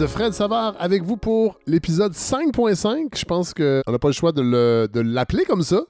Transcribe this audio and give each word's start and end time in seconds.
Surprise, 0.00 0.16
Fred 0.16 0.32
Savard 0.32 0.76
avec 0.78 1.02
vous 1.02 1.18
pour 1.18 1.58
l'épisode 1.66 2.14
5.5. 2.14 3.18
Je 3.18 3.24
pense 3.26 3.52
qu'on 3.52 3.82
n'a 3.86 3.98
pas 3.98 4.08
le 4.08 4.14
choix 4.14 4.32
de 4.32 4.40
le- 4.40 4.88
de 4.90 5.00
l'appeler 5.00 5.44
comme 5.44 5.62
ça 5.62 5.82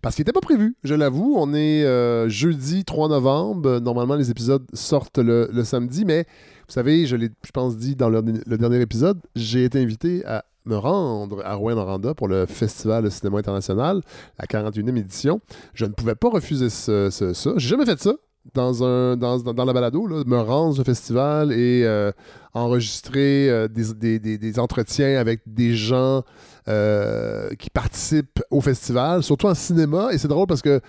parce 0.00 0.14
qu'il 0.14 0.22
n'était 0.22 0.32
pas 0.32 0.40
prévu, 0.40 0.74
je 0.84 0.94
l'avoue. 0.94 1.34
On 1.36 1.52
est 1.52 1.84
euh, 1.84 2.30
jeudi 2.30 2.86
3 2.86 3.08
novembre. 3.08 3.78
Normalement, 3.80 4.14
les 4.14 4.30
épisodes 4.30 4.64
sortent 4.72 5.18
le, 5.18 5.50
samedi, 5.64 6.06
mais 6.06 6.24
vous 6.66 6.72
savez, 6.72 7.04
je 7.04 7.16
l'ai, 7.16 7.28
je 7.44 7.50
pense, 7.50 7.76
dit 7.76 7.94
dans 7.94 8.08
le, 8.08 8.22
dernier 8.22 8.80
épisode, 8.80 9.20
j'ai 9.36 9.64
été 9.64 9.78
invité 9.82 10.24
à 10.24 10.46
me 10.64 10.76
rendre 10.76 11.42
à 11.44 11.54
Rouen-Noranda 11.54 12.14
pour 12.14 12.28
le 12.28 12.46
Festival 12.46 13.04
de 13.04 13.10
cinéma 13.10 13.38
international, 13.38 14.00
la 14.38 14.46
41e 14.46 14.96
édition. 14.96 15.40
Je 15.74 15.84
ne 15.84 15.90
pouvais 15.90 16.14
pas 16.14 16.30
refuser 16.30 16.70
ça. 16.70 17.10
J'ai 17.10 17.68
jamais 17.68 17.84
fait 17.84 18.00
ça 18.00 18.14
dans, 18.54 18.84
un, 18.84 19.16
dans, 19.16 19.38
dans, 19.38 19.64
la 19.64 19.72
balado, 19.72 20.06
là, 20.06 20.22
me 20.26 20.38
rendre 20.38 20.80
au 20.80 20.84
festival 20.84 21.52
et 21.52 21.82
euh, 21.84 22.12
enregistrer 22.54 23.48
euh, 23.50 23.68
des, 23.68 23.92
des- 23.94 24.18
des- 24.18 24.38
des 24.38 24.58
entretiens 24.58 25.18
avec 25.18 25.40
des 25.46 25.74
gens 25.74 26.22
euh, 26.68 27.50
qui 27.58 27.70
participent 27.70 28.40
au 28.50 28.60
festival, 28.60 29.22
surtout 29.22 29.46
en 29.46 29.54
cinéma. 29.54 30.08
Et 30.12 30.18
c'est 30.18 30.28
drôle 30.28 30.46
parce 30.46 30.62
que 30.62 30.80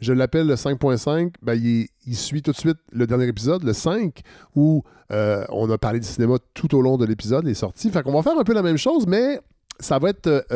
je 0.00 0.12
l'appelle 0.12 0.46
le 0.46 0.54
5.5, 0.54 1.32
ben, 1.42 1.54
il, 1.54 1.88
il 2.06 2.16
suit 2.16 2.42
tout 2.42 2.52
de 2.52 2.56
suite 2.56 2.78
le 2.92 3.06
dernier 3.06 3.26
épisode, 3.26 3.62
le 3.64 3.72
5, 3.72 4.20
où 4.54 4.82
on 5.10 5.70
a 5.70 5.78
parlé 5.78 6.00
du 6.00 6.06
cinéma 6.06 6.36
tout 6.54 6.74
au 6.76 6.82
long 6.82 6.96
de 6.98 7.04
l'épisode, 7.04 7.44
les 7.44 7.54
sorties. 7.54 7.90
Fait 7.90 8.02
qu'on 8.02 8.12
va 8.12 8.22
faire 8.22 8.38
un 8.38 8.44
peu 8.44 8.52
la 8.54 8.62
même 8.62 8.76
chose, 8.76 9.06
mais 9.06 9.40
ça 9.80 9.98
va 9.98 10.10
être... 10.10 10.46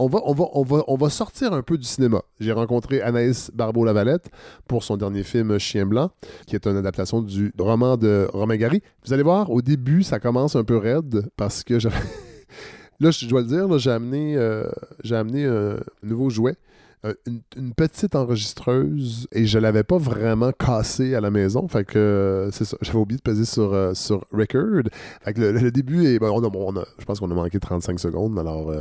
on 0.00 0.96
va, 0.96 1.10
sortir 1.10 1.52
un 1.52 1.62
peu 1.62 1.76
du 1.76 1.84
cinéma. 1.84 2.22
J'ai 2.38 2.52
rencontré 2.52 3.02
Anaïs 3.02 3.50
Barbeau-Lavalette 3.54 4.30
pour 4.66 4.82
son 4.82 4.96
dernier 4.96 5.22
film 5.22 5.58
Chien 5.58 5.86
Blanc, 5.86 6.10
qui 6.46 6.56
est 6.56 6.66
une 6.66 6.76
adaptation 6.76 7.20
du 7.20 7.52
roman 7.58 7.96
de 7.96 8.28
Romain 8.32 8.56
Gary. 8.56 8.82
Vous 9.04 9.12
allez 9.12 9.22
voir, 9.22 9.50
au 9.50 9.62
début, 9.62 10.02
ça 10.02 10.18
commence 10.18 10.56
un 10.56 10.64
peu 10.64 10.76
raide 10.76 11.28
parce 11.36 11.62
que 11.62 11.78
j'avais. 11.78 11.96
là, 13.00 13.10
je 13.10 13.26
dois 13.26 13.42
le 13.42 13.46
dire, 13.46 13.78
j'ai 13.78 13.90
amené, 13.90 14.36
euh, 14.36 14.68
j'ai 15.04 15.16
amené 15.16 15.44
un 15.44 15.76
nouveau 16.02 16.30
jouet. 16.30 16.56
Euh, 17.04 17.14
Une, 17.56 17.72
petite 17.74 18.14
enregistreuse 18.14 19.26
et 19.32 19.46
je 19.46 19.58
l'avais 19.58 19.82
pas 19.84 19.96
vraiment 19.98 20.52
cassée 20.52 21.14
à 21.14 21.20
la 21.20 21.30
maison. 21.30 21.66
Fait 21.68 21.84
que 21.84 21.98
euh, 21.98 22.50
c'est 22.50 22.64
ça. 22.64 22.76
J'avais 22.82 22.98
oublié 22.98 23.16
de 23.16 23.22
peser 23.22 23.44
sur, 23.44 23.72
euh, 23.72 23.94
sur 23.94 24.24
record. 24.32 24.82
Fait 25.22 25.32
que 25.32 25.40
le, 25.40 25.70
début 25.70 26.06
est. 26.06 26.18
ben, 26.18 26.28
on 26.30 26.44
a- 26.76 26.84
je 26.98 27.04
pense 27.04 27.20
qu'on 27.20 27.30
a 27.30 27.34
manqué 27.34 27.58
35 27.58 27.98
secondes. 27.98 28.38
Alors 28.38 28.72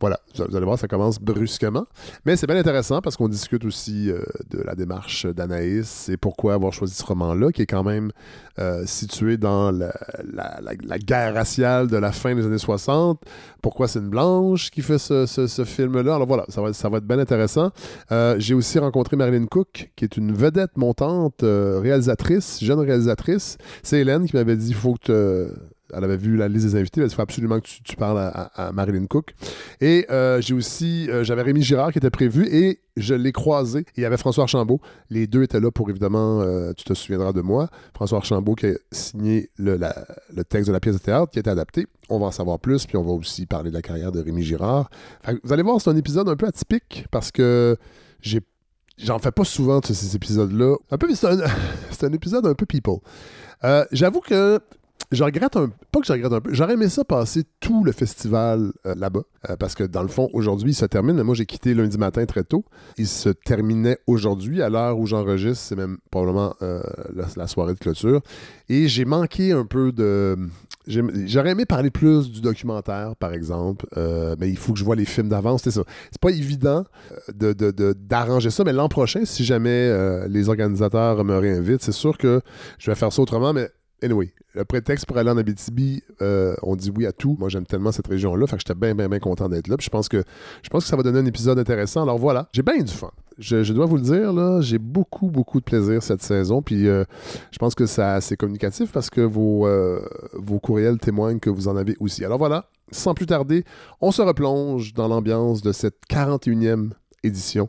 voilà, 0.00 0.18
vous 0.36 0.56
allez 0.56 0.64
voir, 0.64 0.78
ça 0.78 0.88
commence 0.88 1.20
brusquement. 1.20 1.86
Mais 2.24 2.36
c'est 2.36 2.46
bien 2.46 2.56
intéressant 2.56 3.00
parce 3.00 3.16
qu'on 3.16 3.28
discute 3.28 3.64
aussi 3.64 4.06
de 4.50 4.62
la 4.64 4.74
démarche 4.74 5.26
d'Anaïs 5.26 6.08
et 6.08 6.16
pourquoi 6.16 6.54
avoir 6.54 6.72
choisi 6.72 6.94
ce 6.94 7.04
roman-là, 7.04 7.52
qui 7.52 7.62
est 7.62 7.66
quand 7.66 7.84
même 7.84 8.10
situé 8.86 9.36
dans 9.36 9.70
la, 9.70 9.92
la- 10.32 10.98
guerre 10.98 11.34
raciale 11.34 11.86
de 11.88 11.96
la 11.96 12.12
fin 12.12 12.34
des 12.34 12.44
années 12.44 12.58
60. 12.58 13.20
Pourquoi 13.62 13.88
c'est 13.88 13.98
une 14.00 14.10
blanche 14.10 14.70
qui 14.70 14.82
fait 14.82 14.98
ce, 14.98 15.26
ce- 15.26 15.46
ce 15.46 15.64
film-là? 15.64 16.14
Alors 16.16 16.26
voilà, 16.26 16.44
ça 16.48 16.60
va, 16.62 16.72
ça 16.72 16.88
va 16.88 16.98
être 16.98 17.06
bien 17.06 17.18
intéressant. 17.18 17.59
Euh, 18.12 18.36
J'ai 18.38 18.54
aussi 18.54 18.78
rencontré 18.78 19.16
Marilyn 19.16 19.46
Cook, 19.46 19.90
qui 19.96 20.04
est 20.04 20.16
une 20.16 20.32
vedette 20.32 20.76
montante, 20.76 21.42
euh, 21.42 21.78
réalisatrice, 21.80 22.62
jeune 22.62 22.80
réalisatrice. 22.80 23.56
C'est 23.82 24.00
Hélène 24.00 24.26
qui 24.26 24.36
m'avait 24.36 24.56
dit 24.56 24.72
faut 24.72 24.94
que 24.94 24.98
te- 25.06 25.54
elle 25.94 26.04
avait 26.04 26.16
vu 26.16 26.36
la 26.36 26.48
liste 26.48 26.66
des 26.66 26.76
invités, 26.76 27.00
elle 27.00 27.06
a 27.06 27.10
faut 27.10 27.22
absolument 27.22 27.60
que 27.60 27.66
tu, 27.66 27.96
parles 27.96 28.18
à, 28.18 28.72
Marilyn 28.72 29.06
Cook. 29.06 29.34
Et 29.80 30.06
euh, 30.10 30.40
j'ai 30.40 30.54
aussi, 30.54 31.08
euh, 31.10 31.24
j'avais 31.24 31.42
Rémi 31.42 31.62
Girard 31.62 31.92
qui 31.92 31.98
était 31.98 32.10
prévu 32.10 32.46
et 32.46 32.80
je 32.96 33.14
l'ai 33.14 33.32
croisé. 33.32 33.84
Il 33.96 34.02
y 34.02 34.06
avait 34.06 34.16
François 34.16 34.44
Archambault. 34.44 34.80
Les 35.08 35.26
deux 35.26 35.42
étaient 35.42 35.60
là 35.60 35.70
pour 35.70 35.90
évidemment, 35.90 36.40
euh, 36.40 36.72
tu 36.76 36.84
te 36.84 36.94
souviendras 36.94 37.32
de 37.32 37.40
moi. 37.40 37.68
François 37.94 38.18
Archambault 38.18 38.54
qui 38.54 38.66
a 38.66 38.74
signé 38.92 39.50
le, 39.58 39.78
texte 40.48 40.68
de 40.68 40.72
la 40.72 40.80
pièce 40.80 40.96
de 40.96 41.00
théâtre 41.00 41.30
qui 41.32 41.38
a 41.38 41.40
été 41.40 41.50
adapté. 41.50 41.86
On 42.08 42.18
va 42.18 42.26
en 42.26 42.30
savoir 42.30 42.58
plus, 42.58 42.86
puis 42.86 42.96
on 42.96 43.04
va 43.04 43.12
aussi 43.12 43.46
parler 43.46 43.70
de 43.70 43.74
la 43.74 43.82
carrière 43.82 44.12
de 44.12 44.20
Rémi 44.20 44.42
Girard. 44.42 44.90
Vous 45.44 45.52
allez 45.52 45.62
voir, 45.62 45.80
c'est 45.80 45.90
un 45.90 45.96
épisode 45.96 46.28
un 46.28 46.36
peu 46.36 46.46
atypique 46.46 47.06
parce 47.10 47.30
que 47.30 47.76
J'en 49.02 49.18
fais 49.18 49.32
pas 49.32 49.44
souvent 49.44 49.80
ces 49.82 50.14
épisodes-là. 50.14 50.76
C'est 51.90 52.04
un 52.04 52.12
épisode 52.12 52.46
un 52.46 52.54
peu 52.54 52.66
people. 52.66 52.98
Euh, 53.64 53.84
J'avoue 53.92 54.20
que 54.20 54.60
je 55.12 55.24
regrette 55.24 55.56
un 55.56 55.70
pas 55.90 56.00
que 56.00 56.06
je 56.06 56.12
regrette 56.12 56.32
un 56.32 56.40
peu. 56.40 56.54
J'aurais 56.54 56.74
aimé 56.74 56.88
ça 56.88 57.04
passer 57.04 57.42
tout 57.58 57.82
le 57.82 57.92
festival 57.92 58.72
euh, 58.86 58.94
là-bas. 58.94 59.22
Euh, 59.48 59.56
parce 59.56 59.74
que 59.74 59.82
dans 59.82 60.02
le 60.02 60.08
fond, 60.08 60.28
aujourd'hui, 60.32 60.70
il 60.70 60.74
se 60.74 60.84
termine. 60.84 61.20
Moi, 61.22 61.34
j'ai 61.34 61.46
quitté 61.46 61.74
lundi 61.74 61.98
matin 61.98 62.24
très 62.26 62.44
tôt. 62.44 62.64
Il 62.96 63.08
se 63.08 63.30
terminait 63.30 63.98
aujourd'hui. 64.06 64.62
À 64.62 64.68
l'heure 64.68 64.98
où 64.98 65.06
j'enregistre, 65.06 65.64
c'est 65.64 65.76
même 65.76 65.98
probablement 66.10 66.54
euh, 66.62 66.80
la, 67.36 67.46
soirée 67.48 67.74
de 67.74 67.78
clôture. 67.78 68.20
Et 68.68 68.86
j'ai 68.86 69.04
manqué 69.04 69.52
un 69.52 69.64
peu 69.64 69.90
de. 69.90 70.36
J'aurais 70.86 71.50
aimé 71.50 71.66
parler 71.66 71.90
plus 71.90 72.30
du 72.30 72.40
documentaire, 72.40 73.14
par 73.16 73.32
exemple. 73.32 73.86
Mais 74.38 74.48
il 74.48 74.56
faut 74.56 74.72
que 74.72 74.78
je 74.78 74.84
vois 74.84 74.96
les 74.96 75.04
films 75.04 75.28
d'avance. 75.28 75.62
C'est 75.62 75.70
ça. 75.70 75.82
C'est 76.10 76.20
pas 76.20 76.30
évident 76.30 76.84
de- 77.32 77.92
d'arranger 77.92 78.50
ça. 78.50 78.64
Mais 78.64 78.72
l'an 78.72 78.88
prochain, 78.88 79.24
si 79.24 79.44
jamais 79.44 80.26
les 80.28 80.48
organisateurs 80.48 81.22
me 81.24 81.36
réinvitent, 81.36 81.82
c'est 81.82 81.92
sûr 81.92 82.18
que 82.18 82.40
je 82.78 82.90
vais 82.90 82.96
faire 82.96 83.12
ça 83.12 83.22
autrement. 83.22 83.52
Mais 83.52 83.70
Anyway, 84.02 84.32
le 84.54 84.64
prétexte 84.64 85.06
pour 85.06 85.18
aller 85.18 85.30
en 85.30 85.36
Abitibi, 85.36 86.02
euh, 86.22 86.54
on 86.62 86.74
dit 86.74 86.90
oui 86.94 87.06
à 87.06 87.12
tout. 87.12 87.36
Moi, 87.38 87.48
j'aime 87.48 87.66
tellement 87.66 87.92
cette 87.92 88.06
région-là, 88.06 88.46
fait 88.46 88.56
que 88.56 88.62
j'étais 88.66 88.78
bien, 88.78 88.94
bien, 88.94 89.08
bien 89.08 89.18
content 89.18 89.48
d'être 89.48 89.68
là. 89.68 89.76
Puis 89.76 89.84
je 89.84 89.90
pense 89.90 90.08
que 90.08 90.22
je 90.62 90.68
pense 90.70 90.84
que 90.84 90.90
ça 90.90 90.96
va 90.96 91.02
donner 91.02 91.18
un 91.18 91.26
épisode 91.26 91.58
intéressant. 91.58 92.02
Alors 92.02 92.18
voilà, 92.18 92.48
j'ai 92.52 92.62
bien 92.62 92.78
du 92.78 92.92
fun. 92.92 93.10
Je, 93.38 93.62
je 93.62 93.72
dois 93.72 93.86
vous 93.86 93.96
le 93.96 94.02
dire, 94.02 94.32
là, 94.32 94.60
j'ai 94.60 94.78
beaucoup, 94.78 95.30
beaucoup 95.30 95.60
de 95.60 95.64
plaisir 95.64 96.02
cette 96.02 96.22
saison. 96.22 96.62
Puis 96.62 96.88
euh, 96.88 97.04
je 97.50 97.58
pense 97.58 97.74
que 97.74 97.86
ça, 97.86 98.20
c'est 98.20 98.36
communicatif 98.36 98.90
parce 98.92 99.10
que 99.10 99.20
vos, 99.20 99.66
euh, 99.66 100.00
vos 100.34 100.58
courriels 100.58 100.98
témoignent 100.98 101.38
que 101.38 101.50
vous 101.50 101.68
en 101.68 101.76
avez 101.76 101.96
aussi. 102.00 102.24
Alors 102.24 102.38
voilà, 102.38 102.66
sans 102.90 103.14
plus 103.14 103.26
tarder, 103.26 103.64
on 104.00 104.12
se 104.12 104.22
replonge 104.22 104.94
dans 104.94 105.08
l'ambiance 105.08 105.62
de 105.62 105.72
cette 105.72 105.98
41e 106.10 106.90
édition 107.22 107.68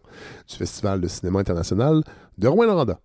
du 0.50 0.56
Festival 0.56 1.02
de 1.02 1.08
cinéma 1.08 1.40
international 1.40 2.04
de 2.38 2.48
Rouen-Noranda. 2.48 3.00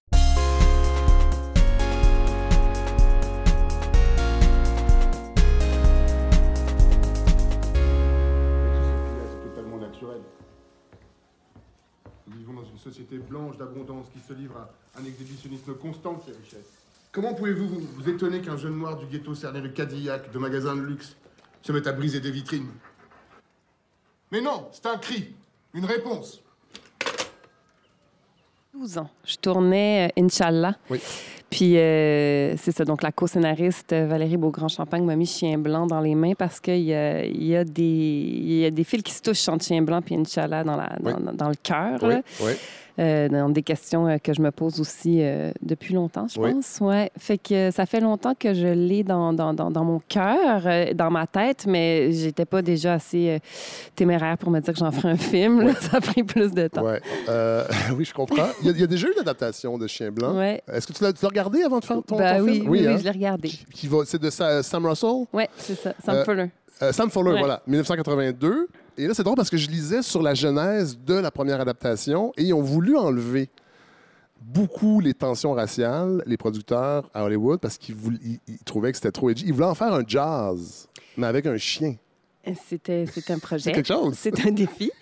Se 14.27 14.33
livre 14.33 14.57
à 14.57 15.01
un 15.01 15.05
exhibitionnisme 15.05 15.75
constant 15.75 16.15
de 16.15 16.21
ses 16.33 16.39
richesses. 16.39 16.71
Comment 17.13 17.35
pouvez-vous 17.35 17.69
vous, 17.69 17.81
vous 17.97 18.09
étonner 18.09 18.41
qu'un 18.41 18.57
jeune 18.57 18.79
noir 18.79 18.97
du 18.97 19.07
ghetto 19.07 19.35
cerné 19.35 19.61
de 19.61 19.69
Cadillac, 19.69 20.31
de 20.33 20.39
magasins 20.39 20.77
de 20.77 20.83
luxe, 20.83 21.17
se 21.63 21.73
mette 21.73 21.87
à 21.87 21.93
briser 21.93 22.21
des 22.21 22.31
vitrines? 22.31 22.69
Mais 24.33 24.41
non, 24.41 24.69
c'est 24.73 24.87
un 24.87 24.99
cri, 24.99 25.35
une 25.75 25.85
réponse. 25.85 26.43
12 28.75 28.99
ans. 28.99 29.11
Je 29.25 29.37
tournais 29.37 30.09
euh, 30.17 30.23
Inch'Allah. 30.23 30.77
Oui. 30.91 31.01
Puis 31.49 31.79
euh, 31.79 32.57
c'est 32.59 32.73
ça, 32.73 32.85
donc 32.85 33.03
la 33.03 33.13
co-scénariste 33.13 33.93
euh, 33.93 34.07
Valérie 34.07 34.37
Beaugrand-Champagne 34.37 35.05
m'a 35.05 35.17
mis 35.17 35.27
Chien 35.27 35.57
Blanc 35.59 35.87
dans 35.87 36.01
les 36.01 36.15
mains 36.15 36.35
parce 36.35 36.61
qu'il 36.61 36.81
y 36.83 36.93
a, 36.93 37.25
il 37.25 37.45
y, 37.45 37.57
a 37.57 37.65
des- 37.65 37.83
il 37.83 38.53
y 38.59 38.65
a 38.67 38.71
des 38.71 38.85
fils 38.85 39.03
qui 39.03 39.13
se 39.13 39.23
touchent 39.23 39.49
entre 39.49 39.65
Chien 39.65 39.81
Blanc 39.81 40.01
et 40.11 40.15
Inch'Allah 40.17 40.65
dans, 40.65 40.77
la, 40.77 40.89
dans, 41.01 41.15
Oui. 41.31 41.37
dans 41.37 41.49
le 41.49 41.55
cœur. 41.63 42.01
Oui, 42.03 42.53
dans 42.99 43.49
des 43.51 43.63
questions 43.63 44.07
euh, 44.09 44.19
que 44.19 44.33
je 44.33 44.41
me 44.41 44.51
pose 44.51 44.81
aussi 44.81 45.19
euh, 45.23 45.51
depuis 45.63 45.95
longtemps, 45.95 46.27
je 46.29 46.41
Oui. 46.41 46.53
pense. 46.53 46.79
Ouais. 46.81 47.11
Fait 47.19 47.39
que 47.39 47.71
ça 47.71 47.85
fait 47.87 48.01
longtemps 48.01 48.35
que 48.39 48.55
je 48.55 48.67
l'ai 48.67 49.05
dans, 49.05 49.33
dans, 49.33 49.53
dans, 49.55 49.71
dans 49.71 49.85
mon 49.85 50.01
cœur, 50.09 50.63
euh, 50.67 50.93
dans 50.95 51.11
ma 51.11 51.27
tête, 51.27 51.67
mais 51.67 52.11
j'étais 52.13 52.45
pas 52.47 52.63
déjà 52.63 52.95
assez 52.95 53.31
euh, 53.31 53.39
téméraire 53.95 54.39
pour 54.39 54.51
me 54.51 54.61
dire 54.61 54.73
que 54.73 54.79
j'en 54.79 54.91
ferais 54.93 55.11
un 55.13 55.17
film. 55.17 55.63
là. 55.63 55.75
Ça 55.81 55.99
a 55.99 56.01
pris 56.01 56.23
plus 56.23 56.53
de 56.53 56.69
temps. 56.69 56.85
Ouais. 56.85 57.01
Euh, 57.29 57.65
oui, 57.97 58.05
je 58.05 58.15
comprends. 58.15 58.49
Il 58.63 58.67
y, 58.67 58.71
a, 58.71 58.73
il 58.73 58.81
y 58.81 58.85
a 58.85 58.87
déjà 58.87 59.09
eu 59.09 59.13
une 59.13 59.21
adaptation 59.21 59.77
de 59.79 59.87
Chien 59.87 60.11
Blanc. 60.11 60.37
Ouais. 60.37 60.63
Est-ce 60.73 60.87
que 60.87 60.93
tu 60.93 61.03
l'as 61.05 61.13
regardé 61.29 61.63
avant 61.63 61.79
de 61.81 61.85
faire 61.85 62.03
ton, 62.07 62.17
Ben 62.17 62.39
ton 62.39 62.45
oui, 62.45 62.55
film? 62.55 62.69
oui, 62.71 62.81
oui, 62.81 62.87
hein? 62.89 62.97
je 62.99 63.05
l'ai 63.05 63.11
regardé. 63.11 63.49
Qui- 63.49 63.67
qui 63.73 63.91
C'est 64.07 64.21
de 64.21 64.31
Sa- 64.31 64.63
Sam 64.63 64.87
Russell? 64.87 65.25
Oui, 65.33 65.45
c'est 65.59 65.75
ça. 65.75 65.93
Sam 66.05 66.15
Euh, 66.17 66.25
Fuller. 66.25 66.47
Euh, 66.83 66.93
Sam 66.93 67.11
Fuller, 67.11 67.33
Ouais. 67.33 67.39
voilà, 67.39 67.63
1982. 67.67 68.69
Et 68.99 69.07
là, 69.07 69.15
c'est 69.15 69.23
drôle 69.23 69.37
parce 69.37 69.51
que 69.51 69.57
je 69.57 69.69
lisais 69.69 70.03
sur 70.03 70.23
la 70.23 70.35
genèse 70.35 70.99
de 70.99 71.15
la 71.15 71.31
première 71.31 71.61
adaptation 71.61 72.33
et 72.37 72.45
ils 72.45 72.55
ont 72.55 72.63
voulu 72.63 72.97
enlever 72.97 73.51
beaucoup 74.41 75.01
les 75.01 75.15
tensions 75.15 75.53
raciales, 75.53 76.23
les 76.27 76.37
producteurs 76.37 77.11
à 77.15 77.25
Hollywood, 77.25 77.59
parce 77.61 77.79
qu'ils 77.79 77.95
voulaient- 77.95 78.19
ils- 78.25 78.41
ils 78.49 78.59
trouvaient 78.59 78.93
que 78.93 78.99
c'était 78.99 79.11
trop 79.13 79.31
edgy. 79.31 79.45
Ils 79.47 79.53
voulaient 79.53 79.67
en 79.67 79.75
faire 79.75 79.93
un 79.93 80.03
jazz, 80.07 80.89
mais 81.17 81.27
avec 81.27 81.47
un 81.47 81.57
chien. 81.57 81.97
C'était 82.69 83.07
c'est 83.13 83.29
un 83.33 83.41
projet. 83.41 83.65
C'est 83.65 83.73
quelque 83.73 83.89
chose. 83.89 84.15
C'est 84.17 84.47
un 84.47 84.53
défi. 84.53 84.93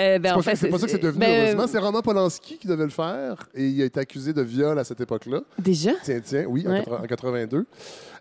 Euh, 0.00 0.18
ben, 0.18 0.30
C'est 0.30 0.32
en 0.32 0.36
pas, 0.36 0.42
fait, 0.42 0.56
c'est 0.56 0.68
pas 0.68 0.78
ça 0.78 0.86
que 0.86 0.90
c'est 0.92 0.98
devenu, 0.98 1.20
ben, 1.20 1.42
heureusement. 1.44 1.66
C'est 1.68 1.78
Roman 1.78 2.02
Polanski 2.02 2.58
qui 2.58 2.66
devait 2.66 2.82
le 2.84 2.90
faire 2.90 3.48
et 3.54 3.68
il 3.68 3.80
a 3.82 3.84
été 3.84 4.00
accusé 4.00 4.32
de 4.32 4.42
viol 4.42 4.76
à 4.76 4.82
cette 4.82 5.00
époque-là. 5.00 5.42
Déjà? 5.60 5.92
Tiens, 6.02 6.20
tiens, 6.24 6.44
oui, 6.48 6.64
en 6.66 6.70
Ouais. 6.72 6.80
80 6.82 6.98
en 7.02 7.06
82. 7.06 7.66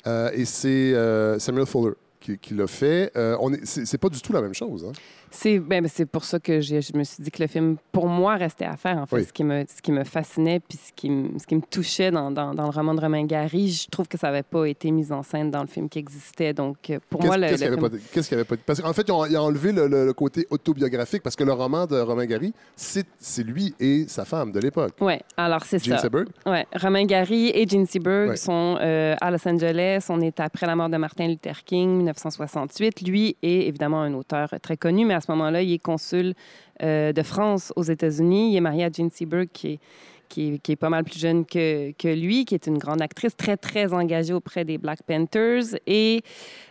Euh, 0.06 0.30
et 0.32 0.46
c'est 0.46 0.94
euh, 0.94 1.40
Samuel 1.40 1.66
Fuller 1.66 1.94
qui, 2.36 2.54
l'a 2.54 2.68
fait. 2.68 3.12
Euh, 3.16 3.38
on 3.40 3.54
est- 3.54 3.66
c'est, 3.66 3.86
c'est 3.86 3.98
pas 3.98 4.10
du 4.10 4.22
tout 4.22 4.34
la 4.34 4.42
même 4.42 4.54
chose. 4.54 4.86
Hein? 4.88 4.94
C'est 5.32 5.60
ben, 5.60 5.82
ben, 5.84 5.90
c'est 5.94 6.06
pour 6.06 6.24
ça 6.24 6.40
que 6.40 6.62
je 6.62 6.76
me 6.98 7.04
suis 7.04 7.22
dit 7.24 7.32
que 7.32 7.42
le 7.44 7.48
film, 7.48 7.78
pour 7.92 8.08
moi, 8.08 8.36
restait 8.36 8.66
à 8.66 8.78
faire. 8.78 8.98
En 8.98 9.06
fait, 9.06 9.16
Oui. 9.18 9.24
ce, 9.26 9.34
qui 9.34 9.44
me, 9.44 9.66
ce 9.68 9.82
qui 9.82 9.92
me 9.92 10.04
fascinait 10.04 10.60
puis 10.60 10.78
ce 10.78 10.92
qui 10.94 11.10
me, 11.10 11.38
ce 11.38 11.46
qui 11.46 11.56
me 11.56 11.62
touchait 11.62 12.12
dans, 12.12 12.32
dans, 12.32 12.54
dans 12.54 12.64
le 12.64 12.70
roman 12.70 12.94
de 12.94 13.02
Romain 13.02 13.26
Gary, 13.26 13.70
je 13.70 13.88
trouve 13.90 14.08
que 14.08 14.18
ça 14.18 14.28
n'avait 14.28 14.44
pas 14.44 14.66
été 14.66 14.90
mis 14.92 15.12
en 15.12 15.24
scène 15.24 15.52
dans 15.52 15.62
le 15.62 15.68
film 15.68 15.90
qui 15.90 16.00
existait. 16.00 16.54
Donc, 16.54 16.90
euh, 16.90 17.00
pour 17.10 17.24
moi, 17.24 17.38
le, 17.38 17.48
qu'est-ce 17.48 17.64
qu'il 17.64 17.74
film- 17.74 18.00
qu'il 18.12 18.32
y 18.32 18.34
avait 18.36 18.44
pas 18.46 18.56
Parce 18.66 18.82
qu'en 18.82 18.94
fait, 18.94 19.06
ils 19.08 19.12
ont, 19.12 19.26
ils 19.26 19.38
ont 19.38 19.42
enlevé 19.42 19.72
le, 19.72 19.88
le- 19.88 20.06
le 20.06 20.14
côté 20.14 20.48
autobiographique 20.50 21.22
parce 21.24 21.36
que 21.36 21.44
le 21.44 21.54
roman 21.54 21.86
de 21.86 22.00
Romain 22.00 22.26
Gary, 22.26 22.54
c'est 22.76 23.06
lui 23.44 23.76
et 23.80 24.06
sa 24.08 24.26
femme 24.26 24.52
de 24.52 24.60
l'époque. 24.60 24.94
Ouais, 25.02 25.22
alors 25.36 25.64
c'est 25.66 25.84
Gene 25.84 25.96
ça. 25.98 26.04
Seberg. 26.04 26.28
Ouais, 26.46 26.66
Romain 26.76 27.06
Gary 27.06 27.50
et 27.54 27.68
Gene 27.68 27.86
Seberg 27.86 28.30
Ouais. 28.30 28.36
sont 28.38 28.78
euh, 28.82 29.16
à 29.22 29.32
Los 29.32 29.48
Angeles. 29.48 30.06
On 30.10 30.22
est 30.22 30.40
après 30.40 30.66
la 30.68 30.76
mort 30.76 30.90
de 30.90 30.98
Martin 30.98 31.28
Luther 31.28 31.64
King, 31.66 31.98
1968. 31.98 33.02
Lui 33.02 33.36
est 33.44 33.68
évidemment 33.68 34.02
un 34.02 34.14
auteur 34.14 34.50
très 34.62 34.78
connu, 34.78 35.06
mais 35.06 35.14
à 35.18 35.22
ce 35.22 35.31
moment-là, 35.31 35.62
il 35.62 35.74
est 35.74 35.80
consul 35.80 36.34
euh, 36.81 37.12
de 37.12 37.24
France 37.24 37.74
aux 37.75 37.84
États-Unis. 37.84 38.52
Il 38.52 38.56
est 38.56 38.62
marié 38.62 38.86
à 38.86 38.92
Gene 38.92 39.10
Seberg, 39.10 39.50
qui 39.52 39.74
est, 39.74 39.80
qui 40.28 40.54
est, 40.54 40.58
qui 40.60 40.72
est 40.74 40.76
pas 40.76 40.90
mal 40.90 41.04
plus 41.04 41.20
jeune 41.20 41.46
que, 41.46 41.92
que 41.92 42.08
lui, 42.08 42.46
qui 42.46 42.56
est 42.56 42.68
une 42.68 42.78
grande 42.78 43.02
actrice 43.02 43.36
très, 43.36 43.58
très 43.58 43.94
engagée 43.94 44.34
auprès 44.34 44.66
des 44.66 44.78
Black 44.78 45.00
Panthers. 45.04 45.76
Et 45.86 46.22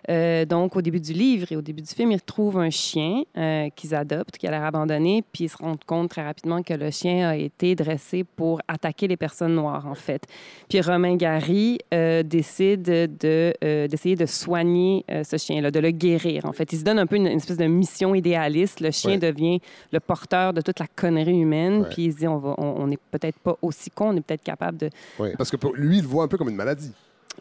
euh, 0.08 0.44
donc, 0.44 0.76
au 0.76 0.82
début 0.82 1.00
du 1.00 1.12
livre 1.12 1.50
et 1.50 1.56
au 1.56 1.62
début 1.62 1.82
du 1.82 1.92
film, 1.92 2.12
ils 2.12 2.16
retrouvent 2.16 2.58
un 2.58 2.70
chien 2.70 3.22
euh, 3.36 3.68
qu'ils 3.74 3.94
adoptent, 3.94 4.36
qui 4.38 4.46
a 4.46 4.50
l'air 4.50 4.64
abandonné, 4.64 5.22
puis 5.32 5.44
ils 5.44 5.48
se 5.48 5.56
rendent 5.56 5.82
compte 5.84 6.10
très 6.10 6.24
rapidement 6.24 6.62
que 6.62 6.74
le 6.74 6.90
chien 6.90 7.28
a 7.28 7.36
été 7.36 7.74
dressé 7.74 8.22
pour 8.24 8.60
attaquer 8.68 9.08
les 9.08 9.16
personnes 9.16 9.54
noires, 9.54 9.86
en 9.86 9.94
fait. 9.94 10.22
Puis 10.68 10.80
Romain 10.80 11.16
Gary 11.16 11.78
euh, 11.92 12.22
décide 12.22 12.82
de, 12.82 13.52
euh, 13.64 13.88
d'essayer 13.88 14.14
de 14.16 14.26
soigner 14.26 15.04
ce 15.24 15.36
chien-là, 15.36 15.70
de 15.70 15.80
le 15.80 15.90
guérir, 15.90 16.44
en 16.44 16.52
fait. 16.52 16.72
Il 16.72 16.78
se 16.78 16.84
donne 16.84 16.98
un 16.98 17.06
peu 17.06 17.16
une, 17.16 17.26
une 17.26 17.38
espèce 17.38 17.56
de 17.58 17.66
mission 17.66 18.14
idéaliste. 18.14 18.80
Le 18.80 18.90
chien 18.90 19.06
Ouais. 19.06 19.18
devient 19.18 19.60
le 19.92 20.00
porteur 20.00 20.52
de 20.52 20.60
toute 20.60 20.78
la 20.80 20.86
connerie 20.86 21.38
humaine, 21.40 21.82
Ouais. 21.82 21.88
puis 21.90 22.04
il 22.06 22.12
se 22.12 22.18
dit, 22.18 22.28
on 22.28 22.38
va- 22.38 22.54
on 22.58 22.76
on 22.76 22.86
n'est 22.88 22.98
peut-être 23.10 23.38
pas 23.46 23.56
aussi 23.62 23.90
con, 23.90 24.10
on 24.10 24.16
est 24.16 24.20
peut-être 24.20 24.42
capable 24.42 24.78
de, 24.78 24.90
Ouais. 25.18 25.34
Parce 25.38 25.50
que 25.50 25.56
pour 25.56 25.74
lui, 25.74 25.98
il 25.98 26.02
le 26.02 26.08
voit 26.08 26.24
un 26.24 26.28
peu 26.28 26.36
comme 26.36 26.48
une 26.48 26.56
maladie. 26.56 26.92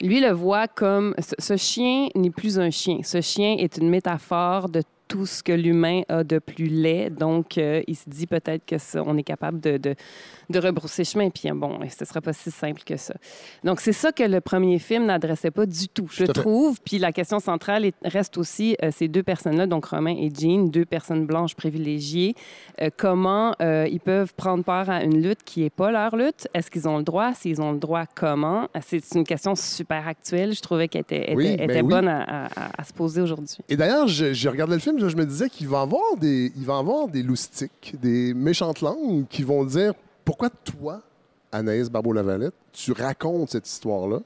lui 0.02 0.20
le 0.20 0.32
voit 0.32 0.68
comme 0.68 1.16
ce, 1.18 1.36
ce 1.40 1.58
chien 1.58 2.08
n'est 2.16 2.30
plus 2.30 2.60
un 2.60 2.70
chien. 2.70 3.00
Ce 3.04 3.22
chien 3.22 3.56
est 3.58 3.78
une 3.78 3.90
métaphore 3.90 4.70
de 4.70 4.84
tout 5.08 5.26
ce 5.26 5.44
que 5.44 5.52
l'humain 5.52 6.02
a 6.10 6.24
de 6.24 6.40
plus 6.40 6.66
laid. 6.66 7.12
Donc, 7.12 7.58
euh, 7.58 7.82
il 7.88 7.96
se 7.96 8.10
dit 8.10 8.28
peut-être 8.28 8.66
que 8.66 8.78
ça, 8.78 9.04
on 9.06 9.18
est 9.18 9.24
capable 9.24 9.60
de, 9.60 9.78
de, 9.78 9.96
de 10.50 10.60
rebrousser 10.60 11.04
chemin. 11.04 11.30
Puis, 11.30 11.50
bon, 11.54 11.80
ce 11.90 12.04
ne 12.04 12.08
sera 12.08 12.22
pas 12.22 12.34
si 12.34 12.50
simple 12.52 12.82
que 12.86 12.98
ça. 12.98 13.14
Donc, 13.64 13.82
c'est 13.82 13.92
ça 13.94 14.12
que 14.12 14.24
le 14.24 14.42
premier 14.42 14.80
film 14.80 15.06
n'adressait 15.06 15.52
pas 15.52 15.66
du 15.66 15.88
tout, 15.90 16.08
je 16.12 16.26
Tout 16.26 16.34
trouve. 16.34 16.80
Puis, 16.84 16.98
la 16.98 17.12
question 17.12 17.40
centrale 17.40 17.86
est- 17.86 17.96
reste 18.04 18.38
aussi 18.38 18.76
euh, 18.84 18.90
ces 18.92 19.08
deux 19.08 19.24
personnes-là, 19.24 19.68
donc 19.68 19.86
Romain 19.86 20.16
et 20.18 20.32
Jean, 20.34 20.68
deux 20.68 20.86
personnes 20.86 21.26
blanches 21.26 21.56
privilégiées. 21.56 22.34
Euh, 22.82 22.90
comment 22.96 23.54
euh, 23.62 23.88
ils 23.90 24.00
peuvent 24.00 24.34
prendre 24.36 24.64
part 24.64 24.90
à 24.90 25.04
une 25.04 25.22
lutte 25.22 25.44
qui 25.44 25.62
n'est 25.62 25.70
pas 25.70 25.92
leur 25.92 26.16
lutte? 26.16 26.48
Est-ce 26.54 26.72
qu'ils 26.72 26.88
ont 26.88 26.98
le 26.98 27.04
droit? 27.04 27.34
S'ils 27.34 27.62
ont 27.62 27.72
le 27.72 27.80
droit, 27.80 28.06
comment? 28.16 28.68
C'est 28.82 29.04
une 29.16 29.24
question 29.24 29.56
super 29.56 30.08
actuelle. 30.08 30.54
Je 30.54 30.62
trouvais 30.62 30.88
qu'elle 30.88 31.02
était, 31.02 31.24
était- 31.24 31.36
Oui, 31.36 31.48
était 31.48 31.68
ben 31.68 31.84
oui. 31.86 31.90
bonne 31.90 32.08
à, 32.08 32.22
à- 32.24 32.46
à- 32.46 32.82
à 32.82 32.84
se 32.84 32.94
poser 32.94 33.22
aujourd'hui. 33.22 33.58
Et 33.70 33.78
d'ailleurs, 33.78 34.08
je, 34.08 34.34
je 34.34 34.50
regardais 34.50 34.74
le 34.76 34.80
film, 34.80 34.95
je, 35.00 35.10
je 35.10 35.16
me 35.18 35.26
disais 35.26 35.50
qu'il 35.50 35.68
va 35.68 35.80
y 35.80 35.82
avoir 35.82 36.18
des, 36.18 36.52
il 36.56 36.66
va 36.66 36.76
y 36.76 36.80
avoir 36.80 37.08
des 37.08 37.24
loustiques, 37.24 37.96
des 38.02 38.34
méchantes 38.34 38.82
langues 38.82 39.26
qui 39.30 39.44
vont 39.44 39.64
dire 39.64 39.94
pourquoi 40.24 40.50
toi, 40.50 41.02
Anaïs 41.52 41.90
Barbeau-Lavalette, 41.90 42.54
tu 42.74 42.92
racontes 42.92 43.50
cette 43.52 43.68
histoire-là? 43.68 44.20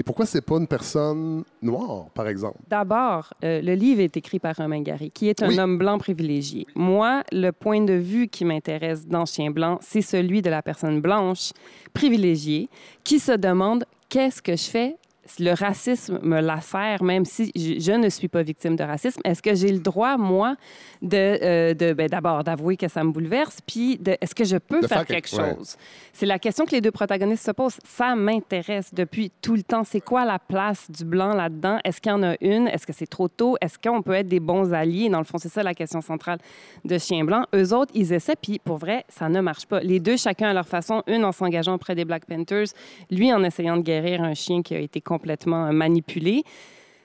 Et 0.00 0.04
pourquoi 0.04 0.26
c'est 0.26 0.40
pas 0.42 0.54
une 0.58 0.68
personne 0.68 1.42
noire, 1.60 2.04
par 2.14 2.28
exemple? 2.28 2.58
D'abord, 2.68 3.34
euh, 3.42 3.60
le 3.60 3.74
livre 3.74 4.00
est 4.00 4.16
écrit 4.16 4.38
par 4.38 4.54
Romain 4.54 4.80
Gary, 4.80 5.10
qui 5.10 5.28
est 5.28 5.42
un 5.42 5.48
Oui. 5.48 5.58
homme 5.58 5.76
blanc 5.76 5.98
privilégié. 5.98 6.68
Moi, 6.76 7.24
le 7.32 7.50
point 7.50 7.80
de 7.82 7.94
vue 7.94 8.28
qui 8.28 8.44
m'intéresse 8.44 9.08
dans 9.08 9.26
Chien 9.26 9.50
blanc, 9.50 9.80
c'est 9.82 10.00
celui 10.02 10.40
de 10.40 10.50
la 10.50 10.62
personne 10.62 11.00
blanche 11.00 11.50
privilégiée 11.94 12.68
qui 13.02 13.18
se 13.18 13.32
demande 13.32 13.84
qu'est-ce 14.08 14.40
que 14.40 14.54
je 14.56 14.70
fais 14.70 14.96
le 15.38 15.52
racisme 15.52 16.18
me 16.22 16.40
lacère, 16.40 17.02
même 17.02 17.24
si 17.24 17.52
je, 17.54 17.92
ne 17.92 18.08
suis 18.08 18.28
pas 18.28 18.42
victime 18.42 18.76
de 18.76 18.82
racisme. 18.84 19.20
Est-ce 19.24 19.42
que 19.42 19.54
j'ai 19.54 19.70
le 19.72 19.78
droit, 19.78 20.16
moi, 20.16 20.56
de, 21.02 21.16
euh, 21.16 21.74
de 21.74 21.92
ben, 21.92 22.08
d'abord 22.08 22.42
d'avouer 22.44 22.76
que 22.76 22.88
ça 22.88 23.04
me 23.04 23.10
bouleverse, 23.12 23.58
puis 23.66 23.98
de, 23.98 24.16
est-ce 24.20 24.34
que 24.34 24.44
je 24.44 24.56
peux 24.56 24.80
faire, 24.80 24.88
faire 24.88 25.06
quelque- 25.06 25.28
quelque 25.28 25.42
ouais. 25.42 25.54
chose? 25.56 25.76
C'est 26.12 26.26
la 26.26 26.38
question 26.38 26.64
que 26.64 26.72
les 26.72 26.80
deux 26.80 26.90
protagonistes 26.90 27.44
se 27.44 27.50
posent. 27.50 27.78
Ça 27.84 28.14
m'intéresse 28.16 28.92
depuis 28.94 29.30
tout 29.42 29.54
le 29.54 29.62
temps. 29.62 29.84
C'est 29.84 30.00
quoi 30.00 30.24
la 30.24 30.38
place 30.38 30.90
du 30.90 31.04
blanc 31.04 31.34
là-dedans? 31.34 31.78
Est-ce 31.84 32.00
qu'il 32.00 32.10
y 32.10 32.14
en 32.14 32.22
a 32.22 32.34
une? 32.40 32.66
Est-ce 32.68 32.86
que 32.86 32.92
c'est 32.92 33.06
trop 33.06 33.28
tôt? 33.28 33.56
Est-ce 33.60 33.78
qu'on 33.78 34.00
peut 34.02 34.14
être 34.14 34.28
des 34.28 34.40
bons 34.40 34.72
alliés? 34.72 35.08
Dans 35.10 35.18
le 35.18 35.24
fond, 35.24 35.38
c'est 35.38 35.48
ça 35.50 35.62
la 35.62 35.74
question 35.74 36.00
centrale 36.00 36.38
de 36.84 36.96
Chien 36.98 37.24
Blanc. 37.24 37.44
Eux 37.54 37.74
autres, 37.74 37.92
ils 37.94 38.12
essaient, 38.14 38.36
puis 38.40 38.60
pour 38.64 38.78
vrai, 38.78 39.04
ça 39.08 39.28
ne 39.28 39.40
marche 39.40 39.66
pas. 39.66 39.80
Les 39.80 40.00
deux, 40.00 40.16
chacun 40.16 40.48
à 40.48 40.54
leur 40.54 40.66
façon, 40.66 41.02
une 41.06 41.24
en 41.24 41.32
s'engageant 41.32 41.74
auprès 41.74 41.94
des 41.94 42.04
Black 42.06 42.24
Panthers, 42.24 42.68
lui 43.10 43.32
en 43.32 43.44
essayant 43.44 43.76
de 43.76 43.82
guérir 43.82 44.22
un 44.22 44.34
chien 44.34 44.62
qui 44.62 44.74
a 44.74 44.78
été 44.78 45.00
complètement 45.02 45.17
euh, 45.26 45.72
manipulé. 45.72 46.44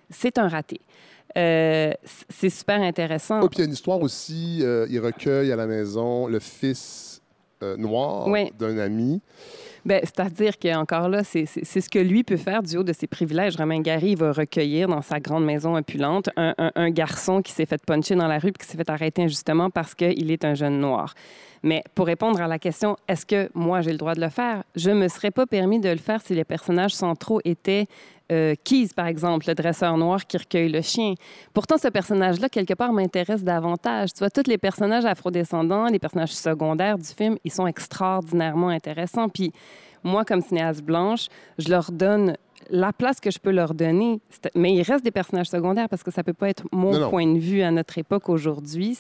C'est 0.10 0.38
un 0.38 0.48
raté. 0.48 0.80
Euh, 1.38 1.92
c'est 2.30 2.50
super 2.50 2.80
intéressant. 2.82 3.40
Oh, 3.42 3.50
puis 3.50 3.58
il 3.58 3.62
y 3.62 3.64
a 3.64 3.66
une 3.66 3.74
histoire 3.74 4.02
aussi, 4.02 4.60
euh, 4.62 4.86
il 4.90 5.00
recueille 5.00 5.52
à 5.52 5.56
la 5.56 5.66
maison 5.66 6.28
le 6.28 6.40
fils 6.40 7.22
euh, 7.64 7.76
noir 7.78 8.28
Oui. 8.28 8.52
d'un 8.60 8.78
ami. 8.78 9.22
Ben, 9.86 10.00
C'est-à-dire 10.04 10.58
qu'encore 10.58 11.10
là, 11.10 11.24
c'est 11.24 11.46
ce 11.46 11.90
que 11.90 12.00
lui 12.00 12.24
peut 12.24 12.38
faire 12.38 12.64
du 12.64 12.78
haut 12.78 12.84
de 12.84 12.94
ses 12.94 13.08
privilèges. 13.08 13.58
Romain 13.58 13.82
Gary 13.82 14.16
va 14.16 14.32
recueillir 14.32 14.88
dans 14.88 15.02
sa 15.02 15.20
grande 15.20 15.46
maison 15.46 15.76
opulente 15.76 16.30
un, 16.38 16.90
garçon 16.90 17.42
qui 17.42 17.52
s'est 17.52 17.66
fait 17.66 17.84
puncher 17.86 18.16
dans 18.16 18.28
la 18.28 18.40
rue 18.40 18.52
puis 18.52 18.66
qui 18.66 18.72
s'est 18.72 18.78
fait 18.78 18.90
arrêter 18.90 19.24
injustement 19.24 19.70
parce 19.70 19.94
qu'il 19.94 20.32
est 20.32 20.46
un 20.46 20.54
jeune 20.54 20.80
noir. 20.80 21.14
Mais 21.64 21.84
pour 21.96 22.08
répondre 22.08 22.42
à 22.42 22.48
la 22.48 22.60
question, 22.60 22.98
est-ce 23.08 23.26
que 23.26 23.50
moi 23.54 23.82
j'ai 23.82 23.92
le 23.92 23.98
droit 23.98 24.16
de 24.16 24.22
le 24.22 24.30
faire? 24.30 24.64
Je 24.76 24.92
me 24.92 25.08
serais 25.08 25.32
pas 25.32 25.46
permis 25.46 25.80
de 25.80 25.90
le 25.90 25.98
faire 25.98 26.22
si 26.22 26.36
les 26.36 26.44
personnages 26.44 26.94
centraux 26.94 27.40
étaient 27.46 27.88
euh, 28.32 28.56
Keys, 28.64 28.90
par 28.96 29.08
exemple, 29.08 29.48
le 29.48 29.56
dresseur 29.56 29.98
noir 29.98 30.26
qui 30.26 30.38
recueille 30.38 30.70
le 30.70 30.82
chien. 30.82 31.14
Pourtant, 31.54 31.78
ce 31.78 31.90
personnage-là, 31.90 32.50
quelque 32.50 32.74
part, 32.74 32.94
m'intéresse 32.94 33.44
davantage. 33.44 34.14
Tu 34.14 34.20
vois, 34.20 34.30
tous 34.30 34.48
les 34.48 34.58
personnages 34.58 35.06
afrodescendants, 35.06 35.88
les 35.88 36.00
personnages 36.00 36.34
secondaires 36.34 36.98
du 36.98 37.06
film, 37.06 37.38
ils 37.44 37.52
sont 37.52 37.68
extraordinairement 37.68 38.70
intéressants. 38.70 39.30
Puis 39.30 39.52
moi, 40.04 40.26
comme 40.26 40.42
cinéaste 40.42 40.82
blanche, 40.84 41.28
je 41.58 41.70
leur 41.70 41.92
donne 41.92 42.36
la 42.70 42.94
place 42.94 43.20
que 43.20 43.30
je 43.30 43.40
peux 43.40 43.52
leur 43.52 43.74
donner. 43.74 44.22
Mais 44.56 44.74
il 44.74 44.82
reste 44.84 45.04
des 45.04 45.12
personnages 45.12 45.50
secondaires 45.50 45.90
parce 45.90 46.02
que 46.02 46.12
ça 46.12 46.24
peut 46.24 46.32
pas 46.32 46.48
être 46.48 46.64
mon 46.72 46.94
Non, 46.94 47.00
non. 47.02 47.10
point 47.10 47.28
de 47.28 47.38
vue 47.38 47.62
à 47.62 47.72
notre 47.72 47.98
époque 47.98 48.30
aujourd'hui. 48.30 48.98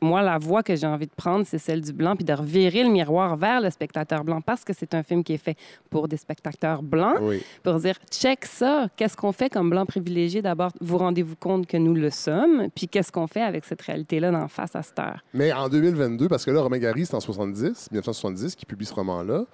Moi, 0.00 0.22
la 0.22 0.38
voie 0.38 0.62
que 0.62 0.74
j'ai 0.76 0.86
envie 0.86 1.06
de 1.08 1.12
prendre, 1.14 1.44
c'est 1.46 1.58
celle 1.58 1.82
du 1.82 1.92
blanc, 1.92 2.16
puis 2.16 2.24
de 2.24 2.32
revirer 2.32 2.82
le 2.84 2.88
miroir 2.88 3.36
vers 3.36 3.60
le 3.60 3.68
spectateur 3.68 4.24
blanc 4.24 4.40
parce 4.40 4.64
que 4.64 4.72
c'est 4.72 4.94
un 4.94 5.02
film 5.02 5.22
qui 5.24 5.34
est 5.34 5.38
fait 5.38 5.58
pour 5.90 6.08
des 6.08 6.16
spectateurs 6.16 6.82
blancs 6.82 7.18
Oui. 7.20 7.42
pour 7.62 7.74
dire 7.80 7.96
check 8.10 8.46
ça, 8.46 8.88
qu'est-ce 8.96 9.16
qu'on 9.18 9.32
fait 9.32 9.50
comme 9.50 9.68
blanc 9.68 9.84
privilégié? 9.84 10.40
D'abord, 10.40 10.70
vous 10.80 10.96
rendez-vous 10.96 11.36
compte 11.36 11.66
que 11.66 11.76
nous 11.76 11.94
le 11.94 12.08
sommes, 12.08 12.68
puis 12.74 12.88
qu'est-ce 12.88 13.12
qu'on 13.12 13.26
fait 13.26 13.42
avec 13.42 13.66
cette 13.66 13.82
réalité-là 13.82 14.30
d'en 14.30 14.48
face 14.48 14.74
à 14.74 14.80
cette 14.80 14.98
heure? 14.98 15.22
Mais 15.34 15.52
en 15.52 15.68
2022, 15.68 16.28
parce 16.28 16.46
que 16.46 16.50
là, 16.50 16.62
Romain 16.62 16.78
Gary, 16.78 17.04
c'est 17.04 17.14
en 17.14 17.20
70, 17.20 17.88
1970, 17.90 18.56
qui 18.56 18.64
publie 18.64 18.86
ce 18.86 18.94
roman-là, 18.94 19.44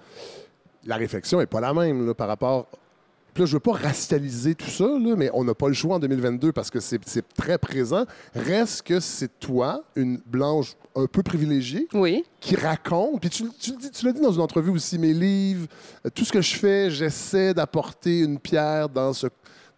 la 0.89 0.97
réflexion 0.97 1.39
n'est 1.39 1.45
pas 1.45 1.61
la 1.61 1.73
même 1.73 2.05
là, 2.05 2.13
par 2.13 2.27
rapport. 2.27 2.67
Puis 3.33 3.43
là, 3.43 3.45
je 3.45 3.53
veux 3.53 3.59
pas 3.59 3.73
racialiser 3.73 4.55
tout 4.55 4.69
ça, 4.69 4.85
là, 4.85 5.13
mais 5.15 5.29
on 5.35 5.43
n'a 5.43 5.53
pas 5.53 5.67
le 5.67 5.75
choix 5.75 5.95
en 5.95 5.99
2022 5.99 6.51
parce 6.51 6.71
que 6.71 6.79
c'est 6.79 6.99
très 7.37 7.59
présent. 7.59 8.05
Reste 8.33 8.81
que 8.81 8.99
c'est 8.99 9.39
toi, 9.39 9.83
une 9.95 10.19
blanche 10.25 10.75
un 10.95 11.05
peu 11.05 11.21
privilégiée, 11.21 11.87
Oui. 11.93 12.23
qui 12.41 12.55
raconte, 12.55 13.21
puis 13.21 13.29
tu, 13.29 13.43
l'as 14.03 14.11
dit 14.13 14.19
dans 14.21 14.31
une 14.31 14.41
entrevue 14.41 14.71
aussi, 14.71 14.97
mes 14.97 15.13
livres, 15.13 15.67
euh, 16.05 16.09
tout 16.13 16.25
ce 16.25 16.31
que 16.31 16.41
je 16.41 16.55
fais, 16.55 16.89
j'essaie 16.89 17.53
d'apporter 17.53 18.21
une 18.21 18.39
pierre 18.39 18.89
dans 18.89 19.13
ce, 19.13 19.27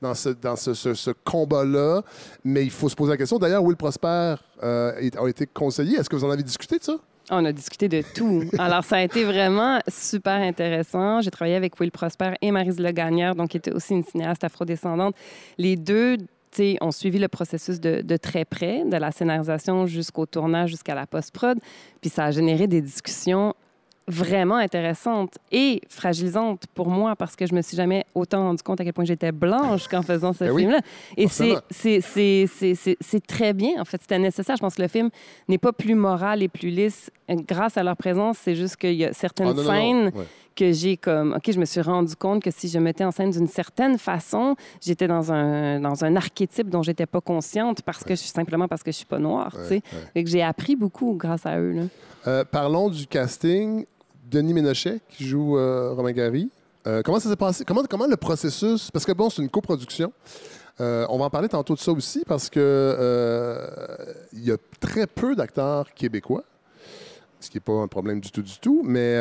dans 0.02 0.16
ce, 0.16 0.30
dans 0.30 0.56
ce, 0.56 0.74
ce- 0.74 0.94
ce 0.94 1.12
combat-là, 1.12 2.02
mais 2.46 2.64
il 2.64 2.72
faut 2.72 2.88
se 2.88 2.96
poser 2.96 3.12
la 3.12 3.18
question. 3.18 3.38
D'ailleurs, 3.38 3.64
Will 3.64 3.76
Prosper 3.76 4.36
euh, 4.64 5.10
a 5.18 5.28
été 5.30 5.46
conseiller. 5.46 5.98
Est-ce 5.98 6.10
que 6.10 6.16
vous 6.16 6.24
en 6.26 6.32
avez 6.32 6.42
discuté 6.44 6.78
de 6.80 6.84
ça? 6.84 6.96
On 7.34 7.46
a 7.46 7.54
discuté 7.54 7.88
de 7.88 8.04
tout. 8.14 8.44
Alors, 8.60 8.84
ça 8.84 8.98
a 8.98 9.02
été 9.02 9.24
vraiment 9.24 9.80
super 9.88 10.34
intéressant. 10.34 11.22
J'ai 11.22 11.32
travaillé 11.32 11.56
avec 11.56 11.80
Will 11.80 11.90
Prosper 11.90 12.34
et 12.42 12.52
Marise 12.52 12.78
Le 12.78 12.92
Gagnère, 12.92 13.36
donc 13.36 13.52
qui 13.52 13.58
était 13.58 13.72
aussi 13.72 13.94
une 13.94 14.04
cinéaste 14.04 14.44
afrodescendante. 14.44 15.16
Les 15.58 15.78
deux 15.78 16.18
ont 16.82 16.92
suivi 16.92 17.20
le 17.20 17.30
processus 17.30 17.80
de, 17.80 18.02
de 18.02 18.18
très 18.18 18.44
près, 18.44 18.84
de 18.84 18.98
la 18.98 19.12
scénarisation 19.12 19.86
jusqu'au 19.86 20.26
tournage, 20.26 20.72
jusqu'à 20.72 20.94
la 20.94 21.08
post-prod. 21.08 21.58
Puis 22.02 22.10
ça 22.10 22.26
a 22.26 22.32
généré 22.32 22.68
des 22.68 22.82
discussions 22.82 23.56
vraiment 24.12 24.58
intéressantes 24.58 25.38
et 25.52 25.82
fragilisantes 25.90 26.66
pour 26.76 26.90
moi 26.90 27.16
parce 27.16 27.36
que 27.36 27.46
je 27.46 27.54
me 27.56 27.62
suis 27.62 27.78
jamais 27.78 28.06
autant 28.14 28.44
rendu 28.44 28.62
compte 28.64 28.80
à 28.82 28.84
quel 28.84 28.94
point 28.94 29.06
j'étais 29.06 29.32
blanche 29.32 29.88
qu'en 29.88 30.02
faisant 30.02 30.34
ce 30.34 30.46
Ben 30.46 30.52
oui, 30.52 30.62
film-là. 30.64 30.82
Et 31.18 31.28
c'est 31.28 33.28
très 33.28 33.54
bien, 33.54 33.82
en 33.82 33.86
fait. 33.86 34.02
C'était 34.02 34.20
nécessaire. 34.20 34.56
Je 34.56 34.62
pense 34.62 34.76
que 34.76 34.82
le 34.82 34.88
film 34.88 35.10
n'est 35.48 35.58
pas 35.58 35.74
plus 35.74 35.96
moral 35.96 36.42
et 36.44 36.48
plus 36.48 36.70
lisse 36.70 37.10
euh, 37.30 37.36
grâce 37.48 37.78
à 37.78 37.84
leur 37.84 37.98
présence. 37.98 38.38
C'est 38.40 38.56
juste 38.56 38.78
qu'il 38.78 38.94
y 38.94 39.06
a 39.06 39.14
certaines 39.14 39.48
Ah, 39.48 39.54
non, 39.54 39.58
non, 39.58 39.64
non. 39.64 39.70
scènes 39.72 40.12
Ouais. 40.16 40.26
que 40.56 40.72
j'ai 40.72 40.98
comme, 40.98 41.34
OK, 41.34 41.52
je 41.52 41.60
me 41.60 41.66
suis 41.66 41.82
rendu 41.82 42.16
compte 42.16 42.44
que 42.44 42.52
si 42.52 42.68
je 42.68 42.80
mettais 42.80 43.04
en 43.06 43.12
scène 43.12 43.32
d'une 43.32 43.48
certaine 43.48 43.98
façon, 43.98 44.56
j'étais 44.82 45.08
dans 45.08 45.32
un, 45.32 45.80
dans 45.80 46.04
un 46.04 46.16
archétype 46.16 46.70
dont 46.70 46.82
j'étais 46.84 47.06
pas 47.06 47.22
consciente 47.22 47.82
parce 47.84 48.04
que 48.04 48.16
je, 48.16 48.22
simplement 48.24 48.68
parce 48.68 48.84
que 48.84 48.92
je 48.92 48.98
suis 48.98 49.06
pas 49.06 49.20
noire, 49.20 49.56
tu 49.62 49.68
sais. 49.68 49.82
Ouais, 50.16 50.24
que 50.24 50.30
j'ai 50.30 50.42
appris 50.44 50.76
beaucoup 50.76 51.16
grâce 51.18 51.46
à 51.46 51.58
eux, 51.60 51.72
là. 51.72 51.82
Euh, 52.28 52.44
parlons 52.44 52.90
du 52.90 53.08
casting. 53.08 53.86
Denis 54.32 54.54
Ménochet 54.54 55.02
qui 55.10 55.28
joue 55.28 55.58
euh, 55.58 55.94
Romain 55.94 56.14
Gary. 56.14 56.50
Euh, 56.88 57.02
comment 57.04 57.20
ça 57.20 57.30
s'est 57.30 57.36
passé? 57.36 57.66
Comment, 57.66 58.08
le 58.08 58.16
processus? 58.18 58.90
Parce 58.92 59.06
que 59.06 59.12
bon, 59.12 59.30
c'est 59.30 59.42
une 59.42 59.50
coproduction. 59.50 60.12
Euh, 60.80 61.06
on 61.10 61.20
va 61.20 61.26
en 61.26 61.30
parler 61.30 61.50
tantôt 61.50 61.76
de 61.76 61.80
ça 61.80 61.92
aussi 61.92 62.24
parce 62.26 62.50
que 62.50 64.06
il 64.34 64.44
y 64.46 64.52
a 64.52 64.58
très 64.80 65.06
peu 65.06 65.36
d'acteurs 65.36 65.94
québécois, 65.94 66.44
ce 67.40 67.50
qui 67.50 67.58
n'est 67.58 67.62
pas 67.62 67.74
un 67.74 67.88
problème 67.88 68.20
du 68.22 68.32
tout 68.32 68.42
du 68.42 68.58
tout. 68.60 68.82
Mais 68.84 69.16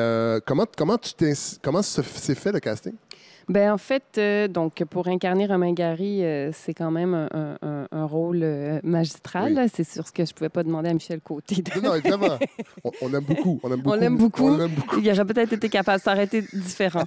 comment 0.47 0.64
comment 0.76 0.97
tu 0.97 1.12
comment 1.62 1.83
se- 1.83 2.02
s'est 2.02 2.35
fait 2.37 2.52
le 2.52 2.61
casting? 2.61 2.95
Ben 3.50 3.73
en 3.73 3.78
fait, 3.78 4.04
euh, 4.16 4.47
donc 4.47 4.85
pour 4.88 5.09
incarner 5.09 5.45
Romain 5.47 5.73
Gary, 5.73 6.23
euh, 6.25 6.50
c'est 6.52 6.73
quand 6.73 6.92
même 6.92 7.14
un, 7.14 7.28
un- 7.33 7.57
un- 7.69 7.87
un 7.90 8.04
rôle 8.07 8.40
euh, 8.45 8.78
magistral. 8.85 9.54
Oui. 9.59 9.69
C'est 9.75 9.83
sûr 9.83 10.07
ce 10.07 10.12
que 10.12 10.25
je 10.25 10.33
pouvais 10.33 10.49
pas 10.49 10.62
demander 10.62 10.88
à 10.90 10.95
Michel 10.95 11.21
Côté. 11.21 11.57
de- 11.57 11.80
Non, 11.80 11.95
évidemment. 11.97 12.38
On, 12.85 12.90
on 13.02 13.12
aime 13.12 13.25
beaucoup. 13.25 13.59
On 13.64 13.73
aime 13.73 13.80
beaucoup. 13.80 13.97
l'aime 13.99 14.16
beaucoup. 14.16 14.49
On 14.49 14.57
l'aime 14.57 14.71
beaucoup. 14.71 15.00
Il 15.00 15.11
aurait 15.11 15.25
peut-être 15.25 15.52
été 15.52 15.69
capable, 15.69 16.00
aurait 16.07 16.25
été 16.25 16.42
différent. 16.52 17.02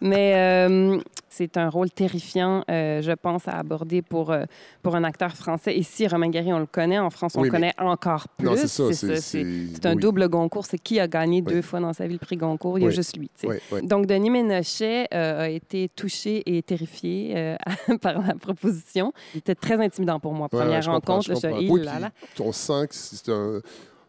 Mais 0.00 0.32
euh, 0.34 0.98
c'est 1.28 1.56
un 1.58 1.68
rôle 1.68 1.90
terrifiant, 1.90 2.64
je 2.68 3.12
pense, 3.14 3.46
à 3.46 3.52
aborder 3.58 4.00
pour, 4.02 4.34
pour 4.82 4.96
un 4.96 5.04
acteur 5.04 5.32
français. 5.36 5.76
Ici, 5.76 6.06
Romain 6.08 6.30
Gary, 6.30 6.52
on 6.54 6.58
le 6.58 6.66
connaît. 6.66 6.98
En 6.98 7.10
France, 7.10 7.34
on 7.36 7.42
Oui, 7.42 7.48
le 7.48 7.52
mais- 7.52 7.72
connaît 7.74 7.74
encore 7.90 8.28
plus. 8.28 8.46
Non, 8.46 8.56
c'est 8.56 8.66
ça. 8.68 8.92
C'est 9.20 9.86
un 9.86 9.94
oui. 9.94 10.00
double 10.00 10.28
Goncourt. 10.28 10.64
C'est 10.66 10.78
qui 10.78 10.98
a 11.00 11.06
gagné 11.06 11.42
deux 11.42 11.60
fois 11.62 11.80
dans 11.80 11.92
sa 11.92 12.06
vie 12.06 12.14
le 12.14 12.18
prix 12.18 12.36
Goncourt? 12.38 12.78
Il 12.78 12.84
y 12.84 12.86
a 12.86 12.90
juste 12.90 13.16
lui. 13.18 13.30
Donc, 13.82 14.06
Denis 14.06 14.30
Ménochet 14.30 15.06
a 15.14 15.48
été 15.50 15.81
touché 15.88 16.42
et 16.46 16.62
terrifié 16.62 17.34
euh, 17.36 17.56
par 18.00 18.20
la 18.20 18.34
proposition. 18.34 19.12
Il 19.34 19.38
était 19.38 19.54
très 19.54 19.82
intimidant 19.82 20.20
pour 20.20 20.32
moi. 20.32 20.48
Première 20.48 20.86
ouais, 20.86 20.92
rencontre, 20.92 21.26
je 21.26 21.34
je 21.34 21.70
Oui, 21.70 21.82
là, 21.82 21.98
là. 21.98 22.10
On 22.40 22.52
sent 22.52 22.88
que 22.88 22.94
c'est 22.94 23.28
un, 23.30 23.60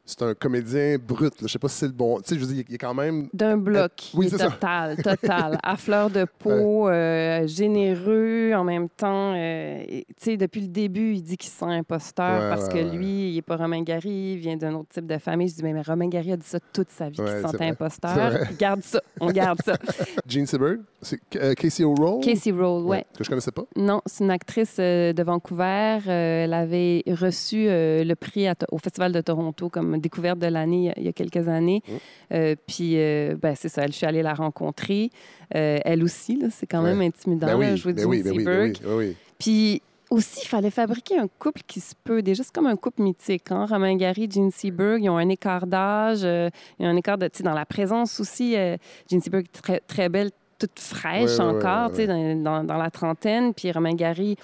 c'est 0.05 0.21
un 0.21 0.33
comédien 0.33 0.97
brut. 0.97 1.41
là. 1.41 1.47
Je 1.47 1.51
sais 1.53 1.59
pas 1.59 1.69
si 1.69 1.77
c'est 1.77 1.85
le 1.87 1.93
bon. 1.93 2.17
Tu 2.17 2.23
sais, 2.29 2.35
je 2.35 2.45
veux 2.45 2.53
dire, 2.53 2.63
il 2.67 2.75
est 2.75 2.77
quand 2.77 2.93
même. 2.93 3.29
D'un 3.33 3.57
bloc. 3.57 4.11
oui, 4.13 4.27
c'est 4.29 4.37
ça. 4.37 4.49
total, 4.49 4.97
total. 5.01 5.57
à 5.63 5.77
fleur 5.77 6.09
de 6.09 6.25
peau, 6.39 6.89
euh, 6.89 7.47
généreux 7.47 8.51
en 8.53 8.63
même 8.63 8.89
temps. 8.89 9.33
euh, 9.35 9.83
tu 9.87 10.03
sais, 10.17 10.37
depuis 10.37 10.61
le 10.61 10.67
début, 10.67 11.13
il 11.13 11.21
dit 11.23 11.37
qu'il 11.37 11.49
se 11.49 11.57
sent 11.59 11.65
imposteur 11.65 12.41
Ouais, 12.41 12.49
parce 12.49 12.67
ouais, 12.67 12.73
que 12.73 12.89
ouais. 12.89 12.95
lui, 12.97 13.29
il 13.31 13.35
n'est 13.35 13.41
pas 13.41 13.55
Romain 13.55 13.81
Gary, 13.81 14.33
il 14.33 14.37
vient 14.37 14.57
d'un 14.57 14.73
autre 14.73 14.89
type 14.89 15.07
de 15.07 15.17
famille. 15.17 15.47
Je 15.47 15.55
dis, 15.55 15.63
mais, 15.63 15.73
mais 15.73 15.81
Romain 15.81 16.09
Gary 16.09 16.33
a 16.33 16.37
dit 16.37 16.45
ça 16.47 16.59
toute 16.73 16.89
sa 16.89 17.09
vie, 17.09 17.17
qu'il 17.17 17.27
se 17.27 17.41
sentait 17.41 17.65
imposteur. 17.65 18.31
Garde 18.59 18.83
ça, 18.83 19.01
on 19.19 19.31
garde 19.31 19.61
ça. 19.63 19.77
Gene 20.27 20.45
Seberg. 20.45 20.79
C'est 21.01 21.19
euh, 21.35 21.53
Casey 21.53 21.83
O'Rourke? 21.83 22.23
Casey 22.23 22.51
Roll, 22.51 22.83
ouais. 22.85 23.05
Que 23.17 23.23
je 23.23 23.29
connaissais 23.29 23.51
pas. 23.51 23.63
Non, 23.75 24.01
c'est 24.05 24.23
une 24.23 24.31
actrice 24.31 24.77
de 24.77 25.23
Vancouver. 25.23 25.99
Elle 26.07 26.53
avait 26.53 27.03
reçu 27.07 27.65
le 27.67 28.13
prix 28.15 28.47
à 28.47 28.55
au 28.71 28.77
Festival 28.77 29.11
de 29.11 29.19
Toronto 29.21 29.69
comme 29.69 29.92
découverte 29.97 30.39
de 30.39 30.47
l'année 30.47 30.93
il 30.97 31.03
y 31.03 31.07
a- 31.07 31.13
quelques 31.13 31.47
années. 31.47 31.81
Euh, 32.33 32.55
puis, 32.67 32.93
euh, 32.97 33.35
ben, 33.41 33.55
c'est 33.55 33.69
ça, 33.69 33.85
je 33.87 33.91
suis 33.91 34.05
allée 34.05 34.21
la 34.21 34.33
rencontrer. 34.33 35.09
Euh, 35.55 35.79
elle 35.85 36.03
aussi, 36.03 36.37
là, 36.37 36.47
c'est 36.51 36.65
quand 36.67 36.83
Ouais. 36.83 36.93
même 36.93 37.01
intimidant, 37.01 37.47
Ben 37.47 37.59
là, 37.59 37.71
oui, 37.71 37.77
jouer 37.77 37.93
ben 37.93 38.05
oui, 38.05 38.23
ben 38.23 38.31
oui, 38.35 38.43
ben 38.43 38.61
oui, 38.63 38.73
ben 38.83 38.95
oui. 38.97 39.15
Puis 39.39 39.81
aussi, 40.09 40.41
il 40.43 40.47
fallait 40.47 40.69
fabriquer 40.71 41.17
un 41.17 41.27
couple 41.39 41.61
qui 41.65 41.79
se 41.79 41.93
peut. 42.03 42.21
Déjà, 42.21 42.43
c'est 42.43 42.53
comme 42.53 42.67
un 42.67 42.75
couple 42.75 43.01
mythique. 43.01 43.51
Hein? 43.51 43.65
Romain 43.65 43.95
Gary, 43.95 44.27
Gene 44.29 44.51
Seberg, 44.51 45.03
ils 45.03 45.09
ont 45.09 45.17
un 45.17 45.29
écart 45.29 45.65
d'âge, 45.67 46.21
il 46.21 46.83
y 46.83 46.85
a 46.85 46.89
un 46.89 46.95
écart 46.95 47.17
de, 47.17 47.27
tu 47.27 47.37
sais, 47.39 47.43
dans 47.43 47.53
la 47.53 47.65
présence 47.65 48.19
aussi. 48.19 48.55
Gene 49.09 49.21
Seberg, 49.21 49.45
très, 49.51 49.79
très 49.79 50.09
belle, 50.09 50.29
toute 50.59 50.79
fraîche 50.79 51.39
encore, 51.39 51.87
ouais, 51.87 51.89
tu 51.89 51.95
sais, 51.95 52.07
dans, 52.07 52.35
dans- 52.43 52.63
dans 52.63 52.77
la 52.77 52.89
trentaine. 52.91 53.53
Puis 53.53 53.71
Romain 53.71 53.93
Gary 53.95 54.37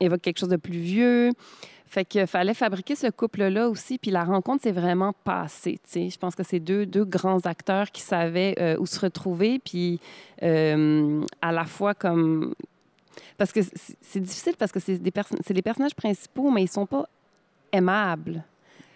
évoque 0.00 0.22
quelque 0.22 0.38
chose 0.38 0.48
de 0.48 0.56
plus 0.56 0.78
vieux. 0.78 1.30
Fait 1.92 2.04
qu'il 2.04 2.24
fallait 2.28 2.54
fabriquer 2.54 2.94
ce 2.94 3.08
couple-là 3.08 3.68
aussi. 3.68 3.98
Puis 3.98 4.12
la 4.12 4.22
rencontre 4.22 4.62
s'est 4.62 4.70
vraiment 4.70 5.12
passée. 5.24 5.80
tu 5.82 5.90
sais. 5.90 6.08
Je 6.10 6.16
pense 6.18 6.36
que 6.36 6.44
c'est 6.44 6.60
deux, 6.60 6.86
deux 6.86 7.04
grands 7.04 7.40
acteurs 7.40 7.90
qui 7.90 8.00
savaient 8.00 8.54
euh, 8.60 8.76
où 8.78 8.86
se 8.86 9.00
retrouver. 9.00 9.58
Puis 9.58 9.98
euh, 10.44 11.20
à 11.42 11.50
la 11.50 11.64
fois 11.64 11.94
comme 11.94 12.54
parce 13.36 13.50
que 13.52 13.60
c'est 14.00 14.20
difficile 14.20 14.54
parce 14.56 14.70
que 14.70 14.78
c'est 14.78 14.98
des, 14.98 15.10
perso- 15.10 15.34
personnages 15.64 15.94
principaux, 15.96 16.50
mais 16.50 16.62
ils 16.62 16.70
sont 16.70 16.86
pas 16.86 17.06
aimables. 17.72 18.44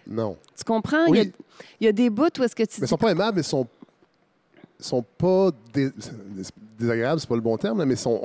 Non. 0.07 0.37
Tu 0.57 0.63
comprends? 0.63 1.05
Il, 1.07 1.15
y 1.15 1.19
a, 1.19 1.23
Oui. 1.23 1.31
il 1.81 1.85
y 1.85 1.87
a 1.87 1.91
des 1.91 2.09
bouts 2.09 2.29
où 2.39 2.43
est-ce 2.43 2.55
que 2.55 2.63
tu 2.63 2.69
Mais 2.75 2.77
ils 2.77 2.81
dis... 2.83 2.87
sont 2.87 2.97
pas 2.97 3.11
aimables, 3.11 3.35
mais 3.35 3.41
ils 3.41 3.45
sont, 3.45 3.67
sont 4.79 5.03
pas 5.17 5.49
dé- 5.73 5.89
désagréables, 6.77 7.19
c'est 7.19 7.29
pas 7.29 7.35
le 7.35 7.41
bon 7.41 7.57
terme, 7.57 7.79
là, 7.79 7.85
mais 7.85 7.95
sont, 7.95 8.19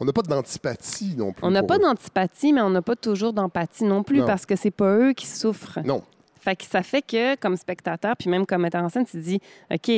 on- 0.00 0.04
n'a 0.04 0.12
pas 0.12 0.22
d'antipathie 0.22 1.14
non 1.16 1.32
plus. 1.32 1.44
On 1.44 1.50
n'a 1.50 1.62
pas 1.62 1.78
d'antipathie, 1.78 2.52
mais 2.52 2.60
on 2.60 2.70
n'a 2.70 2.82
pas 2.82 2.96
toujours 2.96 3.32
d'empathie 3.32 3.84
non 3.84 4.02
plus 4.02 4.20
Non. 4.20 4.26
parce 4.26 4.44
que 4.46 4.56
c'est 4.56 4.70
pas 4.70 4.96
eux 4.96 5.12
qui 5.12 5.26
souffrent. 5.26 5.78
Non. 5.84 6.02
Fait 6.40 6.54
que 6.56 6.64
ça 6.64 6.82
fait 6.82 7.02
que, 7.02 7.34
comme 7.36 7.56
spectateur, 7.56 8.14
puis 8.16 8.30
même 8.30 8.46
comme 8.46 8.62
metteur 8.62 8.82
en 8.84 8.88
scène, 8.88 9.04
tu 9.04 9.12
te 9.12 9.16
dis, 9.18 9.40
OK, 9.72 9.90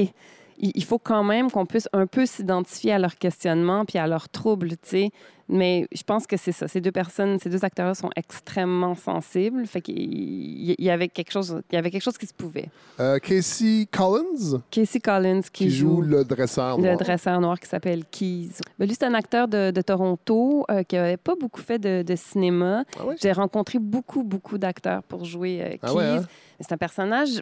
il, 0.60 0.84
faut 0.84 0.98
quand 0.98 1.24
même 1.24 1.50
qu'on 1.50 1.66
puisse 1.66 1.88
un 1.92 2.06
peu 2.06 2.26
s'identifier 2.26 2.92
à 2.92 2.98
leurs 2.98 3.16
questionnements 3.16 3.84
puis 3.84 3.98
à 3.98 4.06
leurs 4.06 4.28
troubles, 4.28 4.70
tu 4.70 4.76
sais. 4.82 5.10
Mais 5.50 5.88
je 5.92 6.02
pense 6.02 6.26
que 6.26 6.36
c'est 6.36 6.52
ça. 6.52 6.68
Ces 6.68 6.82
deux 6.82 6.92
personnes, 6.92 7.38
ces 7.38 7.48
deux 7.48 7.64
acteurs-là 7.64 7.94
sont 7.94 8.10
extrêmement 8.16 8.94
sensibles. 8.94 9.66
Fait 9.66 9.80
qu'il 9.80 9.98
y, 9.98 10.74
il 10.78 10.84
y 10.84 10.90
avait 10.90 11.08
quelque 11.08 11.32
chose, 11.32 11.62
il 11.70 11.74
y 11.74 11.78
avait 11.78 11.90
quelque 11.90 12.02
chose 12.02 12.18
qui 12.18 12.26
se 12.26 12.34
pouvait. 12.34 12.68
Euh, 13.00 13.18
Casey 13.18 13.88
Collins, 13.90 14.60
Casey 14.70 15.00
Collins 15.00 15.40
qui, 15.40 15.64
qui, 15.64 15.70
joue 15.70 16.02
le 16.02 16.22
dresseur 16.24 16.76
le 16.76 16.84
noir. 16.84 16.96
dresseur 16.98 17.40
noir 17.40 17.58
qui 17.58 17.66
s'appelle 17.66 18.04
Keys. 18.10 18.50
Ben, 18.78 18.86
lui, 18.86 18.94
c'est 18.94 19.06
un 19.06 19.14
acteur 19.14 19.48
de, 19.48 19.70
de 19.70 19.80
Toronto 19.80 20.66
euh, 20.70 20.82
qui 20.82 20.96
n'avait 20.96 21.16
pas 21.16 21.34
beaucoup 21.34 21.62
fait 21.62 21.78
de, 21.78 22.02
de 22.02 22.14
cinéma. 22.14 22.84
Ah 22.98 23.06
ouais? 23.06 23.16
J'ai 23.18 23.32
rencontré 23.32 23.78
beaucoup, 23.78 24.24
beaucoup 24.24 24.58
d'acteurs 24.58 25.02
pour 25.04 25.24
jouer 25.24 25.62
euh, 25.62 25.68
Keys. 25.70 25.78
Ah 25.82 25.94
ouais, 25.94 26.04
hein? 26.04 26.26
C'est 26.60 26.72
un 26.72 26.76
personnage 26.76 27.40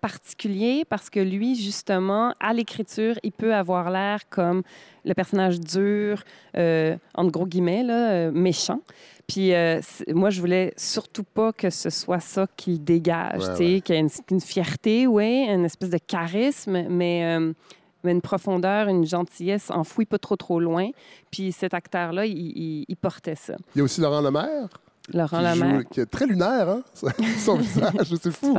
particulier 0.00 0.84
parce 0.88 1.10
que 1.10 1.20
lui, 1.20 1.54
justement, 1.56 2.34
à 2.40 2.52
l'écriture, 2.52 3.14
il 3.22 3.32
peut 3.32 3.54
avoir 3.54 3.90
l'air 3.90 4.28
comme 4.30 4.62
le 5.04 5.14
personnage 5.14 5.60
dur, 5.60 6.22
euh, 6.56 6.96
entre 7.14 7.30
gros 7.32 7.46
guillemets, 7.46 7.82
là, 7.82 8.10
euh, 8.10 8.30
méchant. 8.32 8.80
Puis 9.26 9.52
euh, 9.54 9.80
moi, 10.08 10.30
je 10.30 10.40
voulais 10.40 10.72
surtout 10.76 11.24
pas 11.24 11.52
que 11.52 11.70
ce 11.70 11.90
soit 11.90 12.20
ça 12.20 12.46
qu'il 12.56 12.82
dégage, 12.82 13.42
Ouais, 13.42 13.48
ouais. 13.74 13.80
qu'il 13.80 13.94
y 13.94 13.98
ait 13.98 14.00
une, 14.00 14.08
une 14.30 14.40
fierté, 14.40 15.06
oui, 15.06 15.44
une 15.48 15.64
espèce 15.64 15.90
de 15.90 15.98
charisme, 15.98 16.84
mais, 16.88 17.38
mais 18.04 18.12
une 18.12 18.20
profondeur, 18.20 18.86
une 18.88 19.04
gentillesse 19.04 19.70
enfouie 19.70 20.04
pas 20.06 20.18
trop, 20.18 20.36
trop 20.36 20.60
loin. 20.60 20.90
Puis 21.32 21.50
cet 21.52 21.74
acteur-là, 21.74 22.24
il, 22.26 22.36
il- 22.38 22.84
il 22.88 22.96
portait 22.96 23.34
ça. 23.34 23.56
Il 23.74 23.78
y 23.78 23.80
a 23.80 23.84
aussi 23.84 24.00
Laurent 24.00 24.20
Lemaire, 24.20 24.68
Laurent 25.14 25.40
qui, 25.52 25.58
joue, 25.58 25.82
qui 25.90 26.00
est 26.00 26.06
très 26.06 26.26
lunaire, 26.26 26.68
hein? 26.68 26.82
son 27.38 27.56
visage, 27.58 28.14
c'est 28.20 28.30
fou. 28.32 28.56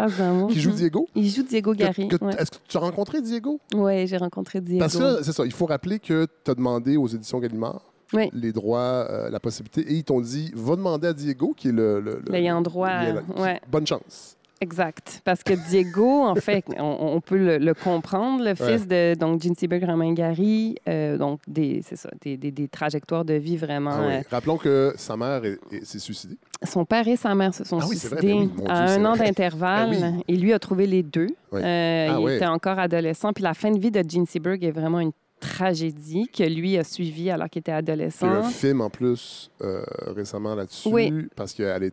Qui 0.50 0.60
joue 0.62 0.72
Diego. 0.72 1.08
Il 1.16 1.30
joue 1.30 1.44
Diego 1.44 1.74
Gary. 1.74 2.08
ouais. 2.22 2.34
Est-ce 2.40 2.52
que 2.52 2.58
tu 2.68 2.78
as 2.78 2.80
rencontré 2.80 3.22
Diego? 3.22 3.60
Oui, 3.76 4.08
j'ai 4.08 4.18
rencontré 4.18 4.62
Diego. 4.62 4.80
Parce 4.80 4.96
que 4.98 5.24
c'est 5.24 5.34
ça, 5.34 5.44
il 5.46 5.52
faut 5.52 5.66
rappeler 5.66 6.00
que 6.00 6.26
tu 6.46 6.52
as 6.52 6.56
demandé 6.56 6.96
aux 6.96 7.08
éditions 7.08 7.40
Gallimard 7.40 7.82
Oui. 8.14 8.30
les 8.34 8.54
droits, 8.54 8.80
euh, 9.10 9.30
la 9.30 9.40
possibilité, 9.42 9.82
et 9.82 9.96
ils 9.96 10.04
t'ont 10.06 10.22
dit 10.22 10.52
va 10.56 10.76
demander 10.78 11.08
à 11.10 11.14
Diego, 11.14 11.54
qui 11.58 11.68
est 11.68 11.74
le. 11.74 12.22
L'ayant 12.30 12.62
droit, 12.62 13.02
l'ayant- 13.02 13.24
qui- 13.36 13.42
ouais. 13.42 13.60
Bonne 13.70 13.86
chance. 13.86 14.37
Exact. 14.62 15.22
Parce 15.24 15.44
que 15.44 15.54
Diego, 15.70 16.24
en 16.24 16.36
fait, 16.48 16.64
on, 16.78 16.98
on 17.16 17.22
peut 17.22 17.38
le, 17.38 17.58
le 17.58 17.74
comprendre, 17.74 18.40
le 18.44 18.50
Ouais. 18.50 18.56
fils 18.56 18.88
de 18.88 19.14
donc 19.16 19.42
Gene 19.42 19.56
Seberg, 19.56 19.84
Romain 19.84 20.14
Gary, 20.14 20.76
euh, 20.88 21.18
donc 21.18 21.42
des, 21.48 21.82
c'est 21.84 21.96
ça, 21.96 22.10
des, 22.22 22.38
des- 22.38 22.52
des 22.52 22.68
trajectoires 22.68 23.24
de 23.26 23.36
vie 23.36 23.58
vraiment. 23.58 23.92
Ah 23.94 24.06
oui. 24.08 24.14
euh, 24.16 24.22
Rappelons 24.32 24.58
que 24.58 24.94
sa 24.98 25.16
mère 25.18 25.44
est- 25.46 25.60
est- 25.72 25.86
s'est 25.86 26.00
suicidée. 26.00 26.38
son 26.64 26.86
père 26.86 27.08
et 27.08 27.16
sa 27.16 27.36
mère 27.36 27.54
se 27.54 27.64
sont 27.64 27.80
Ah 27.80 27.86
oui, 27.88 27.98
suicidés 27.98 28.34
ben 28.34 28.50
oui, 28.58 28.64
à 28.68 28.86
Dieu, 28.88 28.96
un 28.96 29.06
an 29.06 29.16
vrai. 29.16 29.26
d'intervalle. 29.28 29.92
Ben. 30.00 30.22
Et 30.28 30.36
lui 30.36 30.54
a 30.54 30.60
trouvé 30.60 30.88
les 30.88 31.04
deux. 31.04 31.28
Euh, 31.54 32.08
Ah 32.12 32.18
il 32.20 32.30
était 32.32 32.46
encore 32.48 32.80
adolescent. 32.80 33.32
Puis 33.34 33.44
la 33.44 33.54
fin 33.54 33.72
de 33.72 33.80
vie 33.80 33.92
de 33.92 34.04
Gene 34.08 34.26
Seberg 34.26 34.64
est 34.64 34.72
vraiment 34.72 35.00
une 35.00 35.12
tragédie 35.40 36.28
que 36.36 36.44
lui 36.44 36.78
a 36.78 36.84
suivie 36.84 37.30
alors 37.30 37.50
qu'il 37.50 37.60
était 37.60 37.72
Il 37.72 37.74
y 37.74 37.76
a 37.76 37.78
eu 37.78 37.80
adolescent. 37.84 38.28
un 38.28 38.44
film 38.50 38.82
en 38.82 38.90
plus 38.90 39.52
euh, 39.62 39.84
récemment 40.16 40.56
là-dessus, 40.56 40.90
Oui. 40.90 41.28
parce 41.36 41.54
qu'elle 41.54 41.68
a 41.84 41.92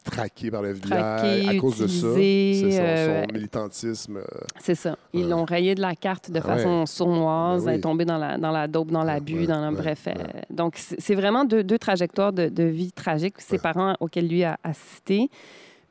été 0.00 0.10
traquée 0.10 0.50
par 0.50 0.62
le 0.62 0.70
FBI 0.70 0.90
Traqué, 0.90 1.48
à 1.48 1.54
cause 1.60 1.78
de 1.78 1.86
ça. 1.86 2.14
C'est 2.14 2.54
son, 2.72 2.78
euh, 2.82 3.24
son 3.26 3.32
militantisme. 3.34 4.16
euh, 4.18 4.24
C'est 4.60 4.74
ça. 4.74 4.96
Ils 5.12 5.24
Ouais. 5.24 5.30
l'ont 5.30 5.44
rayé 5.44 5.74
de 5.74 5.80
la 5.80 5.94
carte 5.94 6.30
de 6.30 6.38
Ah 6.38 6.42
façon 6.42 6.86
sournoise. 6.86 7.62
Ben 7.64 7.66
oui. 7.68 7.72
Elle 7.74 7.78
est 7.78 7.82
tombée 7.82 8.04
dans 8.04 8.18
la, 8.18 8.38
dans 8.38 8.50
la 8.50 8.66
dope, 8.68 8.90
dans 8.90 9.04
l'abus, 9.04 9.40
ouais, 9.40 9.46
dans 9.46 9.70
le 9.70 9.76
bref. 9.76 10.06
euh. 10.08 10.12
Donc, 10.50 10.74
c'est 10.76 11.14
vraiment 11.14 11.44
deux, 11.44 11.62
deux 11.64 11.78
trajectoires 11.78 12.32
de, 12.32 12.48
de 12.48 12.64
vie 12.64 12.92
tragiques. 12.92 13.34
Ses 13.38 13.58
parents 13.58 13.94
auxquels 14.00 14.28
lui 14.28 14.44
a 14.44 14.58
assisté. 14.64 15.28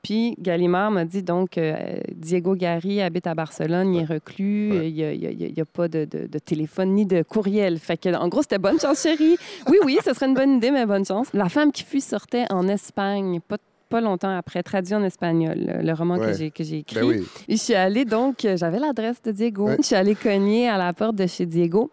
Puis 0.01 0.36
Gallimard 0.39 0.92
m'a 0.92 1.04
dit 1.04 1.24
donc 1.24 1.58
euh, 1.58 1.75
Diego 2.16 2.56
Gary 2.56 3.01
habite 3.01 3.28
à 3.28 3.36
Barcelone, 3.36 3.94
il 3.94 4.01
est 4.04 4.06
reclus, 4.06 4.72
Ouais. 4.72 4.89
il 4.89 5.54
n'y 5.54 5.60
a, 5.62 5.66
pas 5.66 5.89
de, 5.89 6.06
de- 6.06 6.25
de 6.25 6.39
téléphone 6.39 6.94
ni 6.94 7.06
de 7.06 7.22
courriel. 7.22 7.78
Fait 7.80 7.98
que, 7.98 8.16
en 8.16 8.30
gros, 8.30 8.42
c'était 8.42 8.60
bonne 8.60 8.80
chance, 8.80 9.01
chérie. 9.04 9.36
Oui, 9.68 9.75
oui, 9.84 9.98
ce 10.06 10.13
serait 10.13 10.28
une 10.28 10.36
bonne 10.36 10.56
idée, 10.56 10.72
mais 10.72 10.86
bonne 10.86 11.04
chance. 11.06 11.28
La 11.34 11.50
femme 11.50 11.74
qui 11.74 11.84
fuit 11.84 12.00
sortait 12.00 12.46
en 12.50 12.70
Espagne, 12.70 13.42
pas, 13.46 13.58
pas 13.89 14.01
longtemps 14.01 14.36
après, 14.36 14.63
traduit 14.63 14.93
en 14.96 15.03
espagnol, 15.03 15.58
le, 15.81 15.93
roman 15.93 16.15
Ouais. 16.17 16.27
que 16.27 16.34
j'ai 16.34 16.53
j'ai 16.60 16.77
écrit. 16.79 16.96
Ben 16.96 17.03
oui. 17.05 17.24
Et 17.48 17.55
je 17.58 17.62
suis 17.62 17.74
allée 17.75 18.05
donc, 18.05 18.46
euh, 18.46 18.55
j'avais 18.55 18.79
l'adresse 18.79 19.22
de 19.22 19.31
Diego. 19.31 19.65
Ouais. 19.67 19.77
Je 19.79 19.84
suis 19.88 19.96
allée 19.96 20.15
cogner 20.15 20.69
à 20.69 20.77
la 20.77 20.93
porte 20.93 21.15
de 21.15 21.27
chez 21.27 21.46
Diego. 21.46 21.91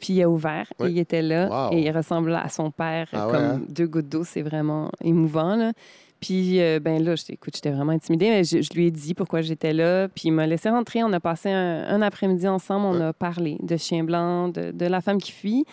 Puis 0.00 0.14
il 0.14 0.22
a 0.22 0.28
ouvert 0.28 0.66
et 0.82 0.88
il 0.88 0.98
était 0.98 1.22
là 1.22 1.68
Wow. 1.68 1.72
et 1.76 1.80
il 1.82 1.90
ressemblait 1.92 2.34
à 2.34 2.48
son 2.48 2.72
père 2.72 3.06
Ah 3.12 3.28
comme 3.30 3.36
ouais, 3.40 3.46
hein? 3.46 3.60
deux 3.68 3.86
gouttes 3.86 4.08
d'eau. 4.08 4.24
C'est 4.24 4.42
vraiment 4.42 4.90
émouvant. 5.00 5.54
Là. 5.54 5.72
Puis 6.18 6.60
euh, 6.60 6.80
ben 6.80 7.00
là, 7.04 7.14
j'étais- 7.14 7.34
écoute, 7.34 7.54
j'étais 7.54 7.70
vraiment 7.70 7.92
intimidée, 7.92 8.30
mais 8.30 8.42
je, 8.42 8.62
je 8.62 8.72
lui 8.74 8.86
ai 8.86 8.90
dit 8.90 9.14
pourquoi 9.14 9.42
j'étais 9.42 9.72
là. 9.72 10.08
Puis 10.08 10.22
il 10.28 10.32
m'a 10.32 10.46
laissé 10.48 10.70
rentrer. 10.70 11.04
On 11.04 11.12
a 11.12 11.20
passé 11.20 11.50
un, 11.50 11.84
un 11.86 12.02
après-midi 12.02 12.48
ensemble. 12.48 12.86
On 12.86 12.98
Ouais. 12.98 13.04
a 13.06 13.12
parlé 13.12 13.58
de 13.62 13.76
Chien 13.76 14.02
Blanc, 14.02 14.48
de, 14.48 14.72
de 14.72 14.86
la 14.86 15.00
femme 15.00 15.18
qui 15.20 15.30
fuit. 15.30 15.64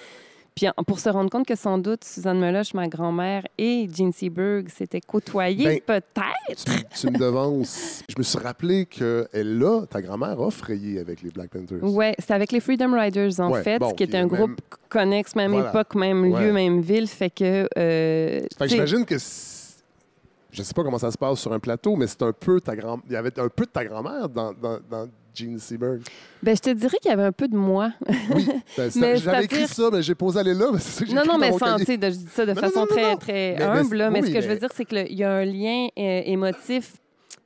Puis 0.56 0.68
pour 0.86 1.00
se 1.00 1.10
rendre 1.10 1.30
compte 1.32 1.48
que 1.48 1.56
sans 1.56 1.78
doute 1.80 2.04
Suzanne 2.04 2.40
Meloche, 2.40 2.74
ma 2.76 2.88
grand-mère, 2.88 3.44
et 3.58 3.90
Jean 3.92 4.12
Seberg 4.12 4.70
s'étaient 4.70 5.02
côtoyées, 5.02 5.82
Ben, 5.88 6.02
peut-être? 6.04 6.66
Tu, 6.66 6.72
tu 7.02 7.08
me 7.12 7.18
devances. 7.18 8.04
Je 8.08 8.14
me 8.18 8.24
suis 8.24 8.38
rappelé 8.38 8.86
que 8.86 9.28
elle 9.34 9.58
là, 9.58 9.86
ta 9.88 10.02
grand-mère 10.02 10.40
a 10.40 10.52
frayé 10.52 11.00
avec 11.00 11.22
les 11.24 11.32
Black 11.32 11.50
Panthers. 11.50 11.80
Oui, 11.82 12.06
c'était 12.20 12.34
avec 12.34 12.52
les 12.52 12.60
Freedom 12.60 12.94
Riders, 12.94 13.40
en 13.40 13.52
Ouais, 13.52 13.64
fait, 13.64 13.80
bon, 13.80 13.94
qui 13.94 14.04
était 14.04 14.18
un 14.18 14.26
est 14.26 14.28
groupe 14.28 14.62
connexe, 14.90 15.36
même 15.36 15.52
Voilà. 15.54 15.70
époque, 15.70 15.96
même 15.96 16.32
Ouais. 16.32 16.46
lieu, 16.46 16.54
même 16.54 16.82
ville. 16.82 17.08
Fait 17.08 17.32
que. 17.32 17.68
euh, 17.78 18.42
Fait 18.58 18.66
que 18.66 18.68
j'imagine 18.68 19.06
que 19.06 19.16
je 19.18 20.62
sais 20.62 20.74
pas 20.76 20.84
comment 20.84 21.00
ça 21.00 21.10
se 21.10 21.18
passe 21.18 21.40
sur 21.40 21.52
un 21.52 21.60
plateau, 21.60 21.96
mais 21.96 22.06
c'est 22.06 22.22
un 22.22 22.32
peu 22.32 22.62
ta 22.62 22.76
grand 22.76 23.00
il 23.08 23.14
y 23.14 23.16
avait 23.16 23.40
un 23.40 23.50
peu 23.50 23.66
de 23.66 23.72
ta 23.72 23.84
grand-mère 23.84 24.30
dans, 24.30 24.54
dans, 24.54 24.78
dans 24.90 25.08
Gene 25.34 25.58
Seberg. 25.60 26.02
ben, 26.42 26.56
je 26.56 26.62
te 26.62 26.70
dirais 26.72 26.98
qu'il 27.02 27.10
y 27.10 27.13
avait 27.13 27.24
un 27.24 27.32
peu 27.32 27.48
de 27.48 27.56
moi. 27.56 27.92
Oui, 28.36 28.48
ben, 28.78 28.90
ça- 28.92 29.16
j'avais 29.16 29.46
écrit 29.46 29.68
ça, 29.68 29.90
mais 29.92 30.02
j'ai 30.04 30.16
posé 30.16 30.40
aller 30.40 30.54
là, 30.54 30.68
mais 30.72 30.80
c'est 30.82 30.92
ça 30.92 31.04
que 31.06 31.10
j'ai 31.10 31.16
non, 31.16 31.24
non, 31.25 31.38
mais 31.38 31.52
sans, 31.52 31.78
je 31.78 31.84
dis 31.84 32.28
ça 32.32 32.46
de 32.46 32.54
Non, 32.54 32.62
façon 32.62 32.82
non, 32.82 32.86
non, 32.86 32.96
très, 32.96 33.16
très 33.18 33.34
Mais- 33.34 33.56
mais 33.58 33.63
humble, 33.80 33.96
là, 33.98 34.10
mais, 34.10 34.22
oui, 34.22 34.28
ce 34.30 34.34
que 34.34 34.42
je 34.42 34.48
veux 34.48 34.58
dire, 34.58 34.70
c'est 34.75 34.86
qu'il 34.86 35.13
y 35.13 35.24
a 35.24 35.32
un 35.32 35.46
lien 35.46 35.88
euh, 35.98 36.22
émotif 36.25 36.94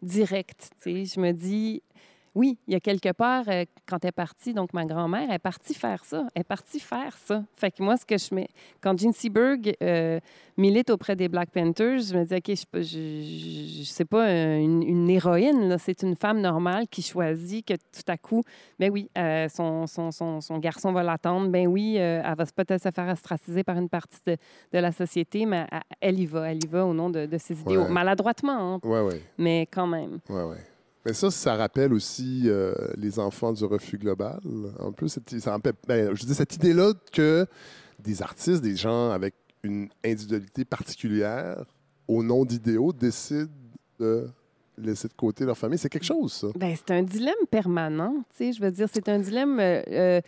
direct. 0.02 0.70
Je 0.86 1.20
me 1.20 1.32
dis, 1.32 1.82
oui, 2.38 2.60
il 2.68 2.74
y 2.74 2.76
a 2.76 2.80
quelque 2.80 3.12
part, 3.14 3.46
euh, 3.48 3.66
quand 3.88 3.98
elle 4.04 4.10
est 4.10 4.12
partie, 4.12 4.54
donc 4.54 4.72
ma 4.72 4.86
grand-mère, 4.86 5.26
elle 5.28 5.36
est 5.36 5.40
partie 5.40 5.74
faire 5.74 6.06
ça. 6.06 6.28
Elle 6.36 6.42
est 6.42 6.44
partie 6.44 6.80
faire 6.80 7.18
ça. 7.18 7.44
Fait 7.56 7.72
que 7.72 7.82
moi, 7.82 7.98
ce 7.98 8.06
que 8.06 8.16
je 8.18 8.36
mets. 8.36 8.48
Quand 8.80 8.96
Jean 9.00 9.12
Seberg 9.12 9.74
euh, 9.82 10.20
milite 10.56 10.92
auprès 10.92 11.16
des 11.16 11.30
Black 11.30 11.50
Panthers, 11.50 12.00
je 12.02 12.16
me 12.16 12.24
dis, 12.26 12.36
OK, 12.36 12.50
je, 12.50 12.82
je, 12.84 13.80
je, 13.80 13.84
sais 13.84 14.06
pas 14.06 14.28
euh, 14.28 14.58
une, 14.60 14.84
une 14.84 15.10
héroïne, 15.10 15.78
c'est 15.80 16.04
une 16.04 16.16
femme 16.16 16.40
normale 16.40 16.88
qui 16.88 17.02
choisit 17.02 17.66
que 17.66 17.74
tout 17.74 18.08
à 18.08 18.18
coup, 18.18 18.44
ben 18.78 18.92
oui, 18.92 19.10
euh, 19.18 19.50
son, 19.50 19.88
son, 19.88 20.12
son, 20.12 20.40
son 20.40 20.60
garçon 20.60 20.92
va 20.94 21.02
l'attendre. 21.02 21.50
Ben 21.50 21.66
oui, 21.66 21.96
elle 21.96 22.22
va 22.38 22.46
peut-être 22.46 22.84
se 22.84 22.92
faire 22.92 23.08
ostraciser 23.12 23.64
par 23.64 23.78
une 23.78 23.90
partie 23.90 24.20
de, 24.28 24.38
de 24.74 24.78
la 24.80 24.92
société, 24.92 25.48
mais 25.48 25.66
elle, 25.72 25.82
elle 26.02 26.20
y 26.20 26.26
va. 26.28 26.52
Elle 26.52 26.64
y 26.64 26.68
va 26.68 26.86
au 26.86 26.94
nom 26.94 27.10
de, 27.10 27.26
de 27.26 27.38
ses 27.40 27.60
idéaux. 27.62 27.84
Ouais. 27.86 27.90
Maladroitement, 27.90 28.76
hein, 28.76 28.80
Ouais, 28.84 29.02
ouais, 29.02 29.22
mais 29.40 29.68
quand 29.72 29.88
même. 29.88 30.20
ouais, 30.30 30.44
ouais. 30.44 30.58
Mais 31.08 31.14
ça, 31.14 31.32
ça 31.32 31.56
rappelle 31.56 31.94
aussi 31.94 32.44
euh, 32.48 32.74
les 32.98 33.18
enfants 33.18 33.54
du 33.54 33.64
refus 33.64 33.98
global. 33.98 34.42
Un 34.80 34.92
peu, 34.92 35.08
cette, 35.08 35.40
ça 35.40 35.52
rappelle, 35.52 35.72
ben, 35.88 36.14
je 36.14 36.26
dis 36.26 36.36
cette 36.36 36.54
idée-là 36.56 36.92
que 37.14 37.46
des 37.98 38.22
artistes, 38.22 38.62
des 38.62 38.76
gens 38.76 39.12
avec 39.12 39.34
une 39.64 39.88
individualité 40.04 40.66
particulière, 40.66 41.64
au 42.10 42.22
nom 42.24 42.44
d'idéaux, 42.44 42.92
décident 42.92 43.50
de 44.00 44.28
laisser 44.78 45.08
de 45.08 45.14
côté 45.14 45.46
leur 45.46 45.58
famille. 45.58 45.78
C'est 45.80 45.88
quelque 45.88 46.04
chose, 46.06 46.34
ça. 46.34 46.48
Ben, 46.60 46.76
c'est 46.76 46.92
un 46.94 47.04
dilemme 47.04 47.34
permanent, 47.50 48.14
tu 48.32 48.44
sais. 48.48 48.52
Je 48.52 48.62
veux 48.62 48.70
dire, 48.72 48.88
c'est 48.94 49.08
un 49.08 49.20
dilemme. 49.20 49.62
euh, 49.62 49.82
euh, 49.88 50.22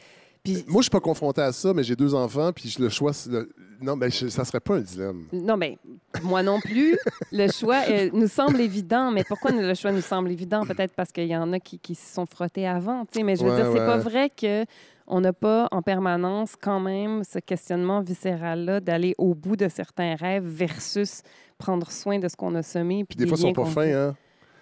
puis- 0.45 0.63
Moi, 0.65 0.77
je 0.79 0.83
suis 0.83 0.89
pas 0.91 1.01
confronté 1.01 1.41
à 1.41 1.51
ça, 1.51 1.73
mais 1.73 1.83
j'ai 1.83 1.97
deux 1.97 2.15
enfants, 2.15 2.53
puis 2.53 2.73
le 2.79 2.87
choix, 2.87 3.11
le- 3.29 3.49
non, 3.81 3.97
ben, 3.97 4.09
je- 4.09 4.29
ça 4.29 4.45
serait 4.45 4.61
pas 4.61 4.75
un 4.77 4.81
dilemme. 4.81 5.25
Non, 5.33 5.57
mais 5.57 5.77
moi 6.23 6.43
non 6.43 6.59
plus. 6.59 6.97
le 7.31 7.51
choix 7.51 7.81
euh, 7.89 8.09
nous 8.13 8.27
semble 8.27 8.59
évident, 8.61 9.11
mais 9.11 9.23
pourquoi 9.23 9.51
le 9.51 9.73
choix 9.75 9.91
nous 9.91 10.01
semble 10.01 10.31
évident? 10.31 10.65
Peut-être 10.65 10.93
parce 10.95 11.11
qu'il 11.11 11.27
y 11.27 11.35
en 11.35 11.51
a 11.53 11.59
qui, 11.59 11.79
qui 11.79 11.95
se 11.95 12.13
sont 12.13 12.25
frottés 12.25 12.67
avant. 12.67 13.05
Mais 13.23 13.35
je 13.35 13.43
veux 13.43 13.51
Ouais, 13.51 13.55
dire, 13.57 13.71
c'est 13.71 13.85
pas 13.85 13.97
vrai 13.97 14.29
que 14.29 14.65
on 15.07 15.21
n'a 15.21 15.33
pas 15.33 15.67
en 15.71 15.81
permanence 15.81 16.53
quand 16.59 16.79
même 16.79 17.23
ce 17.23 17.39
questionnement 17.39 18.01
viscéral-là 18.01 18.79
d'aller 18.79 19.15
au 19.17 19.33
bout 19.33 19.55
de 19.55 19.67
certains 19.67 20.15
rêves 20.15 20.45
versus 20.45 21.21
prendre 21.57 21.91
soin 21.91 22.19
de 22.19 22.27
ce 22.27 22.35
qu'on 22.35 22.53
a 22.55 22.61
semé. 22.63 23.03
Puis 23.05 23.15
des 23.17 23.25
fois, 23.27 23.37
ils 23.37 23.41
sont 23.41 23.53
pas 23.53 23.65
fins, 23.65 23.81
hein? 24.09 24.15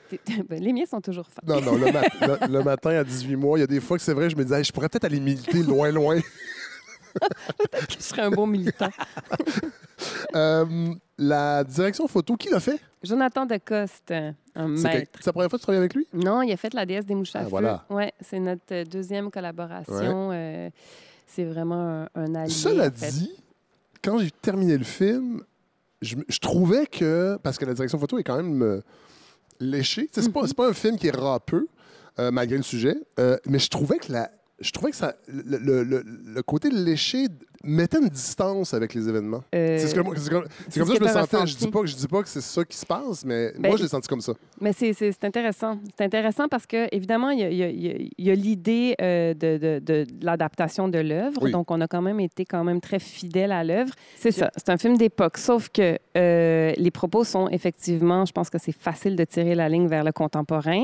Ben, 0.50 0.64
les 0.64 0.72
miens 0.72 0.86
sont 0.86 1.02
toujours 1.02 1.28
fins. 1.28 1.42
Non, 1.46 1.60
non, 1.60 1.76
le, 1.76 1.92
mat- 1.92 2.14
le- 2.22 2.48
le 2.60 2.64
matin 2.64 2.92
à 2.92 3.04
18 3.04 3.36
mois, 3.36 3.58
il 3.58 3.62
y 3.62 3.64
a 3.66 3.68
des 3.68 3.82
fois 3.82 3.98
que 3.98 4.04
c'est 4.04 4.14
vrai, 4.14 4.30
je 4.30 4.38
me 4.38 4.44
disais, 4.44 4.60
Hey, 4.60 4.64
je 4.64 4.72
pourrais 4.72 4.88
peut-être 4.88 5.04
aller 5.04 5.20
militer 5.20 5.64
loin, 5.64 5.92
loin. 5.92 6.20
Je 7.90 7.96
serais 8.00 8.22
un 8.22 8.30
bon 8.30 8.46
militant. 8.48 8.90
Euh, 10.36 10.94
la 11.18 11.64
direction 11.64 12.08
photo, 12.08 12.36
qui 12.36 12.50
l'a 12.50 12.60
fait? 12.60 12.80
Jonathan 13.04 13.46
Decoste, 13.46 14.14
un 14.56 14.68
maître. 14.68 15.12
c'est 15.20 15.26
la 15.28 15.34
première 15.34 15.50
fois 15.50 15.58
que 15.58 15.62
tu 15.62 15.66
travailles 15.66 15.80
avec 15.80 15.94
lui? 15.94 16.08
Non, 16.14 16.42
il 16.42 16.52
a 16.52 16.58
fait 16.58 16.74
la 16.74 16.86
déesse 16.86 17.06
des 17.06 17.16
mouches 17.16 17.36
à 17.36 17.40
Ah, 17.40 17.44
feu. 17.44 17.50
voilà. 17.50 17.86
Ouais, 17.90 18.14
c'est 18.22 18.40
notre 18.40 18.62
euh, 18.72 18.84
deuxième 18.86 19.30
collaboration. 19.32 20.30
Euh, 20.32 20.70
c'est 21.28 21.44
vraiment 21.46 22.04
un, 22.16 22.22
un 22.22 22.36
allié. 22.36 22.50
Cela 22.52 22.88
en 22.88 22.92
fait. 22.92 23.12
dit, 23.12 23.32
quand 24.04 24.18
j'ai 24.20 24.32
terminé 24.32 24.78
le 24.78 24.84
film, 24.84 25.42
je, 26.02 26.16
trouvais 26.40 26.86
que, 26.86 27.38
parce 27.44 27.58
que 27.58 27.66
la 27.66 27.74
direction 27.74 28.00
photo 28.00 28.18
est 28.20 28.24
quand 28.24 28.38
même 28.38 28.62
euh, 28.62 28.82
léchée, 29.60 30.10
sais, 30.12 30.22
c'est 30.22 30.32
pas, 30.56 30.70
un 30.70 30.74
film 30.74 30.98
qui 30.98 31.08
est 31.08 31.16
râpeux, 31.16 31.68
euh, 32.20 32.32
malgré 32.32 32.58
le 32.58 32.64
sujet, 32.64 32.96
mais 33.48 33.60
je 33.60 33.70
trouvais 33.70 33.98
que 33.98 34.12
la, 34.12 34.32
je 34.60 34.72
trouvais 34.72 34.92
que 34.92 34.98
ça, 34.98 35.16
le, 35.28 35.58
le- 35.58 35.84
le- 35.84 36.04
le 36.04 36.44
côté 36.44 36.70
léché 36.70 37.28
mettait 37.64 38.00
une 38.00 38.10
distance 38.10 38.74
avec 38.74 38.94
les 38.94 39.08
événements. 39.10 39.44
Euh, 39.56 39.78
C'est 39.80 39.88
ce 39.88 39.96
comme, 39.96 40.06
ça 40.08 40.14
que 40.14 40.20
je 40.20 41.02
me 41.04 41.08
sentais. 41.08 41.48
Je 41.48 41.56
dis 41.58 41.68
pas, 41.68 41.80
je 41.86 41.96
dis 41.96 42.08
pas 42.08 42.22
que 42.24 42.30
c'est 42.30 42.42
ça 42.42 42.64
qui 42.66 42.78
se 42.78 42.86
passe, 42.86 43.26
mais 43.26 43.52
Ben, 43.58 43.70
moi, 43.70 43.78
je 43.78 43.84
l'ai 43.84 43.90
senti 43.90 44.08
comme 44.08 44.22
ça. 44.22 44.34
Mais 44.62 44.74
c'est- 44.74 44.94
intéressant. 45.24 45.80
C'est 45.98 46.04
intéressant 46.06 46.48
parce 46.48 46.66
que, 46.66 46.88
évidemment, 46.96 47.30
il 47.32 47.40
y 47.40 47.64
a, 47.64 47.66
a- 47.66 48.32
a- 48.32 48.36
l'idée 48.36 48.96
euh, 49.02 49.34
de, 49.34 49.58
de- 49.58 49.80
de- 49.80 50.04
de 50.06 50.26
l'adaptation 50.26 50.88
de 50.88 51.00
l'œuvre. 51.00 51.42
Oui. 51.44 51.52
Donc, 51.52 51.72
on 51.72 51.82
a 51.82 51.88
quand 51.88 52.02
même 52.02 52.20
été 52.20 52.46
quand 52.46 52.64
même 52.64 52.82
très 52.82 53.00
fidèle 53.00 53.52
à 53.52 53.64
l'œuvre. 53.64 53.94
C'est 54.16 54.32
ça. 54.32 54.52
C'est 54.56 54.70
un 54.70 54.78
film 54.78 54.98
d'époque. 54.98 55.38
Sauf 55.38 55.70
que 55.70 55.98
euh, 56.18 56.74
les 56.78 56.92
propos 56.92 57.24
sont 57.24 57.48
effectivement, 57.50 58.26
je 58.26 58.32
pense 58.32 58.50
que 58.50 58.58
c'est 58.58 58.72
facile 58.72 59.16
de 59.16 59.24
tirer 59.24 59.56
la 59.56 59.70
ligne 59.70 59.88
vers 59.88 60.04
le 60.04 60.12
contemporain. 60.12 60.84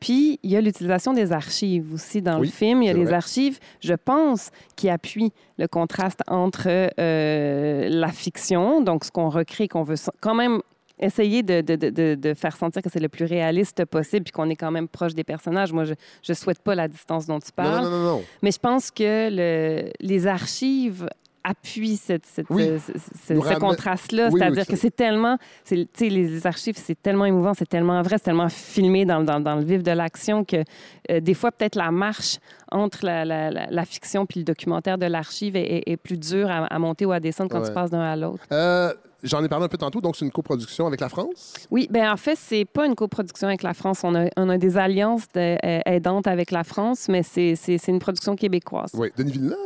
Puis, 0.00 0.38
il 0.42 0.50
y 0.50 0.56
a 0.56 0.60
l'utilisation 0.60 1.12
des 1.12 1.32
archives 1.32 1.92
aussi 1.94 2.22
dans 2.22 2.38
Oui, 2.40 2.46
le 2.46 2.52
film. 2.52 2.82
Il 2.82 2.86
y 2.86 2.90
a 2.90 2.94
les 2.94 3.04
vrai. 3.04 3.14
archives, 3.14 3.58
je 3.80 3.94
pense, 3.94 4.50
qui 4.76 4.88
appuient 4.88 5.32
le 5.58 5.66
contraste 5.80 6.20
entre 6.28 6.68
euh, 6.68 7.88
la 7.88 8.08
fiction, 8.08 8.80
donc 8.80 9.04
ce 9.04 9.10
qu'on 9.10 9.28
recrée, 9.28 9.68
qu'on 9.68 9.82
veut 9.84 9.96
quand 10.20 10.34
même 10.34 10.60
essayer 11.00 11.42
de, 11.44 11.60
de- 11.60 11.76
de- 11.76 11.90
de- 11.90 12.14
de 12.16 12.34
faire 12.34 12.56
sentir 12.56 12.82
que 12.82 12.90
c'est 12.92 12.98
le 13.08 13.08
plus 13.08 13.24
réaliste 13.24 13.84
possible 13.84 14.24
puis 14.24 14.32
qu'on 14.32 14.50
est 14.50 14.56
quand 14.56 14.72
même 14.72 14.88
proche 14.88 15.14
des 15.14 15.22
personnages. 15.24 15.72
Moi, 15.72 15.84
je 15.84 15.94
ne 16.28 16.34
souhaite 16.34 16.60
pas 16.60 16.74
la 16.74 16.88
distance 16.88 17.24
dont 17.26 17.38
tu 17.38 17.52
parles, 17.52 17.84
non, 17.84 17.90
non, 17.90 17.98
non, 17.98 18.04
non. 18.16 18.22
mais 18.42 18.50
je 18.50 18.58
pense 18.58 18.90
que 18.90 19.28
le- 19.30 19.90
les 20.00 20.26
archives 20.26 21.08
appuient 21.44 21.96
cette, 21.96 22.26
cette- 22.26 22.46
Oui. 22.50 22.68
euh, 22.68 22.78
ce, 23.26 23.58
contraste-là. 23.58 24.28
Oui, 24.32 24.38
C'est-à-dire 24.40 24.64
oui, 24.68 24.74
que 24.74 24.76
c'est 24.80 24.94
tellement... 24.94 25.38
c'est- 25.64 25.76
Tu 25.92 26.04
sais, 26.04 26.08
les 26.08 26.46
archives, 26.46 26.76
c'est 26.76 27.00
tellement 27.00 27.24
émouvant, 27.24 27.54
c'est 27.54 27.68
tellement 27.68 28.00
vrai, 28.02 28.18
c'est 28.18 28.24
tellement 28.24 28.48
filmé 28.48 29.04
dans, 29.04 29.22
dans- 29.22 29.40
dans 29.40 29.56
le 29.56 29.64
vif 29.64 29.82
de 29.82 29.90
l'action 29.92 30.44
que 30.44 30.62
euh, 31.10 31.20
des 31.20 31.34
fois, 31.34 31.50
peut-être 31.52 31.76
la 31.76 31.90
marche 31.90 32.38
entre 32.70 33.04
la, 33.04 33.24
la- 33.24 33.50
la- 33.50 33.66
la 33.70 33.84
fiction 33.84 34.26
puis 34.26 34.40
le 34.40 34.44
documentaire 34.44 34.98
de 34.98 35.06
l'archive 35.06 35.56
est, 35.56 35.78
est- 35.78 35.90
est 35.92 35.96
plus 35.96 36.18
dure 36.18 36.50
à, 36.50 36.66
à 36.66 36.78
monter 36.78 37.06
ou 37.06 37.12
à 37.12 37.20
descendre 37.20 37.50
quand 37.50 37.60
Ouais. 37.60 37.68
tu 37.68 37.72
passes 37.74 37.90
d'un 37.90 38.00
à 38.00 38.16
l'autre. 38.16 38.44
Euh, 38.52 38.92
J'en 39.24 39.42
ai 39.42 39.48
parlé 39.48 39.64
un 39.64 39.68
peu 39.68 39.76
tantôt, 39.78 40.00
donc 40.00 40.14
c'est 40.14 40.24
une 40.24 40.30
coproduction 40.30 40.86
avec 40.86 41.00
la 41.00 41.08
France? 41.08 41.52
Oui, 41.72 41.88
ben 41.90 42.08
en 42.12 42.16
fait, 42.16 42.36
c'est 42.38 42.64
pas 42.64 42.86
une 42.86 42.94
coproduction 42.94 43.48
avec 43.48 43.64
la 43.64 43.74
France. 43.74 44.02
On 44.04 44.14
a, 44.14 44.28
on 44.36 44.48
a 44.48 44.58
des 44.58 44.76
alliances 44.78 45.24
de- 45.34 45.56
euh, 45.64 45.80
aidantes 45.86 46.28
avec 46.28 46.52
la 46.52 46.62
France, 46.62 47.08
mais 47.08 47.24
c'est 47.24 47.56
une 47.88 47.98
production 47.98 48.36
québécoise. 48.36 48.92
Oui, 48.94 49.08
Denis 49.16 49.32
Villeneuve, 49.32 49.56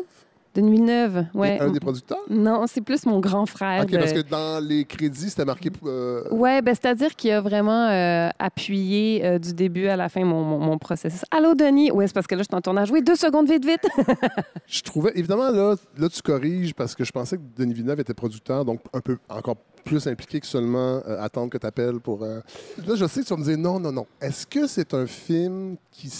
De 0.54 0.60
Villeneuve, 0.60 1.24
ouais. 1.34 1.58
un 1.60 1.70
des 1.70 1.80
producteurs? 1.80 2.18
Non, 2.28 2.64
c'est 2.66 2.82
plus 2.82 3.06
mon 3.06 3.20
grand 3.20 3.46
frère. 3.46 3.84
OK, 3.84 3.92
parce 3.92 4.12
que 4.12 4.20
dans 4.20 4.62
les 4.62 4.84
crédits, 4.84 5.30
c'était 5.30 5.46
marqué. 5.46 5.70
euh, 5.86 6.28
Ouais, 6.30 6.60
ben, 6.60 6.74
c'est-à-dire 6.74 7.16
qu'il 7.16 7.30
a 7.30 7.40
vraiment 7.40 7.88
euh, 7.88 8.28
appuyé 8.38 9.24
euh, 9.24 9.38
du 9.38 9.54
début 9.54 9.86
à 9.86 9.96
la 9.96 10.10
fin 10.10 10.24
mon, 10.24 10.42
mon, 10.44 10.58
mon 10.58 10.76
processus. 10.76 11.22
Allô, 11.30 11.54
Denis? 11.54 11.90
Oui, 11.90 12.04
c'est 12.06 12.12
parce 12.12 12.26
que 12.26 12.34
là, 12.34 12.42
je 12.42 12.48
suis 12.50 12.54
en 12.56 12.60
tournage. 12.60 12.90
Oui, 12.90 13.02
deux 13.02 13.16
secondes, 13.16 13.48
vite, 13.50 13.64
vite. 13.64 13.86
Je 14.66 14.82
trouvais, 14.82 15.12
évidemment, 15.14 15.50
là, 15.50 15.74
là, 15.96 16.08
tu 16.10 16.20
corriges 16.22 16.74
parce 16.74 16.94
que 16.94 17.04
je 17.04 17.12
pensais 17.12 17.36
que 17.38 17.42
Denis 17.56 17.72
Villeneuve 17.74 18.00
était 18.00 18.14
producteur, 18.14 18.64
donc 18.64 18.80
un 18.92 19.00
peu 19.00 19.16
encore 19.30 19.56
plus 19.84 20.06
impliqué 20.06 20.38
que 20.40 20.46
seulement 20.46 21.00
euh, 21.06 21.20
attendre 21.20 21.50
que 21.50 21.58
tu 21.58 21.66
appelles 21.66 21.98
pour. 22.00 22.22
euh, 22.22 22.40
Là, 22.86 22.94
je 22.94 23.06
sais 23.06 23.22
que 23.22 23.26
tu 23.26 23.32
vas 23.34 23.40
me 23.40 23.44
dire 23.44 23.58
non, 23.58 23.80
non, 23.80 23.90
non. 23.92 24.06
Est-ce 24.20 24.46
que 24.46 24.66
c'est 24.66 24.92
un 24.94 25.06
film 25.06 25.76
qui, 25.90 26.10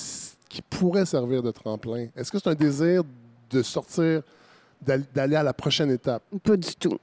qui 0.49 0.63
pourrait 0.63 1.07
servir 1.07 1.43
de 1.43 1.51
tremplin? 1.51 2.07
Est-ce 2.17 2.33
que 2.33 2.39
c'est 2.39 2.49
un 2.49 2.55
désir 2.55 3.03
de 3.53 3.63
sortir, 3.63 4.23
d'al- 4.81 5.05
d'aller 5.15 5.37
à 5.37 5.43
la 5.43 5.53
prochaine 5.53 5.91
étape? 5.91 6.23
Pas 6.43 6.57
du 6.57 6.75
tout. 6.77 6.99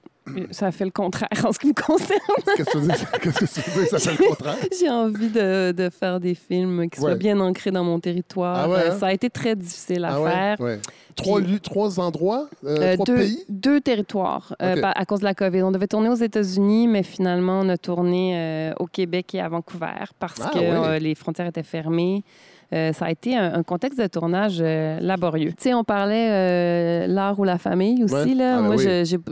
ça 0.51 0.71
fait 0.71 0.85
le 0.85 0.91
contraire 0.91 1.27
en 1.43 1.51
ce 1.51 1.57
qui 1.57 1.67
me 1.67 1.73
concerne. 1.73 2.19
Qu'est-ce 2.55 2.69
que 2.69 2.71
tu 2.71 3.69
veux 3.71 3.83
que? 3.89 3.97
Ça 3.97 4.11
fait 4.11 4.21
le 4.23 4.29
contraire? 4.29 4.57
J'ai 4.79 4.89
envie 4.89 5.29
de, 5.29 5.71
de 5.71 5.89
faire 5.89 6.19
des 6.19 6.35
films 6.35 6.87
qui 6.89 6.99
soient 6.99 7.11
Ouais. 7.11 7.15
bien 7.17 7.39
ancrés 7.39 7.71
dans 7.71 7.83
mon 7.83 7.99
territoire. 7.99 8.55
Ah 8.59 8.69
ouais, 8.69 8.77
Euh, 8.77 8.91
hein? 8.91 8.97
Ça 8.99 9.07
a 9.07 9.11
été 9.13 9.29
très 9.31 9.55
difficile 9.55 10.05
à 10.05 10.15
Ah 10.23 10.29
faire. 10.29 10.61
Ouais. 10.61 10.79
Trois, 11.15 11.41
lieux- 11.41 11.59
trois 11.59 11.99
endroits, 11.99 12.47
euh, 12.63 12.77
Euh, 12.79 12.93
trois 12.93 13.05
deux, 13.05 13.15
pays? 13.15 13.43
deux 13.49 13.81
territoires 13.81 14.55
euh, 14.61 14.75
à 14.83 15.05
cause 15.05 15.19
de 15.19 15.25
la 15.25 15.33
COVID. 15.33 15.63
On 15.63 15.71
devait 15.71 15.87
tourner 15.87 16.09
aux 16.09 16.15
États-Unis, 16.15 16.87
mais 16.87 17.01
finalement, 17.03 17.61
on 17.61 17.69
a 17.69 17.77
tourné 17.77 18.71
au 18.79 18.85
Québec 18.85 19.33
et 19.33 19.41
à 19.41 19.49
Vancouver 19.49 20.05
parce 20.19 20.39
Ah, 20.43 20.51
que 20.53 20.99
les 20.99 21.15
frontières 21.15 21.47
étaient 21.47 21.63
fermées. 21.63 22.23
Euh, 22.71 22.93
ça 22.93 23.05
a 23.05 23.11
été 23.11 23.35
un, 23.35 23.55
un 23.55 23.63
contexte 23.63 23.99
de 23.99 24.05
tournage 24.05 24.59
euh, 24.61 24.99
laborieux. 24.99 25.53
Tu 25.53 25.63
sais, 25.63 25.73
on 25.73 25.83
parlait 25.83 26.29
euh, 26.29 27.07
l'art 27.07 27.39
ou 27.39 27.43
la 27.43 27.57
famille 27.57 28.03
aussi. 28.03 28.13
Ouais. 28.13 28.35
Là. 28.35 28.57
Ah, 28.57 28.61
ben 28.61 28.67
Moi, 28.67 28.75
oui. 28.75 28.83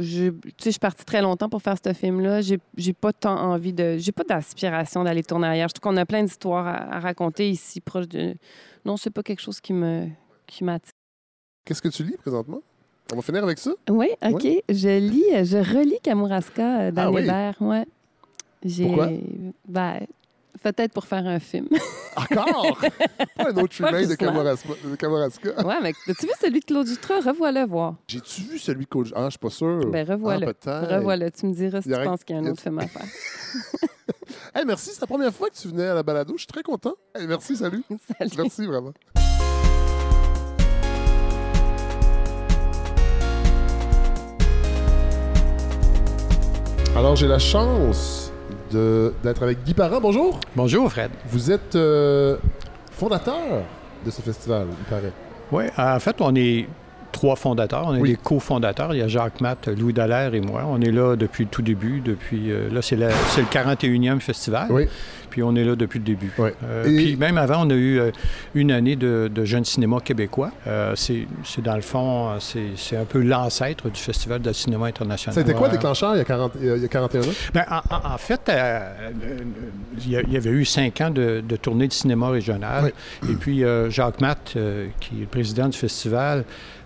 je, 0.01 0.69
suis 0.69 0.79
partie 0.79 1.05
très 1.05 1.21
longtemps 1.21 1.47
pour 1.47 1.61
faire 1.61 1.75
ce 1.83 1.93
film-là. 1.93 2.41
J'ai, 2.41 2.93
pas 2.93 3.13
tant 3.13 3.37
envie 3.37 3.73
de... 3.73 3.97
J'ai 3.99 4.11
pas 4.11 4.23
d'aspiration 4.23 5.03
d'aller 5.03 5.23
tourner 5.23 5.47
ailleurs. 5.47 5.69
Je 5.69 5.75
trouve 5.75 5.91
qu'on 5.91 5.97
a 5.97 6.05
plein 6.05 6.23
d'histoires 6.23 6.65
à, 6.65 6.95
à 6.95 6.99
raconter 6.99 7.49
ici, 7.49 7.79
proche 7.79 8.07
de... 8.07 8.33
Non, 8.85 8.97
c'est 8.97 9.11
pas 9.11 9.21
quelque 9.21 9.41
chose 9.41 9.59
qui 9.59 9.73
me 9.73 10.07
qui 10.47 10.63
m'attire. 10.63 10.93
Qu'est-ce 11.65 11.81
que 11.81 11.89
tu 11.89 12.03
lis 12.03 12.17
présentement? 12.17 12.61
On 13.11 13.17
va 13.17 13.21
finir 13.21 13.43
avec 13.43 13.59
ça? 13.59 13.71
Oui, 13.89 14.09
OK. 14.25 14.47
Je 14.69 14.99
lis, 14.99 15.45
je 15.45 15.57
relis 15.57 15.99
Kamouraska 16.01 16.91
d'Anne 16.91 17.29
Ah 17.29 17.51
oui? 17.59 17.65
Ouais. 17.67 17.85
Pourquoi? 18.85 19.09
Ben, 19.67 19.99
peut-être 20.61 20.93
pour 20.93 21.05
faire 21.05 21.25
un 21.25 21.39
film. 21.39 21.67
Encore? 22.15 22.77
Pas 23.35 23.49
un 23.49 23.57
autre 23.57 23.83
remake 23.83 24.07
de. 24.07 24.15
Kamouraska. 24.95 25.65
ouais, 25.65 25.75
mais 25.81 25.93
as-tu 26.07 26.25
vu 26.25 26.31
celui 26.39 26.59
de 26.59 26.65
Claude 26.65 26.87
Jutras? 26.87 27.21
Revois-le 27.21 27.65
voir. 27.65 27.95
J'ai-tu 28.07 28.41
vu 28.41 28.59
celui 28.59 28.85
de 28.85 28.89
Coach? 28.89 29.11
Ah, 29.15 29.25
je 29.25 29.31
suis 29.31 29.39
pas 29.39 29.49
sûr. 29.49 29.89
Ben, 29.91 30.07
revois-le. 30.09 30.53
Ah. 30.65 30.97
Revois-le. 30.97 31.31
Tu 31.31 31.45
me 31.45 31.53
diras 31.53 31.81
si 31.81 31.89
tu 31.89 31.95
penses 31.95 32.23
qu'il 32.23 32.35
y 32.35 32.39
a 32.39 32.41
un 32.41 32.45
autre 32.47 32.61
film 32.61 32.79
à 32.79 32.87
faire. 32.87 33.05
Hey, 34.55 34.65
merci, 34.65 34.89
c'est 34.91 35.01
la 35.01 35.07
première 35.07 35.33
fois 35.33 35.49
que 35.49 35.55
tu 35.55 35.67
venais 35.67 35.85
à 35.85 35.93
la 35.93 36.03
balado. 36.03 36.33
Je 36.33 36.39
suis 36.39 36.47
très 36.47 36.63
content. 36.63 36.95
Hey, 37.13 37.27
merci, 37.27 37.55
salut. 37.55 37.83
Salut. 38.17 38.31
Merci 38.37 38.65
vraiment. 38.65 38.93
Alors, 46.95 47.15
j'ai 47.15 47.27
la 47.27 47.37
chance 47.37 48.26
d'être 48.71 49.43
avec 49.43 49.63
Guy 49.63 49.73
Parent. 49.73 49.99
Bonjour. 49.99 50.39
Bonjour, 50.55 50.91
Fred. 50.91 51.11
Vous 51.27 51.51
êtes 51.51 51.75
euh, 51.75 52.37
fondateur 52.91 53.63
de 54.05 54.11
ce 54.11 54.21
festival, 54.21 54.67
il 54.79 54.85
paraît. 54.85 55.13
Oui, 55.51 55.63
en 55.77 55.99
fait, 55.99 56.15
on 56.19 56.35
est 56.35 56.67
trois 57.17 57.35
fondateurs. 57.35 57.85
On 57.87 57.95
est 57.95 57.99
Oui. 57.99 58.09
des 58.11 58.15
cofondateurs. 58.15 58.93
Il 58.93 58.99
y 58.99 59.01
a 59.01 59.07
Jacques 59.07 59.41
Matt, 59.41 59.67
Louis 59.69 59.91
Dallaire 59.91 60.35
et 60.35 60.39
moi. 60.39 60.63
On 60.69 60.79
est 60.81 60.91
là 60.91 61.15
depuis 61.15 61.45
le 61.45 61.49
tout 61.49 61.63
début. 61.63 61.99
Depuis, 61.99 62.51
euh, 62.51 62.69
là, 62.71 62.83
c'est, 62.83 62.95
le 62.95 63.07
41e 63.51 64.19
festival. 64.19 64.67
Oui. 64.69 64.85
Puis 65.31 65.41
on 65.43 65.55
est 65.55 65.63
là 65.63 65.75
depuis 65.75 65.97
le 65.99 66.05
début. 66.05 66.31
Oui. 66.37 66.49
Euh, 66.63 66.85
Et- 66.85 66.95
Puis 66.95 67.15
même 67.15 67.37
avant, 67.39 67.65
on 67.65 67.69
a 67.71 67.73
eu 67.73 67.99
euh, 67.99 68.11
une 68.53 68.71
année 68.71 68.95
de, 68.95 69.29
de 69.33 69.45
jeune 69.45 69.65
cinéma 69.65 69.97
québécois. 69.99 70.51
C'est, 70.95 71.25
dans 71.63 71.75
le 71.75 71.81
fond, 71.81 72.33
c'est, 72.39 72.95
un 72.97 73.05
peu 73.05 73.21
l'ancêtre 73.21 73.89
du 73.89 73.99
Festival 73.99 74.39
de 74.41 74.53
cinéma 74.53 74.85
international. 74.85 75.39
Été 75.43 75.53
quoi 75.53 75.67
le 75.69 75.73
déclencheur 75.73 76.13
il 76.15 76.19
y 76.19 76.21
a, 76.21 76.25
40 76.25 76.51
il 76.61 76.67
y 76.67 76.69
a- 76.69 76.75
il 76.75 76.81
y 76.83 76.85
a 76.85 76.87
41 76.87 77.21
ans? 77.21 77.25
Ben, 77.53 77.65
en, 77.89 78.17
fait, 78.17 78.51
il 80.05 80.11
y 80.31 80.37
avait 80.37 80.49
eu 80.51 80.65
cinq 80.65 81.01
ans 81.01 81.09
de, 81.09 81.41
de 81.47 81.55
tournée 81.55 81.87
de 81.87 81.93
cinéma 81.93 82.29
régional. 82.29 82.91
Et 83.29 83.33
puis, 83.33 83.63
Jacques 83.89 84.21
Matt, 84.21 84.53
qui 84.99 85.15
est 85.17 85.21
le 85.21 85.25
président 85.27 85.67
du 85.67 85.77
festival, 85.77 86.43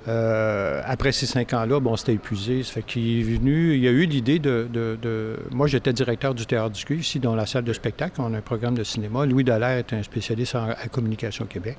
euh, 0.08 0.82
après 0.86 1.12
ces 1.12 1.26
cinq 1.26 1.54
ans-là, 1.54 1.80
bon, 1.80 1.96
c'était 1.96 2.14
épuisé. 2.14 2.64
Ça 2.64 2.74
fait 2.74 2.82
qu'il 2.84 3.20
est 3.20 3.38
venu, 3.38 3.76
il 3.76 3.88
a 3.88 3.92
eu 3.92 4.06
l'idée 4.06 4.40
de, 4.40 4.68
de- 4.72 4.98
de- 5.02 5.36
Moi, 5.52 5.68
j'étais 5.68 5.94
directeur 5.94 6.34
du 6.34 6.46
Théâtre 6.46 6.72
du 6.72 6.84
Cul, 6.84 6.98
ici, 7.00 7.20
dans 7.20 7.36
la 7.36 7.46
salle 7.46 7.64
de 7.64 7.74
spectacle. 7.74 8.20
On 8.20 8.34
a 8.34 8.38
un 8.38 8.42
programme 8.42 8.76
de 8.76 8.84
cinéma. 8.84 9.26
Louis 9.26 9.44
Dallaire 9.44 9.78
est 9.78 9.94
un 9.94 10.04
spécialiste 10.04 10.56
en, 10.56 10.70
en 10.72 10.88
communication 10.92 11.46
Québec. 11.46 11.78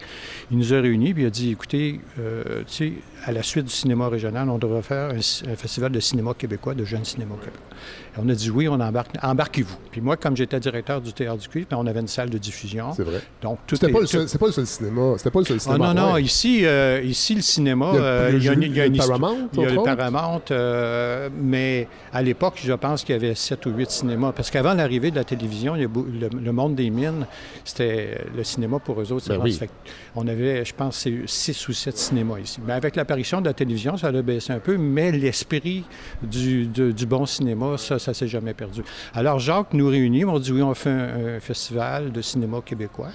Il 0.50 0.58
nous 0.58 0.72
a 0.72 0.80
réunis, 0.80 1.14
puis 1.14 1.24
il 1.24 1.26
a 1.26 1.30
dit 1.30 1.50
écoutez, 1.50 2.00
euh, 2.20 2.62
tu 2.66 2.72
sais, 2.72 2.92
à 3.24 3.32
la 3.32 3.42
suite 3.42 3.64
du 3.66 3.72
cinéma 3.72 4.08
régional, 4.08 4.48
on 4.48 4.58
devrait 4.58 4.82
faire 4.82 5.10
un, 5.10 5.16
un 5.18 5.56
festival 5.56 5.90
de 5.92 6.00
cinéma 6.00 6.34
québécois, 6.34 6.74
de 6.74 6.84
jeunes 6.84 7.04
cinéma 7.04 7.34
québécois. 7.36 7.71
Et 8.16 8.20
on 8.24 8.28
a 8.28 8.34
dit 8.34 8.50
oui, 8.50 8.68
on 8.68 8.74
embarque, 8.80 9.10
embarquez-vous. 9.22 9.76
Puis 9.90 10.00
moi, 10.00 10.16
comme 10.16 10.36
j'étais 10.36 10.58
directeur 10.60 11.00
du 11.00 11.12
Théâtre 11.12 11.38
du 11.38 11.48
Cul, 11.48 11.66
ben, 11.70 11.76
on 11.80 11.86
avait 11.86 12.00
une 12.00 12.08
salle 12.08 12.30
de 12.30 12.38
diffusion. 12.38 12.92
C'est 12.94 13.02
vrai. 13.04 13.20
Donc, 13.42 13.58
tout 13.66 13.74
C'était 13.76 13.90
est- 13.90 13.92
pas, 13.94 14.00
le 14.00 14.06
seul- 14.06 14.28
c'est 14.28 14.38
pas 14.38 14.46
le 14.46 14.52
seul 14.52 14.66
cinéma. 14.66 15.14
C'était 15.16 15.30
pas 15.30 15.38
le 15.40 15.44
seul 15.44 15.56
ah, 15.60 15.64
cinéma. 15.64 15.94
non, 15.94 16.06
non, 16.08 16.12
ouais. 16.14 16.22
ici, 16.22 16.64
euh, 16.64 17.00
ici, 17.02 17.34
le 17.34 17.40
cinéma, 17.42 17.90
Il 17.92 17.96
y 17.96 17.98
a- 17.98 18.02
euh, 18.02 18.30
il 18.34 18.42
y 18.44 18.48
a- 18.48 18.52
une- 18.52 18.62
il 18.62 18.76
y 18.76 18.80
a 18.80 18.86
une 18.86 18.92
le 18.92 18.98
histoire- 18.98 19.18
Paramount, 19.20 19.48
Il 19.54 19.60
y 19.60 19.64
a 19.64 19.70
le. 19.70 19.82
Paramount, 19.82 20.42
euh, 20.50 21.28
mais 21.40 21.88
à 22.12 22.22
l'époque, 22.22 22.60
je 22.62 22.72
pense 22.72 23.02
qu'il 23.04 23.14
y 23.14 23.18
avait 23.18 23.34
sept 23.34 23.64
ou 23.66 23.70
huit 23.70 23.90
cinémas. 23.90 24.32
Parce 24.32 24.50
qu'avant 24.50 24.74
l'arrivée 24.74 25.10
de 25.10 25.16
la 25.16 25.24
télévision, 25.24 25.74
il 25.76 25.82
y 25.82 25.84
a 25.84 25.88
beau- 25.88 26.06
le, 26.06 26.28
le 26.38 26.52
monde 26.52 26.74
des 26.74 26.90
mines, 26.90 27.26
c'était 27.64 28.18
le 28.36 28.44
cinéma 28.44 28.78
pour 28.78 29.00
eux 29.00 29.12
autres. 29.12 29.28
Ben 29.28 29.40
oui. 29.42 29.52
Fait 29.52 29.70
on 30.14 30.26
avait, 30.28 30.64
je 30.64 30.74
pense, 30.74 31.06
six 31.26 31.68
ou 31.68 31.72
sept 31.72 31.96
cinémas 31.96 32.38
ici. 32.38 32.60
Mais 32.66 32.72
avec 32.74 32.96
l'apparition 32.96 33.40
de 33.40 33.46
la 33.46 33.54
télévision, 33.54 33.96
ça 33.96 34.08
a 34.08 34.12
baissé 34.22 34.52
un 34.52 34.58
peu, 34.58 34.76
mais 34.76 35.10
l'esprit 35.12 35.84
du 36.22 37.06
bon 37.06 37.26
cinéma, 37.26 37.71
ça, 37.78 37.98
ça 37.98 38.14
s'est 38.14 38.28
jamais 38.28 38.54
perdu. 38.54 38.82
Alors, 39.14 39.38
Jacques 39.38 39.72
nous 39.72 39.88
réunit, 39.88 40.24
on 40.24 40.38
dit 40.38 40.52
oui, 40.52 40.62
on 40.62 40.74
fait 40.74 40.90
un, 40.90 41.36
un 41.36 41.40
festival 41.40 42.12
de 42.12 42.20
cinéma 42.22 42.60
québécois, 42.64 43.10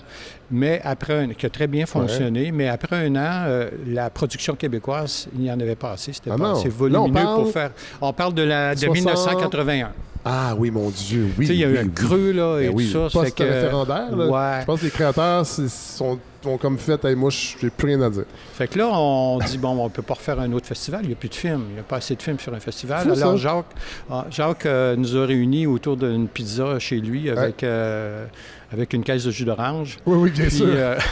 mais 0.51 0.81
après 0.83 1.13
un, 1.23 1.27
qui 1.29 1.45
a 1.45 1.49
très 1.49 1.67
bien 1.67 1.85
fonctionné, 1.85 2.51
mais 2.51 2.67
après 2.69 3.05
un 3.07 3.15
an, 3.15 3.43
euh, 3.47 3.69
la 3.87 4.09
production 4.09 4.55
québécoise, 4.55 5.27
il 5.35 5.41
n'y 5.41 5.51
en 5.51 5.59
avait 5.59 5.75
pas 5.75 5.91
assez. 5.91 6.13
C'était 6.13 6.31
Ah 6.33 6.37
pas 6.37 6.51
assez 6.51 6.69
volumineux 6.69 7.11
parle- 7.13 7.43
pour 7.43 7.51
faire. 7.51 7.71
On 8.01 8.13
parle 8.13 8.33
de, 8.33 8.43
la, 8.43 8.73
de 8.75 8.79
60. 8.79 8.95
1981. 8.95 9.91
Ah 10.29 10.55
oui, 10.57 10.71
mon 10.71 10.89
Dieu, 10.89 11.27
oui. 11.37 11.45
tu 11.45 11.47
sais, 11.47 11.53
il 11.53 11.59
y 11.59 11.63
a 11.63 11.67
eu 11.69 11.73
oui, 11.73 11.77
un 11.79 11.83
oui. 11.83 11.91
creux, 11.93 12.31
là, 12.33 12.59
et 12.59 12.67
Ben 12.67 12.73
oui, 12.75 12.89
tout 12.91 13.09
ça. 13.09 13.09
ça 13.09 13.25
fait 13.25 13.31
que- 13.31 13.43
post-référendaire. 13.43 14.15
là. 14.15 14.25
Ouais. 14.27 14.61
Je 14.61 14.65
pense 14.65 14.79
que 14.81 14.85
les 14.85 14.91
créateurs 14.91 15.45
sont, 15.45 16.19
ont 16.45 16.57
comme 16.57 16.77
fait, 16.77 17.03
hey, 17.05 17.15
moi, 17.15 17.29
j'ai 17.29 17.69
plus 17.69 17.87
rien 17.87 18.01
à 18.01 18.09
dire. 18.09 18.25
Fait 18.53 18.67
que 18.67 18.77
là, 18.77 18.89
on 18.91 19.39
dit, 19.47 19.57
bon, 19.57 19.77
on 19.85 19.89
peut 19.89 20.01
pas 20.01 20.15
refaire 20.15 20.37
un 20.41 20.51
autre 20.51 20.65
festival, 20.65 21.01
il 21.03 21.07
n'y 21.07 21.13
a 21.13 21.15
plus 21.15 21.29
de 21.29 21.35
films, 21.35 21.63
il 21.69 21.73
n'y 21.75 21.79
a 21.79 21.83
pas 21.83 21.97
assez 21.97 22.15
de 22.15 22.21
films 22.21 22.39
sur 22.39 22.53
un 22.53 22.59
festival. 22.59 23.03
Alors, 23.09 23.15
ça. 23.17 23.35
Jacques, 23.37 23.65
ah, 24.11 24.25
Jacques 24.29 24.65
euh, 24.65 24.95
nous 24.97 25.15
a 25.15 25.25
réunis 25.25 25.65
autour 25.65 25.95
d'une 25.95 26.27
pizza 26.27 26.77
chez 26.79 26.99
lui 26.99 27.29
avec, 27.29 27.63
euh, 27.63 28.25
avec 28.71 28.93
une 28.93 29.03
caisse 29.03 29.23
de 29.23 29.31
jus 29.31 29.45
d'orange. 29.45 29.97
Oui, 30.05 30.17
oui, 30.17 30.31
bien 30.31 30.45
Puis, 30.47 30.57
sûr. 30.57 30.67
euh, 30.69 30.97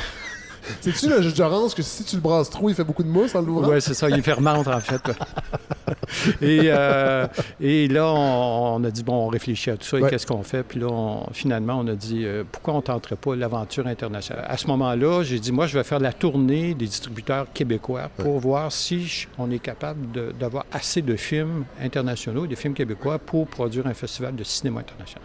C'est-tu 0.81 1.07
le 1.09 1.21
jus 1.21 1.33
d'orange 1.33 1.75
que 1.75 1.83
si 1.83 2.03
tu 2.03 2.15
le 2.15 2.21
brasses 2.23 2.49
trop, 2.49 2.69
il 2.69 2.75
fait 2.75 2.83
beaucoup 2.83 3.03
de 3.03 3.07
mousse 3.07 3.35
en 3.35 3.41
l'ouvrant? 3.41 3.67
ouais, 3.67 3.79
c'est 3.81 3.93
ça, 3.93 4.09
il 4.09 4.23
fermente, 4.23 4.67
en 4.67 4.79
fait. 4.79 4.99
et, 6.41 6.61
euh, 6.71 7.27
et 7.61 7.87
là, 7.87 8.07
on, 8.11 8.77
on 8.77 8.83
a 8.83 8.89
dit, 8.89 9.03
bon, 9.03 9.13
on 9.13 9.27
réfléchit 9.27 9.69
à 9.69 9.77
tout 9.77 9.85
ça, 9.85 9.99
et 9.99 10.01
Ouais. 10.01 10.09
qu'est-ce 10.09 10.25
qu'on 10.25 10.41
fait? 10.41 10.63
Puis 10.63 10.79
là, 10.79 10.87
on- 10.89 11.27
finalement, 11.33 11.77
on 11.79 11.87
a 11.87 11.93
dit, 11.93 12.25
euh, 12.25 12.43
pourquoi 12.51 12.73
on 12.73 12.77
ne 12.77 12.81
tenterait 12.81 13.15
pas 13.15 13.35
l'aventure 13.35 13.85
internationale? 13.85 14.43
À 14.47 14.57
ce 14.57 14.65
moment-là, 14.65 15.21
j'ai 15.21 15.37
dit, 15.39 15.51
moi, 15.51 15.67
je 15.67 15.77
vais 15.77 15.83
faire 15.83 15.99
la 15.99 16.13
tournée 16.13 16.73
des 16.73 16.85
distributeurs 16.87 17.45
québécois 17.53 18.09
pour 18.17 18.39
voir 18.39 18.71
si 18.71 19.05
je- 19.05 19.27
on 19.37 19.51
est 19.51 19.59
capable 19.59 19.99
d'avoir 20.39 20.65
assez 20.71 21.03
de 21.03 21.15
films 21.15 21.65
internationaux, 21.79 22.47
des 22.47 22.55
films 22.55 22.73
québécois, 22.73 23.19
pour 23.19 23.45
produire 23.47 23.85
un 23.85 23.93
festival 23.93 24.35
de 24.35 24.43
cinéma 24.43 24.79
international. 24.79 25.21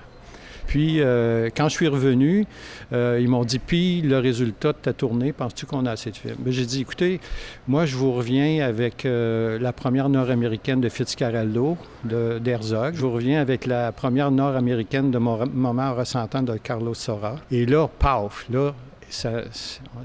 Puis, 0.67 1.01
euh, 1.01 1.49
quand 1.57 1.69
je 1.69 1.75
suis 1.75 1.89
revenu, 1.89 2.45
euh, 2.93 3.19
ils 3.21 3.29
m'ont 3.29 3.45
dit, 3.45 3.59
puis 3.59 4.01
le 4.03 4.19
résultat 4.19 4.73
de 4.73 4.79
ta 4.79 4.93
tournée, 4.93 5.33
penses-tu 5.33 5.67
qu'on 5.67 5.87
a 5.87 5.93
assez 5.93 6.11
de 6.11 6.17
films? 6.17 6.37
Ben, 6.39 6.53
j'ai 6.53 6.65
dit, 6.67 6.81
écoutez, 6.83 7.21
moi, 7.69 7.87
je 7.87 7.97
vous 7.97 8.13
reviens 8.13 8.65
avec 8.65 9.05
euh, 9.05 9.59
la 9.61 9.73
première 9.73 10.09
nord-américaine 10.09 10.81
de 10.81 10.89
Fitzcarraldo, 10.89 11.77
d'Herzog. 12.05 12.95
Je 12.95 13.01
vous 13.01 13.13
reviens 13.13 13.41
avec 13.41 13.67
la 13.67 13.93
première 13.93 14.31
nord-américaine 14.31 15.11
de 15.11 15.19
Mo- 15.19 15.45
Moment 15.53 15.95
ressentant 15.95 16.43
de 16.43 16.57
Carlos 16.57 16.95
Sora. 16.95 17.37
Et 17.51 17.67
là, 17.67 17.89
paf, 17.99 18.47
là, 18.51 18.75
ça- 19.11 19.43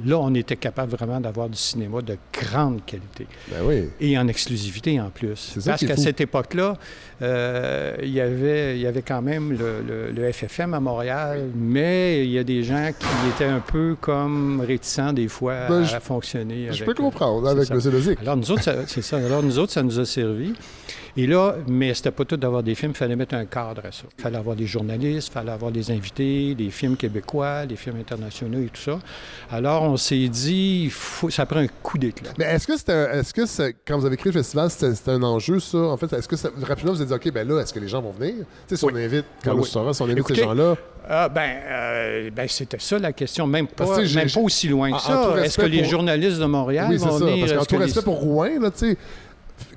là, 0.05 0.17
on 0.19 0.33
était 0.33 0.55
capable 0.55 0.91
vraiment 0.95 1.19
d'avoir 1.19 1.47
du 1.49 1.57
cinéma 1.57 2.01
de 2.01 2.17
grande 2.33 2.83
qualité. 2.85 3.27
Ben 3.49 3.59
oui. 3.63 3.89
Et 4.01 4.17
en 4.17 4.27
exclusivité 4.27 4.99
en 4.99 5.09
plus. 5.09 5.55
Parce 5.65 5.85
qu'à 5.85 5.95
cette 5.97 6.21
époque-là, 6.21 6.75
euh, 7.21 7.95
il, 8.01 8.09
y 8.09 8.19
avait, 8.21 8.75
il 8.77 8.81
y 8.81 8.87
avait 8.87 9.01
quand 9.01 9.21
même 9.21 9.51
le, 9.51 9.81
le- 9.87 10.11
le 10.11 10.31
FFM 10.31 10.73
à 10.73 10.79
Montréal, 10.79 11.49
mais 11.55 12.25
il 12.25 12.31
y 12.31 12.37
a 12.39 12.43
des 12.43 12.63
gens 12.63 12.89
qui 12.97 13.07
étaient 13.29 13.45
un 13.49 13.59
peu 13.61 13.95
comme 13.99 14.61
réticents 14.61 15.13
des 15.13 15.27
fois 15.27 15.67
Ben, 15.69 15.83
à, 15.83 15.99
fonctionner. 15.99 16.67
Je 16.71 16.83
avec, 16.83 16.85
peux 16.85 16.91
euh, 16.91 17.05
comprendre 17.05 17.47
avec. 17.47 17.69
M. 17.71 17.79
Lozic. 17.91 18.19
alors 18.21 18.37
nous 18.37 18.51
autres, 18.51 18.63
ça- 18.63 18.85
c'est 18.87 19.01
ça. 19.01 19.17
Alors 19.17 19.43
nous 19.43 19.57
autres, 19.59 19.71
ça 19.71 19.83
nous 19.83 19.99
a 19.99 20.05
servi. 20.05 20.53
Et 21.17 21.27
là, 21.27 21.55
mais 21.67 21.93
c'était 21.93 22.11
pas 22.11 22.25
tout 22.25 22.35
d'avoir 22.35 22.61
des 22.61 22.75
films, 22.75 22.91
il 22.91 22.97
fallait 22.97 23.15
mettre 23.15 23.35
un 23.35 23.45
cadre 23.45 23.81
à 23.85 23.91
ça. 23.93 24.03
Il 24.17 24.21
fallait 24.21 24.37
avoir 24.37 24.55
des 24.55 24.65
journalistes, 24.67 25.29
il 25.29 25.31
fallait 25.31 25.51
avoir 25.51 25.71
des 25.71 25.89
invités, 25.89 26.53
des 26.55 26.69
films 26.69 26.97
québécois, 26.97 27.65
des 27.65 27.77
films 27.77 27.95
internationaux 28.01 28.59
et 28.59 28.65
tout 28.67 28.81
ça. 28.81 28.99
Alors 29.49 29.83
on 29.83 29.95
s'est 29.95 30.27
dit, 30.27 30.89
faut, 30.91 31.29
ça 31.29 31.45
prend 31.45 31.59
un 31.61 31.67
coup 31.81 31.97
d'éclat. 31.97 32.31
Mais 32.37 32.45
est-ce 32.45 32.67
que 32.67 32.77
c'était, 32.77 33.07
est-ce 33.13 33.33
que 33.33 33.45
c'est- 33.45 33.75
quand 33.87 33.97
vous 33.97 34.05
avez 34.05 34.17
créé 34.17 34.33
le 34.33 34.39
festival, 34.39 34.69
c'était, 34.69 35.11
un 35.11 35.23
enjeu, 35.23 35.59
ça? 35.61 35.77
En 35.77 35.95
fait, 35.95 36.11
est-ce 36.11 36.27
que 36.27 36.35
ça, 36.35 36.49
rapidement, 36.63 36.91
vous 36.91 37.01
avez 37.01 37.07
dit, 37.17 37.27
OK, 37.29 37.33
ben 37.33 37.47
là, 37.47 37.61
est-ce 37.61 37.73
que 37.73 37.79
les 37.79 37.87
gens 37.87 38.01
vont 38.01 38.11
venir? 38.11 38.33
Tu 38.39 38.43
sais, 38.67 38.75
si 38.77 38.83
on 38.83 38.95
invite 38.95 39.25
Carlos 39.41 39.61
Oui. 39.63 39.69
Sora, 39.69 39.93
si 39.93 40.01
on 40.01 40.05
invite 40.05 40.17
Écoutez, 40.19 40.35
ces 40.35 40.43
gens-là, 40.43 40.75
Ah, 41.07 41.29
ben, 41.29 41.49
euh, 41.69 42.29
ben, 42.35 42.47
c'était 42.49 42.79
ça 42.79 42.97
la 42.97 43.13
question. 43.13 43.45
Même 43.45 43.67
pas, 43.67 43.85
Parce 43.85 44.13
même 44.15 44.29
pas 44.29 44.39
aussi 44.41 44.67
loin 44.67 44.89
que 44.89 44.95
en 44.95 44.99
ça. 44.99 45.35
Est-ce 45.45 45.57
que 45.59 45.65
les 45.67 45.83
journalistes 45.85 46.39
de 46.39 46.45
Montréal 46.45 46.87
oui, 46.89 46.97
vont 46.97 47.19
ça. 47.19 47.23
venir? 47.25 47.45
Parce 47.45 47.57
qu'en 47.59 47.65
tout 47.65 47.75
les- 47.79 47.85
respect 47.85 48.01
pour 48.01 48.15
Rouen, 48.19 48.59
là, 48.59 48.71
tu 48.71 48.79
sais, 48.91 48.97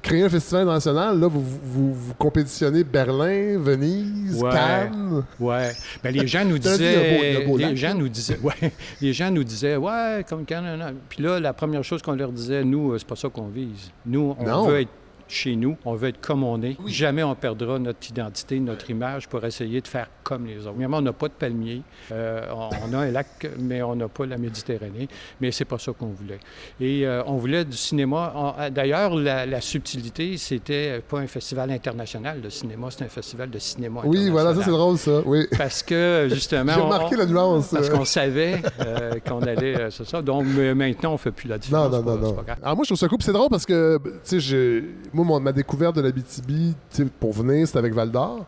créer 0.02 0.22
un 0.24 0.28
festival 0.28 0.62
international, 0.62 1.18
là, 1.20 1.26
vous, 1.28 1.42
vous, 1.42 1.94
vous 1.94 2.14
compétitionnez 2.14 2.84
Berlin, 2.84 3.58
Venise, 3.58 4.42
Ouais. 4.42 4.50
Cannes. 4.50 5.24
Ouais. 5.40 5.70
Ben, 6.02 6.14
les 6.14 6.26
gens 6.26 6.44
nous 6.44 6.54
le 6.54 6.58
beau- 6.60 6.68
disaient. 6.68 7.40
le 7.40 7.46
beau 7.46 7.56
les 7.58 7.76
gens 7.76 7.94
nous 7.94 8.08
disaient. 8.08 8.38
Ouais. 8.42 8.72
Les 9.00 9.12
gens 9.12 9.30
nous 9.30 9.44
disaient, 9.44 9.76
ouais, 9.76 10.24
comme 10.28 10.44
non. 10.76 10.92
Puis 11.08 11.22
là, 11.22 11.38
la 11.40 11.52
première 11.52 11.84
chose 11.84 12.02
qu'on 12.02 12.12
leur 12.14 12.32
disait, 12.32 12.64
nous, 12.64 12.92
euh, 12.92 12.98
c'est 12.98 13.06
pas 13.08 13.16
ça 13.16 13.28
qu'on 13.28 13.48
vise. 13.48 13.90
Nous, 14.06 14.34
on 14.38 14.44
Non. 14.44 14.66
veut 14.66 14.80
être 14.80 14.90
chez 15.28 15.54
nous, 15.56 15.76
on 15.84 15.94
veut 15.94 16.08
être 16.08 16.20
comme 16.20 16.42
on 16.42 16.60
est. 16.62 16.76
Jamais 16.86 17.22
on 17.22 17.34
perdra 17.34 17.78
notre 17.78 18.08
identité, 18.10 18.58
notre 18.60 18.88
image 18.90 19.28
pour 19.28 19.44
essayer 19.44 19.80
de 19.80 19.86
faire 19.88 20.08
comme 20.22 20.46
les 20.46 20.58
autres. 20.60 20.70
Évidemment, 20.72 20.98
on 20.98 21.02
n'a 21.02 21.12
pas 21.12 21.28
de 21.28 21.32
palmier. 21.34 21.82
Euh, 22.12 22.46
on, 22.54 22.68
on 22.90 22.94
a 22.94 22.98
un 22.98 23.10
lac, 23.10 23.46
mais 23.58 23.82
on 23.82 23.94
n'a 23.94 24.08
pas 24.08 24.26
la 24.26 24.38
Méditerranée. 24.38 25.08
Mais 25.40 25.52
c'est 25.52 25.64
pas 25.64 25.78
ça 25.78 25.92
qu'on 25.92 26.06
voulait. 26.08 26.40
Et 26.80 27.06
euh, 27.06 27.22
on 27.26 27.36
voulait 27.36 27.64
du 27.64 27.76
cinéma. 27.76 28.54
D'ailleurs, 28.70 29.14
la, 29.14 29.46
la 29.46 29.60
subtilité, 29.60 30.36
c'était 30.36 31.00
pas 31.06 31.18
un 31.20 31.26
festival 31.26 31.70
international 31.70 32.40
de 32.40 32.48
cinéma, 32.48 32.88
c'est 32.90 33.04
un 33.04 33.08
festival 33.08 33.50
de 33.50 33.58
cinéma 33.58 34.00
Oui, 34.04 34.28
voilà, 34.30 34.54
ça 34.54 34.62
c'est 34.64 34.70
drôle, 34.70 34.98
ça. 34.98 35.20
Oui. 35.24 35.46
Parce 35.56 35.82
que, 35.82 36.28
justement. 36.30 36.72
J'ai 36.74 36.80
remarqué 36.80 37.14
on- 37.16 37.18
la 37.18 37.26
nuance. 37.26 37.68
Parce 37.70 37.90
qu'on 37.90 38.04
savait 38.04 38.60
euh, 38.80 39.12
qu'on 39.26 39.40
allait. 39.42 39.78
euh, 39.78 39.90
c'est 39.90 40.06
ça. 40.06 40.22
Donc, 40.22 40.44
mais 40.46 40.74
maintenant, 40.74 41.10
on 41.10 41.12
ne 41.14 41.18
fait 41.18 41.30
plus 41.32 41.48
la 41.48 41.56
Non, 41.56 41.60
différence. 41.60 41.92
non, 41.92 42.02
non, 42.02 42.16
non. 42.16 42.28
c'est 42.30 42.36
pas 42.36 42.42
grave. 42.42 42.58
Alors 42.62 42.76
moi, 42.76 42.84
je 42.84 42.88
trouve 42.88 42.98
ça 42.98 43.08
cool. 43.08 43.18
C'est 43.22 43.32
drôle 43.32 43.48
parce 43.50 43.66
que, 43.66 43.98
tu 44.04 44.10
sais, 44.22 44.40
je- 44.40 44.82
moi, 45.18 45.26
mon- 45.38 45.40
ma 45.40 45.52
découverte 45.52 45.96
de 45.96 46.00
l'Abitibi, 46.00 46.74
pour 47.20 47.32
venir, 47.32 47.66
c'était 47.66 47.78
avec 47.78 47.92
Val 47.94 48.10
d'Or. 48.10 48.46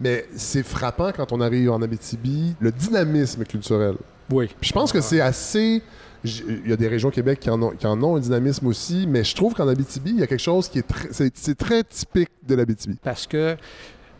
Mais 0.00 0.26
c'est 0.36 0.62
frappant 0.62 1.10
quand 1.14 1.32
on 1.32 1.40
arrive 1.40 1.70
en 1.70 1.82
Abitibi, 1.82 2.54
le 2.60 2.72
dynamisme 2.72 3.44
culturel. 3.44 3.94
Oui. 4.30 4.46
Puis 4.60 4.68
je 4.68 4.72
pense 4.72 4.92
que 4.92 5.00
c'est 5.00 5.20
assez. 5.20 5.82
Il 6.22 6.68
y 6.68 6.72
a 6.72 6.76
des 6.76 6.88
régions 6.88 7.08
au 7.08 7.12
Québec 7.12 7.40
qui 7.40 7.48
en, 7.50 7.60
ont, 7.62 7.70
qui 7.70 7.86
en 7.86 8.00
ont 8.02 8.16
un 8.16 8.20
dynamisme 8.20 8.66
aussi, 8.66 9.06
mais 9.08 9.24
je 9.24 9.34
trouve 9.34 9.54
qu'en 9.54 9.66
Abitibi, 9.68 10.10
il 10.10 10.20
y 10.20 10.22
a 10.22 10.26
quelque 10.26 10.38
chose 10.38 10.68
qui 10.68 10.78
est 10.78 10.86
très. 10.86 11.08
C'est 11.12 11.32
c'est 11.36 11.54
très 11.56 11.82
typique 11.84 12.28
de 12.46 12.54
l'Abitibi. 12.54 12.98
Parce 13.02 13.26
que 13.26 13.56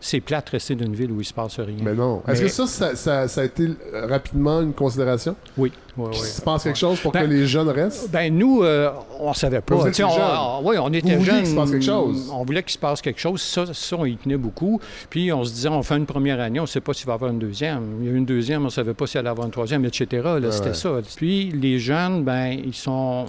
c'est 0.01 0.21
plate 0.21 0.49
rester 0.49 0.75
d'une 0.75 0.95
ville 0.95 1.11
où 1.13 1.17
il 1.17 1.19
ne 1.19 1.23
se 1.25 1.35
passe 1.35 1.61
rien. 1.61 1.77
Mais 1.83 1.95
non. 1.95 2.23
Est-ce 2.27 2.41
Mais- 2.43 2.49
que 2.49 2.55
ça, 2.55 2.67
ça, 2.67 2.97
ça- 2.97 3.29
ça 3.29 3.41
a 3.43 3.45
été 3.45 3.69
rapidement 3.93 4.63
une 4.63 4.73
considération? 4.73 5.37
Oui. 5.59 5.73
Oui, 5.97 6.11
Qu'il 6.11 6.23
oui. 6.23 6.29
se 6.29 6.41
passe 6.43 6.65
quelque 6.65 6.79
chose 6.79 7.01
pour 7.01 7.13
Ben- 7.13 7.23
que 7.23 7.27
les 7.31 7.47
jeunes 7.47 7.69
restent? 7.69 8.11
Ben 8.11 8.35
nous, 8.37 8.63
euh, 8.63 8.91
on 9.19 9.33
savait 9.35 9.61
pas. 9.61 9.75
Vous 9.75 9.91
Tu 9.91 10.03
on, 10.05 10.67
oui, 10.67 10.77
on 10.79 10.93
était 10.93 11.17
Vous 11.17 11.25
jeunes. 11.25 11.39
qu'il 11.39 11.47
se 11.47 11.55
passe 11.55 11.71
quelque 11.71 11.85
chose. 11.85 12.31
On 12.33 12.45
voulait 12.45 12.63
qu'il 12.63 12.73
se 12.73 12.79
passe 12.79 13.01
quelque 13.03 13.21
chose. 13.21 13.41
Ça, 13.41 13.65
ça, 13.73 13.97
on 13.99 14.05
y 14.05 14.17
tenait 14.17 14.37
beaucoup. 14.37 14.81
Puis 15.09 15.33
on 15.33 15.45
se 15.45 15.53
disait, 15.53 15.69
on 15.69 15.83
fait 15.83 15.97
une 15.97 16.07
première 16.07 16.41
année, 16.41 16.61
on 16.61 16.65
ne 16.65 16.69
sait 16.69 16.81
pas 16.81 16.93
s'il 16.95 17.07
va 17.07 17.13
y 17.13 17.15
avoir 17.17 17.31
une 17.31 17.39
deuxième. 17.39 17.99
Il 18.01 18.07
y 18.07 18.09
a 18.09 18.13
eu 18.13 18.17
une 18.17 18.25
deuxième, 18.27 18.63
on 18.63 18.67
ne 18.67 18.71
savait 18.71 18.95
pas 18.95 19.07
s'il 19.07 19.19
allait 19.19 19.29
y 19.29 19.31
avoir 19.31 19.47
une 19.47 19.53
troisième, 19.53 19.85
etc. 19.85 20.07
Là, 20.25 20.35
Ouais, 20.39 20.51
C'était 20.53 20.69
ouais. 20.69 20.75
ça. 20.75 20.91
Puis 21.17 21.51
les 21.51 21.79
jeunes, 21.79 22.25
ben 22.25 22.47
ils 22.65 22.75
sont, 22.75 23.27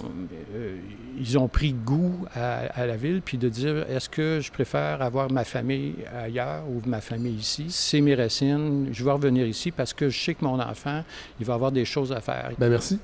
euh, 0.54 0.76
ils 1.20 1.38
ont 1.38 1.46
pris 1.48 1.72
goût 1.72 2.14
à, 2.34 2.60
à 2.74 2.86
la 2.86 2.96
ville, 2.96 3.20
puis 3.24 3.36
de 3.38 3.48
dire, 3.48 3.84
est-ce 3.90 4.08
que 4.08 4.40
je 4.40 4.50
préfère 4.50 5.02
avoir 5.02 5.30
ma 5.30 5.44
famille 5.44 5.94
ailleurs 6.24 6.62
ou 6.68 6.80
ma 6.88 7.00
famille 7.00 7.34
ici? 7.34 7.66
C'est 7.68 8.00
mes 8.00 8.14
racines. 8.14 8.88
Je 8.92 9.04
vais 9.04 9.10
revenir 9.12 9.46
ici 9.46 9.70
parce 9.70 9.92
que 9.92 10.08
je 10.08 10.18
sais 10.18 10.34
que 10.34 10.44
mon 10.44 10.58
enfant, 10.58 11.02
il 11.38 11.46
va 11.46 11.54
avoir 11.54 11.70
des 11.70 11.84
choses 11.84 12.12
à 12.12 12.20
faire. 12.20 12.50
Ben 12.62 12.70
merci. 12.70 13.00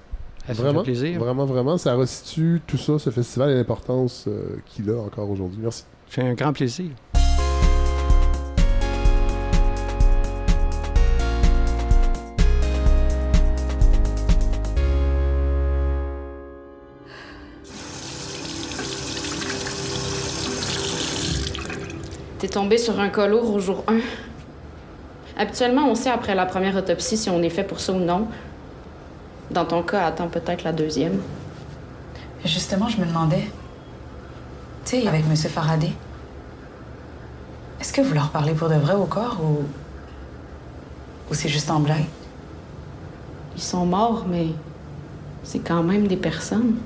Ça 0.46 0.52
me 0.52 0.58
Vraiment, 0.58 0.84
fait 0.84 0.92
plaisir. 0.92 1.18
vraiment, 1.18 1.44
vraiment. 1.44 1.78
Ça 1.78 1.96
restitue 1.96 2.62
tout 2.64 2.78
ça, 2.78 2.96
ce 3.00 3.10
festival 3.10 3.50
et 3.50 3.56
l'importance 3.56 4.26
euh, 4.28 4.58
qu'il 4.66 4.88
a 4.88 4.96
encore 5.00 5.28
aujourd'hui. 5.28 5.58
Merci. 5.60 5.82
C'est 6.08 6.22
un 6.22 6.34
grand 6.34 6.52
plaisir. 6.52 6.90
T'es 22.38 22.46
tombé 22.46 22.78
sur 22.78 23.00
un 23.00 23.08
lourd 23.26 23.52
au 23.52 23.58
jour 23.58 23.82
1. 23.88 23.96
Habituellement, 25.36 25.88
on 25.90 25.96
sait 25.96 26.10
après 26.10 26.36
la 26.36 26.46
première 26.46 26.76
autopsie 26.76 27.16
si 27.16 27.28
on 27.28 27.42
est 27.42 27.50
fait 27.50 27.64
pour 27.64 27.80
ça 27.80 27.92
ou 27.92 27.98
non. 27.98 28.28
Dans 29.50 29.64
ton 29.64 29.82
cas, 29.82 30.04
attends 30.06 30.28
peut-être 30.28 30.62
la 30.64 30.72
deuxième. 30.72 31.20
Justement, 32.44 32.88
je 32.88 33.00
me 33.00 33.06
demandais. 33.06 33.48
Tu 34.84 35.00
sais, 35.00 35.06
avec 35.06 35.24
M. 35.24 35.36
Faraday. 35.36 35.92
Est-ce 37.80 37.92
que 37.92 38.00
vous 38.00 38.14
leur 38.14 38.30
parlez 38.30 38.52
pour 38.52 38.68
de 38.68 38.74
vrai 38.74 38.94
au 38.94 39.04
corps 39.04 39.38
ou. 39.42 39.62
ou 41.30 41.34
c'est 41.34 41.48
juste 41.48 41.70
en 41.70 41.80
blague? 41.80 42.04
Ils 43.56 43.62
sont 43.62 43.86
morts, 43.86 44.26
mais 44.28 44.48
c'est 45.42 45.60
quand 45.60 45.82
même 45.82 46.06
des 46.06 46.16
personnes. 46.16 46.76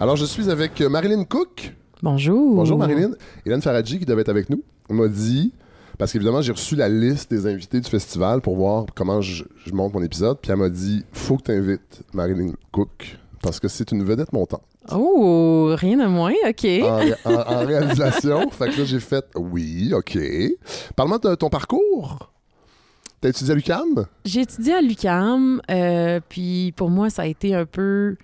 Alors, 0.00 0.16
je 0.16 0.24
suis 0.24 0.50
avec 0.50 0.80
euh, 0.80 0.88
Marilyn 0.88 1.24
Cook. 1.24 1.74
Bonjour. 2.02 2.54
Bonjour 2.54 2.78
Marilyn. 2.78 3.10
Hélène 3.44 3.60
Faradji, 3.60 3.98
qui 3.98 4.06
devait 4.06 4.20
être 4.20 4.28
avec 4.28 4.48
nous, 4.48 4.62
m'a 4.88 5.08
dit, 5.08 5.52
parce 5.98 6.12
qu'évidemment, 6.12 6.40
j'ai 6.40 6.52
reçu 6.52 6.76
la 6.76 6.88
liste 6.88 7.30
des 7.30 7.46
invités 7.46 7.80
du 7.80 7.90
festival 7.90 8.40
pour 8.40 8.56
voir 8.56 8.86
comment 8.94 9.20
je, 9.20 9.44
je 9.66 9.72
monte 9.72 9.92
mon 9.92 10.02
épisode, 10.02 10.38
puis 10.40 10.50
elle 10.52 10.58
m'a 10.58 10.68
dit, 10.70 11.04
faut 11.12 11.36
que 11.36 11.42
tu 11.42 11.50
invites 11.52 12.02
Marilyn 12.14 12.52
Cook, 12.72 13.18
parce 13.42 13.58
que 13.60 13.68
c'est 13.68 13.90
une 13.92 14.04
vedette 14.04 14.32
montante. 14.32 14.62
Oh, 14.90 15.74
rien 15.76 15.98
de 15.98 16.06
moins, 16.06 16.32
OK. 16.48 16.64
En, 16.64 16.96
ré- 16.96 17.14
en- 17.26 17.34
en 17.34 17.66
réalisation. 17.66 18.48
fait 18.50 18.70
que 18.70 18.78
là, 18.78 18.84
j'ai 18.86 19.00
fait, 19.00 19.24
oui, 19.36 19.92
OK. 19.94 20.16
Parle-moi 20.96 21.18
de 21.18 21.34
ton 21.34 21.50
parcours. 21.50 22.30
T'as 23.20 23.28
étudié 23.30 23.52
à 23.52 23.56
l'UQAM? 23.56 24.06
J'ai 24.24 24.42
étudié 24.42 24.74
à 24.74 24.80
l'UCAM, 24.80 25.60
puis 26.28 26.72
pour 26.76 26.88
moi, 26.88 27.10
ça 27.10 27.22
a 27.22 27.26
été 27.26 27.54
un 27.54 27.66
peu... 27.66 28.16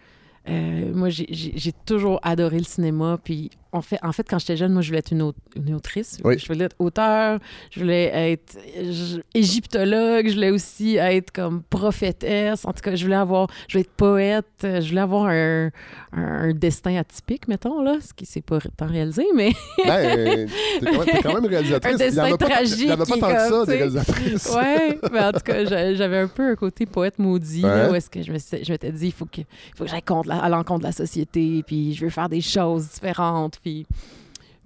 euh, 0.49 0.93
moi, 0.95 1.09
j'ai 1.11 1.73
toujours 1.85 2.19
adoré 2.23 2.59
le 2.59 2.65
cinéma, 2.65 3.19
puis 3.23 3.51
en 3.75 3.83
fait, 3.83 3.99
en 4.03 4.13
fait 4.13 4.27
quand 4.29 4.39
j'étais 4.39 4.57
jeune, 4.57 4.73
moi, 4.73 4.83
je 4.83 4.89
voulais 4.89 5.01
être 5.01 5.11
une, 5.13 5.23
au- 5.23 5.35
une 5.57 5.75
autrice. 5.75 6.19
Oui. 6.25 6.39
Je 6.39 6.47
voulais 6.47 6.65
être 6.67 6.77
auteur, 6.79 7.39
je 7.71 7.81
voulais 7.81 8.05
être 8.33 8.57
je- 8.77 9.21
égyptologue, 9.35 10.29
je 10.29 10.35
voulais 10.35 10.51
aussi 10.51 10.97
être 10.97 11.31
comme 11.33 11.63
prophétesse. 11.63 12.65
En 12.65 12.73
tout 12.73 12.81
cas, 12.83 12.95
je 12.95 13.05
voulais 13.05 13.17
avoir... 13.17 13.49
Je 13.69 13.75
voulais 13.75 13.83
être 13.83 13.93
poète, 13.97 14.47
euh, 14.65 14.81
je 14.81 14.89
voulais 14.89 15.01
avoir 15.01 15.27
un, 15.27 15.67
un, 16.13 16.23
un 16.51 16.53
destin 16.53 16.97
atypique, 16.97 17.49
mettons, 17.49 17.83
là, 17.83 17.99
ce 18.01 18.13
qui 18.15 18.27
s'est 18.27 18.41
pas 18.41 18.59
tant 18.77 18.87
réalisé, 18.87 19.25
mais... 19.35 19.53
Ben, 19.85 20.47
t'es 20.81 20.85
quand, 20.85 20.93
même- 20.93 21.05
t'es 21.07 21.23
quand 21.23 21.35
même 21.35 21.47
réalisatrice. 21.47 21.95
Un 22.01 22.07
Il 22.09 22.15
y 22.15 22.21
en 22.21 22.25
a 22.25 22.29
destin 22.31 22.37
pas, 22.37 22.47
tragique 22.55 22.79
il 22.81 22.87
y 22.87 22.91
en 22.93 22.95
a 22.95 23.07
pas 23.07 23.17
tant 23.17 23.35
que 23.35 23.49
ça, 23.49 23.65
des 23.67 23.77
réalisatrices. 23.77 24.51
Ouais, 24.55 24.99
mais 25.13 25.21
en 25.21 25.33
tout 25.33 25.41
cas, 25.41 25.65
j'a- 25.65 25.95
j'avais 25.95 26.19
un 26.19 26.29
peu 26.29 26.51
un 26.51 26.55
côté 26.55 26.87
poète 26.87 27.19
maudit, 27.19 27.63
Ouais. 27.65 27.69
là, 27.71 27.91
où 27.91 27.95
est-ce 27.95 28.11
que 28.11 28.23
je 28.23 28.33
me 28.33 28.39
suis- 28.39 28.65
je 28.65 28.73
m'étais 28.73 28.93
dit, 28.93 29.07
il 29.07 29.13
faut 29.13 29.27
que, 29.27 29.41
faut 29.77 29.85
que 29.85 29.91
j'aille 29.91 30.03
à 30.31 30.49
l'encontre 30.49 30.81
de 30.81 30.85
la 30.87 30.93
société, 30.93 31.63
puis 31.67 31.95
je 31.95 32.05
veux 32.05 32.11
faire 32.11 32.29
des 32.29 32.41
choses 32.41 32.89
différentes, 32.89 33.59
puis... 33.65 33.87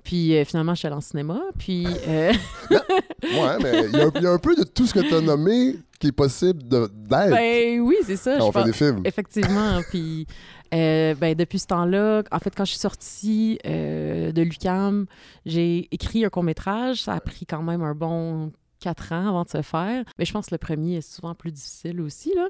Puis 0.04 0.34
euh, 0.38 0.44
finalement, 0.46 0.72
je 0.74 0.78
suis 0.78 0.86
allée 0.86 0.96
en 0.96 1.00
cinéma, 1.02 1.38
puis... 1.58 1.86
euh, 2.06 2.32
Ouais, 2.70 3.58
mais 3.62 3.84
il 3.88 3.96
y, 3.96 4.00
a 4.00 4.06
un- 4.06 4.10
il 4.14 4.22
y 4.22 4.26
a 4.26 4.30
un 4.30 4.38
peu 4.38 4.54
de 4.56 4.62
tout 4.64 4.86
ce 4.86 4.94
que 4.94 5.00
tu 5.00 5.14
as 5.14 5.20
nommé 5.20 5.76
qui 6.00 6.06
est 6.06 6.12
possible 6.12 6.62
d'être 6.66 6.92
ben 6.94 7.80
oui, 7.80 7.96
c'est 8.06 8.16
ça. 8.16 8.36
quand 8.38 8.44
je 8.44 8.48
on 8.48 8.52
fait 8.52 8.64
des 8.64 8.72
films. 8.72 9.02
Effectivement. 9.04 9.80
Puis, 9.90 10.26
euh, 10.72 11.14
ben, 11.14 11.34
depuis 11.34 11.58
ce 11.58 11.66
temps-là, 11.66 12.22
en 12.30 12.38
fait, 12.38 12.54
quand 12.56 12.64
je 12.64 12.70
suis 12.70 12.80
sortie 12.80 13.58
de 13.64 14.40
l'UCAM, 14.42 15.06
j'ai 15.44 15.88
écrit 15.92 16.24
un 16.24 16.30
court-métrage. 16.30 17.02
Ça 17.02 17.12
a 17.14 17.20
pris 17.20 17.44
quand 17.44 17.62
même 17.62 17.82
un 17.82 17.94
bon 17.94 18.52
quatre 18.80 19.12
ans 19.12 19.28
avant 19.28 19.42
de 19.42 19.50
se 19.50 19.60
faire. 19.62 20.04
Mais 20.18 20.24
je 20.24 20.32
pense 20.32 20.46
que 20.46 20.54
le 20.54 20.58
premier 20.58 20.96
est 20.98 21.00
souvent 21.14 21.34
plus 21.34 21.50
difficile 21.52 22.00
aussi. 22.00 22.32
Là. 22.34 22.48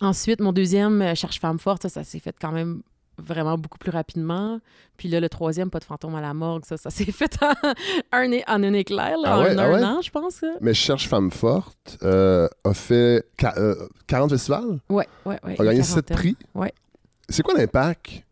Ensuite, 0.00 0.40
mon 0.40 0.52
deuxième, 0.52 1.14
Cherche 1.14 1.38
femme 1.38 1.58
forte, 1.60 1.82
ça, 1.82 1.88
ça 1.90 2.02
s'est 2.04 2.18
fait 2.18 2.34
quand 2.40 2.50
même 2.52 2.82
vraiment 3.18 3.56
beaucoup 3.58 3.78
plus 3.78 3.90
rapidement. 3.90 4.60
Puis 4.96 5.08
là, 5.08 5.20
le 5.20 5.28
troisième, 5.28 5.70
Pas 5.70 5.78
de 5.78 5.84
fantôme 5.84 6.14
à 6.14 6.20
la 6.20 6.34
morgue, 6.34 6.64
ça, 6.64 6.76
ça 6.76 6.90
s'est 6.90 7.04
fait 7.12 7.38
en 7.42 7.52
un, 8.12 8.32
é- 8.32 8.44
en 8.48 8.62
un 8.62 8.72
éclair, 8.72 9.16
là, 9.18 9.34
Ah 9.34 9.40
ouais, 9.42 9.54
en 9.54 9.58
ah 9.58 9.62
un 9.64 9.72
ouais? 9.72 9.84
an, 9.84 10.00
je 10.02 10.10
pense. 10.10 10.44
Mais 10.60 10.74
Cherche 10.74 11.08
Femme 11.08 11.30
Forte 11.30 11.98
euh, 12.02 12.48
a 12.64 12.74
fait 12.74 13.24
qua- 13.38 13.54
euh, 13.58 13.74
40 14.06 14.30
festivals, 14.30 14.78
Ouais, 14.88 15.06
ouais, 15.24 15.38
ouais. 15.44 15.60
a 15.60 15.64
gagné 15.64 15.78
une 15.78 15.84
7 15.84 16.06
quarantaine. 16.06 16.16
prix? 16.16 16.36
Ouais. 16.54 16.72
C'est 17.28 17.42
quoi 17.42 17.54
l'impact? 17.54 18.22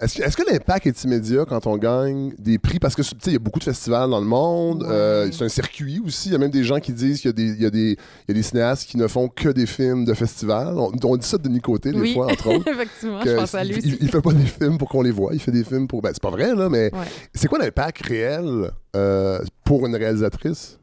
Est-ce 0.00 0.36
que, 0.36 0.50
l'impact 0.50 0.86
est 0.86 1.04
immédiat 1.04 1.44
quand 1.44 1.66
on 1.66 1.76
gagne 1.76 2.32
des 2.38 2.58
prix? 2.58 2.78
Parce 2.78 2.94
que 2.94 3.02
tu 3.02 3.08
sais, 3.08 3.14
il 3.26 3.32
y 3.34 3.36
a 3.36 3.38
beaucoup 3.38 3.58
de 3.58 3.64
festivals 3.64 4.08
dans 4.10 4.20
le 4.20 4.26
monde. 4.26 4.82
Ouais. 4.82 4.88
euh, 4.90 5.32
c'est 5.32 5.44
un 5.44 5.48
circuit 5.48 6.00
aussi. 6.04 6.28
Il 6.30 6.32
y 6.32 6.34
a 6.34 6.38
même 6.38 6.50
des 6.50 6.64
gens 6.64 6.80
qui 6.80 6.92
disent 6.92 7.20
qu'il 7.20 7.28
y 7.28 7.64
a 7.66 7.70
des, 7.70 7.94
y 7.94 7.96
y 8.32 8.38
a 8.38 8.42
cinéastes 8.42 8.88
qui 8.88 8.96
ne 8.96 9.06
font 9.06 9.28
que 9.28 9.48
des 9.50 9.66
films 9.66 10.04
de 10.04 10.14
festivals. 10.14 10.74
On, 10.78 10.92
on 11.04 11.16
dit 11.16 11.26
ça 11.26 11.36
de 11.38 11.42
Denis 11.42 11.60
Côté, 11.60 11.92
des 11.92 12.12
fois, 12.14 12.26
entre 12.32 12.48
autres. 12.56 12.68
Effectivement, 12.68 13.20
je 13.24 13.36
pense 13.36 13.54
à 13.54 13.62
lui 13.64 13.72
il, 13.74 13.78
aussi. 13.78 13.88
il- 13.88 13.98
il 14.02 14.08
fait 14.08 14.20
pas 14.22 14.32
des 14.32 14.46
films 14.46 14.78
pour 14.78 14.88
qu'on 14.88 15.02
les 15.02 15.10
voit, 15.10 15.30
il 15.34 15.40
fait 15.40 15.52
des 15.52 15.64
films 15.64 15.86
pour. 15.86 16.02
Ben, 16.02 16.10
c'est 16.12 16.22
pas 16.22 16.30
vrai, 16.30 16.54
là, 16.54 16.68
mais 16.68 16.90
Ouais. 16.94 17.06
c'est 17.34 17.48
quoi 17.48 17.58
l'impact 17.58 18.06
réel 18.06 18.70
euh, 18.96 19.40
pour 19.64 19.86
une 19.86 19.94
réalisatrice? 19.96 20.78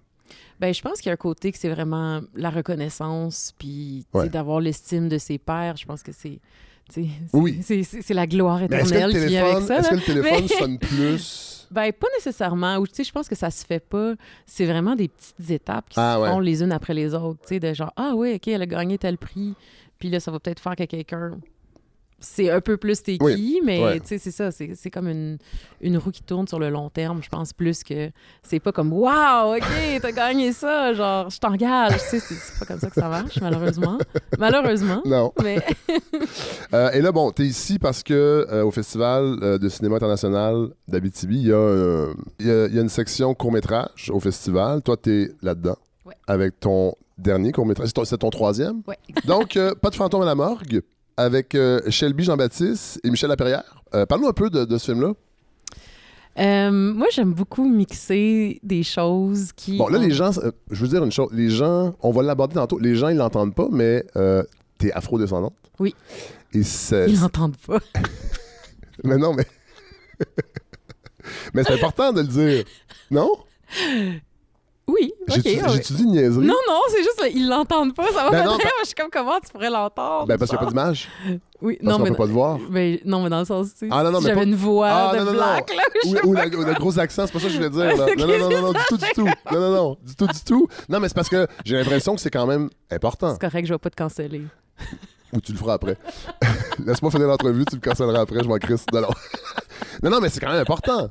Ben, 0.60 0.74
je 0.74 0.82
pense 0.82 0.98
qu'il 1.02 1.08
y 1.08 1.10
a 1.10 1.14
un 1.14 1.18
côté 1.18 1.52
que 1.52 1.58
c'est 1.60 1.70
vraiment 1.70 2.22
la 2.36 2.50
reconnaissance, 2.50 3.54
puis 3.60 4.06
Ouais. 4.14 4.30
d'avoir 4.30 4.60
l'estime 4.60 5.08
de 5.10 5.18
ses 5.18 5.38
pairs. 5.38 5.76
Je 5.78 5.86
pense 5.86 6.02
que 6.04 6.12
c'est. 6.12 6.40
Oui. 7.34 7.60
C'est 7.64 8.14
la 8.14 8.28
gloire 8.28 8.62
éternelle 8.64 9.12
le 9.14 9.20
qui 9.20 9.26
vient 9.28 9.46
avec 9.46 9.68
ça. 9.68 9.80
est-ce 9.80 9.90
que 9.90 9.96
le 9.96 10.02
téléphone 10.02 10.42
Mais- 10.42 10.48
sonne 10.48 10.80
plus? 10.80 11.54
Ben, 11.70 11.92
pas 11.92 12.08
nécessairement. 12.16 12.78
Ou, 12.78 12.88
tu 12.88 12.96
sais, 12.96 13.04
je 13.04 13.12
pense 13.12 13.28
que 13.28 13.36
ça 13.36 13.52
se 13.52 13.66
fait 13.66 13.82
pas. 13.82 14.14
C'est 14.46 14.66
vraiment 14.66 14.96
des 14.96 15.10
petites 15.10 15.50
étapes 15.50 15.90
qui 15.90 16.00
Ah, 16.00 16.16
se 16.16 16.22
ouais. 16.22 16.30
font 16.30 16.40
les 16.40 16.64
unes 16.64 16.72
après 16.72 16.94
les 16.94 17.14
autres. 17.14 17.42
Tu 17.42 17.56
sais, 17.56 17.60
de 17.60 17.74
genre, 17.74 17.92
ah 17.98 18.14
oui, 18.16 18.36
OK, 18.36 18.48
elle 18.48 18.62
a 18.62 18.66
gagné 18.66 18.98
tel 18.98 19.18
prix. 19.18 19.54
Puis 20.00 20.10
là, 20.10 20.22
ça 20.22 20.32
va 20.32 20.40
peut-être 20.40 20.62
faire 20.62 20.78
que 20.78 20.86
quelqu'un 20.86 21.32
c'est 22.20 22.50
un 22.50 22.62
peu 22.62 22.78
plus 22.78 23.02
t'es 23.04 23.18
Oui, 23.22 23.36
qui, 23.36 23.62
mais 23.64 23.84
ouais. 23.84 24.00
tu 24.00 24.08
sais, 24.08 24.18
c'est 24.18 24.32
ça. 24.32 24.52
C'est 24.52 24.72
c'est 24.76 24.90
comme 24.90 25.08
une, 25.08 25.38
une 25.82 25.98
roue 25.98 26.12
qui 26.12 26.24
tourne 26.24 26.48
sur 26.48 26.58
le 26.60 26.70
long 26.70 26.90
terme. 26.90 27.22
Je 27.22 27.30
pense 27.30 27.54
plus 27.54 27.84
que 27.84 28.10
c'est 28.44 28.60
pas 28.60 28.72
comme 28.72 28.92
Waouh, 28.92 29.56
OK, 29.58 29.64
t'as 30.02 30.12
gagné 30.12 30.52
ça. 30.54 30.94
Genre, 30.94 31.30
je 31.30 31.40
t'engage. 31.40 31.94
Tu 31.94 32.00
sais, 32.00 32.20
c'est 32.20 32.34
c'est 32.36 32.60
pas 32.60 32.66
comme 32.66 32.80
ça 32.80 32.88
que 32.90 32.96
ça 32.96 33.08
marche, 33.10 33.40
malheureusement. 33.42 33.98
Malheureusement. 34.40 35.02
Non. 35.06 35.32
Mais 35.44 35.60
Euh, 36.74 36.92
et 36.92 37.02
là, 37.02 37.12
bon, 37.12 37.32
t'es 37.32 37.44
ici 37.46 37.80
parce 37.80 38.04
que 38.04 38.46
euh, 38.52 38.64
au 38.66 38.72
Festival 38.72 39.38
euh, 39.42 39.58
de 39.58 39.70
cinéma 39.70 39.96
international 39.96 40.68
d'Abitibi, 40.88 41.38
il 41.40 41.48
y, 41.48 41.52
a, 41.54 41.56
euh, 41.56 42.14
il 42.40 42.48
y 42.48 42.52
a- 42.52 42.68
il 42.68 42.76
y 42.76 42.80
a 42.80 42.82
une 42.82 42.90
section 42.90 43.34
court-métrage 43.34 44.10
au 44.12 44.20
festival. 44.20 44.82
Toi, 44.82 44.98
t'es 44.98 45.30
là-dedans 45.42 45.78
Ouais. 46.06 46.14
avec 46.28 46.60
ton 46.60 46.94
dernier 47.18 47.52
court-métrage. 47.52 47.88
C'est 47.88 47.94
ton, 47.94 48.06
c'est 48.06 48.18
ton 48.18 48.30
troisième? 48.30 48.82
Ouais. 48.88 48.98
Donc, 49.26 49.56
euh, 49.58 49.74
Pas 49.76 49.90
de 49.90 49.96
fantôme 49.96 50.22
à 50.24 50.26
la 50.26 50.36
morgue 50.36 50.82
avec 51.18 51.56
euh, 51.56 51.82
Shelby 51.90 52.24
Jean-Baptiste 52.24 53.00
et 53.04 53.10
Michel 53.10 53.30
Lapierre. 53.30 53.64
Euh, 53.94 54.06
Parle-nous 54.06 54.28
un 54.28 54.34
peu 54.34 54.50
de, 54.50 54.66
de 54.66 54.78
ce 54.78 54.92
film-là. 54.92 55.14
euh, 56.40 56.72
moi, 56.72 57.08
j'aime 57.12 57.34
beaucoup 57.34 57.68
mixer 57.68 58.60
des 58.64 58.84
choses 58.84 59.52
qui. 59.56 59.78
Bon, 59.78 59.88
là, 59.88 59.98
ont- 59.98 60.02
les 60.02 60.12
gens, 60.12 60.32
euh, 60.40 60.52
je 60.72 60.82
veux 60.84 60.88
dire 60.90 61.04
une 61.04 61.12
chose. 61.12 61.30
Les 61.34 61.50
gens, 61.50 61.96
on 62.02 62.12
va 62.12 62.22
l'aborder 62.24 62.56
tantôt, 62.56 62.78
les 62.80 62.96
gens, 62.96 63.10
ils 63.10 63.18
l'entendent 63.18 63.56
pas, 63.56 63.68
mais 63.72 64.06
t'es 64.78 64.92
afro-descendante. 64.92 65.56
Oui. 65.80 65.96
Et. 66.54 66.62
Ils 66.92 67.20
l'entendent 67.20 67.58
pas. 67.58 67.80
Mais 69.04 69.18
non, 69.18 69.34
mais. 69.34 69.46
mais 71.54 71.64
c'est 71.64 71.74
important 71.74 72.12
de 72.14 72.22
le 72.22 72.28
dire. 72.28 72.64
Non? 73.12 73.30
Oui. 74.88 75.14
J'ai-tu 75.28 75.50
ouais. 75.62 75.70
j'ai-tu 75.74 75.94
dit 75.94 76.04
une 76.04 76.12
niaiserie? 76.12 76.46
Non, 76.46 76.56
non, 76.68 76.80
c'est 76.90 77.04
juste, 77.04 77.22
là, 77.22 77.28
ils 77.28 77.48
l'entendent 77.48 77.94
pas. 77.94 78.06
Ça 78.08 78.24
va 78.24 78.30
Ben 78.32 78.40
pas 78.40 78.46
non, 78.46 78.54
très. 78.58 78.64
pa- 78.64 78.70
Moi, 78.70 78.82
je 78.84 78.86
suis 78.86 78.96
comme, 78.96 79.10
comment 79.12 79.40
tu 79.46 79.52
pourrais 79.52 79.70
l'entendre? 79.70 80.26
Ben, 80.28 80.38
parce 80.38 80.50
qu'il 80.50 80.58
n'y 80.58 80.64
a 80.64 80.66
pas 80.66 80.72
d'image. 80.72 81.10
Oui, 81.62 81.78
Parce 81.84 81.98
non, 81.98 82.04
mais. 82.04 82.12
peut 82.12 82.16
pas 82.16 82.28
te 82.28 82.32
voir. 82.32 82.58
Ben, 82.70 82.98
non, 83.04 83.24
mais 83.24 83.30
dans 83.30 83.40
le 83.40 83.46
sens, 83.46 83.72
tu 83.74 83.80
sais, 83.80 83.88
Ah, 83.92 84.04
non, 84.04 84.12
non, 84.12 84.20
si 84.20 84.26
mais 84.26 84.30
j'avais 84.30 84.42
pas- 84.42 84.48
une 84.48 84.56
voix 84.56 84.88
Ah, 84.90 85.12
de 85.14 85.18
non, 85.20 85.26
non, 85.26 85.32
non. 85.34 85.38
black, 85.38 85.74
là, 85.76 85.84
Ou, 86.06 86.30
ou 86.30 86.34
la- 86.34 86.46
le 86.46 86.74
gros 86.80 86.98
accent, 87.00 87.26
c'est 87.28 87.34
pas 87.34 87.40
ça 87.40 87.46
que 87.48 87.52
je 87.52 87.58
voulais 87.58 87.70
dire. 87.70 87.84
Là. 87.98 88.06
Non, 88.18 88.28
non, 88.28 88.38
non, 88.38 88.50
non, 88.50 88.62
non, 88.62 88.72
du 88.72 88.80
tout, 88.88 88.98
du 88.98 89.06
tout. 89.14 89.26
Non, 89.26 89.60
non, 89.60 89.72
non, 89.72 89.98
du 90.06 90.16
tout, 90.16 90.28
du 90.28 90.44
tout. 90.46 90.68
Non, 90.88 91.00
mais 91.02 91.10
c'est 91.10 91.16
parce 91.16 91.30
que 91.30 91.48
j'ai 91.66 91.76
l'impression 91.78 92.16
que 92.16 92.22
c'est 92.22 92.30
quand 92.32 92.46
même 92.46 92.70
important. 92.90 93.34
C'est 93.34 93.42
correct, 93.42 93.66
je 93.66 93.74
vais 93.74 93.78
pas 93.80 93.90
te 93.90 93.96
canceller. 93.98 94.44
Ou 95.34 95.42
tu 95.42 95.52
le 95.52 95.58
feras 95.58 95.74
après. 95.74 95.98
Laisse-moi 96.86 97.12
finir 97.12 97.28
l'entrevue, 97.28 97.66
tu 97.66 97.76
me 97.76 97.82
cancelleras 97.82 98.22
après, 98.22 98.42
je 98.42 98.48
m'en 98.48 98.58
crisse. 98.58 98.86
Non, 98.94 99.02
non. 99.02 99.10
Non, 100.04 100.10
non, 100.10 100.20
mais 100.22 100.30
c'est 100.30 100.40
quand 100.40 100.52
même 100.52 100.62
important. 100.62 101.10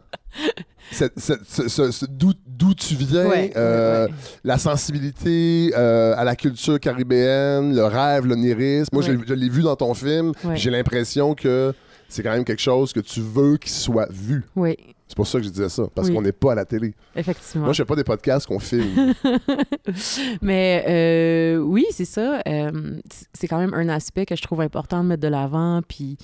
D'où 2.49 2.75
tu 2.75 2.95
viens, 2.95 3.27
Ouais, 3.27 3.53
euh, 3.57 4.07
ouais, 4.07 4.13
la 4.45 4.59
sensibilité 4.59 5.73
euh, 5.77 6.15
à 6.17 6.25
la 6.25 6.37
culture 6.37 6.79
caribéenne, 6.81 7.75
le 7.75 7.85
rêve, 7.85 8.27
l'onirisme. 8.27 8.89
Moi, 8.93 9.03
je 9.03 9.13
l'ai- 9.13 9.19
Ouais. 9.19 9.25
je 9.27 9.35
l'ai 9.35 9.49
vu 9.49 9.63
dans 9.63 9.77
ton 9.77 9.95
film. 9.95 10.33
J'ai 10.55 10.71
l'impression 10.71 11.35
que 11.35 11.73
c'est 12.09 12.23
quand 12.23 12.33
même 12.33 12.45
quelque 12.45 12.63
chose 12.63 12.93
que 12.93 13.01
tu 13.01 13.21
veux 13.21 13.57
qu'il 13.57 13.73
soit 13.73 14.09
vu. 14.11 14.45
Oui, 14.55 14.77
C'est 15.09 15.17
pour 15.17 15.27
ça 15.27 15.39
que 15.39 15.45
je 15.45 15.51
disais 15.51 15.69
ça, 15.69 15.85
parce 15.95 16.09
Oui. 16.09 16.15
qu'on 16.15 16.23
n'est 16.23 16.33
pas 16.33 16.53
à 16.53 16.55
la 16.57 16.65
télé. 16.65 16.93
effectivement. 17.15 17.65
Moi, 17.67 17.73
je 17.73 17.83
fais 17.83 17.87
pas 17.87 17.95
des 17.97 18.03
podcasts 18.05 18.47
qu'on 18.47 18.59
filme. 18.59 19.13
Mais 20.43 20.85
euh, 20.89 21.59
oui, 21.59 21.87
c'est 21.93 22.05
ça. 22.05 22.41
Euh, 22.47 22.99
c'est 23.33 23.47
quand 23.49 23.59
même 23.59 23.75
un 23.75 23.89
aspect 23.89 24.27
que 24.27 24.35
je 24.37 24.43
trouve 24.43 24.61
important 24.63 25.03
de 25.05 25.09
mettre 25.09 25.23
de 25.23 25.29
l'avant. 25.29 25.81
Puis, 25.87 26.17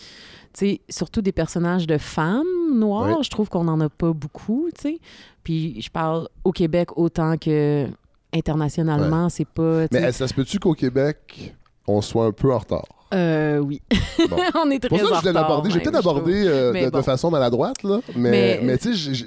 sais, 0.58 0.80
surtout 0.88 1.22
des 1.22 1.32
personnages 1.32 1.86
de 1.86 1.98
femmes 1.98 2.44
noires, 2.74 3.18
Ouais. 3.18 3.22
je 3.24 3.30
trouve 3.30 3.48
qu'on 3.48 3.64
n'en 3.64 3.80
a 3.80 3.88
pas 3.88 4.12
beaucoup, 4.12 4.68
tu 4.74 4.80
sais. 4.82 4.98
Puis, 5.44 5.80
je 5.82 5.90
parle 5.90 6.28
au 6.44 6.52
Québec 6.52 6.96
autant 6.96 7.36
que 7.36 7.86
internationalement, 8.32 9.28
c'est 9.28 9.46
pas. 9.48 9.86
Mais 9.92 10.12
ça 10.12 10.26
se 10.28 10.34
peut-tu 10.34 10.58
qu'au 10.58 10.74
Québec, 10.74 11.54
on 11.86 12.00
soit 12.00 12.26
un 12.26 12.32
peu 12.32 12.52
en 12.52 12.58
retard? 12.58 12.86
Euh, 13.12 13.58
oui. 13.58 13.82
Bon. 14.30 14.36
On 14.64 14.70
est 14.70 14.78
très 14.78 14.96
C'est 14.96 15.02
pour 15.04 15.14
ça 15.14 15.20
que 15.20 15.28
en 15.28 15.32
je 15.32 15.38
retard. 15.38 15.70
J'ai 15.70 15.80
peut-être 15.80 15.96
abordé 15.96 16.44
euh, 16.46 16.90
de, 16.90 17.02
façon 17.02 17.30
maladroite, 17.30 17.82
là. 17.82 18.00
Mais, 18.16 18.30
Mais- 18.30 18.60
mais 18.62 18.78
tu 18.78 18.96
sais, 18.96 19.26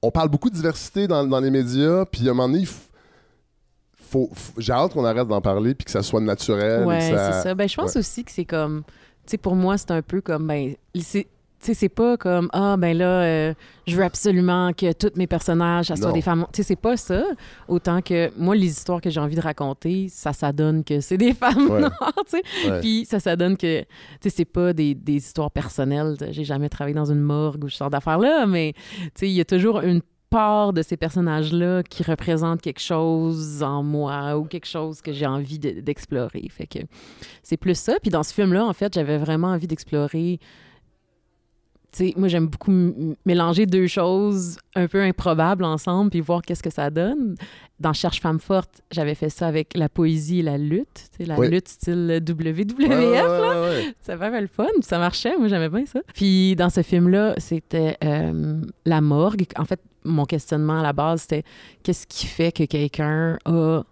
on 0.00 0.10
parle 0.10 0.28
beaucoup 0.30 0.48
de 0.48 0.54
diversité 0.54 1.06
dans, 1.06 1.26
dans 1.26 1.40
les 1.40 1.50
médias, 1.50 2.04
puis 2.06 2.26
à 2.26 2.30
un 2.30 2.34
moment 2.34 2.48
donné, 2.48 2.60
il 2.60 2.68
faut, 3.98 4.30
j'ai 4.58 4.72
hâte 4.72 4.92
qu'on 4.92 5.04
arrête 5.04 5.28
d'en 5.28 5.40
parler, 5.40 5.74
puis 5.74 5.84
que 5.84 5.90
ça 5.90 6.02
soit 6.02 6.20
naturel. 6.20 6.84
Ouais, 6.86 7.10
ça- 7.10 7.32
c'est 7.32 7.42
ça. 7.48 7.54
Ben, 7.54 7.68
je 7.68 7.76
pense 7.76 7.94
ouais. 7.94 8.00
aussi 8.00 8.24
que 8.24 8.30
c'est 8.30 8.44
comme. 8.44 8.84
Sais, 9.26 9.38
pour 9.38 9.56
moi, 9.56 9.78
c'est 9.78 9.90
un 9.90 10.02
peu 10.02 10.20
comme. 10.20 10.46
Ben, 10.46 10.74
c'est. 11.00 11.26
Tu 11.60 11.68
sais, 11.68 11.74
c'est 11.74 11.88
pas 11.88 12.18
comme 12.18 12.50
Ah, 12.52 12.76
ben 12.76 12.94
là, 12.94 13.22
euh, 13.22 13.54
je 13.86 13.96
veux 13.96 14.04
absolument 14.04 14.74
que 14.74 14.92
tous 14.92 15.16
mes 15.16 15.26
personnages, 15.26 15.86
ça 15.86 15.96
soit 15.96 16.12
des 16.12 16.20
femmes. 16.20 16.44
Tu 16.52 16.58
sais, 16.58 16.62
c'est 16.62 16.76
pas 16.76 16.98
ça. 16.98 17.24
Autant 17.68 18.02
que 18.02 18.30
moi, 18.36 18.54
les 18.54 18.66
histoires 18.66 19.00
que 19.00 19.08
j'ai 19.08 19.18
envie 19.18 19.34
de 19.36 19.40
raconter, 19.40 20.08
ça, 20.10 20.34
ça 20.34 20.52
donne 20.52 20.84
que 20.84 21.00
c'est 21.00 21.16
des 21.16 21.32
femmes 21.32 21.70
Ouais. 21.70 21.80
noires, 21.80 22.12
tu 22.28 22.36
sais. 22.38 22.70
Ouais. 22.70 22.80
Puis 22.80 23.06
ça, 23.06 23.18
ça 23.18 23.34
donne 23.34 23.56
que, 23.56 23.80
tu 23.80 23.86
sais, 24.20 24.28
c'est 24.28 24.44
pas 24.44 24.74
des, 24.74 24.94
des 24.94 25.14
histoires 25.16 25.50
personnelles. 25.50 26.16
J'ai 26.32 26.44
jamais 26.44 26.68
travaillé 26.68 26.94
dans 26.94 27.10
une 27.10 27.22
morgue 27.22 27.64
ou 27.64 27.70
ce 27.70 27.78
genre 27.78 27.88
d'affaires-là, 27.90 28.44
mais, 28.46 28.74
tu 28.76 29.10
sais, 29.14 29.28
il 29.30 29.34
y 29.34 29.40
a 29.40 29.46
toujours 29.46 29.80
une 29.80 30.02
part 30.34 30.72
de 30.72 30.82
ces 30.82 30.96
personnages-là 30.96 31.84
qui 31.84 32.02
représente 32.02 32.60
quelque 32.60 32.80
chose 32.80 33.62
en 33.62 33.84
moi 33.84 34.36
ou 34.36 34.44
quelque 34.46 34.66
chose 34.66 35.00
que 35.00 35.12
j'ai 35.12 35.26
envie 35.26 35.60
de- 35.60 35.80
d'explorer. 35.80 36.44
Fait 36.50 36.66
que 36.66 36.80
c'est 37.44 37.56
plus 37.56 37.78
ça. 37.78 37.94
Puis 38.02 38.10
dans 38.10 38.24
ce 38.24 38.34
film-là, 38.34 38.64
en 38.64 38.72
fait, 38.72 38.92
j'avais 38.94 39.16
vraiment 39.18 39.48
envie 39.48 39.68
d'explorer. 39.68 40.40
Tu 41.96 42.08
sais, 42.08 42.14
moi, 42.16 42.26
j'aime 42.26 42.48
beaucoup 42.48 42.72
mélanger 43.24 43.66
deux 43.66 43.86
choses 43.86 44.58
un 44.74 44.88
peu 44.88 45.00
improbables 45.02 45.62
ensemble 45.64 46.10
puis 46.10 46.20
voir 46.20 46.42
qu'est-ce 46.42 46.62
que 46.64 46.70
ça 46.70 46.90
donne. 46.90 47.36
Dans 47.78 47.92
Cherche 47.92 48.20
femme 48.20 48.40
forte, 48.40 48.82
j'avais 48.90 49.14
fait 49.14 49.28
ça 49.30 49.46
avec 49.46 49.74
la 49.76 49.88
poésie 49.88 50.40
et 50.40 50.42
la 50.42 50.58
lutte. 50.58 51.08
La 51.20 51.38
Oui. 51.38 51.48
lutte 51.48 51.68
style 51.68 52.20
WWF. 52.28 52.76
Ouais, 52.78 52.88
ouais, 52.88 53.12
là. 53.12 53.62
ouais. 53.62 53.94
Ça 54.00 54.16
le 54.16 54.46
fun, 54.48 54.66
ça 54.80 54.98
marchait, 54.98 55.36
moi 55.38 55.46
j'aimais 55.46 55.68
bien 55.68 55.86
ça. 55.86 56.00
Puis 56.12 56.56
dans 56.56 56.70
ce 56.70 56.82
film-là, 56.82 57.34
c'était 57.38 57.96
euh, 58.02 58.60
la 58.84 59.00
morgue. 59.00 59.44
En 59.56 59.64
fait, 59.64 59.80
mon 60.04 60.24
questionnement 60.24 60.80
à 60.80 60.82
la 60.82 60.92
base, 60.92 61.22
c'était 61.22 61.44
qu'est-ce 61.82 62.06
qui 62.06 62.26
fait 62.26 62.52
que 62.52 62.64
quelqu'un 62.64 63.38
a 63.44 63.82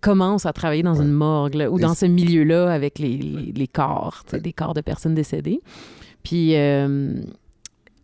commence 0.00 0.46
à 0.46 0.52
travailler 0.52 0.82
dans 0.82 0.96
Ouais. 0.98 1.04
une 1.04 1.12
morgue 1.12 1.54
là, 1.54 1.70
ou 1.70 1.78
dans 1.80 1.94
ce 1.94 2.06
milieu-là 2.06 2.70
avec 2.72 2.98
les, 2.98 3.16
les- 3.16 3.52
les 3.52 3.66
corps, 3.68 4.22
Ouais. 4.32 4.40
des 4.40 4.52
corps 4.52 4.74
de 4.74 4.80
personnes 4.80 5.14
décédées. 5.14 5.60
Puis 6.22 6.54
euh, 6.54 7.14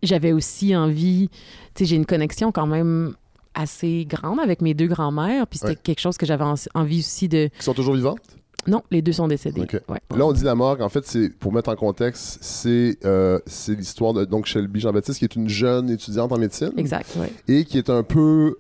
j'avais 0.03 0.33
aussi 0.33 0.75
envie, 0.75 1.29
tu 1.75 1.85
sais, 1.85 1.85
j'ai 1.85 1.97
une 1.97 2.07
connexion 2.07 2.51
quand 2.51 2.66
même 2.66 3.14
assez 3.55 4.07
grande 4.09 4.40
avec 4.40 4.62
mes 4.62 4.75
deux 4.75 4.87
grands-mères, 4.87 5.47
puis 5.47 5.59
c'était 5.59 5.73
Ouais. 5.73 5.79
quelque 5.83 6.01
chose 6.01 6.16
que 6.16 6.27
j'avais 6.27 6.45
en- 6.45 6.55
envie 6.75 7.01
aussi 7.01 7.29
de... 7.29 7.51
Qui 7.59 7.62
sont 7.64 7.75
toujours 7.75 7.95
vivantes? 7.95 8.18
Non, 8.66 8.83
les 8.90 9.03
deux 9.03 9.12
sont 9.12 9.29
décédés. 9.29 9.66
Ouais. 9.88 10.01
Là, 10.16 10.27
on 10.27 10.33
dit 10.33 10.44
la 10.44 10.55
morgue. 10.55 10.83
En 10.83 10.88
fait, 10.88 11.05
c'est 11.05 11.29
pour 11.31 11.53
mettre 11.53 11.70
en 11.70 11.77
contexte, 11.77 12.38
c'est 12.42 12.96
euh, 13.05 13.38
c'est 13.46 13.75
l'histoire 13.75 14.12
de 14.12 14.25
donc 14.25 14.46
Shelby 14.46 14.81
Jean-Baptiste, 14.81 15.18
qui 15.18 15.25
est 15.25 15.35
une 15.35 15.48
jeune 15.48 15.90
étudiante 15.90 16.31
en 16.33 16.38
médecine 16.38 16.72
Exact, 16.77 17.09
ouais. 17.16 17.33
et 17.48 17.64
qui 17.64 17.79
est 17.79 17.90
un 17.90 18.03
peu 18.03 18.57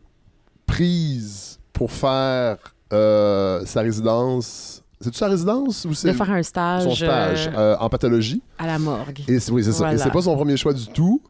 prise 0.66 1.58
pour 1.72 1.92
faire 1.92 2.56
euh, 2.92 3.64
sa 3.64 3.80
résidence. 3.80 4.82
C'est-tu 5.00 5.18
sa 5.18 5.28
résidence 5.28 5.84
ou 5.84 5.94
c'est 5.94 6.08
De 6.08 6.12
faire 6.12 6.30
un 6.30 6.42
stage, 6.42 6.84
son 6.84 6.94
stage 6.94 7.48
euh, 7.48 7.74
euh, 7.74 7.76
en 7.78 7.88
pathologie? 7.88 8.40
à 8.58 8.66
la 8.66 8.78
morgue. 8.78 9.24
Et 9.26 9.40
c'est 9.40 9.50
oui, 9.50 9.64
c'est 9.64 9.72
ça. 9.72 9.92
Et 9.92 9.98
c'est 9.98 10.10
pas 10.12 10.22
son 10.22 10.36
premier 10.36 10.56
choix 10.56 10.72
du 10.72 10.86
tout. 10.88 11.20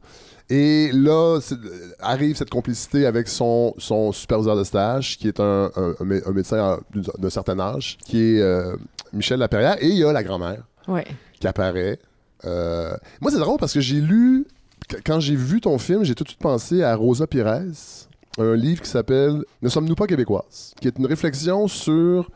Et 0.51 0.91
là, 0.93 1.39
c'est- 1.41 1.57
arrive 2.01 2.37
cette 2.37 2.51
complicité 2.51 3.07
avec 3.07 3.29
son, 3.29 3.75
son 3.79 4.13
superviseur 4.13 4.57
de 4.57 4.65
stage, 4.65 5.17
qui 5.19 5.29
est 5.29 5.41
un, 5.41 5.71
un- 5.77 5.95
un 6.01 6.05
mé- 6.05 6.23
un 6.27 6.33
médecin 6.33 6.81
d'une- 6.91 7.05
d'un 7.19 7.31
certain 7.31 7.59
âge, 7.59 7.99
qui 8.05 8.21
est 8.37 8.41
euh, 8.41 8.77
Michel 9.13 9.39
Laperrière. 9.39 9.77
Et 9.83 9.89
il 9.89 9.97
y 9.97 10.05
a 10.05 10.13
la 10.13 10.23
grand-mère 10.23 10.63
Ouais. 10.89 11.07
qui 11.41 11.47
apparaît. 11.47 11.99
Euh, 12.45 12.95
Moi, 13.21 13.31
c'est 13.31 13.39
drôle 13.39 13.59
parce 13.59 13.73
que 13.73 13.81
j'ai 13.81 14.01
lu, 14.01 14.47
qu- 14.89 15.01
quand 15.07 15.21
j'ai 15.21 15.37
vu 15.37 15.61
ton 15.61 15.79
film, 15.79 16.05
j'ai 16.05 16.15
tout 16.15 16.25
de 16.25 16.29
suite 16.29 16.41
pensé 16.43 16.83
à 16.83 16.95
Rosa 16.97 17.27
Pires, 17.27 17.63
un 18.39 18.55
livre 18.57 18.83
qui 18.83 18.91
s'appelle 18.91 19.45
Ne 19.63 19.69
sommes-nous 19.69 19.95
pas 19.95 20.07
québécoises, 20.07 20.75
qui 20.81 20.89
est 20.89 20.99
une 20.99 21.07
réflexion 21.07 21.69
sur 21.69 22.31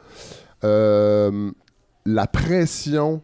euh, 0.65 1.51
la 2.07 2.27
pression 2.27 3.21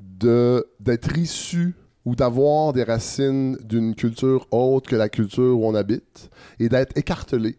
d'être 0.00 1.16
issu 1.16 1.74
ou 2.04 2.14
d'avoir 2.14 2.72
des 2.72 2.84
racines 2.84 3.56
d'une 3.64 3.94
culture 3.94 4.46
autre 4.50 4.88
que 4.88 4.96
la 4.96 5.08
culture 5.08 5.58
où 5.58 5.66
on 5.66 5.74
habite 5.74 6.30
et 6.58 6.68
d'être 6.68 6.96
écartelé 6.96 7.56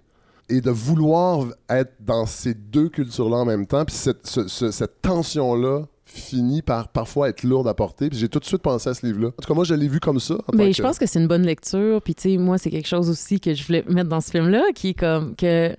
et 0.49 0.61
de 0.61 0.71
vouloir 0.71 1.45
être 1.69 1.93
dans 1.99 2.25
ces 2.25 2.55
deux 2.55 2.89
cultures-là 2.89 3.37
en 3.37 3.45
même 3.45 3.67
temps. 3.67 3.85
Puis 3.85 3.95
cette, 3.95 4.25
ce- 4.25 4.47
ce- 4.47 4.71
cette 4.71 5.01
tension-là 5.01 5.83
finit 6.05 6.63
par 6.63 6.87
parfois 6.87 7.29
être 7.29 7.43
lourde 7.43 7.67
à 7.67 7.75
porter. 7.75 8.09
Puis 8.09 8.17
j'ai 8.17 8.29
tout 8.29 8.39
de 8.39 8.45
suite 8.45 8.63
pensé 8.63 8.89
à 8.89 8.95
ce 8.95 9.05
livre-là. 9.05 9.27
En 9.27 9.31
tout 9.43 9.47
cas, 9.47 9.53
moi, 9.53 9.63
je 9.63 9.75
l'ai 9.75 9.87
vu 9.87 9.99
comme 9.99 10.19
ça. 10.19 10.37
Mais 10.55 10.69
que- 10.71 10.77
je 10.77 10.81
pense 10.81 10.97
que 10.97 11.05
c'est 11.05 11.19
une 11.19 11.27
bonne 11.27 11.43
lecture. 11.45 12.01
Puis, 12.01 12.15
tu 12.15 12.31
sais, 12.31 12.37
moi, 12.37 12.57
c'est 12.57 12.71
quelque 12.71 12.87
chose 12.87 13.11
aussi 13.11 13.39
que 13.39 13.53
je 13.53 13.63
voulais 13.63 13.83
mettre 13.87 14.09
dans 14.09 14.19
ce 14.21 14.31
film-là, 14.31 14.63
qui 14.73 14.89
est 14.89 14.93
comme 14.95 15.35
que. 15.35 15.75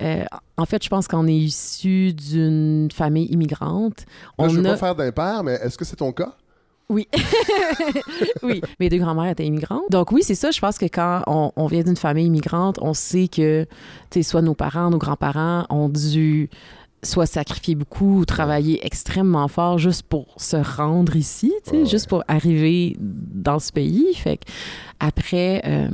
euh, 0.00 0.24
en 0.56 0.64
fait, 0.64 0.82
je 0.82 0.88
pense 0.88 1.06
qu'on 1.06 1.26
est 1.26 1.36
issu 1.36 2.14
d'une 2.14 2.88
famille 2.94 3.26
immigrante. 3.26 4.06
Là, 4.38 4.44
On 4.46 4.48
je 4.48 4.58
veux 4.58 4.66
a... 4.66 4.70
pas 4.70 4.76
faire 4.78 4.94
d'impair, 4.94 5.44
mais 5.44 5.52
est-ce 5.62 5.76
que 5.76 5.84
c'est 5.84 5.96
ton 5.96 6.12
cas? 6.12 6.34
Oui. 6.88 7.08
oui. 8.42 8.60
Mes 8.80 8.88
deux 8.88 8.98
grands-mères 8.98 9.30
étaient 9.30 9.46
immigrantes. 9.46 9.90
Donc, 9.90 10.12
oui, 10.12 10.22
c'est 10.22 10.34
ça. 10.34 10.50
Je 10.50 10.60
pense 10.60 10.78
que 10.78 10.86
quand 10.86 11.22
on, 11.26 11.50
on 11.56 11.66
vient 11.66 11.82
d'une 11.82 11.96
famille 11.96 12.26
immigrante, 12.26 12.78
on 12.82 12.94
sait 12.94 13.28
que, 13.28 13.64
tu 13.64 13.68
sais, 14.10 14.22
soit 14.22 14.42
nos 14.42 14.54
parents, 14.54 14.90
nos 14.90 14.98
grands-parents 14.98 15.66
ont 15.70 15.88
dû 15.88 16.50
soit 17.02 17.26
sacrifié 17.26 17.74
beaucoup 17.74 18.20
ou 18.20 18.24
travaillé 18.24 18.80
extrêmement 18.86 19.46
fort 19.46 19.76
juste 19.76 20.04
pour 20.04 20.28
se 20.38 20.56
rendre 20.56 21.16
ici, 21.16 21.52
tu 21.64 21.70
sais, 21.70 21.76
Ouais. 21.80 21.84
juste 21.86 22.08
pour 22.08 22.24
arriver 22.28 22.96
dans 22.98 23.58
ce 23.58 23.72
pays. 23.72 24.06
Fait 24.14 24.38
que 24.38 24.44
après, 25.00 25.60
euh, 25.66 25.88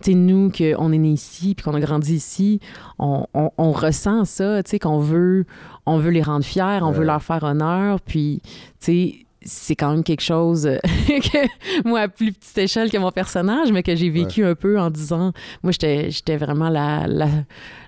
tu 0.00 0.12
sais, 0.12 0.14
nous, 0.14 0.52
qu'on 0.56 0.92
est 0.92 0.98
né 0.98 1.08
ici 1.08 1.56
puis 1.56 1.64
qu'on 1.64 1.74
a 1.74 1.80
grandi 1.80 2.14
ici, 2.14 2.60
on, 3.00 3.26
on- 3.34 3.50
on 3.58 3.72
ressent 3.72 4.24
ça, 4.24 4.62
tu 4.62 4.70
sais, 4.70 4.78
qu'on 4.78 5.00
veut, 5.00 5.44
on 5.86 5.98
veut 5.98 6.10
les 6.10 6.22
rendre 6.22 6.44
fiers, 6.44 6.78
on 6.82 6.92
veut 6.92 7.04
leur 7.04 7.20
faire 7.24 7.42
honneur, 7.42 8.00
puis, 8.00 8.40
tu 8.44 8.52
sais, 8.80 9.14
c'est 9.44 9.76
quand 9.76 9.90
même 9.90 10.02
quelque 10.04 10.22
chose 10.22 10.66
euh, 10.66 10.78
que 11.08 11.88
moi 11.88 12.00
à 12.00 12.08
plus 12.08 12.32
petite 12.32 12.56
échelle 12.58 12.90
que 12.90 12.98
mon 12.98 13.10
personnage 13.12 13.70
mais 13.72 13.82
que 13.82 13.94
j'ai 13.94 14.10
vécu 14.10 14.44
un 14.44 14.54
peu 14.54 14.78
en 14.78 14.90
disant 14.90 15.32
moi 15.62 15.72
j'étais 15.72 16.10
j'étais 16.10 16.36
vraiment 16.36 16.68
la 16.68 17.06
la, 17.06 17.28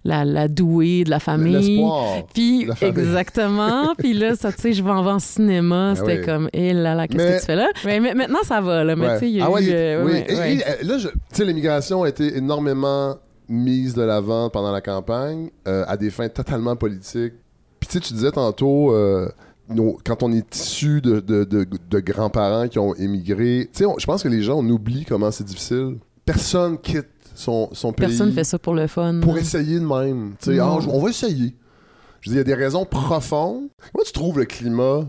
la 0.04 0.24
la 0.24 0.48
douée 0.48 1.04
de 1.04 1.10
la 1.10 1.20
famille 1.20 1.84
puis 2.34 2.68
exactement 2.82 3.94
puis 3.98 4.12
là 4.12 4.34
ça 4.36 4.52
tu 4.52 4.60
sais 4.60 4.72
je 4.72 4.82
vais 4.82 4.90
en 4.90 5.02
vendre 5.02 5.20
cinéma 5.20 5.90
Ah 5.92 5.96
c'était 5.96 6.18
oui. 6.20 6.24
comme 6.24 6.48
eh 6.52 6.72
là 6.72 6.94
là 6.94 7.06
qu'est-ce 7.08 7.24
Mais- 7.24 7.34
que 7.36 7.40
tu 7.40 7.46
fais 7.46 7.56
là? 7.56 7.68
Mais, 7.84 8.00
mais 8.00 8.14
maintenant 8.14 8.42
ça 8.44 8.60
va 8.60 8.84
là 8.84 8.94
mais 8.96 9.06
Ouais. 9.06 9.14
tu 9.14 9.20
sais 9.20 9.30
il 9.30 9.36
y 9.36 9.40
a 9.40 9.46
Ah 9.46 9.60
eu 9.60 9.68
euh, 9.70 10.04
oui. 10.04 10.24
Et- 10.28 10.82
et, 10.82 10.84
là, 10.84 10.96
tu 10.98 11.08
sais, 11.32 11.44
l'immigration 11.44 12.02
a 12.02 12.08
été 12.08 12.36
énormément 12.36 13.16
mise 13.48 13.94
de 13.94 14.02
l'avant 14.02 14.50
pendant 14.50 14.72
la 14.72 14.80
campagne 14.80 15.50
euh, 15.68 15.84
à 15.86 15.96
des 15.96 16.10
fins 16.10 16.28
totalement 16.28 16.74
politiques. 16.74 17.34
Puis 17.78 17.88
tu 17.88 17.92
sais, 17.94 18.00
tu 18.00 18.12
disais 18.14 18.32
tantôt, 18.32 18.92
euh, 18.92 19.28
nos- 19.68 19.98
quand 20.04 20.22
on 20.22 20.32
est 20.32 20.54
issu 20.54 21.00
de, 21.00 21.20
de- 21.20 21.44
de- 21.44 21.66
de 21.90 22.00
grands-parents 22.00 22.68
qui 22.68 22.78
ont 22.78 22.94
émigré, 22.94 23.68
tu 23.72 23.78
sais, 23.78 23.86
on- 23.86 23.98
je 23.98 24.06
pense 24.06 24.22
que 24.22 24.28
les 24.28 24.42
gens, 24.42 24.58
on 24.58 24.68
oublie 24.68 25.04
comment 25.04 25.30
c'est 25.30 25.44
difficile. 25.44 25.98
Personne 26.24 26.78
quitte 26.78 27.06
son, 27.34 27.68
son 27.72 27.92
pays 27.92 28.06
personne 28.06 28.32
fait 28.32 28.44
ça 28.44 28.58
pour 28.58 28.74
le 28.74 28.86
fun 28.86 29.20
pour 29.20 29.36
essayer 29.38 29.78
de 29.78 29.84
même. 29.86 30.34
Tu 30.40 30.52
sais, 30.52 30.56
Non. 30.56 30.78
ah, 30.80 30.86
on 30.88 31.00
va 31.00 31.10
essayer. 31.10 31.54
Je 32.20 32.30
dire, 32.30 32.36
il 32.36 32.38
y 32.38 32.40
a 32.40 32.44
des 32.44 32.54
raisons 32.54 32.84
profondes. 32.84 33.68
Comment 33.92 34.04
tu 34.04 34.12
trouves 34.12 34.38
le 34.38 34.46
climat 34.46 35.06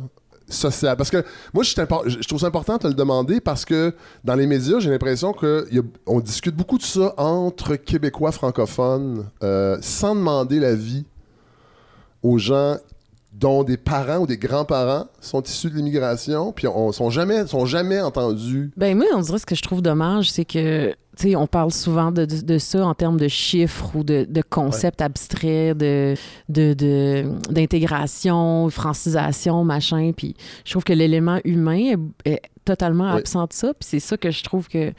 social? 0.49 0.95
Parce 0.97 1.10
que 1.10 1.24
moi, 1.53 1.64
je 1.64 2.28
trouve 2.28 2.39
ça 2.39 2.47
important 2.47 2.74
de 2.76 2.80
te 2.84 2.88
le 2.88 2.93
demander 2.93 3.39
parce 3.41 3.66
que 3.66 3.93
dans 4.24 4.36
les 4.36 4.45
médias, 4.45 4.80
j'ai 4.80 4.89
l'impression 4.89 5.34
qu'on 5.34 6.20
discute 6.20 6.55
beaucoup 6.55 6.78
de 6.78 6.84
ça 6.84 7.14
entre 7.18 7.76
Québécois 7.76 8.32
francophones 8.32 9.26
euh, 9.41 9.78
sans 9.82 10.14
demander 10.16 10.60
l'avis 10.60 11.05
aux 12.24 12.38
gens 12.38 12.78
dont 13.40 13.64
des 13.64 13.78
parents 13.78 14.18
ou 14.18 14.26
des 14.28 14.38
grands-parents 14.38 15.06
sont 15.22 15.42
issus 15.44 15.70
de 15.70 15.76
l'immigration, 15.76 16.52
puis 16.52 16.68
on 16.68 16.92
sont 16.92 17.10
jamais, 17.12 17.46
sont 17.46 17.66
jamais 17.68 18.02
entendus. 18.02 18.72
Ben 18.76 18.98
moi, 18.98 19.06
on 19.16 19.22
dirait 19.22 19.38
ce 19.38 19.46
que 19.46 19.54
je 19.56 19.62
trouve 19.62 19.82
dommage, 19.84 20.32
c'est 20.32 20.44
que, 20.46 20.90
tu 21.18 21.30
sais, 21.30 21.36
on 21.36 21.46
parle 21.46 21.72
souvent 21.72 22.12
de, 22.12 22.26
de- 22.26 22.42
de 22.42 22.58
ça 22.58 22.84
en 22.86 22.96
termes 22.96 23.20
de 23.20 23.28
chiffres 23.28 23.92
ou 23.96 24.04
de, 24.04 24.26
de 24.28 24.42
concepts 24.42 25.02
abstraits, 25.02 25.78
de, 25.78 26.16
d'intégration, 27.52 28.70
francisation, 28.70 29.64
machin. 29.64 30.12
Puis 30.16 30.36
je 30.66 30.72
trouve 30.72 30.84
que 30.84 30.94
l'élément 30.94 31.40
humain 31.44 31.96
est, 32.26 32.32
est 32.32 32.42
totalement 32.66 33.08
absent 33.10 33.44
de 33.46 33.54
ça. 33.54 33.74
Puis 33.74 33.88
c'est 33.90 34.00
ça 34.00 34.18
que 34.18 34.32
je 34.32 34.44
trouve 34.44 34.68
que... 34.68 34.94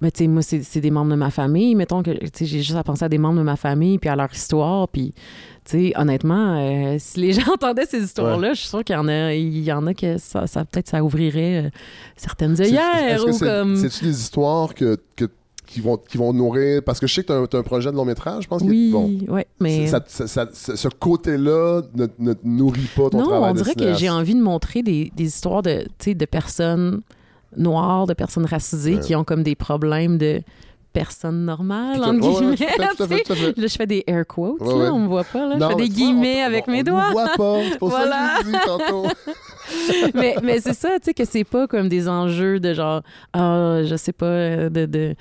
Ben, 0.00 0.10
tu 0.10 0.24
sais, 0.24 0.26
moi, 0.28 0.42
c'est, 0.42 0.62
c'est 0.62 0.80
des 0.80 0.90
membres 0.90 1.10
de 1.10 1.16
ma 1.16 1.30
famille. 1.30 1.74
Mettons 1.74 2.02
que, 2.02 2.10
j'ai 2.38 2.62
juste 2.62 2.76
à 2.76 2.84
penser 2.84 3.04
à 3.04 3.08
des 3.08 3.16
membres 3.18 3.38
de 3.38 3.44
ma 3.44 3.56
famille, 3.56 3.98
puis 3.98 4.08
à 4.10 4.16
leur 4.16 4.32
histoire, 4.32 4.88
puis... 4.88 5.14
Tu 5.68 5.72
sais, 5.88 5.92
honnêtement, 5.96 6.60
euh, 6.60 6.94
si 7.00 7.18
les 7.18 7.32
gens 7.34 7.54
entendaient 7.54 7.86
ces 7.86 8.00
histoires-là, 8.00 8.52
je 8.54 8.60
suis 8.60 8.68
sûre 8.68 8.84
qu'il 8.84 8.94
y 8.94 8.98
en 8.98 9.08
a, 9.08 9.34
il 9.34 9.64
y 9.64 9.72
en 9.72 9.84
a 9.88 9.94
que 9.94 10.16
ça, 10.16 10.46
ça 10.46 10.64
peut-être 10.64 10.86
ça 10.86 11.02
ouvrirait 11.02 11.64
euh, 11.64 11.70
certaines 12.16 12.60
œillères 12.60 13.24
ou 13.26 13.36
comme. 13.36 13.74
C'est-tu 13.74 14.04
des 14.04 14.20
histoires 14.20 14.74
que, 14.74 14.96
que- 15.16 15.28
qui, 15.66 15.80
vont, 15.80 15.96
qui 15.96 16.18
vont 16.18 16.32
nourrir. 16.32 16.82
Parce 16.84 17.00
que 17.00 17.08
je 17.08 17.14
sais 17.14 17.24
que 17.24 17.46
tu 17.46 17.56
as, 17.56 17.58
un 17.58 17.62
projet 17.64 17.90
de 17.90 17.96
long 17.96 18.04
métrage, 18.04 18.44
je 18.44 18.48
pense. 18.48 18.62
Oui, 18.62 18.90
bon, 18.92 19.10
ouais, 19.26 19.48
mais 19.58 19.88
ça- 19.88 20.04
ça- 20.06 20.46
ce 20.52 20.86
côté-là 20.86 21.82
ne, 21.96 22.06
ne 22.20 22.34
nourrit 22.44 22.88
pas 22.94 23.10
ton 23.10 23.18
non, 23.18 23.26
travail 23.26 23.50
on 23.50 23.54
de 23.54 23.58
dirait 23.62 23.74
que 23.74 23.94
j'ai 23.94 24.08
envie 24.08 24.36
de 24.36 24.42
montrer 24.42 24.84
des, 24.84 25.10
des 25.16 25.24
histoires 25.24 25.62
de, 25.62 25.84
de 26.06 26.24
personnes 26.26 27.00
noires, 27.56 28.06
de 28.06 28.14
personnes 28.14 28.46
racisées 28.46 28.94
Ouais. 28.96 29.00
qui 29.00 29.14
ont 29.16 29.24
comme 29.24 29.42
des 29.42 29.54
problèmes 29.54 30.18
de 30.18 30.40
personnes 30.92 31.44
normales, 31.44 32.02
entre 32.02 32.20
guillemets. 32.20 32.56
Là, 32.78 32.90
je 32.98 33.74
fais 33.76 33.86
des 33.86 34.02
air 34.06 34.26
quotes, 34.26 34.60
Ouais, 34.62 34.84
là, 34.84 34.94
on 34.94 35.00
me 35.00 35.08
voit 35.08 35.24
pas, 35.24 35.46
là. 35.46 35.56
Non, 35.56 35.68
je 35.70 35.76
fais 35.76 35.82
des 35.88 35.90
on- 35.92 35.94
guillemets 35.94 36.40
avec 36.42 36.64
on- 36.66 36.70
mes 36.72 36.80
on 36.80 36.84
doigts. 36.84 37.10
voit 37.12 37.28
pas. 37.36 37.58
C'est 37.70 37.78
pour 37.78 37.88
Voilà. 37.90 38.36
ça 38.38 38.42
que 38.42 38.48
je 38.48 38.66
tantôt. 38.66 39.06
mais 40.14 40.36
mais 40.42 40.60
c'est 40.60 40.72
ça, 40.72 40.88
tu 40.98 41.04
sais, 41.06 41.14
que 41.14 41.24
c'est 41.26 41.44
pas 41.44 41.66
comme 41.66 41.88
des 41.90 42.08
enjeux 42.08 42.60
de 42.60 42.72
genre, 42.72 43.02
ah, 43.34 43.80
je 43.84 43.94
sais 43.96 44.12
pas, 44.12 44.24
euh, 44.26 44.68
de, 44.70 44.86
de, 44.86 45.14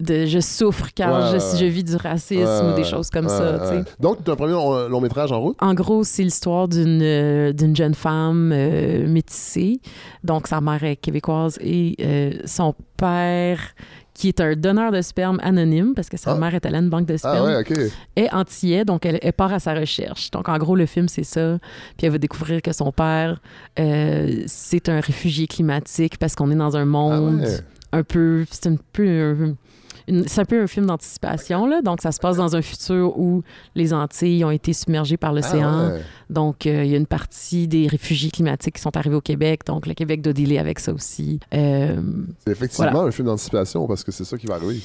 de 0.00 0.26
je 0.26 0.38
souffre 0.40 0.88
car 0.94 1.32
Ouais, 1.32 1.38
je, 1.40 1.56
je 1.58 1.64
vis 1.66 1.84
du 1.84 1.96
racisme 1.96 2.42
Ouais, 2.42 2.72
ou 2.72 2.76
des 2.76 2.84
choses 2.84 3.10
comme 3.10 3.26
ouais, 3.26 3.30
ça. 3.36 3.82
Donc, 3.98 4.22
tu 4.24 4.30
as 4.30 4.34
un 4.34 4.36
premier 4.36 4.52
long, 4.52 4.88
long 4.88 5.00
métrage 5.00 5.32
en 5.32 5.40
route? 5.40 5.56
En 5.60 5.74
gros, 5.74 6.04
c'est 6.04 6.22
l'histoire 6.22 6.68
d'une 6.68 7.00
euh, 7.02 7.52
d'une 7.52 7.74
jeune 7.74 7.94
femme 7.94 8.52
euh, 8.54 9.08
métissée. 9.08 9.80
Donc, 10.24 10.46
sa 10.46 10.60
mère 10.60 10.82
est 10.84 10.96
québécoise 10.96 11.58
et 11.60 11.96
euh, 12.00 12.32
son 12.44 12.74
père, 12.96 13.58
qui 14.14 14.28
est 14.28 14.40
un 14.40 14.54
donneur 14.56 14.90
de 14.90 15.00
sperme 15.00 15.38
anonyme, 15.42 15.92
parce 15.94 16.08
que 16.08 16.16
sa 16.16 16.32
Ah. 16.32 16.38
mère 16.38 16.54
est 16.54 16.66
allée 16.66 16.76
à 16.76 16.80
une 16.80 16.90
banque 16.90 17.06
de 17.06 17.14
Ah 17.14 17.18
sperme, 17.18 17.46
ouais, 17.46 17.56
ok. 17.60 17.72
est 18.16 18.32
antillais, 18.34 18.84
donc 18.84 19.06
elle, 19.06 19.18
elle 19.22 19.32
part 19.32 19.52
à 19.52 19.60
sa 19.60 19.74
recherche. 19.74 20.30
Donc, 20.32 20.48
en 20.48 20.58
gros, 20.58 20.74
le 20.76 20.86
film, 20.86 21.08
c'est 21.08 21.22
ça. 21.24 21.58
Puis 21.96 22.06
elle 22.06 22.12
va 22.12 22.18
découvrir 22.18 22.60
que 22.62 22.72
son 22.72 22.90
père, 22.92 23.40
euh, 23.78 24.42
c'est 24.46 24.88
un 24.88 25.00
réfugié 25.00 25.46
climatique 25.46 26.18
parce 26.18 26.34
qu'on 26.34 26.50
est 26.50 26.56
dans 26.56 26.76
un 26.76 26.82
Ah 26.82 26.84
monde 26.84 27.40
ouais. 27.42 27.58
un 27.92 28.02
peu... 28.02 28.44
C'est 28.50 28.66
un 28.68 28.76
peu... 28.92 29.06
un- 29.08 29.54
c'est 30.26 30.40
un 30.40 30.44
peu 30.44 30.62
un 30.62 30.66
film 30.66 30.86
d'anticipation, 30.86 31.66
là. 31.66 31.82
Donc, 31.82 32.00
ça 32.02 32.12
se 32.12 32.18
passe 32.18 32.36
dans 32.36 32.56
un 32.56 32.62
futur 32.62 33.18
où 33.18 33.42
les 33.74 33.92
Antilles 33.92 34.44
ont 34.44 34.50
été 34.50 34.72
submergées 34.72 35.16
par 35.16 35.32
l'océan. 35.32 35.68
Ah 35.70 35.88
ouais. 35.94 36.02
Donc, 36.30 36.66
euh, 36.66 36.84
il 36.84 36.90
y 36.90 36.94
a 36.94 36.98
une 36.98 37.06
partie 37.06 37.68
des 37.68 37.86
réfugiés 37.86 38.30
climatiques 38.30 38.76
qui 38.76 38.82
sont 38.82 38.96
arrivés 38.96 39.16
au 39.16 39.20
Québec. 39.20 39.60
Donc, 39.66 39.86
le 39.86 39.94
Québec 39.94 40.22
doit 40.22 40.32
dealer 40.32 40.58
avec 40.58 40.78
ça 40.78 40.92
aussi. 40.92 41.40
Euh, 41.54 42.00
C'est 42.44 42.52
effectivement 42.52 42.90
Voilà. 42.90 43.08
un 43.08 43.10
film 43.10 43.26
d'anticipation 43.28 43.86
parce 43.86 44.04
que 44.04 44.12
c'est 44.12 44.24
ça 44.24 44.36
qui 44.38 44.46
va 44.46 44.54
arriver. 44.56 44.80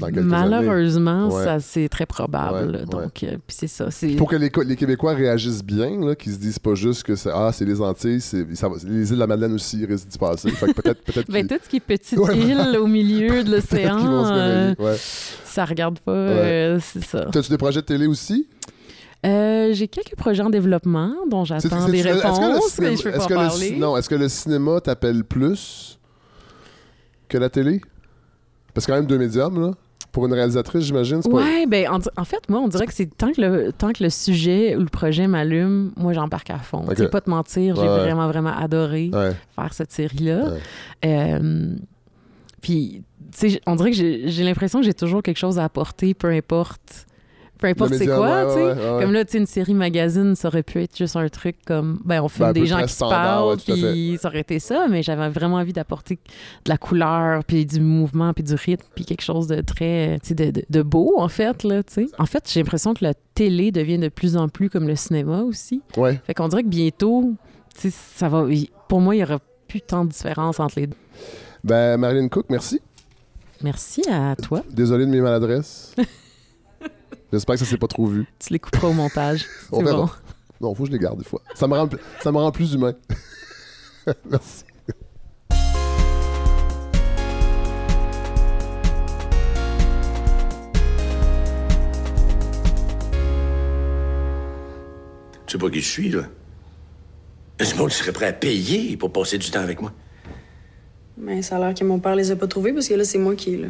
Dans 0.00 0.06
quelques 0.06 0.18
années. 0.32 0.50
malheureusement, 0.56 1.30
ça 1.30 1.60
c'est 1.60 1.88
très 1.88 2.06
probable. 2.06 2.84
Donc, 2.86 3.22
euh, 3.22 3.36
puis 3.46 3.56
c'est 3.56 3.66
ça. 3.68 3.88
Pour 4.16 4.28
que 4.28 4.36
les, 4.36 4.50
Co- 4.50 4.62
les 4.62 4.76
Québécois 4.76 5.12
réagissent 5.14 5.62
bien, 5.64 6.14
qu'ils 6.14 6.32
se 6.32 6.38
disent 6.38 6.58
pas 6.58 6.74
juste 6.74 7.02
que 7.04 7.14
c'est 7.14 7.30
ah, 7.32 7.50
c'est 7.52 7.64
les 7.64 7.80
Antilles, 7.80 8.20
ça 8.20 8.68
va- 8.68 8.76
les 8.84 9.08
îles 9.10 9.14
de 9.14 9.20
la 9.20 9.26
Madeleine 9.26 9.52
aussi 9.54 9.84
risquent 9.86 10.08
d'y 10.08 10.18
passer. 10.18 10.50
Fait 10.50 10.66
que 10.72 10.80
peut-être, 10.80 11.02
peut-être 11.04 11.30
Ben, 11.30 11.46
qu'ils- 11.46 11.56
tout 11.58 11.64
ce 11.64 11.68
qui 11.68 11.76
est 11.76 11.80
petite 11.80 12.18
île 12.34 12.76
au 12.78 12.86
milieu 12.86 13.44
de 13.44 13.50
l'océan, 13.52 14.26
euh, 14.26 14.74
ça 15.44 15.64
regarde 15.64 15.98
pas. 16.00 16.12
euh, 16.12 16.78
c'est 16.82 17.04
ça. 17.04 17.26
T'as-tu 17.30 17.50
des 17.50 17.58
projets 17.58 17.80
de 17.80 17.86
télé 17.86 18.06
aussi? 18.06 18.48
Euh, 19.26 19.74
j'ai 19.74 19.86
quelques 19.86 20.16
projets 20.16 20.42
en 20.42 20.48
développement 20.48 21.12
dont 21.30 21.44
j'attends 21.44 21.86
des 21.90 22.00
réponses, 22.00 22.38
cinéma- 22.72 22.90
mais 22.90 22.96
je 22.96 23.02
peux 23.02 23.08
est-ce 23.10 23.18
pas 23.18 23.26
que 23.26 23.32
le 23.34 23.38
parler. 23.38 23.66
ci- 23.68 23.76
non, 23.76 23.96
est-ce 23.98 24.08
que 24.08 24.14
le 24.14 24.28
cinéma 24.30 24.80
t'appelle 24.80 25.24
plus 25.24 25.98
que 27.28 27.36
la 27.36 27.50
télé? 27.50 27.82
Parce 28.72 28.86
que 28.86 28.92
quand 28.92 28.96
même 28.96 29.06
deux 29.06 29.18
médiums, 29.18 29.60
là. 29.60 29.72
Pour 30.12 30.26
une 30.26 30.32
réalisatrice, 30.32 30.84
j'imagine. 30.84 31.22
c'est 31.22 31.30
pas- 31.30 31.36
Ouais, 31.36 31.66
ben 31.66 31.88
en, 31.88 31.98
en 32.20 32.24
fait, 32.24 32.48
moi, 32.48 32.60
on 32.60 32.68
dirait 32.68 32.86
que 32.86 32.92
c'est 32.92 33.06
tant 33.16 33.30
que 33.32 33.40
le 33.40 33.72
tant 33.72 33.92
que 33.92 34.02
le 34.02 34.10
sujet 34.10 34.74
ou 34.76 34.80
le 34.80 34.86
projet 34.88 35.26
m'allume, 35.28 35.92
moi 35.96 36.12
j'embarque 36.12 36.50
à 36.50 36.58
fond. 36.58 36.82
Ok. 36.84 36.96
Tu 36.96 37.02
sais, 37.02 37.08
pas 37.08 37.20
te 37.20 37.30
mentir, 37.30 37.76
j'ai 37.76 37.82
Ouais, 37.82 37.88
ouais. 37.88 37.98
vraiment 38.00 38.26
vraiment 38.28 38.56
adoré 38.56 39.10
Ouais. 39.12 39.32
faire 39.54 39.72
cette 39.72 39.92
série-là. 39.92 40.46
Ouais. 40.52 40.58
Euh, 41.06 41.76
puis, 42.60 43.02
tu 43.32 43.50
sais, 43.50 43.60
on 43.66 43.76
dirait 43.76 43.90
que 43.90 43.96
j'ai 43.96 44.44
l'impression 44.44 44.80
que 44.80 44.84
j'ai 44.84 44.94
toujours 44.94 45.22
quelque 45.22 45.38
chose 45.38 45.58
à 45.58 45.64
apporter, 45.64 46.14
peu 46.14 46.28
importe. 46.28 47.06
Peu 47.60 47.66
importe 47.68 47.92
c'est 47.94 48.06
quoi, 48.06 48.46
ouais, 48.46 48.46
tu 48.46 48.52
sais. 48.54 48.56
ouais, 48.64 48.72
ouais, 48.72 48.90
ouais. 48.96 49.02
Comme 49.02 49.12
là, 49.12 49.24
tu 49.24 49.32
sais, 49.32 49.38
une 49.38 49.46
série 49.46 49.74
magazine, 49.74 50.34
ça 50.34 50.48
aurait 50.48 50.62
pu 50.62 50.80
être 50.82 50.96
juste 50.96 51.14
un 51.16 51.28
truc 51.28 51.56
comme, 51.66 52.00
ben, 52.04 52.22
on 52.22 52.28
filme 52.28 52.46
Ben, 52.48 52.52
des 52.54 52.66
gens 52.66 52.82
qui 52.82 52.92
se 52.92 52.98
parlent, 53.00 53.56
puis 53.58 54.18
ça 54.20 54.28
aurait 54.28 54.40
été 54.40 54.58
ça, 54.58 54.86
mais 54.88 55.02
j'avais 55.02 55.28
vraiment 55.28 55.56
envie 55.56 55.72
d'apporter 55.74 56.14
de 56.64 56.70
la 56.70 56.78
couleur, 56.78 57.44
puis 57.44 57.66
du 57.66 57.80
mouvement, 57.80 58.32
puis 58.32 58.42
du 58.44 58.54
rythme, 58.54 58.86
puis 58.94 59.04
quelque 59.04 59.20
chose 59.22 59.46
de 59.46 59.60
très, 59.60 60.18
tu 60.22 60.28
sais, 60.28 60.34
de, 60.34 60.50
de- 60.50 60.64
de 60.70 60.82
beau, 60.82 61.14
en 61.18 61.28
fait, 61.28 61.62
là, 61.64 61.82
tu 61.82 61.92
sais. 61.94 62.06
En 62.18 62.24
fait, 62.26 62.48
j'ai 62.50 62.60
l'impression 62.60 62.94
que 62.94 63.04
la 63.04 63.12
télé 63.34 63.72
devient 63.72 63.98
de 63.98 64.08
plus 64.08 64.36
en 64.38 64.48
plus 64.48 64.70
comme 64.70 64.88
le 64.88 64.96
cinéma 64.96 65.42
aussi. 65.42 65.82
Ouais. 65.98 66.18
Fait 66.26 66.32
qu'on 66.34 66.48
dirait 66.48 66.62
que 66.62 66.68
bientôt, 66.68 67.34
tu 67.78 67.90
sais, 67.90 67.96
ça 68.16 68.28
va, 68.30 68.46
pour 68.88 69.00
moi, 69.02 69.14
il 69.16 69.18
y 69.18 69.22
aura 69.22 69.38
plus 69.68 69.82
tant 69.82 70.04
de 70.06 70.10
différence 70.10 70.58
entre 70.60 70.80
les 70.80 70.86
deux. 70.86 70.96
Ben, 71.62 71.98
Marilyn 71.98 72.28
Cook, 72.28 72.46
merci. 72.48 72.80
Merci 73.62 74.02
à 74.10 74.34
toi. 74.36 74.62
Désolé 74.70 75.04
de 75.04 75.10
mes 75.10 75.20
maladresses. 75.20 75.94
J'espère 77.32 77.54
que 77.54 77.60
ça 77.60 77.64
s'est 77.64 77.76
pas 77.76 77.86
trop 77.86 78.06
vu. 78.06 78.26
Tu 78.38 78.52
les 78.52 78.58
couperas 78.58 78.88
au 78.88 78.92
montage. 78.92 79.46
On 79.72 79.78
C'est 79.78 79.84
verra. 79.84 79.96
bon. 80.06 80.10
Non, 80.60 80.74
faut 80.74 80.82
que 80.84 80.88
je 80.88 80.92
les 80.92 80.98
garde 80.98 81.18
des 81.18 81.24
fois. 81.24 81.40
Ça 81.54 81.66
me 81.68 81.74
rend, 81.74 81.88
ça 82.22 82.32
me 82.32 82.38
rend 82.38 82.50
plus 82.52 82.74
humain. 82.74 82.94
merci. 84.30 84.64
Tu 95.46 95.52
sais 95.52 95.58
pas 95.58 95.70
qui 95.70 95.80
je 95.80 95.88
suis, 95.88 96.08
là? 96.10 96.22
Du 97.58 97.74
monde 97.74 97.90
qui 97.90 97.96
serait 97.96 98.12
prêt 98.12 98.26
à 98.26 98.32
payer 98.32 98.96
pour 98.96 99.12
passer 99.12 99.36
du 99.38 99.50
temps 99.50 99.60
avec 99.60 99.80
moi? 99.80 99.92
Mais 101.18 101.42
ça 101.42 101.56
a 101.56 101.58
l'air 101.58 101.74
que 101.74 101.84
mon 101.84 101.98
père 101.98 102.14
les 102.16 102.30
a 102.30 102.36
pas 102.36 102.46
trouvés 102.46 102.72
parce 102.72 102.88
que 102.88 102.94
là, 102.94 103.04
c'est 103.04 103.18
moi 103.18 103.34
qui 103.34 103.54
est 103.54 103.58
là. 103.58 103.68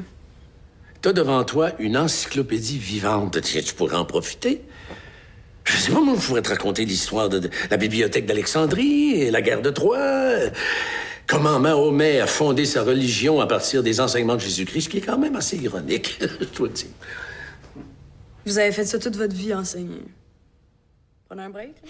T'as 1.03 1.12
devant 1.12 1.44
toi 1.44 1.72
une 1.78 1.96
encyclopédie 1.96 2.78
vivante. 2.78 3.40
Tu 3.40 3.62
tu 3.62 3.74
pourrais 3.74 3.96
en 3.96 4.05
profiter. 4.05 4.62
Je 5.64 5.76
sais 5.76 5.92
pas, 5.92 6.01
moi, 6.01 6.14
je 6.18 6.26
pourrais 6.26 6.42
te 6.42 6.48
raconter 6.48 6.84
l'histoire 6.84 7.28
de, 7.28 7.38
de 7.38 7.51
la 7.70 7.76
bibliothèque 7.76 8.26
d'Alexandrie 8.26 9.12
et 9.14 9.30
la 9.30 9.40
guerre 9.40 9.62
de 9.62 9.70
Troie. 9.70 10.36
Comment 11.26 11.61
Mahomet 11.61 12.20
a 12.20 12.26
fondé 12.26 12.64
sa 12.64 12.82
religion 12.82 13.40
à 13.40 13.46
partir 13.46 13.82
des 13.82 14.01
enseignements 14.01 14.34
de 14.34 14.40
Jésus-Christ, 14.40 14.82
ce 14.82 14.88
qui 14.88 14.98
est 14.98 15.03
quand 15.03 15.16
même 15.18 15.36
assez 15.36 15.57
ironique, 15.57 16.18
je 16.20 16.59
dois 16.59 16.68
le 16.68 16.74
dire. 16.74 16.88
Vous 18.44 18.59
avez 18.59 18.72
fait 18.72 18.84
ça 18.84 18.98
toute 18.98 19.16
votre 19.16 19.34
vie, 19.34 19.55
enseigner. 19.55 20.03
Prenez 21.28 21.42
un 21.44 21.51
break? 21.51 21.76
là? 21.82 21.88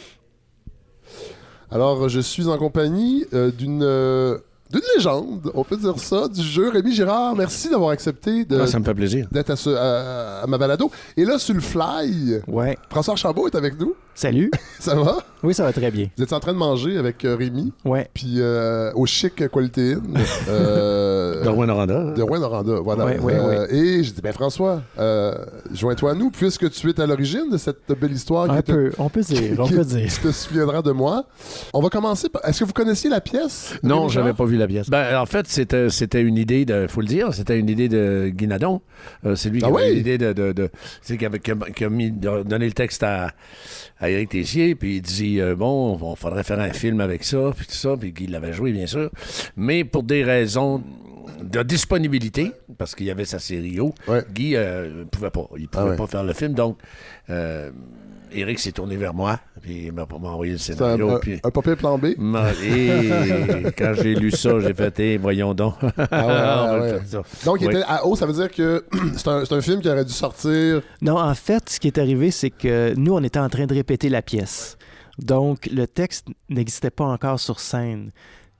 Alors, 1.70 2.08
je 2.08 2.20
suis 2.20 2.48
en 2.48 2.58
compagnie 2.58 3.24
euh, 3.32 3.50
d'une 3.50 3.82
euh, 3.82 4.38
d'une 4.70 4.80
légende, 4.96 5.50
on 5.54 5.64
peut 5.64 5.76
dire 5.76 5.98
ça, 5.98 6.28
du 6.28 6.42
jeu. 6.42 6.70
Rémi 6.70 6.92
Girard, 6.94 7.34
merci 7.34 7.68
d'avoir 7.70 7.90
accepté 7.90 8.44
de- 8.44 8.60
Ah, 8.60 8.66
ça 8.66 8.78
me 8.78 8.84
fait 8.84 8.94
plaisir. 8.94 9.26
d'être 9.32 9.50
à, 9.50 9.56
ce- 9.56 9.70
à- 9.70 10.42
à 10.42 10.46
ma 10.46 10.58
balado. 10.58 10.90
Et 11.16 11.24
là, 11.24 11.38
sur 11.38 11.54
le 11.54 11.60
fly, 11.60 12.40
Ouais. 12.46 12.78
François 12.88 13.16
Chabot 13.16 13.46
est 13.48 13.54
avec 13.56 13.78
nous. 13.78 13.94
Salut. 14.14 14.50
Ça 14.78 14.94
va? 14.94 15.18
Oui, 15.42 15.54
ça 15.54 15.64
va 15.64 15.72
très 15.72 15.90
bien. 15.90 16.08
Vous 16.16 16.22
êtes 16.22 16.32
en 16.32 16.40
train 16.40 16.52
de 16.52 16.58
manger 16.58 16.98
avec 16.98 17.24
euh, 17.24 17.34
Rémi, 17.36 17.72
Ouais. 17.84 18.08
puis 18.12 18.34
euh, 18.38 18.92
au 18.94 19.06
chic 19.06 19.48
Quality 19.48 19.94
Inn. 19.94 20.18
euh, 20.48 21.42
De 21.44 21.48
Rouen-Noranda. 21.48 22.12
de 22.12 22.22
Rouen-Noranda, 22.22 22.80
voilà. 22.80 23.06
Ouais, 23.06 23.18
ouais, 23.18 23.34
Euh, 23.34 23.66
Et 23.70 24.02
je 24.04 24.12
dis, 24.12 24.20
ben 24.20 24.32
François, 24.32 24.82
euh, 24.98 25.34
joins-toi 25.72 26.12
à 26.12 26.14
nous, 26.14 26.30
puisque 26.30 26.70
tu 26.70 26.90
es 26.90 27.00
à 27.00 27.06
l'origine 27.06 27.50
de 27.50 27.56
cette 27.56 27.90
belle 27.98 28.12
histoire. 28.12 28.46
qui 28.48 28.52
Un 28.56 28.62
te- 28.62 28.72
peu. 28.72 28.92
On 28.98 29.08
peut 29.08 29.20
dire. 29.22 29.58
On 29.58 29.64
qui- 29.64 29.74
peut 29.74 29.84
dire. 29.84 30.08
Tu 30.12 30.20
te 30.20 30.32
souviendras 30.32 30.82
de 30.82 30.92
moi. 30.92 31.24
On 31.72 31.80
va 31.80 31.88
commencer 31.88 32.28
par... 32.28 32.44
Est-ce 32.46 32.60
que 32.60 32.64
vous 32.64 32.72
connaissiez 32.72 33.08
la 33.10 33.20
pièce? 33.20 33.74
Non, 33.82 34.08
j'avais 34.08 34.34
pas 34.34 34.44
vu 34.44 34.56
la 34.56 34.66
pièce. 34.66 34.90
Ben, 34.90 35.18
en 35.18 35.26
fait, 35.26 35.46
c'était, 35.48 35.88
c'était 35.90 36.20
une 36.22 36.36
idée 36.36 36.64
de, 36.64 36.86
faut 36.88 37.00
le 37.00 37.06
dire, 37.06 37.32
c'était 37.32 37.58
une 37.58 37.68
idée 37.68 37.88
de 37.88 38.30
Guy 38.34 38.46
Nadon. 38.46 38.80
Euh, 39.24 39.34
c'est 39.36 39.48
lui 39.50 39.60
qui 39.60 39.64
Ah 39.64 39.68
avait 39.68 39.88
oui? 39.90 39.94
l'idée 39.94 40.18
de, 40.18 40.32
de, 40.32 40.52
de- 40.52 40.70
c'est 41.02 41.16
qui, 41.16 41.24
avait, 41.24 41.38
qui 41.38 41.50
a, 41.52 41.54
qui 41.74 41.84
a 41.84 41.88
mis, 41.88 42.10
de- 42.10 42.42
donné 42.42 42.66
le 42.66 42.72
texte 42.72 43.02
à, 43.02 43.30
à 43.98 44.10
Éric 44.10 44.30
Tessier, 44.30 44.74
puis 44.74 44.96
il 44.96 45.02
dit, 45.02 45.29
euh, 45.38 45.54
bon, 45.54 45.98
on 46.00 46.14
faudrait 46.16 46.42
faire 46.44 46.58
un 46.60 46.72
film 46.72 47.00
avec 47.00 47.22
ça, 47.24 47.52
puis 47.56 47.66
tout 47.66 47.74
ça, 47.74 47.94
puis 47.98 48.12
Guy 48.12 48.26
l'avait 48.26 48.52
joué, 48.52 48.72
bien 48.72 48.86
sûr. 48.86 49.10
Mais 49.56 49.84
pour 49.84 50.02
des 50.02 50.24
raisons 50.24 50.82
de 51.42 51.62
disponibilité, 51.62 52.52
parce 52.78 52.94
qu'il 52.94 53.06
y 53.06 53.10
avait 53.10 53.24
sa 53.26 53.38
série 53.38 53.78
O, 53.80 53.94
Ouais. 54.08 54.24
Guy 54.32 54.56
euh, 54.56 55.04
pouvait 55.10 55.30
pas. 55.30 55.46
Il 55.58 55.68
pouvait 55.68 55.84
Ah 55.86 55.90
ouais. 55.90 55.96
pas 55.96 56.06
faire 56.06 56.24
le 56.24 56.32
film, 56.32 56.54
donc... 56.54 56.78
euh, 57.28 57.70
Éric 58.32 58.60
s'est 58.60 58.70
tourné 58.70 58.96
vers 58.96 59.12
moi, 59.12 59.40
puis 59.60 59.86
il 59.86 59.92
m'a 59.92 60.06
envoyé 60.08 60.52
le 60.52 60.58
scénario. 60.58 61.10
un- 61.10 61.18
puis... 61.18 61.40
un 61.42 61.50
papier 61.50 61.74
plan 61.74 61.98
B? 61.98 62.04
Et 62.64 63.72
quand 63.76 63.92
j'ai 64.00 64.14
lu 64.14 64.30
ça, 64.30 64.60
j'ai 64.60 64.72
fait, 64.72 65.00
eh, 65.00 65.16
voyons 65.18 65.52
donc. 65.52 65.74
Ah 66.12 66.78
ouais, 66.80 67.00
ça. 67.06 67.22
Donc, 67.44 67.58
il 67.60 67.66
Oui. 67.66 67.74
était 67.74 67.82
à 67.88 68.06
haut, 68.06 68.14
ça 68.14 68.26
veut 68.26 68.32
dire 68.32 68.48
que 68.50 68.84
c'est 69.16 69.26
un, 69.26 69.44
c'est 69.44 69.54
un 69.54 69.60
film 69.60 69.80
qui 69.80 69.88
aurait 69.88 70.04
dû 70.04 70.12
sortir? 70.12 70.80
Non, 71.02 71.18
en 71.18 71.34
fait, 71.34 71.68
ce 71.70 71.80
qui 71.80 71.88
est 71.88 71.98
arrivé, 71.98 72.30
c'est 72.30 72.50
que 72.50 72.94
nous, 72.96 73.14
on 73.14 73.22
était 73.24 73.40
en 73.40 73.48
train 73.48 73.66
de 73.66 73.74
répéter 73.74 74.08
la 74.08 74.22
pièce. 74.22 74.76
Donc, 75.24 75.66
le 75.72 75.86
texte 75.86 76.26
n'existait 76.48 76.90
pas 76.90 77.04
encore 77.04 77.38
sur 77.40 77.60
scène. 77.60 78.10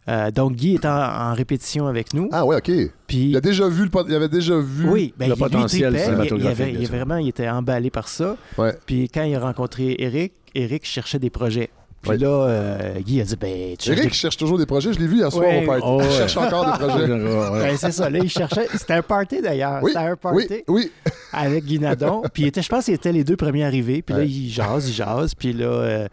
Euh, 0.08 0.30
donc, 0.30 0.54
Guy 0.54 0.74
était 0.76 0.88
en, 0.88 0.92
en 1.30 1.34
répétition 1.34 1.86
avec 1.86 2.14
nous. 2.14 2.28
Ah 2.32 2.44
ouais, 2.44 2.56
ok. 2.56 2.70
Puis, 3.06 3.30
Il 3.30 3.36
a 3.36 3.40
déjà 3.40 3.68
vu 3.68 3.84
le 3.84 3.90
il 4.08 4.14
avait 4.14 4.28
déjà 4.28 4.58
vu. 4.58 4.88
oui, 4.88 5.14
ben, 5.16 5.28
le 5.28 5.34
il 5.34 5.38
potentiel 5.38 5.92
il- 5.92 5.98
il, 5.98 6.04
cinématographique 6.04 6.76
il- 6.80 6.86
ça. 6.86 6.92
vraiment, 6.96 7.16
il 7.16 7.28
était 7.28 7.48
emballé 7.48 7.90
par 7.90 8.08
ça. 8.08 8.36
Ouais. 8.58 8.74
Puis, 8.86 9.08
quand 9.08 9.22
il 9.22 9.34
a 9.34 9.40
rencontré 9.40 9.94
Eric, 9.98 10.32
Eric 10.54 10.84
cherchait 10.84 11.18
des 11.18 11.30
projets. 11.30 11.70
Puis 12.02 12.12
Ouais. 12.12 12.16
là, 12.16 12.28
euh, 12.48 12.98
Guy 13.00 13.20
a 13.20 13.24
dit, 13.24 13.36
ben, 13.36 13.76
tu 13.76 13.84
cherches 13.84 13.98
Eric 13.98 14.10
des 14.10 14.16
cherche 14.16 14.36
toujours 14.38 14.56
des 14.56 14.64
projets. 14.64 14.90
Je 14.94 14.98
l'ai 14.98 15.06
vu 15.06 15.18
hier 15.18 15.30
soir 15.30 15.46
Ouais. 15.46 15.62
au 15.62 15.66
party. 15.66 15.82
Oh, 15.86 16.00
Il 16.02 16.10
cherche 16.10 16.36
encore 16.38 16.64
des 16.64 16.78
projets. 16.86 17.06
Ben, 17.68 17.76
c'est 17.76 17.92
ça, 17.92 18.08
là, 18.08 18.18
il 18.22 18.30
cherchait. 18.30 18.66
C'était 18.72 18.94
un 18.94 19.02
party 19.02 19.42
d'ailleurs. 19.42 19.80
Oui, 19.82 19.90
C'était 19.94 20.04
un 20.06 20.12
oui, 20.12 20.46
party 20.46 20.64
oui. 20.68 20.90
avec 21.30 21.62
Guy 21.66 21.78
Nadon. 21.78 22.22
Puis 22.32 22.44
il 22.44 22.46
était, 22.46 22.62
je 22.62 22.68
pense 22.70 22.86
qu'il 22.86 22.94
était 22.94 23.12
les 23.12 23.22
deux 23.22 23.36
premiers 23.36 23.64
arrivés. 23.66 24.00
Puis 24.00 24.14
là, 24.14 24.24
il 24.24 24.48
jase, 24.50 24.88
il 24.88 24.94
jase. 24.94 25.34
Puis 25.34 25.52
là, 25.52 25.66
euh, 25.66 26.08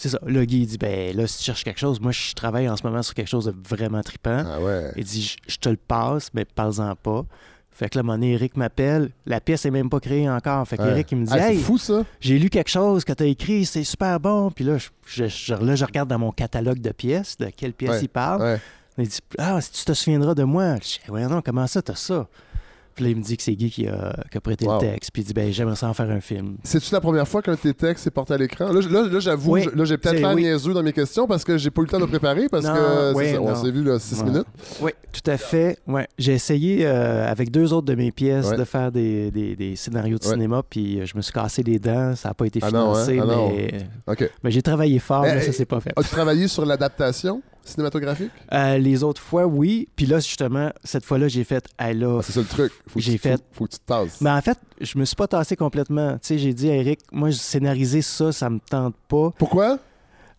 c'est 0.00 0.08
ça. 0.10 0.18
Là, 0.26 0.44
Guy 0.46 0.60
il 0.62 0.66
dit 0.66 0.78
Ben 0.78 1.16
là, 1.16 1.26
si 1.26 1.38
tu 1.38 1.44
cherches 1.44 1.64
quelque 1.64 1.78
chose, 1.80 2.00
moi, 2.00 2.12
je 2.12 2.32
travaille 2.34 2.68
en 2.68 2.76
ce 2.76 2.82
moment 2.86 3.02
sur 3.02 3.14
quelque 3.14 3.28
chose 3.28 3.44
de 3.46 3.54
vraiment 3.68 4.02
trippant. 4.02 4.44
Ah 4.46 4.60
ouais. 4.60 4.92
Il 4.96 5.04
dit 5.04 5.36
Je 5.46 5.56
te 5.56 5.68
le 5.68 5.76
passe, 5.76 6.30
mais 6.34 6.44
parle-en 6.44 6.94
pas. 6.96 7.24
Fait 7.72 7.88
que 7.88 7.98
là, 7.98 8.02
donné, 8.02 8.32
Eric 8.32 8.56
m'appelle. 8.56 9.10
La 9.24 9.40
pièce 9.40 9.64
est 9.64 9.70
même 9.70 9.88
pas 9.88 10.00
créée 10.00 10.28
encore. 10.28 10.66
Fait 10.68 10.76
que 10.76 10.82
Ouais. 10.82 10.90
Eric, 10.90 11.12
il 11.12 11.18
me 11.18 11.24
dit 11.26 11.32
Ah, 11.34 11.38
c'est 11.48 11.54
Hey, 11.54 11.60
fou 11.62 11.78
ça. 11.78 12.04
j'ai 12.20 12.38
lu 12.38 12.50
quelque 12.50 12.68
chose 12.70 13.04
que 13.04 13.12
tu 13.12 13.22
as 13.22 13.26
écrit, 13.26 13.64
c'est 13.64 13.84
super 13.84 14.20
bon. 14.20 14.50
Puis 14.50 14.64
là 14.64 14.76
je, 14.78 14.88
je- 15.06 15.26
je- 15.28 15.54
là, 15.54 15.74
je 15.76 15.84
regarde 15.84 16.08
dans 16.08 16.18
mon 16.18 16.30
catalogue 16.32 16.80
de 16.80 16.90
pièces, 16.90 17.36
de 17.38 17.46
quelle 17.54 17.72
pièce 17.72 17.90
Ouais, 17.92 18.00
il 18.02 18.08
parle. 18.08 18.42
Ouais. 18.42 18.60
Il 18.98 19.08
dit 19.08 19.18
Ah, 19.38 19.60
si 19.62 19.70
tu 19.72 19.84
te 19.84 19.92
souviendras 19.94 20.34
de 20.34 20.42
moi. 20.44 20.74
Je 20.76 20.80
dis 20.80 21.00
Ouais, 21.10 21.26
non, 21.26 21.40
comment 21.42 21.66
ça, 21.66 21.80
t'as 21.80 21.94
ça? 21.94 22.26
Puis 22.94 23.04
là, 23.04 23.10
il 23.10 23.16
me 23.16 23.22
dit 23.22 23.36
que 23.36 23.42
c'est 23.42 23.54
Guy 23.54 23.70
qui 23.70 23.86
a, 23.88 24.12
qui 24.30 24.36
a 24.38 24.40
prêté 24.40 24.66
Wow. 24.66 24.74
le 24.74 24.78
texte. 24.80 25.10
Puis 25.12 25.22
il 25.22 25.26
dit 25.26 25.32
Ben, 25.32 25.52
j'aimerais 25.52 25.76
ça 25.76 25.88
en 25.88 25.94
faire 25.94 26.10
un 26.10 26.20
film. 26.20 26.56
C'est-tu 26.64 26.92
la 26.92 27.00
première 27.00 27.26
fois 27.26 27.40
qu'un 27.42 27.52
de 27.52 27.56
tes 27.58 27.72
textes 27.74 28.06
est 28.06 28.10
porté 28.10 28.34
à 28.34 28.36
l'écran? 28.36 28.72
Là, 28.72 28.80
là, 28.80 29.06
là, 29.08 29.20
j'avoue, 29.20 29.52
Oui, 29.52 29.66
là, 29.74 29.84
j'ai 29.84 29.96
peut-être 29.96 30.20
l'air 30.20 30.34
oui. 30.34 30.42
niaiseux 30.42 30.72
dans 30.74 30.82
mes 30.82 30.92
questions 30.92 31.26
parce 31.26 31.44
que 31.44 31.56
j'ai 31.56 31.70
pas 31.70 31.82
eu 31.82 31.84
le 31.84 31.90
temps 31.90 32.00
de 32.00 32.06
préparer 32.06 32.48
parce 32.50 32.64
Non, 32.64 32.74
que 32.74 33.14
oui, 33.14 33.24
c'est 33.26 33.32
ça, 33.34 33.40
on 33.42 33.54
s'est 33.54 33.70
vu 33.70 33.82
là 33.84 33.98
6 33.98 34.18
Ouais. 34.20 34.24
minutes. 34.24 34.46
Oui, 34.82 34.90
tout 35.12 35.30
à 35.30 35.36
fait. 35.38 35.78
Ouais. 35.86 36.06
J'ai 36.18 36.32
essayé 36.34 36.80
euh, 36.86 37.30
avec 37.30 37.50
deux 37.50 37.72
autres 37.72 37.86
de 37.86 37.94
mes 37.94 38.10
pièces 38.12 38.46
Ouais. 38.50 38.56
de 38.56 38.64
faire 38.64 38.90
des, 38.92 39.30
des- 39.30 39.56
des 39.56 39.76
scénarios 39.76 40.18
de 40.18 40.24
cinéma, 40.24 40.62
puis 40.68 41.00
euh, 41.00 41.06
je 41.06 41.16
me 41.16 41.22
suis 41.22 41.32
cassé 41.32 41.62
les 41.62 41.78
dents. 41.78 42.14
Ça 42.16 42.30
n'a 42.30 42.34
pas 42.34 42.46
été 42.46 42.60
Ah 42.62 42.70
non, 42.70 42.94
hein? 42.94 43.04
financé, 43.04 43.18
Ah 43.22 44.12
mais, 44.18 44.30
mais 44.44 44.50
j'ai 44.50 44.62
travaillé 44.62 44.98
fort, 44.98 45.24
Eh, 45.26 45.32
mais 45.34 45.40
eh, 45.42 45.46
ça 45.46 45.52
s'est 45.52 45.64
pas 45.64 45.80
fait. 45.80 45.92
As-tu 45.96 46.08
travaillé 46.10 46.48
sur 46.48 46.64
l'adaptation? 46.66 47.42
Cinématographique? 47.64 48.30
Euh, 48.52 48.78
les 48.78 49.02
autres 49.02 49.20
fois, 49.20 49.46
oui. 49.46 49.88
Puis 49.96 50.06
là, 50.06 50.18
justement, 50.20 50.70
cette 50.84 51.04
fois-là, 51.04 51.28
j'ai 51.28 51.44
fait, 51.44 51.64
hey, 51.78 51.94
là, 51.94 52.18
Ah, 52.18 52.22
c'est 52.22 52.32
ça 52.32 52.40
le 52.40 52.46
truc. 52.46 52.72
Faut 52.88 52.98
J'ai 53.00 53.18
fait- 53.18 53.36
Faut, 53.36 53.42
faut 53.52 53.64
que 53.66 53.70
tu 53.72 53.78
te 53.78 53.84
tasses. 53.86 54.20
Mais 54.20 54.30
en 54.30 54.40
fait, 54.40 54.58
je 54.80 54.98
me 54.98 55.04
suis 55.04 55.16
pas 55.16 55.26
tassé 55.28 55.56
complètement. 55.56 56.12
Tu 56.14 56.18
sais, 56.22 56.38
j'ai 56.38 56.52
dit 56.54 56.70
à 56.70 56.74
Eric, 56.76 57.00
moi, 57.12 57.30
scénariser 57.32 58.02
ça, 58.02 58.32
ça 58.32 58.50
me 58.50 58.58
tente 58.58 58.94
pas. 59.08 59.32
Pourquoi? 59.38 59.78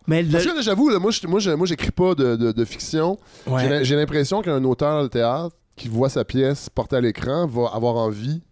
Mais 0.06 0.22
le- 0.22 0.32
Parce 0.32 0.44
que 0.46 0.62
j'avoue, 0.62 0.88
là, 0.88 0.98
moi, 0.98 1.10
je- 1.12 1.26
moi, 1.54 1.66
j'écris 1.66 1.92
pas 1.92 2.14
de, 2.14 2.34
de- 2.36 2.52
de 2.52 2.64
fiction. 2.64 3.18
Ouais. 3.46 3.84
J'ai 3.84 3.94
l'impression 3.96 4.42
qu'un 4.42 4.62
auteur 4.64 5.02
de 5.04 5.08
théâtre 5.08 5.54
qui 5.76 5.88
voit 5.88 6.08
sa 6.10 6.24
pièce 6.24 6.68
portée 6.68 6.96
à 6.96 7.00
l'écran 7.00 7.46
va 7.46 7.68
avoir 7.72 7.94
envie 7.96 8.42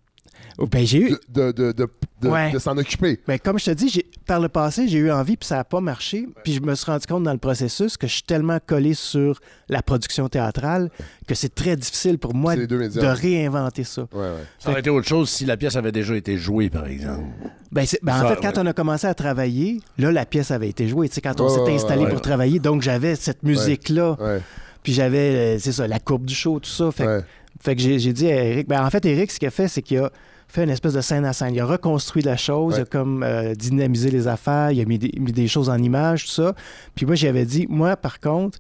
Ben, 0.58 0.86
j'ai 0.86 0.98
eu. 0.98 1.10
de, 1.10 1.18
de, 1.28 1.52
de, 1.52 1.72
de, 1.72 1.88
de- 2.22 2.28
Ouais. 2.28 2.50
de 2.52 2.58
s'en 2.58 2.76
occuper. 2.76 3.18
Ben, 3.26 3.38
comme 3.38 3.58
je 3.58 3.64
te 3.66 3.70
dis, 3.70 4.02
par 4.26 4.40
le 4.40 4.48
passé, 4.48 4.88
j'ai 4.88 4.98
eu 4.98 5.10
envie, 5.10 5.36
puis 5.38 5.46
ça 5.46 5.56
n'a 5.56 5.64
pas 5.64 5.80
marché. 5.80 6.28
Puis 6.44 6.52
je 6.52 6.60
me 6.60 6.74
suis 6.74 6.84
rendu 6.84 7.06
compte 7.06 7.22
dans 7.22 7.32
le 7.32 7.38
processus 7.38 7.96
que 7.96 8.06
je 8.06 8.12
suis 8.12 8.22
tellement 8.24 8.58
collé 8.66 8.92
sur 8.92 9.40
la 9.70 9.80
production 9.82 10.28
théâtrale 10.28 10.90
que 11.26 11.34
c'est 11.34 11.54
très 11.54 11.76
difficile 11.76 12.18
pour 12.18 12.34
moi 12.34 12.56
de 12.56 13.06
réinventer 13.06 13.84
ça. 13.84 14.02
Ouais, 14.12 14.18
ouais. 14.20 14.26
Ça 14.58 14.70
aurait 14.70 14.80
été 14.80 14.90
autre 14.90 15.08
chose 15.08 15.30
si 15.30 15.46
la 15.46 15.56
pièce 15.56 15.76
avait 15.76 15.92
déjà 15.92 16.14
été 16.16 16.36
jouée, 16.36 16.68
par 16.68 16.86
exemple. 16.86 17.24
Ben, 17.72 17.84
ben, 18.02 18.16
en 18.16 18.22
Ça, 18.22 18.28
fait, 18.34 18.40
quand 18.42 18.48
ouais. 18.56 18.58
on 18.58 18.66
a 18.66 18.72
commencé 18.72 19.06
à 19.06 19.14
travailler, 19.14 19.80
là, 19.98 20.12
la 20.12 20.26
pièce 20.26 20.50
avait 20.50 20.68
été 20.68 20.88
jouée. 20.88 21.08
Tu 21.08 21.14
sais, 21.14 21.20
quand 21.20 21.40
on 21.40 21.64
ouais, 21.64 21.74
installé 21.74 22.04
ouais, 22.04 22.10
pour 22.10 22.20
travailler, 22.20 22.58
donc 22.58 22.82
j'avais 22.82 23.14
cette 23.16 23.42
musique-là. 23.42 24.16
Ouais, 24.20 24.40
Puis 24.82 24.92
j'avais, 24.92 25.56
euh, 25.56 25.58
c'est 25.58 25.72
ça, 25.72 25.86
la 25.88 26.00
courbe 26.00 26.24
du 26.26 26.34
show, 26.34 26.58
tout 26.60 26.68
ça. 26.70 26.90
Fait, 26.90 27.24
fait 27.62 27.76
que 27.76 27.80
j'ai 27.82 27.98
j'ai 27.98 28.12
dit 28.12 28.26
à 28.30 28.44
Eric, 28.44 28.68
ben, 28.68 28.84
en 28.84 28.90
fait, 28.90 29.04
Eric, 29.06 29.30
ce 29.30 29.38
qu'il 29.38 29.48
a 29.48 29.50
fait, 29.50 29.68
c'est 29.68 29.82
qu'il 29.82 29.98
a 29.98 30.10
fait 30.50 30.64
une 30.64 30.70
espèce 30.70 30.94
de 30.94 31.00
scène 31.00 31.24
à 31.24 31.32
scène. 31.32 31.54
Il 31.54 31.60
a 31.60 31.66
reconstruit 31.66 32.22
la 32.22 32.36
chose, 32.36 32.74
il 32.76 32.82
a 32.82 32.84
comme 32.84 33.22
euh, 33.22 33.54
dynamisé 33.54 34.10
les 34.10 34.26
affaires, 34.28 34.70
il 34.72 34.80
a 34.80 34.84
mis 34.84 34.98
des, 34.98 35.12
mis 35.18 35.32
des 35.32 35.48
choses 35.48 35.68
en 35.70 35.78
images, 35.78 36.24
tout 36.26 36.32
ça. 36.32 36.54
Puis 36.94 37.06
moi, 37.06 37.14
j'avais 37.14 37.44
dit, 37.44 37.66
moi, 37.68 37.96
par 37.96 38.20
contre, 38.20 38.58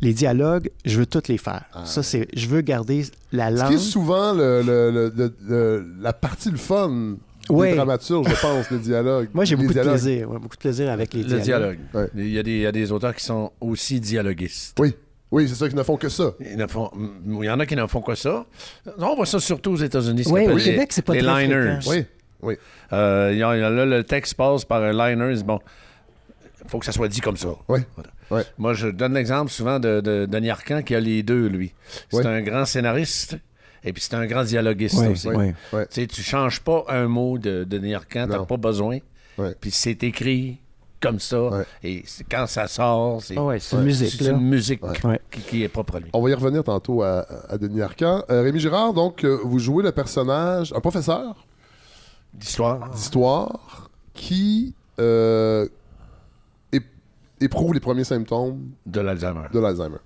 les 0.00 0.12
dialogues, 0.14 0.70
je 0.84 0.98
veux 0.98 1.06
toutes 1.06 1.28
les 1.28 1.38
faire. 1.38 1.64
Ça, 1.84 2.02
c'est, 2.02 2.26
je 2.34 2.46
veux 2.46 2.60
garder 2.60 3.04
la 3.32 3.46
Ah. 3.46 3.50
Ce 3.50 3.56
langue. 3.60 3.68
qui 3.68 3.74
est 3.74 3.78
souvent 3.78 4.32
le, 4.32 4.62
le- 4.62 4.90
le- 4.90 5.12
le- 5.16 5.34
le- 5.46 5.86
la 6.00 6.12
partie 6.12 6.50
le 6.50 6.56
fun 6.56 7.16
Ouais. 7.50 7.70
des 7.70 7.76
dramaturges, 7.76 8.28
je 8.28 8.40
pense, 8.40 8.70
le 8.70 8.78
dialogue. 8.78 9.28
Moi, 9.34 9.44
j'ai 9.44 9.56
Les 9.56 9.62
beaucoup 9.62 9.74
de 9.74 9.80
plaisir, 9.80 10.30
ouais, 10.30 10.38
beaucoup 10.38 10.54
de 10.56 10.60
plaisir 10.60 10.90
avec 10.90 11.12
les 11.12 11.22
Le 11.24 11.40
dialogues. 11.40 11.42
dialogue. 11.44 11.78
Ouais. 11.94 12.08
Il, 12.14 12.28
y 12.30 12.38
a 12.38 12.42
des, 12.44 12.50
il 12.52 12.60
y 12.60 12.66
a 12.66 12.72
des 12.72 12.92
auteurs 12.92 13.14
qui 13.16 13.24
sont 13.24 13.50
aussi 13.60 13.98
dialoguistes. 14.00 14.76
Oui, 14.80 14.94
oui, 15.32 15.48
c'est 15.48 15.54
ça 15.56 15.68
qui 15.68 15.74
ne 15.74 15.82
font 15.82 15.96
que 15.96 16.08
ça. 16.08 16.32
Il, 16.40 16.56
ne 16.56 16.66
font- 16.68 16.90
mm, 16.94 17.42
il 17.42 17.46
y 17.46 17.50
en 17.50 17.58
a 17.58 17.66
qui 17.66 17.74
n'en 17.74 17.88
font 17.88 18.02
que 18.02 18.14
ça. 18.14 18.46
On 18.98 19.14
voit 19.16 19.26
ça 19.26 19.40
surtout 19.40 19.72
aux 19.72 19.76
États-Unis. 19.76 20.22
Oui, 20.26 20.46
au 20.46 20.56
Québec, 20.56 20.76
les- 20.78 20.86
c'est 20.90 21.02
pas 21.02 21.14
les 21.14 21.22
très 21.22 21.42
liners. 21.46 21.80
fréquent. 21.80 21.90
Oui, 21.90 22.04
oui. 22.42 22.54
Euh, 22.92 23.30
il 23.32 23.38
y 23.38 23.42
a- 23.42 23.56
il 23.56 23.60
y 23.60 23.64
a- 23.64 23.70
là, 23.70 23.84
le 23.86 24.04
texte 24.04 24.34
passe 24.34 24.64
par 24.64 24.82
un 24.82 24.92
liner. 24.92 25.42
Bon, 25.42 25.58
il 26.64 26.70
faut 26.70 26.78
que 26.78 26.84
ça 26.86 26.92
soit 26.92 27.08
dit 27.08 27.20
comme 27.20 27.36
ça. 27.36 27.48
Oui, 27.68 27.80
Voilà. 27.96 28.10
ouais. 28.30 28.42
Moi, 28.58 28.74
je 28.74 28.88
donne 28.88 29.14
l'exemple 29.14 29.50
souvent 29.50 29.78
de, 29.80 30.00
de 30.00 30.26
Denis 30.26 30.50
Arcand 30.50 30.82
qui 30.82 30.94
a 30.94 31.00
les 31.00 31.22
deux, 31.22 31.46
lui. 31.48 31.72
C'est 32.10 32.18
Oui. 32.18 32.26
un 32.26 32.42
grand 32.42 32.64
scénariste 32.64 33.36
et 33.84 33.92
puis 33.92 34.02
c'est 34.02 34.14
un 34.14 34.26
grand 34.26 34.44
dialoguiste 34.44 34.98
Oui, 35.00 35.06
aussi. 35.08 35.28
Tu 35.28 35.76
sais, 35.90 36.06
tu 36.06 36.22
changes 36.22 36.60
pas 36.60 36.84
un 36.88 37.08
mot 37.08 37.38
de, 37.38 37.64
de 37.64 37.78
Denis 37.78 37.94
Arcand, 37.94 38.26
t'as 38.30 38.44
pas 38.44 38.56
besoin. 38.56 38.98
Puis 39.60 39.70
c'est 39.70 40.04
écrit 40.04 40.58
comme 41.02 41.18
ça. 41.20 41.42
Ouais. 41.42 41.64
Et 41.82 42.02
c'est- 42.06 42.24
quand 42.24 42.46
ça 42.46 42.66
sort, 42.68 43.20
c'est 43.22 43.34
Ah 43.36 43.42
ouais, 43.44 43.58
c'est 43.60 43.76
une 43.76 43.82
une 43.82 44.40
musique 44.48 44.82
Ouais. 45.04 45.20
qui, 45.30 45.40
qui 45.42 45.62
est 45.64 45.68
propre 45.68 45.96
à 45.96 46.00
lui. 46.00 46.08
On 46.14 46.22
va 46.22 46.30
y 46.30 46.34
revenir 46.34 46.64
tantôt 46.64 47.02
à, 47.02 47.26
à 47.48 47.58
Denis 47.58 47.82
Arcand. 47.82 48.22
Euh, 48.30 48.42
Rémi 48.42 48.60
Girard, 48.60 48.94
donc, 48.94 49.24
euh, 49.24 49.38
vous 49.44 49.58
jouez 49.58 49.82
le 49.82 49.92
personnage, 49.92 50.72
un 50.74 50.80
professeur 50.80 51.44
D'histoire. 52.32 52.88
d'histoire 52.90 53.90
qui 54.14 54.74
euh, 55.00 55.66
ép- 56.72 56.82
éprouve 57.40 57.74
les 57.74 57.80
premiers 57.80 58.04
symptômes 58.04 58.70
De 58.86 59.00
l'Alzheimer. 59.00 59.48
de 59.52 59.58
l'Alzheimer. 59.58 59.98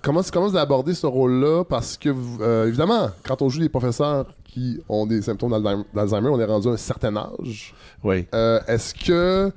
Comment, 0.00 0.20
comment 0.32 0.46
vous 0.46 0.54
avez 0.54 0.62
abordé 0.62 0.94
ce 0.94 1.06
rôle-là? 1.06 1.64
Parce 1.64 1.96
que, 1.96 2.10
euh, 2.40 2.68
évidemment, 2.68 3.10
quand 3.26 3.42
on 3.42 3.48
joue 3.48 3.60
des 3.60 3.68
professeurs 3.68 4.26
qui 4.48 4.80
ont 4.88 5.06
des 5.06 5.22
symptômes 5.22 5.52
d'Alzheimer- 5.94 6.28
on 6.30 6.40
est 6.40 6.44
rendu 6.44 6.66
à 6.68 6.72
un 6.72 6.76
certain 6.76 7.14
âge. 7.16 7.74
Oui. 8.02 8.26
Euh, 8.34 8.58
Est-ce 8.66 8.92
que 8.94 9.52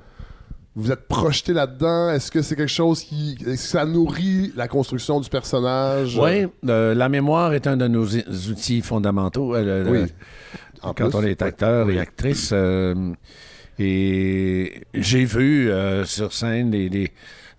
vous 0.76 0.92
êtes 0.92 1.08
projeté 1.08 1.52
là-dedans? 1.52 2.10
Est-ce 2.10 2.30
que 2.30 2.40
c'est 2.42 2.54
quelque 2.56 2.68
chose 2.68 3.02
qui. 3.02 3.32
Est-ce 3.40 3.64
que 3.64 3.68
ça 3.78 3.84
nourrit 3.84 4.52
la 4.54 4.68
construction 4.68 5.18
du 5.20 5.28
personnage? 5.28 6.16
Oui, 6.18 6.46
euh, 6.68 6.94
la 6.94 7.08
mémoire 7.08 7.52
est 7.54 7.66
un 7.66 7.76
de 7.76 7.88
nos 7.88 8.06
outils 8.06 8.80
fondamentaux. 8.82 9.54
euh, 9.56 9.84
Oui. 9.90 9.98
le- 10.02 10.08
En 10.82 10.94
quand 10.94 11.08
plus, 11.10 11.18
on 11.18 11.22
est 11.22 11.42
acteur 11.42 11.86
Oui. 11.86 11.94
et 11.94 11.98
actrice. 12.00 12.50
euh, 12.52 12.94
et 13.78 14.82
j'ai 14.94 15.24
vu 15.24 15.70
sur 16.04 16.32
scène 16.32 16.70
des, 16.70 16.88
des- 16.90 17.10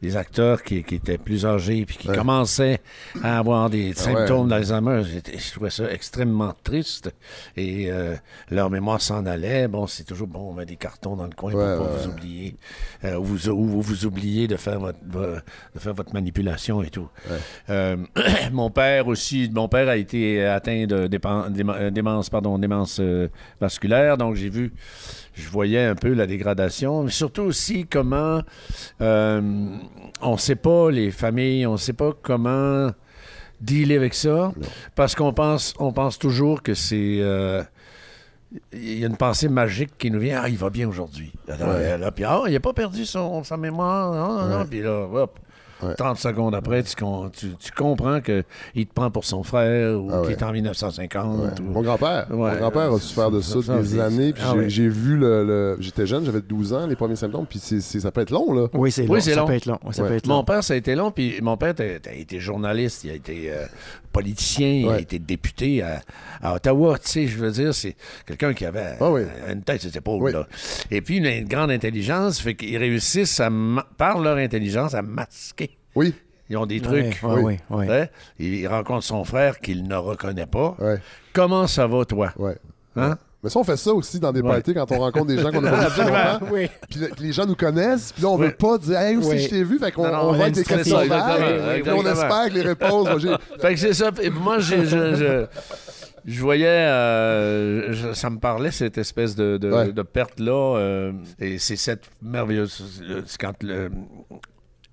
des 0.03 0.17
acteurs 0.17 0.61
qui, 0.61 0.83
qui 0.83 0.95
étaient 0.95 1.17
plus 1.17 1.45
âgés 1.45 1.85
puis 1.85 1.97
qui 1.97 2.09
Ouais. 2.09 2.15
commençaient 2.17 2.79
à 3.23 3.39
avoir 3.39 3.69
des 3.69 3.93
Ah 3.95 3.99
symptômes 3.99 4.43
ouais. 4.43 4.49
d'Alzheimer. 4.59 5.01
Je 5.05 5.51
trouvais 5.51 5.69
ça 5.69 5.89
extrêmement 5.91 6.53
triste. 6.63 7.11
Et 7.57 7.89
euh, 7.89 8.15
leur 8.51 8.69
mémoire 8.69 9.01
s'en 9.01 9.25
allait. 9.25 9.67
Bon, 9.67 9.87
c'est 9.87 10.03
toujours 10.03 10.27
bon, 10.27 10.49
on 10.49 10.53
met 10.53 10.65
des 10.65 10.75
cartons 10.75 11.15
dans 11.15 11.23
le 11.25 11.31
coin 11.33 11.53
Ouais, 11.53 11.77
pour 11.77 11.87
pas 11.87 11.91
ouais. 11.93 11.99
vous 12.03 12.09
oublier. 12.09 12.55
euh, 13.05 13.15
ou, 13.17 13.23
vous, 13.23 13.49
ou 13.49 13.81
vous 13.81 14.05
oubliez 14.05 14.47
de 14.47 14.57
faire 14.57 14.79
votre, 14.79 14.99
vo- 15.07 15.37
de 15.73 15.79
faire 15.79 15.93
votre 15.93 16.13
manipulation 16.13 16.83
et 16.83 16.89
tout. 16.89 17.07
Euh, 17.69 17.95
mon 18.51 18.69
père 18.69 19.07
aussi, 19.07 19.49
mon 19.53 19.69
père 19.69 19.87
a 19.87 19.95
été 19.95 20.45
atteint 20.45 20.85
de 20.85 21.09
euh, 21.25 21.89
démence, 21.91 22.29
pardon, 22.29 22.59
démence 22.59 22.97
euh, 22.99 23.29
vasculaire, 23.61 24.17
donc 24.17 24.35
j'ai 24.35 24.49
vu, 24.49 24.73
je 25.33 25.47
voyais 25.49 25.83
un 25.85 25.95
peu 25.95 26.13
la 26.13 26.25
dégradation, 26.27 27.03
mais 27.03 27.11
surtout 27.11 27.43
aussi 27.43 27.85
comment 27.85 28.41
euh, 29.01 29.41
on 30.21 30.33
ne 30.33 30.37
sait 30.37 30.55
pas 30.55 30.91
les 30.91 31.11
familles, 31.11 31.65
on 31.67 31.73
ne 31.73 31.77
sait 31.77 31.93
pas 31.93 32.11
comment 32.21 32.91
dealer 33.61 33.95
avec 33.97 34.13
ça, 34.13 34.51
parce 34.95 35.15
qu'on 35.15 35.33
pense, 35.33 35.73
on 35.79 35.91
pense 35.93 36.19
toujours 36.19 36.61
que 36.61 36.73
c'est 36.73 37.17
euh, 37.21 37.63
il 38.71 38.99
y 38.99 39.03
a 39.03 39.07
une 39.07 39.17
pensée 39.17 39.49
magique 39.49 39.97
qui 39.97 40.11
nous 40.11 40.19
vient. 40.19 40.41
Ah, 40.43 40.49
il 40.49 40.57
va 40.57 40.69
bien 40.69 40.87
aujourd'hui. 40.87 41.31
Alors, 41.47 41.69
Ouais. 41.69 41.97
là, 41.97 42.11
puis, 42.11 42.23
ah, 42.23 42.41
il 42.45 42.53
n'a 42.53 42.59
pas 42.59 42.73
perdu 42.73 43.03
son, 43.05 43.43
sa 43.43 43.57
mémoire. 43.57 44.13
Non, 44.13 44.41
non, 44.47 44.59
non. 44.59 44.65
Puis 44.65 44.81
là, 44.81 45.07
hop, 45.11 45.39
Ouais. 45.83 45.95
30 45.95 46.17
secondes 46.17 46.55
après, 46.55 46.83
tu, 46.83 46.95
tu, 46.95 47.47
tu 47.59 47.71
comprends 47.75 48.21
qu'il 48.21 48.43
te 48.87 48.93
prend 48.93 49.11
pour 49.11 49.25
son 49.25 49.43
frère 49.43 49.99
ou 50.01 50.09
Ah 50.13 50.21
qu'il 50.23 50.31
est 50.31 50.43
en 50.43 50.51
1950. 50.51 51.39
Ouais. 51.39 51.47
ou- 51.61 51.71
Mon 51.71 51.81
grand-père. 51.81 52.27
Ouais. 52.29 52.51
Mon 52.53 52.57
grand-père 52.57 52.91
a 52.93 52.99
souffert 52.99 53.31
de 53.31 53.41
ça, 53.41 53.61
Ça, 53.61 53.77
des 53.79 53.99
années. 53.99 54.33
Puis 54.33 54.43
Ah 54.45 54.53
j'ai, 54.67 54.87
vu 54.87 55.17
le. 55.17 55.43
le- 55.45 55.77
J'étais 55.79 56.05
jeune, 56.05 56.25
j'avais 56.25 56.41
12 56.41 56.73
ans, 56.73 56.87
les 56.87 56.95
premiers 56.95 57.15
symptômes. 57.15 57.45
Puis 57.45 57.59
c'est, 57.59 57.81
c'est- 57.81 57.99
ça 57.99 58.11
peut 58.11 58.21
être 58.21 58.31
long, 58.31 58.53
là. 58.53 58.67
Oui, 58.73 58.91
c'est 58.91 59.03
Oui, 59.03 59.07
long. 59.17 59.19
ça 59.21 59.35
long. 59.35 59.45
peut 59.47 59.53
être 59.53 59.65
long. 59.65 59.79
Ça 59.91 60.03
Ouais. 60.03 60.09
peut 60.09 60.15
être 60.15 60.27
long. 60.27 60.35
Mon 60.35 60.43
père, 60.43 60.63
ça 60.63 60.73
a 60.73 60.77
été 60.77 60.95
long, 60.95 61.11
puis 61.11 61.39
mon 61.41 61.57
père 61.57 61.73
a, 61.79 62.13
été 62.13 62.39
journaliste, 62.39 63.03
il 63.03 63.11
a 63.11 63.13
été 63.15 63.51
euh, 63.51 63.65
politicien, 64.11 64.67
il 64.67 64.89
a 64.89 64.99
été 64.99 65.19
député 65.19 65.81
à, 65.81 66.01
à 66.41 66.53
Ottawa, 66.55 66.97
tu 66.99 67.09
sais, 67.09 67.27
je 67.27 67.37
veux 67.37 67.51
dire, 67.51 67.73
c'est 67.73 67.95
quelqu'un 68.25 68.53
qui 68.53 68.65
avait 68.65 68.95
Ah 68.99 69.11
une 69.51 69.61
tête 69.63 69.81
sur 69.81 69.91
ses 69.91 69.97
épaules, 69.97 70.21
Oui. 70.21 70.31
là. 70.31 70.47
Et 70.91 71.01
puis 71.01 71.17
une, 71.17 71.25
une 71.25 71.47
grande 71.47 71.71
intelligence, 71.71 72.39
fait 72.39 72.55
qu'ils 72.55 72.77
réussissent, 72.77 73.39
à 73.39 73.49
par 73.97 74.19
leur 74.19 74.37
intelligence, 74.37 74.93
à 74.93 75.01
masquer. 75.01 75.72
Oui. 75.95 76.13
Ils 76.49 76.57
ont 76.57 76.65
des 76.65 76.81
trucs. 76.81 77.19
Ouais, 77.23 77.59
ouais. 77.69 77.89
Hein? 77.89 78.07
Il 78.37 78.67
rencontre 78.67 79.03
son 79.03 79.23
frère 79.23 79.59
qu'il 79.59 79.87
ne 79.87 79.95
reconnaît 79.95 80.45
pas. 80.45 80.75
Comment 81.33 81.67
ça 81.67 81.87
va, 81.87 82.05
toi? 82.05 82.33
Hein? 82.95 83.17
Mais 83.41 83.49
ça, 83.49 83.59
on 83.59 83.63
fait 83.65 83.75
ça 83.75 83.91
aussi 83.93 84.21
dans 84.21 84.31
des 84.31 84.39
Ouais. 84.41 84.51
parties 84.51 84.73
quand 84.73 84.89
on 84.93 84.99
rencontre 84.99 85.25
des 85.27 85.37
gens 85.37 85.51
qu'on 85.51 85.63
a 85.65 85.69
pas 85.69 85.77
vu 85.79 85.83
depuis 85.89 86.01
Absolument. 86.01 86.33
longtemps. 86.33 86.45
Oui. 86.53 86.69
Puis, 86.89 86.99
le- 87.01 87.07
puis 87.09 87.23
les 87.25 87.33
gens 87.33 87.45
nous 87.45 87.55
connaissent, 87.55 88.13
puis 88.13 88.23
là, 88.23 88.29
on 88.29 88.37
Oui. 88.37 88.45
veut 88.47 88.53
pas 88.53 88.77
dire 88.77 88.97
Hey, 88.99 89.17
Oui. 89.17 89.39
je 89.39 89.49
t'ai 89.49 89.63
vu? 89.65 89.79
Fait 89.79 89.91
qu'on 89.91 90.05
on 90.07 90.29
on 90.29 90.31
va 90.31 90.47
être 90.47 90.55
des 90.55 90.63
questions 90.63 90.97
on 90.97 91.01
espère 92.05 92.49
que 92.49 92.53
les 92.53 92.61
réponses. 92.61 93.07
Fait 93.59 93.73
que 93.73 93.79
c'est 93.79 93.93
ça. 93.93 94.11
Et 94.21 94.29
moi, 94.29 94.59
j'ai- 94.59 94.85
je, 94.85 95.15
je, 95.15 95.45
je 96.25 96.41
voyais, 96.41 96.67
euh, 96.67 97.91
je- 97.91 98.13
ça 98.13 98.29
me 98.29 98.37
parlait, 98.39 98.71
cette 98.71 98.97
espèce 98.97 99.35
de, 99.35 99.57
de, 99.57 99.71
Ouais. 99.71 99.91
de 99.91 100.01
perte-là. 100.03 100.77
euh, 100.77 101.11
et 101.39 101.57
c'est 101.57 101.75
cette 101.75 102.09
merveilleuse. 102.21 102.81
c'est 103.25 103.37
Quand 103.41 103.61
le, 103.61 103.91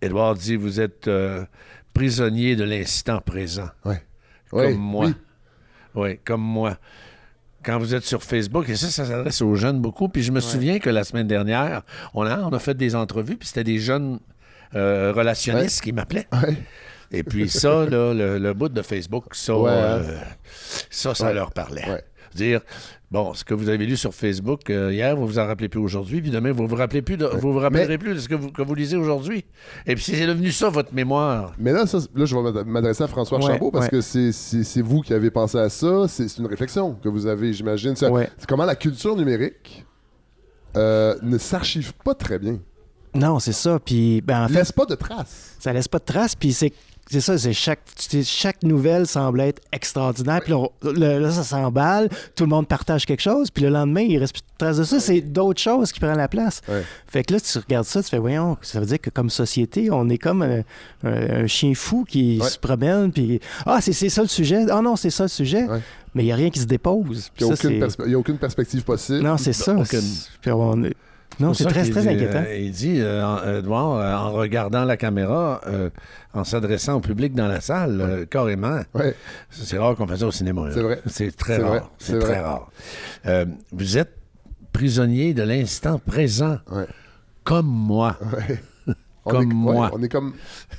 Edouard 0.02 0.34
dit 0.34 0.56
Vous 0.56 0.80
êtes 0.80 1.08
euh, 1.08 1.44
prisonnier 1.94 2.56
de 2.56 2.64
l'instant 2.64 3.20
présent. 3.20 3.68
Ouais. 3.84 4.02
Comme 4.50 4.74
moi. 4.76 5.06
oui. 5.06 5.14
Oui, 5.94 6.18
comme 6.24 6.40
moi. 6.42 6.76
Quand 7.64 7.78
vous 7.78 7.94
êtes 7.94 8.04
sur 8.04 8.22
Facebook, 8.22 8.68
et 8.68 8.76
ça, 8.76 8.88
ça 8.88 9.04
s'adresse 9.04 9.42
aux 9.42 9.54
jeunes 9.54 9.80
beaucoup. 9.80 10.08
Puis 10.08 10.22
je 10.22 10.32
me 10.32 10.40
souviens 10.40 10.78
que 10.78 10.88
la 10.88 11.04
semaine 11.04 11.26
dernière, 11.26 11.82
on 12.14 12.24
a, 12.24 12.38
on 12.40 12.50
a 12.52 12.58
fait 12.58 12.74
des 12.74 12.94
entrevues, 12.94 13.36
puis 13.36 13.48
c'était 13.48 13.64
des 13.64 13.78
jeunes 13.78 14.18
euh, 14.74 15.12
relationnistes 15.14 15.82
qui 15.82 15.92
m'appelaient. 15.92 16.28
Ouais. 16.32 16.56
Et 17.12 17.22
puis 17.24 17.48
ça, 17.50 17.84
là, 17.86 18.14
le, 18.14 18.38
le 18.38 18.54
bout 18.54 18.68
de 18.68 18.82
Facebook, 18.82 19.34
ça, 19.34 19.56
Ouais, 19.58 19.70
euh, 19.70 19.98
hein. 20.16 20.24
ça, 20.90 21.14
ça 21.14 21.26
Ouais. 21.26 21.34
leur 21.34 21.50
parlait. 21.50 21.86
Ouais. 21.90 22.04
Dire, 22.34 22.60
bon, 23.10 23.34
ce 23.34 23.44
que 23.44 23.54
vous 23.54 23.68
avez 23.68 23.86
lu 23.86 23.96
sur 23.96 24.14
Facebook 24.14 24.70
euh, 24.70 24.92
hier, 24.92 25.16
vous 25.16 25.26
vous 25.26 25.38
en 25.38 25.46
rappelez 25.46 25.68
plus 25.68 25.80
aujourd'hui, 25.80 26.20
puis 26.20 26.30
demain, 26.30 26.52
vous 26.52 26.66
vous 26.66 26.76
rappelez 26.76 27.02
plus, 27.02 27.16
de- 27.16 27.26
vous 27.26 27.52
vous 27.52 27.58
rappellerez 27.58 27.98
plus 27.98 28.14
de 28.14 28.20
ce 28.20 28.28
que 28.28 28.34
vous, 28.34 28.50
que 28.52 28.62
vous 28.62 28.74
lisez 28.74 28.96
aujourd'hui. 28.96 29.44
Et 29.86 29.94
puis 29.94 30.04
c'est 30.04 30.26
devenu 30.26 30.52
ça, 30.52 30.68
votre 30.68 30.94
mémoire. 30.94 31.52
Mais 31.58 31.72
là, 31.72 31.86
ça, 31.86 31.98
là, 32.14 32.24
je 32.24 32.36
vais 32.36 32.42
m'ad- 32.52 32.66
m'adresser 32.66 33.02
à 33.04 33.08
François 33.08 33.38
Ouais, 33.38 33.46
Chabot 33.46 33.70
parce 33.70 33.86
ouais. 33.86 33.90
que 33.90 34.00
c'est, 34.00 34.32
c'est, 34.32 34.62
c'est 34.64 34.82
vous 34.82 35.00
qui 35.00 35.12
avez 35.14 35.30
pensé 35.30 35.58
à 35.58 35.68
ça. 35.68 36.06
C'est, 36.08 36.28
c'est 36.28 36.40
une 36.40 36.46
réflexion 36.48 36.94
que 36.94 37.08
vous 37.08 37.26
avez, 37.26 37.52
j'imagine. 37.52 37.96
C'est, 37.96 38.08
Ouais. 38.08 38.28
c'est 38.38 38.48
comment 38.48 38.64
la 38.64 38.76
culture 38.76 39.16
numérique 39.16 39.84
euh, 40.76 41.16
ne 41.22 41.36
s'archive 41.38 41.92
pas 42.04 42.14
très 42.14 42.38
bien. 42.38 42.58
Non, 43.12 43.40
c'est 43.40 43.52
ça. 43.52 43.80
Puis, 43.84 44.20
ben, 44.20 44.44
en 44.44 44.48
fait, 44.48 44.54
Laisse 44.54 44.70
pas 44.70 44.84
de 44.86 44.94
traces. 44.94 45.56
ça 45.58 45.72
laisse 45.72 45.88
pas 45.88 45.98
de 45.98 46.04
traces. 46.04 46.36
Puis 46.36 46.52
c'est 46.52 46.72
c'est 47.10 47.20
ça, 47.20 47.36
c'est 47.38 47.52
chaque, 47.52 47.80
chaque 48.24 48.62
nouvelle 48.62 49.06
semble 49.06 49.40
être 49.40 49.60
extraordinaire. 49.72 50.40
Puis 50.42 50.52
là, 50.52 50.58
on- 50.58 50.70
là, 50.92 51.18
là, 51.18 51.30
ça 51.30 51.42
s'emballe, 51.42 52.08
tout 52.36 52.44
le 52.44 52.50
monde 52.50 52.68
partage 52.68 53.04
quelque 53.06 53.20
chose. 53.22 53.50
Puis 53.50 53.64
le 53.64 53.70
lendemain, 53.70 54.02
il 54.02 54.16
reste 54.18 54.34
plus 54.34 54.40
de 54.42 54.46
traces 54.58 54.76
de 54.76 54.84
ça. 54.84 55.00
C'est 55.00 55.20
d'autres 55.20 55.60
choses 55.60 55.92
qui 55.92 56.00
prennent 56.00 56.16
la 56.16 56.28
place. 56.28 56.60
Ouais. 56.68 56.82
Fait 57.08 57.24
que 57.24 57.34
là, 57.34 57.40
tu 57.40 57.58
regardes 57.58 57.86
ça, 57.86 58.02
tu 58.02 58.08
fais, 58.10 58.18
voyons, 58.18 58.56
ça 58.62 58.80
veut 58.80 58.86
dire 58.86 59.00
que 59.00 59.10
comme 59.10 59.30
société, 59.30 59.90
on 59.90 60.08
est 60.08 60.18
comme 60.18 60.42
un, 60.42 60.60
un- 61.04 61.42
un 61.42 61.46
chien 61.46 61.72
fou 61.74 62.04
qui 62.08 62.38
Ouais. 62.40 62.48
se 62.48 62.58
promène. 62.58 63.10
Puis, 63.12 63.40
ah, 63.66 63.80
c'est 63.80 63.92
c'est 63.92 64.08
ça 64.08 64.22
le 64.22 64.28
sujet. 64.28 64.66
Ah 64.70 64.80
non, 64.82 64.96
c'est 64.96 65.10
ça 65.10 65.24
le 65.24 65.28
sujet. 65.28 65.66
Mais 66.14 66.22
il 66.24 66.26
n'y 66.26 66.32
a 66.32 66.36
rien 66.36 66.50
qui 66.50 66.58
se 66.60 66.64
dépose. 66.66 67.30
Il 67.40 67.46
n'y 67.46 68.14
a, 68.14 68.18
aucune 68.18 68.36
perspective 68.38 68.82
possible. 68.82 69.20
Non, 69.22 69.36
c'est 69.36 69.52
ça. 69.52 69.74
Aucune. 69.76 70.00
Puis 70.40 70.50
on 70.50 70.82
est- 70.84 70.94
Non, 71.38 71.54
c'est 71.54 71.64
très, 71.64 71.88
très 71.88 72.02
dit, 72.02 72.08
inquiétant. 72.08 72.42
euh, 72.46 72.56
il 72.58 72.70
dit, 72.72 73.00
euh, 73.00 73.24
en- 73.24 73.58
Edouard, 73.58 73.92
euh, 73.96 74.14
en 74.14 74.32
regardant 74.32 74.84
la 74.84 74.96
caméra, 74.96 75.60
euh, 75.66 75.88
en 76.34 76.44
s'adressant 76.44 76.94
au 76.96 77.00
public 77.00 77.34
dans 77.34 77.46
la 77.48 77.60
salle, 77.60 78.00
euh, 78.00 78.26
carrément. 78.26 78.80
Ouais. 78.94 79.14
C'est 79.50 79.78
rare 79.78 79.94
qu'on 79.96 80.06
fasse 80.06 80.20
ça 80.20 80.26
au 80.26 80.32
cinéma. 80.32 80.66
là. 80.68 80.74
C'est 80.74 80.82
vrai. 80.82 81.00
C'est 81.06 81.34
très 81.36 81.56
rare. 81.58 81.90
C'est 81.98 82.18
très 82.18 82.40
rare. 82.40 82.70
Euh, 83.26 83.46
vous 83.72 83.96
êtes 83.96 84.16
prisonnier 84.72 85.32
de 85.34 85.42
l'instant 85.42 85.98
présent, 86.04 86.58
Ouais. 86.70 86.86
comme 87.44 87.66
moi. 87.66 88.16
Ouais. 88.20 88.60
On 89.26 89.30
Comme 89.32 89.42
est, 89.42 89.54
ouais, 89.54 89.54
moi. 89.54 89.90
on 89.92 90.02
est 90.02 90.08
comme 90.08 90.32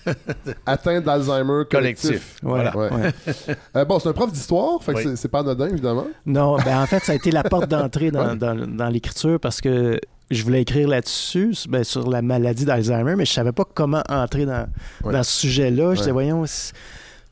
atteint 0.66 1.00
d'Alzheimer 1.00 1.64
collectif. 1.70 2.02
Collectif. 2.10 2.38
Voilà. 2.42 2.76
Ouais. 2.76 2.90
Ouais. 2.92 3.12
Euh, 3.78 3.86
bon, 3.86 4.00
c'est 4.00 4.10
un 4.10 4.14
prof 4.14 4.32
d'histoire, 4.32 4.82
fait 4.84 4.94
que 4.94 5.08
Oui. 5.10 5.14
c'est, 5.16 5.28
pas 5.30 5.40
anodin, 5.42 5.68
évidemment. 5.70 6.08
Non, 6.26 6.58
ben 6.58 6.82
en 6.82 6.86
fait, 6.88 7.00
ça 7.04 7.12
a 7.12 7.16
été 7.16 7.30
la 7.32 7.44
porte 7.44 7.70
d'entrée 7.70 8.10
dans, 8.10 8.30
Ouais. 8.32 8.36
dans- 8.36 8.56
dans 8.68 8.90
l'écriture 8.90 9.40
parce 9.40 9.62
que 9.62 10.00
je 10.32 10.44
voulais 10.44 10.62
écrire 10.62 10.88
là-dessus, 10.88 11.54
ben, 11.70 11.84
sur 11.84 12.10
la 12.10 12.22
maladie 12.22 12.66
d'Alzheimer, 12.66 13.16
mais 13.16 13.26
je 13.26 13.32
savais 13.34 13.52
pas 13.52 13.66
comment 13.66 14.02
entrer 14.10 14.46
dans, 14.46 14.66
Ouais. 15.04 15.14
dans 15.14 15.24
ce 15.24 15.32
sujet-là. 15.42 15.94
Je 15.94 16.00
disais, 16.00 16.12
voyons, 16.12 16.46
c'est- 16.46 16.74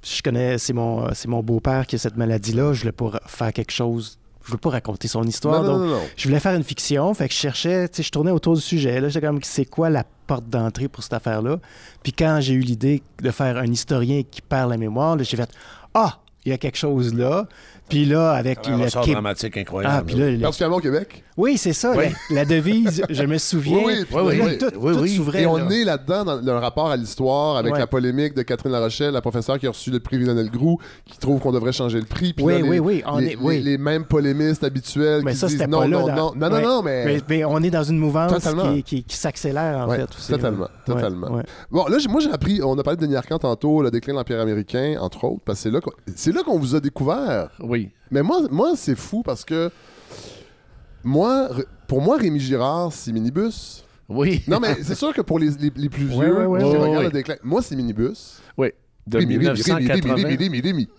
je 0.03 0.21
connais, 0.21 0.57
c'est 0.57 0.73
mon, 0.73 1.13
c'est 1.13 1.27
mon 1.27 1.41
beau-père 1.43 1.85
qui 1.87 1.95
a 1.95 1.99
cette 1.99 2.17
maladie-là, 2.17 2.73
je 2.73 2.81
voulais 2.81 2.91
pas 2.91 3.19
faire 3.25 3.51
quelque 3.53 3.71
chose, 3.71 4.17
je 4.43 4.47
voulais 4.51 4.59
pas 4.59 4.69
raconter 4.69 5.07
son 5.07 5.23
histoire. 5.23 5.61
non, 5.63 5.67
donc, 5.73 5.79
non, 5.81 5.87
non. 5.95 6.01
je 6.15 6.27
voulais 6.27 6.39
faire 6.39 6.55
une 6.55 6.63
fiction, 6.63 7.13
fait 7.13 7.27
que 7.27 7.33
je 7.33 7.39
cherchais, 7.39 7.87
tu 7.89 7.97
sais, 7.97 8.03
je 8.03 8.11
tournais 8.11 8.31
autour 8.31 8.55
du 8.55 8.61
sujet. 8.61 8.99
Là, 9.01 9.09
j'étais 9.09 9.25
comme, 9.25 9.39
c'est 9.43 9.65
quoi 9.65 9.89
la 9.89 10.03
porte 10.27 10.47
d'entrée 10.49 10.87
pour 10.87 11.03
cette 11.03 11.13
affaire-là? 11.13 11.57
Puis 12.03 12.13
quand 12.13 12.39
j'ai 12.41 12.53
eu 12.53 12.59
l'idée 12.61 13.01
de 13.21 13.31
faire 13.31 13.57
un 13.57 13.65
historien 13.67 14.21
qui 14.29 14.41
perd 14.41 14.69
la 14.69 14.77
mémoire, 14.77 15.15
là, 15.15 15.23
j'ai 15.23 15.37
fait, 15.37 15.49
ah, 15.93 16.19
il 16.45 16.49
y 16.49 16.53
a 16.53 16.57
quelque 16.57 16.77
chose 16.77 17.13
là. 17.13 17.47
Puis 17.89 18.05
là, 18.05 18.31
avec 18.31 18.67
Un 18.67 18.77
le 18.77 18.83
ressort 18.85 19.03
Qué- 19.03 19.11
dramatique 19.13 19.53
Ah, 19.57 19.59
incroyable. 19.61 20.05
puis 20.05 20.15
là, 20.15 20.31
le- 20.31 20.39
Particulièrement 20.39 20.77
au 20.77 20.81
Québec. 20.81 21.23
oui, 21.37 21.57
c'est 21.57 21.73
ça, 21.73 21.93
Oui. 21.97 22.05
La, 22.29 22.35
la 22.37 22.45
devise, 22.45 23.03
je 23.09 23.23
me 23.23 23.37
souviens. 23.37 23.77
Oui, 23.83 23.93
oui, 23.99 24.05
puis 24.05 24.15
Oui, 24.41 24.57
tout, 24.57 24.65
Oui, 24.79 24.93
tout 24.95 24.99
oui. 25.01 25.15
s'ouvrait, 25.15 25.41
Et 25.41 25.45
on 25.45 25.57
là. 25.57 25.65
est 25.71 25.83
là-dedans 25.83 26.23
dans 26.25 26.41
le 26.41 26.59
rapport 26.59 26.89
à 26.89 26.97
l'histoire 26.97 27.57
avec 27.57 27.73
Ouais. 27.73 27.79
la 27.79 27.87
polémique 27.87 28.33
de 28.35 28.41
Catherine 28.43 28.71
Larochelle, 28.71 29.13
la 29.13 29.21
professeure 29.21 29.57
qui 29.59 29.67
a 29.67 29.71
reçu 29.71 29.89
le 29.91 29.99
prix 29.99 30.17
Lionel 30.17 30.49
Groux, 30.49 30.77
qui 31.05 31.17
trouve 31.17 31.39
qu'on 31.39 31.51
devrait 31.51 31.71
changer 31.73 31.99
le 31.99 32.05
prix. 32.05 32.33
Puis 32.33 32.45
Oui, 32.45 32.53
là, 32.53 32.59
oui, 32.61 32.69
les, 32.71 32.79
oui, 32.79 33.03
on 33.07 33.17
les, 33.19 33.27
est- 33.27 33.37
oui. 33.41 33.55
les- 33.57 33.71
les 33.71 33.77
mêmes 33.77 34.05
polémistes 34.05 34.63
habituels 34.63 35.21
Mais 35.23 35.31
qui 35.31 35.37
ça, 35.37 35.47
disent 35.47 35.57
c'était 35.57 35.67
non, 35.69 35.79
pas 35.79 35.87
là. 35.87 35.99
non, 35.99 36.07
dans- 36.07 36.15
non, 36.15 36.33
non, 36.35 36.49
non, 36.49 36.55
Ouais. 36.55 36.61
non, 36.63 36.81
mais... 36.83 37.05
Mais, 37.05 37.17
mais 37.29 37.45
on 37.45 37.61
est 37.63 37.69
dans 37.71 37.83
une 37.83 37.97
mouvance 37.97 38.31
Totalement. 38.33 38.73
qui, 38.73 38.83
qui- 38.83 39.03
qui 39.03 39.15
s'accélère, 39.15 39.77
en 39.79 39.89
Ouais, 39.89 39.97
fait. 39.97 40.09
aussi, 40.15 40.31
totalement, 40.31 40.65
là. 40.65 40.71
Ouais, 40.87 40.93
totalement. 40.93 41.31
ouais. 41.31 41.43
Bon, 41.71 41.87
là, 41.87 41.97
j'ai- 41.99 42.09
moi, 42.09 42.19
j'ai 42.21 42.31
appris, 42.31 42.61
on 42.63 42.77
a 42.77 42.83
parlé 42.83 42.97
de 42.97 43.01
Denis 43.05 43.15
Arcand 43.15 43.39
tantôt, 43.39 43.81
le 43.81 43.91
déclin 43.91 44.13
de 44.13 44.17
l'Empire 44.19 44.39
américain, 44.41 44.95
entre 44.99 45.23
autres, 45.23 45.41
parce 45.45 45.59
que 45.59 45.63
c'est 45.63 45.71
là 45.71 45.79
qu'on, 45.79 45.91
c'est 46.15 46.33
là 46.33 46.43
qu'on 46.43 46.59
vous 46.59 46.75
a 46.75 46.79
découvert. 46.79 47.49
Oui. 47.61 47.78
Mais 48.11 48.21
moi, 48.23 48.41
moi 48.49 48.73
c'est 48.75 48.95
fou 48.95 49.21
parce 49.23 49.45
que 49.45 49.69
moi, 51.03 51.49
pour 51.87 52.01
moi, 52.01 52.17
Rémi 52.17 52.39
Girard, 52.39 52.91
c'est 52.91 53.11
Minibus. 53.11 53.83
Oui. 54.09 54.41
Non, 54.47 54.59
mais 54.59 54.75
c'est 54.83 54.95
sûr 54.95 55.13
que 55.13 55.21
pour 55.21 55.37
les, 55.39 55.49
les- 55.51 55.71
les 55.75 55.89
plus 55.89 56.05
vieux 56.05 56.17
ouais, 56.39 56.45
ouais, 56.45 56.59
qui 56.59 56.65
ouais, 56.65 56.77
regardent 56.77 56.97
ouais. 56.97 57.03
le 57.05 57.11
déclin, 57.11 57.35
moi, 57.43 57.61
c'est 57.61 57.75
Minibus. 57.75 58.41
Oui. 58.57 58.69
De 59.09 59.17
Rémi, 59.17 59.33
Rémi, 59.37 59.45
1980. 59.45 60.15
Rémi, 60.15 60.23
Rémi, 60.23 60.37
Rémi, 60.37 60.61
Rémi. 60.61 60.89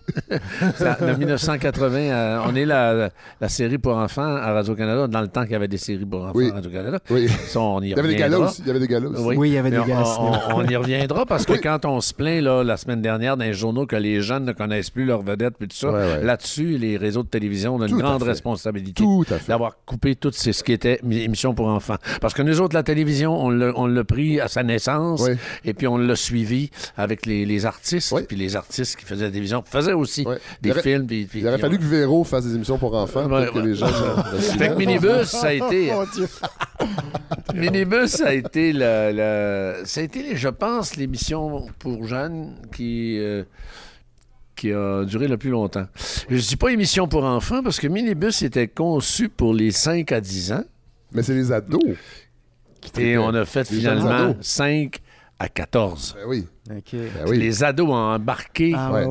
Ça, 0.75 0.97
de 1.01 1.13
1980, 1.17 1.97
euh, 1.97 2.39
on 2.47 2.55
est 2.55 2.65
la, 2.65 3.09
la 3.39 3.49
série 3.49 3.77
pour 3.77 3.95
enfants 3.95 4.35
à 4.35 4.51
Radio-Canada, 4.53 5.07
dans 5.07 5.21
le 5.21 5.27
temps 5.27 5.43
qu'il 5.43 5.53
y 5.53 5.55
avait 5.55 5.67
des 5.67 5.77
séries 5.77 6.05
pour 6.05 6.21
enfants 6.23 6.31
Oui. 6.35 6.49
à 6.49 6.55
Radio-Canada. 6.55 6.99
Oui. 7.09 7.27
Ça, 7.47 7.59
on 7.59 7.81
y 7.81 7.87
Il 7.87 7.89
y 7.89 7.99
avait 7.99 8.07
des 8.09 8.15
galas 8.15 8.35
reviendra. 8.37 8.49
aussi. 8.51 8.61
Il 8.61 8.67
y 8.67 8.69
avait 8.71 8.79
des 8.79 8.87
galas 8.87 9.07
aussi. 9.09 9.37
Oui, 9.37 9.49
il 9.49 9.53
y 9.53 9.57
avait 9.57 9.69
des 9.71 9.77
galas 9.77 10.17
on, 10.19 10.31
on- 10.31 10.59
on 10.61 10.65
y 10.67 10.75
reviendra 10.75 11.25
parce 11.25 11.45
que 11.45 11.53
quand 11.53 11.85
on 11.85 12.01
se 12.01 12.13
plaint 12.13 12.41
là, 12.43 12.63
la 12.63 12.77
semaine 12.77 13.01
dernière 13.01 13.37
dans 13.37 13.45
les 13.45 13.53
journaux 13.53 13.85
que 13.85 13.95
les 13.95 14.21
jeunes 14.21 14.45
ne 14.45 14.51
connaissent 14.51 14.89
plus 14.89 15.05
leurs 15.05 15.21
vedettes 15.21 15.55
puis 15.57 15.67
tout 15.67 15.75
ça, 15.77 15.91
Ouais, 15.91 15.97
ouais. 15.99 16.23
là-dessus, 16.23 16.77
les 16.77 16.97
réseaux 16.97 17.23
de 17.23 17.27
télévision 17.29 17.75
ont 17.75 17.81
une 17.81 17.89
Tout 17.89 17.97
grande 17.97 18.23
responsabilité 18.23 19.03
d'avoir 19.47 19.77
coupé 19.85 20.15
tout 20.15 20.31
ce 20.31 20.63
qui 20.63 20.73
était 20.73 20.99
mi- 21.03 21.21
émission 21.21 21.53
pour 21.53 21.67
enfants. 21.67 21.97
Parce 22.19 22.33
que 22.33 22.41
nous 22.41 22.59
autres, 22.61 22.75
la 22.75 22.83
télévision, 22.83 23.33
on 23.41 23.49
l'a 23.49 23.71
on 23.75 23.87
l'a 23.87 24.03
pris 24.03 24.39
à 24.39 24.47
sa 24.47 24.63
naissance 24.63 25.21
Oui. 25.23 25.35
et 25.65 25.73
puis 25.73 25.87
on 25.87 25.97
l'a 25.97 26.15
suivi 26.15 26.69
avec 26.97 27.25
les, 27.25 27.45
les 27.45 27.65
artistes. 27.65 28.00
Oui. 28.11 28.23
Puis 28.27 28.37
les 28.37 28.55
artistes 28.55 28.95
qui 28.97 29.05
faisaient 29.05 29.25
la 29.25 29.29
télévision 29.31 29.63
faisaient 29.65 29.93
aussi 29.93 30.23
des 30.23 30.69
Il 30.69 30.71
aurait- 30.71 30.81
films. 30.81 31.05
puis- 31.07 31.25
puis- 31.25 31.39
Il 31.39 31.47
aurait 31.47 31.57
fallu 31.57 31.77
que 31.77 31.83
Véro 31.83 32.23
fasse 32.23 32.45
des 32.45 32.55
émissions 32.55 32.77
pour 32.77 32.95
enfants 32.95 33.27
Ouais, 33.29 33.45
pour 33.45 33.55
que 33.55 33.59
ouais. 33.59 33.65
les 33.67 33.75
gens... 33.75 33.87
le- 34.31 34.31
le 34.31 34.37
Fait 34.39 34.57
que 34.69 34.75
suivent. 34.75 34.77
Minibus, 34.77 35.27
ça 35.27 35.47
a 35.47 35.53
été. 35.53 35.91
Dieu. 36.15 36.27
Minibus, 37.53 38.07
ça 38.11 38.27
a 38.27 38.33
été, 38.33 38.71
le- 38.73 39.81
ça 39.85 40.01
a 40.01 40.03
été, 40.03 40.35
je 40.35 40.47
pense, 40.49 40.95
l'émission 40.95 41.67
pour 41.79 42.05
jeunes 42.07 42.55
qui, 42.75 43.17
euh, 43.19 43.43
qui 44.55 44.71
a 44.71 45.03
duré 45.05 45.27
le 45.27 45.37
plus 45.37 45.49
longtemps. 45.49 45.85
Je 46.29 46.37
dis 46.37 46.55
pas 46.55 46.69
émission 46.69 47.07
pour 47.07 47.23
enfants 47.23 47.61
parce 47.63 47.79
que 47.79 47.87
Minibus 47.87 48.41
était 48.43 48.67
conçu 48.67 49.29
pour 49.29 49.53
les 49.53 49.71
5 49.71 50.11
à 50.11 50.21
10 50.21 50.51
ans 50.53 50.63
Mais 51.11 51.23
c'est 51.23 51.33
les 51.33 51.51
ados. 51.51 51.81
et 52.97 53.17
on 53.17 53.33
a 53.33 53.45
fait 53.45 53.67
finalement 53.67 54.09
ados. 54.31 54.35
5 54.41 54.99
à 55.41 55.49
14. 55.49 56.15
Ben 56.19 56.23
oui. 56.27 56.47
Ben 56.69 56.81
oui. 57.27 57.37
Les 57.39 57.63
ados 57.63 57.89
ont 57.89 57.93
embarqué 57.93 58.73
Ah, 58.77 58.91
ouais, 58.91 59.07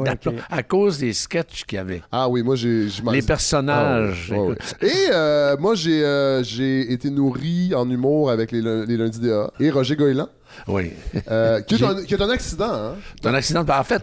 à 0.48 0.62
cause 0.62 0.98
des 0.98 1.12
sketchs 1.12 1.64
qu'il 1.64 1.76
y 1.76 1.78
avait. 1.80 2.02
Ah 2.12 2.28
oui, 2.28 2.44
moi 2.44 2.54
j'ai... 2.54 2.86
Les 3.10 3.20
personnages. 3.22 4.32
Ah. 4.34 4.84
Et 4.84 4.92
euh, 5.12 5.56
moi, 5.58 5.74
j'ai 5.74 6.04
euh, 6.04 6.44
j'ai 6.44 6.92
été 6.92 7.10
nourri 7.10 7.74
en 7.74 7.90
humour 7.90 8.30
avec 8.30 8.52
les, 8.52 8.62
les 8.62 8.96
lundis 8.96 9.18
DA. 9.18 9.50
Et 9.58 9.70
Roger 9.70 9.96
Goylan, 9.96 10.28
Oui. 10.68 10.92
euh, 11.28 11.60
qui, 11.62 11.74
est 11.74 11.82
un, 11.84 12.04
qui 12.04 12.14
est 12.14 12.22
un 12.22 12.30
accident. 12.30 12.72
Hein? 12.72 12.94
C'est 13.20 13.28
un 13.28 13.34
accident. 13.34 13.64
En 13.68 13.84
fait, 13.84 14.02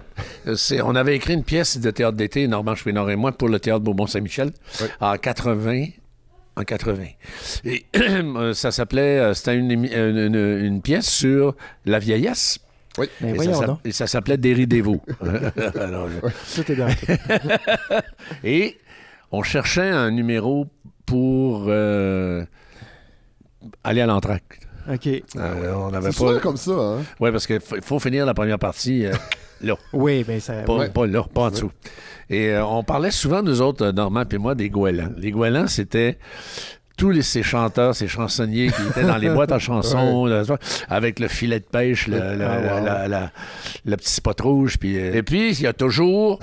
c'est- 0.55 0.81
on 0.81 0.95
avait 0.95 1.15
écrit 1.15 1.33
une 1.33 1.43
pièce 1.45 1.77
de 1.79 1.91
théâtre 1.91 2.17
d'été, 2.17 2.45
Normand 2.49 2.75
Chouinard 2.75 3.09
et 3.09 3.15
moi, 3.15 3.31
pour 3.31 3.47
le 3.47 3.59
théâtre 3.61 3.79
Beaumont-Saint-Michel, 3.85 4.51
Oui. 4.81 4.87
en 4.99 5.15
80. 5.17 5.85
En 6.57 6.63
80. 6.63 7.03
Et 7.65 7.85
euh, 7.95 8.53
ça 8.53 8.71
s'appelait, 8.71 9.19
euh, 9.19 9.33
c'était 9.33 9.55
une, 9.57 9.71
émi- 9.71 9.93
une- 9.93 10.17
une- 10.35 10.65
une 10.65 10.81
pièce 10.81 11.07
sur 11.09 11.55
la 11.85 11.99
vieillesse. 11.99 12.59
Oui. 12.97 13.07
Ben 13.21 13.29
et, 13.29 13.33
voyons 13.33 13.53
ça, 13.53 13.77
et 13.85 13.91
ça 13.91 14.07
s'appelait 14.07 14.37
Déridez-vous. 14.37 14.99
Et 18.43 18.77
on 19.31 19.43
cherchait 19.43 19.89
un 19.89 20.11
numéro 20.11 20.65
pour 21.05 21.65
euh, 21.67 22.43
aller 23.83 24.01
à 24.01 24.05
l'entracte. 24.05 24.59
OK. 24.91 25.07
Euh, 25.07 25.73
on 25.75 25.91
n'avait 25.91 26.11
C'est 26.11 26.23
pas. 26.23 26.39
comme 26.39 26.57
ça. 26.57 26.71
Hein? 26.71 27.03
Oui, 27.19 27.31
parce 27.31 27.45
qu'il 27.45 27.59
faut 27.61 27.99
finir 27.99 28.25
la 28.25 28.33
première 28.33 28.59
partie 28.59 29.05
euh, 29.05 29.13
là. 29.61 29.75
Oui, 29.93 30.23
ben 30.23 30.39
ça... 30.39 30.53
Pas, 30.63 30.75
ouais. 30.75 30.89
pas 30.89 31.05
là, 31.07 31.23
pas 31.33 31.41
en 31.43 31.49
dessous. 31.51 31.71
Et 32.29 32.49
euh, 32.49 32.65
on 32.65 32.83
parlait 32.83 33.11
souvent, 33.11 33.41
nous 33.41 33.61
autres, 33.61 33.85
euh, 33.85 33.91
Normand 33.91 34.23
et 34.29 34.37
moi, 34.37 34.53
des 34.55 34.69
goélands. 34.69 35.09
Les 35.17 35.31
goélands, 35.31 35.67
c'était 35.67 36.17
tous 36.97 37.11
les, 37.11 37.21
ces 37.21 37.43
chanteurs, 37.43 37.95
ces 37.95 38.07
chansonniers 38.07 38.67
qui 38.71 38.81
étaient 38.89 39.03
dans 39.07 39.17
les 39.17 39.29
boîtes 39.29 39.51
à 39.51 39.59
chansons, 39.59 40.25
là, 40.25 40.43
avec 40.89 41.19
le 41.19 41.27
filet 41.27 41.59
de 41.59 41.65
pêche, 41.65 42.07
le, 42.07 42.17
le- 42.17 42.45
Ah, 42.45 42.59
la- 42.59 42.75
wow. 42.79 42.85
la- 42.85 43.07
la- 43.07 43.31
le 43.85 43.95
petit 43.97 44.11
spot 44.11 44.41
rouge. 44.41 44.77
Puis, 44.77 44.97
euh, 44.97 45.13
et 45.13 45.23
puis, 45.23 45.51
il 45.51 45.61
y 45.61 45.67
a 45.67 45.73
toujours 45.73 46.39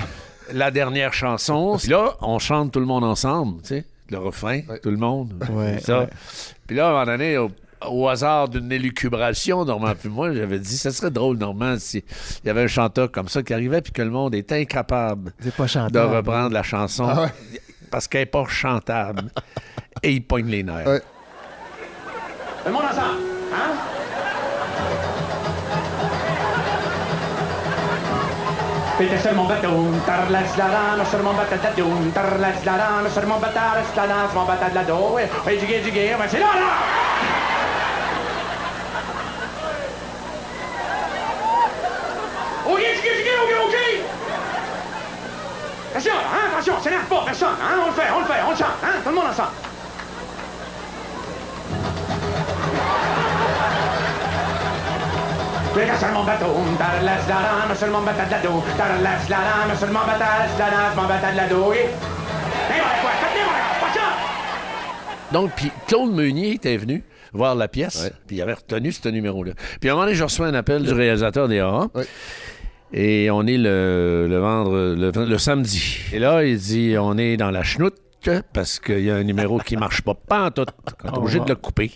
la 0.52 0.70
dernière 0.70 1.12
chanson. 1.12 1.76
Puis 1.80 1.88
là, 1.90 2.12
on 2.20 2.38
chante 2.38 2.72
tout 2.72 2.80
le 2.80 2.86
monde 2.86 3.04
ensemble, 3.04 3.60
tu 3.62 3.68
sais, 3.68 3.84
le 4.10 4.18
refrain, 4.18 4.60
tout 4.82 4.90
le 4.90 4.96
monde. 4.96 5.32
Ouais, 5.50 5.78
ça. 5.80 6.00
ouais. 6.00 6.08
Puis 6.66 6.76
là, 6.76 6.86
à 6.86 6.90
un 6.90 6.92
moment 6.92 7.06
donné, 7.06 7.36
au, 7.86 8.08
hasard 8.08 8.48
d'une 8.48 8.70
élucubration, 8.72 9.64
Normand 9.64 9.94
puis 9.98 10.08
moi, 10.08 10.32
j'avais 10.32 10.58
dit, 10.58 10.76
ça 10.76 10.90
serait 10.90 11.10
drôle, 11.10 11.36
Normand, 11.36 11.76
si 11.78 12.04
il 12.42 12.46
y 12.46 12.50
avait 12.50 12.62
un 12.62 12.68
chanteur 12.68 13.10
comme 13.10 13.28
ça 13.28 13.42
qui 13.42 13.52
arrivait 13.52 13.80
puis 13.80 13.92
que 13.92 14.02
le 14.02 14.10
monde 14.10 14.34
est 14.34 14.50
incapable 14.52 15.32
C'est 15.40 15.54
pas 15.54 15.66
de 15.66 15.98
reprendre 15.98 16.52
la 16.52 16.62
chanson 16.62 17.06
Ah 17.08 17.22
ouais. 17.22 17.60
parce 17.90 18.08
qu'elle 18.08 18.22
n'est 18.22 18.26
pas 18.26 18.44
chantable. 18.46 19.30
Et 20.02 20.12
il 20.12 20.26
pogne 20.26 20.46
les 20.46 20.62
nerfs. 20.62 20.86
Ouais. 20.86 21.02
Le 22.66 22.72
monde 22.72 22.84
ensemble, 22.84 23.20
hein? 23.52 23.94
Tarlas 32.14 32.62
tarlas 32.64 33.10
c'est 36.28 36.38
là, 36.38 36.46
là! 36.54 36.70
Ok, 42.66 42.78
jiguer, 42.78 43.16
jiguer, 43.16 43.36
ok, 43.42 43.52
ok! 43.66 43.76
Attention, 45.94 46.12
là, 46.12 46.22
hein, 46.26 46.50
attention, 46.52 46.80
s'énerve 46.82 47.04
pas, 47.04 47.22
personne, 47.24 47.54
hein, 47.62 47.78
on 47.80 47.86
le 47.86 47.92
fait, 47.92 48.10
on 48.12 48.18
le 48.18 48.26
fait, 48.26 48.42
on 48.44 48.50
le 48.50 48.56
chante, 48.56 48.66
hein, 48.82 48.98
tout 49.04 49.10
le 49.10 49.14
monde 49.14 49.26
ensemble. 49.30 49.50
Sur 55.98 56.08
mon 56.08 56.24
bateau, 56.24 56.46
tarlas 56.78 57.28
la 57.28 57.36
rame, 57.36 57.76
sur 57.76 57.86
mon 57.88 58.00
bateau 58.02 58.26
de 58.26 58.30
la 58.32 58.38
dos, 58.40 58.64
tarlas 58.76 59.28
la 59.28 59.36
rame, 59.36 59.78
sur 59.78 59.86
mon 59.86 60.00
bateau, 60.00 60.18
la 60.58 60.64
rame, 60.66 60.92
sur 60.92 61.02
mon 61.02 61.08
bateau 61.08 61.30
de 61.30 61.36
la 61.36 61.46
dos, 61.46 61.70
oui. 61.70 61.76
Et! 62.70 62.94
Donc, 65.32 65.52
puis 65.54 65.70
Claude 65.86 66.12
Meunier 66.12 66.54
était 66.54 66.76
venu 66.76 67.04
voir 67.32 67.54
la 67.54 67.68
pièce, 67.68 68.10
puis 68.26 68.36
il 68.36 68.42
avait 68.42 68.54
retenu 68.54 68.90
ce 68.90 69.08
numéro-là. 69.08 69.52
Puis 69.80 69.88
à 69.88 69.92
un 69.92 69.94
moment 69.94 70.06
donné, 70.06 70.16
je 70.16 70.24
reçois 70.24 70.48
un 70.48 70.54
appel 70.54 70.82
du 70.82 70.92
réalisateur 70.92 71.46
des 71.46 71.60
AA. 71.60 71.88
Ouais. 71.94 72.06
Et 72.96 73.28
on 73.28 73.44
est 73.46 73.58
le, 73.58 74.28
le, 74.30 74.38
vendre, 74.38 74.94
le, 74.94 75.10
le 75.10 75.38
samedi. 75.38 75.98
Et 76.12 76.20
là, 76.20 76.44
il 76.44 76.58
dit 76.58 76.94
on 76.96 77.18
est 77.18 77.36
dans 77.36 77.50
la 77.50 77.64
chenoute 77.64 77.96
parce 78.52 78.78
qu'il 78.78 79.00
y 79.00 79.10
a 79.10 79.16
un 79.16 79.22
numéro 79.22 79.58
qui 79.58 79.76
marche 79.76 80.02
pas, 80.02 80.14
pas 80.14 80.46
en 80.46 80.50
tout. 80.50 80.64
On 81.04 81.08
est 81.08 81.18
obligé 81.18 81.40
de 81.40 81.48
le 81.48 81.54
couper. 81.56 81.92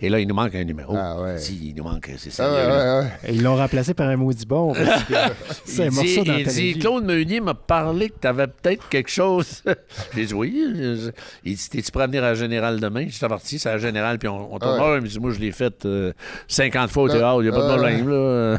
Et 0.00 0.08
là, 0.08 0.20
il 0.20 0.28
nous 0.28 0.34
manque 0.34 0.54
un 0.54 0.64
numéro. 0.64 0.94
Ah 0.96 1.20
ouais. 1.20 1.38
Si, 1.38 1.70
il 1.70 1.74
nous 1.74 1.84
manque, 1.84 2.10
c'est 2.18 2.40
Ah, 2.40 2.52
ouais, 2.52 2.66
ouais, 2.66 3.00
ouais. 3.00 3.12
Et 3.28 3.34
Ils 3.34 3.42
l'ont 3.42 3.56
remplacé 3.56 3.94
par 3.94 4.08
un 4.08 4.16
maudit 4.16 4.46
bon. 4.46 4.74
C'est 5.64 5.82
un 5.82 5.86
Il 5.86 5.90
dit, 5.90 5.96
morceau 5.96 6.32
il 6.38 6.46
dit. 6.46 6.78
Claude 6.78 7.04
Meunier 7.04 7.40
m'a 7.40 7.54
parlé 7.54 8.10
que 8.10 8.18
tu 8.20 8.26
avais 8.26 8.46
peut-être 8.46 8.88
quelque 8.88 9.10
chose. 9.10 9.62
J'ai 10.14 10.26
dit 10.26 10.34
oui. 10.34 11.02
Il 11.44 11.56
dit 11.56 11.68
T'es-tu 11.70 11.90
prêt 11.90 12.04
à 12.04 12.06
venir 12.06 12.22
à 12.24 12.28
la 12.28 12.34
Générale 12.34 12.80
demain? 12.80 13.06
Je 13.08 13.14
suis 13.14 13.26
parti, 13.26 13.58
c'est 13.58 13.68
à 13.68 13.72
la 13.72 13.78
Générale, 13.78 14.18
puis 14.18 14.28
on, 14.28 14.54
on 14.54 14.58
tourne. 14.58 14.74
Ah 14.78 14.82
ouais. 14.82 14.86
Ah 14.86 14.92
ouais, 14.92 15.00
mais 15.00 15.08
moi, 15.20 15.30
je 15.32 15.40
l'ai 15.40 15.52
fait 15.52 15.84
euh, 15.84 16.12
50 16.48 16.90
fois 16.90 17.04
au 17.04 17.10
Ah, 17.10 17.12
théâtre, 17.12 17.36
il 17.40 17.42
n'y 17.42 17.48
a 17.48 17.52
pas 17.52 17.66
de 17.66 17.72
ah, 17.72 17.76
problème. 17.76 18.08
Là. 18.08 18.58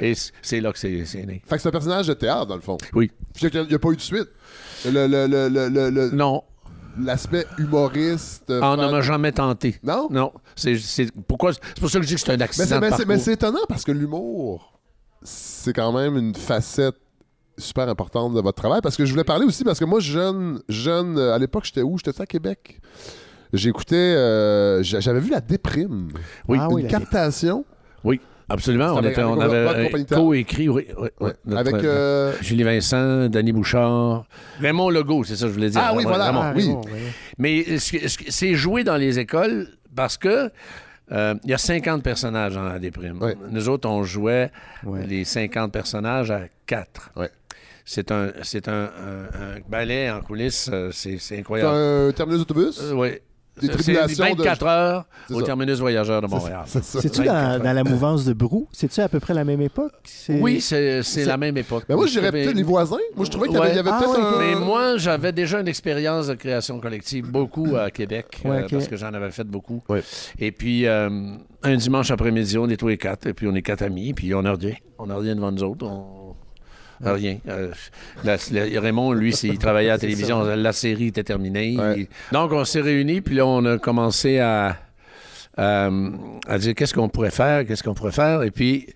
Et 0.00 0.14
c'est 0.42 0.60
là 0.60 0.72
que 0.72 0.78
c'est 0.78 1.26
né. 1.26 1.42
Fait 1.46 1.56
que 1.56 1.62
c'est 1.62 1.68
un 1.68 1.72
personnage 1.72 2.06
de 2.06 2.14
théâtre, 2.14 2.46
dans 2.46 2.56
le 2.56 2.62
fond. 2.62 2.78
Oui. 2.94 3.10
Il 3.40 3.50
n'y 3.68 3.74
a 3.74 3.78
pas 3.78 3.90
eu 3.90 3.96
de 3.96 4.00
suite. 4.00 4.28
Le- 4.86 5.06
le- 5.06 5.26
le- 5.26 5.48
le- 5.48 5.68
le- 5.68 5.90
le- 5.90 6.10
Non, 6.10 6.42
L'aspect 7.00 7.46
humoriste. 7.58 8.50
Ah, 8.60 8.72
on 8.72 8.76
ne 8.76 8.90
m'a 8.90 9.00
jamais 9.02 9.30
tenté. 9.30 9.76
Non? 9.84 10.08
Non. 10.10 10.32
C'est 10.56 10.76
c'est- 10.78 11.12
pourquoi 11.28 11.52
C'est 11.52 11.78
pour 11.80 11.88
ça 11.90 11.98
que 11.98 12.02
je 12.04 12.08
dis 12.08 12.14
que 12.16 12.20
c'est 12.20 12.32
un 12.32 12.40
accident. 12.40 12.80
mais 12.80 12.90
c'est- 12.90 12.98
mais 12.98 13.04
parcours. 13.06 13.24
c'est 13.24 13.32
étonnant 13.34 13.58
parce 13.68 13.84
que 13.84 13.92
l'humour, 13.92 14.80
c'est 15.22 15.72
quand 15.72 15.92
même 15.92 16.16
une 16.16 16.34
facette 16.34 16.96
super 17.56 17.88
importante 17.88 18.34
de 18.34 18.40
votre 18.40 18.60
travail. 18.60 18.80
Parce 18.82 18.96
que 18.96 19.04
je 19.04 19.12
voulais 19.12 19.22
parler 19.24 19.44
aussi, 19.46 19.62
parce 19.62 19.78
que 19.78 19.84
moi, 19.84 20.00
jeune, 20.00 20.60
jeune 20.68 21.18
euh, 21.18 21.34
à 21.34 21.38
l'époque, 21.38 21.64
j'étais 21.66 21.82
où? 21.82 21.98
J'étais 21.98 22.20
à 22.20 22.26
Québec. 22.26 22.80
J'écoutais, 23.52 23.94
euh, 23.96 24.82
j'a- 24.82 25.00
j'avais 25.00 25.20
vu 25.20 25.30
La 25.30 25.40
Déprime. 25.40 26.08
Oui. 26.48 26.58
Ah 26.60 26.66
une 26.68 26.74
oui, 26.74 26.86
captation 26.88 27.64
Oui, 28.04 28.20
absolument. 28.48 28.92
On, 28.94 29.02
était, 29.02 29.22
on 29.22 29.40
avait 29.40 29.56
euh, 29.56 30.04
co-écrit. 30.14 30.68
Oui, 30.68 30.86
oui, 30.98 31.08
oui. 31.20 31.30
Notre- 31.44 31.60
avec... 31.60 31.84
euh, 31.84 32.32
Julie 32.40 32.62
Vincent, 32.64 33.28
Danny 33.28 33.52
Bouchard, 33.52 34.24
Raymond 34.60 34.90
Legault, 34.90 35.24
c'est 35.24 35.36
ça 35.36 35.42
que 35.46 35.48
je 35.50 35.54
voulais 35.54 35.70
dire. 35.70 35.80
Ah 35.84 35.92
oui, 35.94 36.04
voilà. 36.04 36.26
Raymond. 36.26 36.40
Ah, 36.42 36.52
oui. 36.56 36.68
Oui. 36.92 36.98
Mais 37.38 37.78
c'est 37.78 38.54
joué 38.54 38.84
dans 38.84 38.96
les 38.96 39.18
écoles 39.18 39.68
parce 39.94 40.16
que 40.16 40.50
euh, 41.10 41.34
il 41.44 41.50
y 41.50 41.54
a 41.54 41.58
50 41.58 42.02
personnages 42.02 42.54
dans 42.54 42.62
la 42.64 42.78
déprime. 42.78 43.20
Ouais. 43.22 43.34
Nous 43.50 43.68
autres, 43.68 43.88
on 43.88 44.02
jouait 44.04 44.50
Ouais. 44.84 45.06
les 45.06 45.24
50 45.24 45.72
personnages 45.72 46.30
à 46.30 46.42
4. 46.66 47.12
Ouais. 47.16 47.30
C'est 47.84 48.12
un, 48.12 48.28
c'est 48.42 48.68
un, 48.68 48.82
un- 48.84 49.56
un 49.56 49.60
ballet 49.66 50.10
en 50.10 50.20
coulisses, 50.20 50.68
euh, 50.70 50.90
c'est, 50.92 51.12
c'est 51.12 51.18
c'est 51.18 51.38
incroyable. 51.38 51.74
un 51.74 52.12
terminus 52.12 52.40
d'autobus? 52.40 52.78
Euh, 52.82 52.92
ouais. 52.92 53.22
Des 53.60 53.66
C'est 53.66 53.72
tribulations 53.72 54.24
de- 54.34 54.42
24 54.42 54.66
heures 54.66 55.04
au 55.30 55.40
ça. 55.40 55.46
terminus 55.46 55.78
voyageur 55.80 56.22
de 56.22 56.26
Montréal. 56.26 56.62
C'est 56.66 56.84
ça. 56.84 57.00
C'est-tu 57.00 57.22
24 57.24 57.62
dans, 57.62 57.72
la 57.72 57.84
mouvance 57.84 58.24
de 58.24 58.32
Brou? 58.32 58.68
C'est-tu 58.72 59.00
à 59.00 59.08
peu 59.08 59.20
près 59.20 59.34
la 59.34 59.44
même 59.44 59.60
époque? 59.60 59.92
Oui, 60.28 60.60
c'est, 60.60 61.02
la 61.24 61.36
même 61.36 61.56
époque. 61.56 61.84
Mais 61.88 61.94
moi, 61.94 62.06
je 62.06 62.12
dirais 62.12 62.26
J'avais- 62.26 62.44
peut-être 62.44 62.56
les 62.56 62.62
voisins. 62.62 62.96
Moi, 63.16 63.24
je 63.24 63.30
trouvais 63.30 63.48
qu'il 63.48 63.56
y 63.56 63.60
avait, 63.60 63.68
Ouais. 63.68 63.72
il 63.74 63.76
y 63.76 63.80
avait 63.80 63.90
Ah, 63.92 63.98
peut-être 63.98 64.18
ouais, 64.38 64.52
un. 64.52 64.54
Mais 64.60 64.64
moi, 64.64 64.96
j'avais 64.96 65.32
déjà 65.32 65.60
une 65.60 65.68
expérience 65.68 66.26
de 66.28 66.34
création 66.34 66.78
collective, 66.80 67.26
beaucoup 67.30 67.76
à 67.76 67.90
Québec, 67.90 68.40
Ouais, 68.44 68.62
euh, 68.62 68.66
parce 68.70 68.88
que 68.88 68.96
j'en 68.96 69.12
avais 69.14 69.30
fait 69.30 69.44
beaucoup. 69.44 69.82
Ouais. 69.88 70.02
Et 70.38 70.52
puis, 70.52 70.86
euh, 70.86 71.08
un 71.62 71.76
dimanche 71.76 72.10
après-midi, 72.10 72.56
on 72.58 72.68
est 72.68 72.76
tous 72.76 72.88
les 72.88 72.98
quatre, 72.98 73.26
et 73.26 73.34
puis 73.34 73.46
on 73.48 73.54
est 73.54 73.62
quatre 73.62 73.82
amis, 73.82 74.12
puis 74.14 74.34
on 74.34 74.44
en 74.44 74.52
revient. 74.52 74.74
On 74.98 75.10
en 75.10 75.16
revient 75.16 75.34
devant 75.34 75.52
nous 75.52 75.62
autres. 75.62 75.86
On, 75.86 76.27
Rien. 77.04 77.38
Euh, 77.48 77.70
la- 78.24 78.36
la- 78.50 78.80
Raymond, 78.80 79.12
lui, 79.12 79.32
il 79.44 79.58
travaillait 79.58 79.90
à 79.90 79.94
la 79.94 79.98
télévision. 79.98 80.42
La 80.44 80.72
série 80.72 81.06
était 81.08 81.22
terminée. 81.24 81.76
Donc, 82.32 82.52
on 82.52 82.64
s'est 82.64 82.80
réunis, 82.80 83.20
puis 83.20 83.36
là, 83.36 83.46
on 83.46 83.64
a 83.64 83.78
commencé 83.78 84.38
à, 84.40 84.76
à, 85.56 85.88
à 86.48 86.58
dire 86.58 86.74
qu'est-ce 86.74 86.94
qu'on 86.94 87.08
pourrait 87.08 87.30
faire, 87.30 87.64
qu'est-ce 87.66 87.82
qu'on 87.82 87.94
pourrait 87.94 88.12
faire. 88.12 88.42
Et 88.42 88.50
puis, 88.50 88.86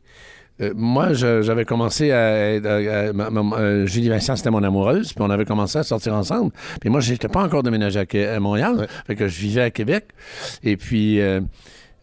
euh, 0.60 0.72
moi, 0.76 1.12
j'avais 1.12 1.64
commencé 1.64 2.10
à. 2.12 2.54
être- 2.54 2.66
à- 2.66 3.08
à- 3.08 3.12
ma- 3.12 3.30
ma- 3.30 3.56
euh, 3.56 3.86
Julie 3.86 4.08
Vincent, 4.08 4.36
c'était 4.36 4.50
mon 4.50 4.62
amoureuse, 4.62 5.12
puis 5.12 5.22
on 5.24 5.30
avait 5.30 5.44
commencé 5.46 5.78
à 5.78 5.82
sortir 5.82 6.14
ensemble. 6.14 6.52
Puis 6.80 6.90
moi, 6.90 7.00
je 7.00 7.12
n'étais 7.12 7.28
pas 7.28 7.42
encore 7.42 7.62
déménagé 7.62 8.00
à, 8.00 8.34
à 8.34 8.40
Montréal, 8.40 8.86
fait 9.06 9.16
que 9.16 9.28
je 9.28 9.40
vivais 9.40 9.62
à 9.62 9.70
Québec. 9.70 10.06
Et 10.62 10.76
puis. 10.76 11.20
euh, 11.20 11.40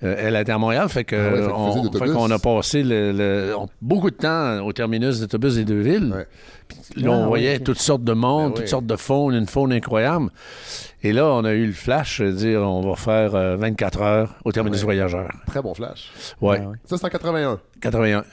euh, 0.04 0.16
elle 0.18 0.36
était 0.36 0.52
à 0.52 0.58
Montréal, 0.58 0.88
fait 0.89 1.04
que 1.04 1.16
Ah 1.16 1.34
ouais, 1.34 1.54
on- 1.54 1.91
fait 1.91 2.10
qu'on 2.10 2.32
a 2.32 2.39
passé 2.39 2.84
le- 2.84 3.12
le- 3.12 3.56
on- 3.58 3.68
beaucoup 3.82 4.10
de 4.10 4.16
temps 4.16 4.60
au 4.66 4.72
terminus 4.74 5.20
d'autobus 5.20 5.56
des 5.56 5.66
deux 5.66 5.82
villes. 5.82 6.26
Puis 6.93 7.04
là, 7.04 7.12
on 7.12 7.24
Ah, 7.24 7.28
voyait 7.28 7.60
toutes 7.60 7.80
sortes 7.80 8.04
de 8.04 8.14
monde, 8.14 8.50
Ben 8.50 8.54
toutes 8.56 8.64
oui. 8.66 8.70
sorte 8.70 8.86
de 8.86 8.95
faune, 8.95 9.34
une 9.36 9.47
faune 9.47 9.74
incroyable. 9.74 10.30
Et 11.04 11.14
là, 11.14 11.26
on 11.28 11.43
a 11.45 11.54
eu 11.54 11.66
le 11.66 11.72
flash 11.74 12.22
de 12.22 12.32
dire 12.32 12.62
on 12.62 12.82
va 12.88 12.95
faire 12.95 13.34
euh, 13.36 13.56
24 13.58 14.02
heures 14.02 14.36
au 14.45 14.52
terminus 14.52 14.80
Ouais. 14.80 14.86
voyageurs. 14.86 15.32
Très 15.47 15.62
bon 15.62 15.74
flash. 15.74 16.12
Ouais, 16.41 16.60
Ah 16.64 16.68
ouais. 16.70 16.76
Ça, 16.86 16.97
c'est 16.97 17.06
en 17.06 17.10
81. 17.10 17.60
81. 17.82 18.24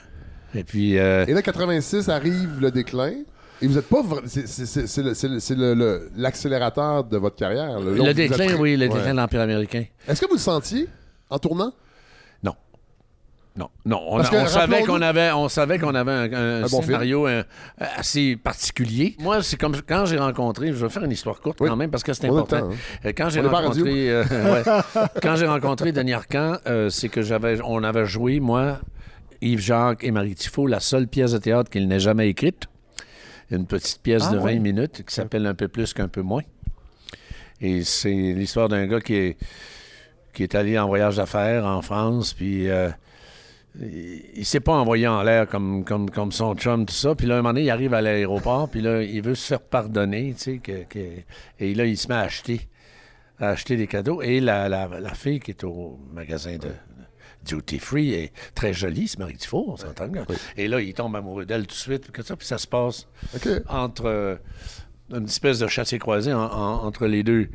Et 0.55 0.63
puis, 0.63 0.97
euh, 0.97 1.25
Et 1.27 1.33
là, 1.33 1.41
86 1.41 2.07
arrive 2.09 2.59
le 2.61 2.71
déclin. 2.71 3.13
Et 3.61 3.67
vous 3.67 3.73
n'êtes 3.75 3.89
pas. 3.89 4.01
c'est- 4.27 4.45
c'est- 4.47 4.65
C'est 4.67 4.85
c'est 4.87 5.01
le- 5.03 5.13
c'est 5.15 5.27
le- 5.27 5.39
c'est 5.39 5.55
le- 5.55 5.73
le- 5.73 6.09
l'accélérateur 6.15 7.03
de 7.05 7.17
votre 7.17 7.35
carrière. 7.35 7.79
là. 7.79 7.91
Le 7.91 8.01
êtes 8.05 8.15
déclin, 8.15 8.55
oui, 8.59 8.75
le 8.77 8.87
Ouais. 8.87 8.93
déclin 8.93 9.11
de 9.13 9.17
l'Empire 9.17 9.41
américain. 9.41 9.83
Est-ce 10.07 10.21
que 10.21 10.27
vous 10.27 10.35
le 10.35 10.39
sentiez? 10.39 10.87
En 11.29 11.39
tournant? 11.39 11.73
Non, 13.59 13.71
non. 13.85 13.99
On, 14.07 14.17
Parce 14.17 14.27
a- 14.27 14.31
que 14.33 14.37
on 14.37 14.45
savait 14.45 14.83
qu'on 14.83 15.01
avait, 15.01 15.31
on 15.31 15.49
savait 15.49 15.79
qu'on 15.79 15.95
avait 15.95 16.11
un, 16.11 16.31
un 16.31 16.63
Un 16.63 16.67
bon 16.67 16.83
scénario 16.83 17.25
euh, 17.27 17.43
assez 17.79 18.35
particulier. 18.35 19.15
Moi, 19.17 19.41
c'est 19.41 19.57
comme 19.57 19.75
quand 19.81 20.05
j'ai 20.05 20.19
rencontré, 20.19 20.67
je 20.67 20.73
vais 20.73 20.89
faire 20.89 21.03
une 21.03 21.11
histoire 21.11 21.41
courte 21.41 21.59
Oui. 21.61 21.67
quand 21.67 21.75
même 21.75 21.89
parce 21.89 22.03
que 22.03 22.13
c'est 22.13 22.27
important. 22.27 22.59
temps, 22.59 22.69
hein. 22.71 22.75
Euh, 23.05 23.13
Quand 23.17 23.29
j'ai 23.29 23.41
rencontré, 23.41 24.11
euh, 24.11 24.23
ouais. 24.53 24.63
quand 25.23 25.35
j'ai 25.37 25.47
rencontré 25.47 25.91
Denis 25.91 26.13
Arcand, 26.13 26.57
euh, 26.67 26.91
c'est 26.91 27.09
que 27.09 27.23
j'avais, 27.23 27.59
on 27.63 27.83
avait 27.83 28.05
joué 28.05 28.39
moi, 28.39 28.79
Yves 29.41 29.59
Jacques 29.61 30.03
et 30.03 30.11
Marie 30.11 30.35
Tifo, 30.35 30.67
la 30.67 30.79
seule 30.79 31.07
pièce 31.07 31.31
de 31.31 31.39
théâtre 31.39 31.71
qu'il 31.71 31.87
n'ait 31.87 31.99
jamais 31.99 32.29
écrite, 32.29 32.65
une 33.49 33.65
petite 33.65 34.03
pièce 34.03 34.25
Ah, 34.29 34.33
de 34.33 34.37
20 34.37 34.43
ouais? 34.43 34.59
minutes 34.59 35.03
qui 35.03 35.15
s'appelle 35.15 35.47
Un 35.47 35.55
peu 35.55 35.67
plus 35.67 35.95
qu'un 35.95 36.09
peu 36.09 36.21
moins. 36.21 36.43
Et 37.59 37.83
c'est 37.83 38.11
l'histoire 38.11 38.69
d'un 38.69 38.85
gars 38.85 39.01
qui 39.01 39.15
est 39.15 39.37
qui 40.37 40.43
est 40.43 40.53
allé 40.55 40.77
en 40.77 40.87
voyage 40.87 41.15
d'affaires 41.17 41.65
en 41.65 41.81
France, 41.81 42.33
puis 42.33 42.69
euh, 42.69 42.89
il, 43.79 44.21
il 44.35 44.45
s'est 44.45 44.59
pas 44.59 44.73
envoyé 44.73 45.07
en 45.07 45.23
l'air 45.23 45.47
comme, 45.47 45.83
comme, 45.83 46.09
comme 46.11 46.31
son 46.31 46.53
chum, 46.55 46.85
tout 46.85 46.93
ça. 46.93 47.15
Puis 47.15 47.25
là, 47.25 47.33
un 47.33 47.37
moment 47.37 47.49
donné, 47.49 47.63
il 47.63 47.69
arrive 47.71 47.95
à 47.95 48.01
l'aéroport, 48.01 48.69
puis 48.69 48.81
là, 48.81 49.01
il 49.01 49.21
veut 49.23 49.33
se 49.35 49.47
faire 49.47 49.61
pardonner, 49.61 50.35
tu 50.37 50.43
sais, 50.43 50.57
que- 50.59 50.83
que- 50.83 51.21
et 51.59 51.73
là, 51.73 51.85
il 51.85 51.97
se 51.97 52.07
met 52.07 52.13
à 52.15 52.19
acheter, 52.21 52.67
à 53.39 53.49
acheter 53.49 53.77
des 53.77 53.87
cadeaux. 53.87 54.21
Et 54.21 54.39
la, 54.39 54.69
la, 54.69 54.87
la 54.99 55.13
fille 55.15 55.39
qui 55.39 55.51
est 55.51 55.63
au 55.63 55.99
magasin 56.13 56.57
de 56.57 56.69
duty 57.45 57.79
free 57.79 58.13
est 58.13 58.31
très 58.53 58.73
jolie, 58.73 59.07
c'est 59.07 59.17
Marie 59.19 59.37
Tifo, 59.37 59.65
on 59.69 59.75
s'entend. 59.77 60.05
là. 60.13 60.23
Et 60.55 60.67
là, 60.67 60.81
il 60.81 60.93
tombe 60.93 61.15
amoureux 61.15 61.45
d'elle 61.45 61.61
tout 61.65 61.73
de 61.75 61.79
suite, 61.79 62.11
que 62.11 62.21
ça, 62.21 62.35
puis 62.35 62.45
ça 62.45 62.57
se 62.59 62.67
passe 62.67 63.07
entre 63.69 64.05
euh, 64.05 64.35
une 65.11 65.25
espèce 65.25 65.57
de 65.59 65.67
chassé-croisé 65.67 66.31
en- 66.33 66.39
en- 66.41 66.85
entre 66.85 67.07
les 67.07 67.23
deux. 67.23 67.49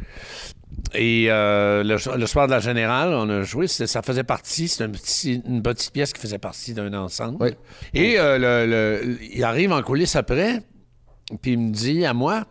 Et 0.95 1.27
euh, 1.31 1.83
le, 1.83 1.97
le 2.18 2.27
soir 2.27 2.47
de 2.47 2.53
la 2.53 2.61
Générale, 2.61 3.14
on 3.14 3.29
a 3.31 3.43
joué, 3.43 3.66
ça 3.66 4.03
faisait 4.03 4.25
partie, 4.25 4.68
c'est 4.68 4.85
un 4.85 4.91
petit- 4.91 5.43
une 5.47 5.62
petite 5.62 5.93
pièce 5.93 6.12
qui 6.12 6.20
faisait 6.20 6.39
partie 6.39 6.75
d'un 6.75 6.93
ensemble. 6.95 7.39
Oui. 7.41 7.51
Et 7.95 8.18
euh, 8.18 8.39
le- 8.39 8.70
le- 8.70 9.18
il 9.23 9.43
arrive 9.45 9.73
en 9.73 9.83
coulisses 9.83 10.16
après, 10.16 10.61
puis 11.41 11.53
il 11.53 11.59
me 11.59 11.73
dit 11.73 12.05
à 12.05 12.12
moi, 12.12 12.45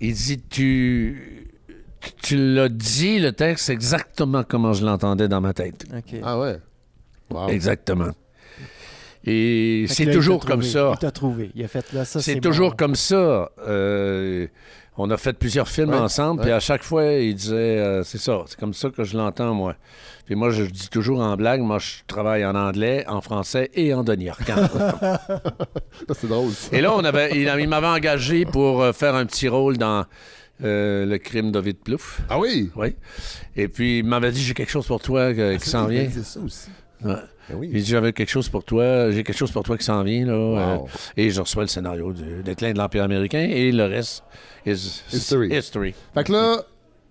il 0.00 0.12
dit, 0.14 0.40
tu, 0.50 1.48
tu 2.22 2.36
l'as 2.36 2.68
dit, 2.68 3.18
le 3.20 3.32
texte, 3.32 3.70
exactement 3.70 4.42
comment 4.42 4.72
je 4.72 4.84
l'entendais 4.84 5.28
dans 5.28 5.40
ma 5.40 5.52
tête. 5.52 5.84
OK. 5.96 6.18
Ah 6.22 6.38
ouais? 6.40 6.58
Wow. 7.30 7.48
Exactement. 7.48 8.10
Et 9.24 9.86
c'est 9.88 10.10
toujours 10.10 10.44
comme 10.44 10.62
ça. 10.62 10.92
Il 10.94 10.98
t'a 10.98 11.10
trouvé. 11.10 11.50
Il 11.56 11.64
a 11.64 11.68
fait 11.68 11.92
là, 11.92 12.04
ça, 12.04 12.20
C'est 12.22 12.34
bon. 12.34 12.40
toujours 12.40 12.76
comme 12.76 12.94
ça. 12.94 13.50
Euh, 13.66 14.46
on 14.98 15.10
a 15.10 15.16
fait 15.16 15.34
plusieurs 15.34 15.68
films 15.68 15.90
Ouais, 15.90 15.98
ensemble, 15.98 16.42
puis 16.42 16.50
à 16.50 16.60
chaque 16.60 16.82
fois, 16.82 17.04
il 17.04 17.34
disait 17.34 17.54
euh, 17.54 18.02
c'est 18.02 18.18
ça, 18.18 18.42
c'est 18.46 18.58
comme 18.58 18.74
ça 18.74 18.90
que 18.90 19.04
je 19.04 19.16
l'entends, 19.16 19.54
moi. 19.54 19.74
Puis 20.24 20.34
moi, 20.34 20.50
je 20.50 20.64
dis 20.64 20.88
toujours 20.88 21.20
en 21.20 21.36
blague, 21.36 21.60
moi, 21.60 21.78
je 21.78 22.02
travaille 22.06 22.44
en 22.44 22.54
anglais, 22.54 23.04
en 23.06 23.20
français 23.20 23.70
et 23.74 23.94
en. 23.94 24.04
Ça, 24.06 26.14
c'est 26.14 26.26
drôle. 26.26 26.50
ça. 26.52 26.76
et 26.76 26.80
là, 26.80 26.94
on 26.94 27.04
avait, 27.04 27.30
il, 27.32 27.52
il 27.58 27.68
m'avait 27.68 27.86
engagé 27.86 28.44
pour 28.44 28.82
euh, 28.82 28.92
faire 28.92 29.14
un 29.14 29.26
petit 29.26 29.48
rôle 29.48 29.78
dans 29.78 30.04
euh, 30.64 31.06
Le 31.06 31.18
crime 31.18 31.52
d'Ovid 31.52 31.78
Plouf. 31.78 32.20
Ah 32.28 32.38
oui? 32.38 32.70
Oui. 32.76 32.96
Et 33.54 33.68
puis, 33.68 33.98
il 33.98 34.04
m'avait 34.04 34.32
dit 34.32 34.42
j'ai 34.42 34.54
quelque 34.54 34.70
chose 34.70 34.86
pour 34.86 35.00
toi 35.00 35.32
qui 35.32 35.68
s'en 35.68 35.86
vient. 35.86 36.08
C'est 36.12 36.24
ça 36.24 36.40
aussi. 36.40 36.68
Ouais. 37.04 37.14
Ben 37.48 37.56
oui. 37.56 37.68
Il 37.72 37.82
dit 37.82 37.90
j'avais 37.90 38.12
quelque 38.12 38.28
chose 38.30 38.48
pour 38.48 38.64
toi, 38.64 39.10
j'ai 39.12 39.22
quelque 39.22 39.36
chose 39.36 39.52
pour 39.52 39.62
toi 39.62 39.76
qui 39.78 39.84
s'en 39.84 40.02
vient. 40.02 40.26
Là, 40.26 40.32
euh, 40.32 40.78
et 41.16 41.30
je 41.30 41.40
reçois 41.40 41.62
le 41.62 41.68
scénario 41.68 42.12
du 42.12 42.42
déclin 42.42 42.72
de 42.72 42.78
l'Empire 42.78 43.04
américain 43.04 43.46
et 43.48 43.70
le 43.70 43.84
reste 43.84 44.24
is 44.64 45.02
History. 45.12 45.54
history. 45.56 45.94
Fait 46.14 46.24
que 46.24 46.32
là, 46.32 46.62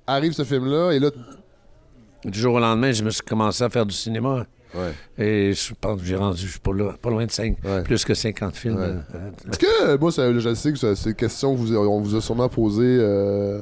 arrive 0.08 0.34
ce 0.34 0.44
film-là, 0.44 0.92
et 0.92 1.00
là. 1.00 1.10
Du 2.26 2.40
jour 2.40 2.56
au 2.56 2.60
lendemain, 2.60 2.92
je 2.92 3.04
me 3.04 3.12
suis 3.12 3.22
commencé 3.22 3.64
à 3.64 3.70
faire 3.70 3.86
du 3.86 3.94
cinéma. 3.96 4.48
Ouais. 4.74 4.92
Et 5.24 5.54
je 5.54 5.74
pense 5.80 6.02
que 6.02 6.06
j'ai 6.08 6.16
rendu 6.18 6.42
je 6.42 6.52
suis 6.52 6.60
pas, 6.60 6.74
là- 6.74 6.96
pas 7.02 7.10
loin 7.12 7.26
de 7.26 7.32
5, 7.32 7.56
Ouais. 7.64 7.84
plus 7.84 8.04
que 8.04 8.14
50 8.14 8.56
films. 8.58 8.76
Ouais. 8.78 8.82
euh, 8.84 8.96
euh, 9.14 9.50
Est-ce 9.52 9.60
que, 9.60 9.98
moi, 9.98 10.12
ça- 10.12 10.34
je 10.38 10.54
sais 10.56 10.74
que 10.74 10.96
c'est 10.96 11.10
une 11.12 11.16
question 11.16 11.54
que 11.54 11.60
vous, 11.60 11.76
on 11.78 12.02
vous 12.02 12.16
a 12.16 12.22
sûrement 12.22 12.50
posée 12.50 12.98
euh, 13.00 13.62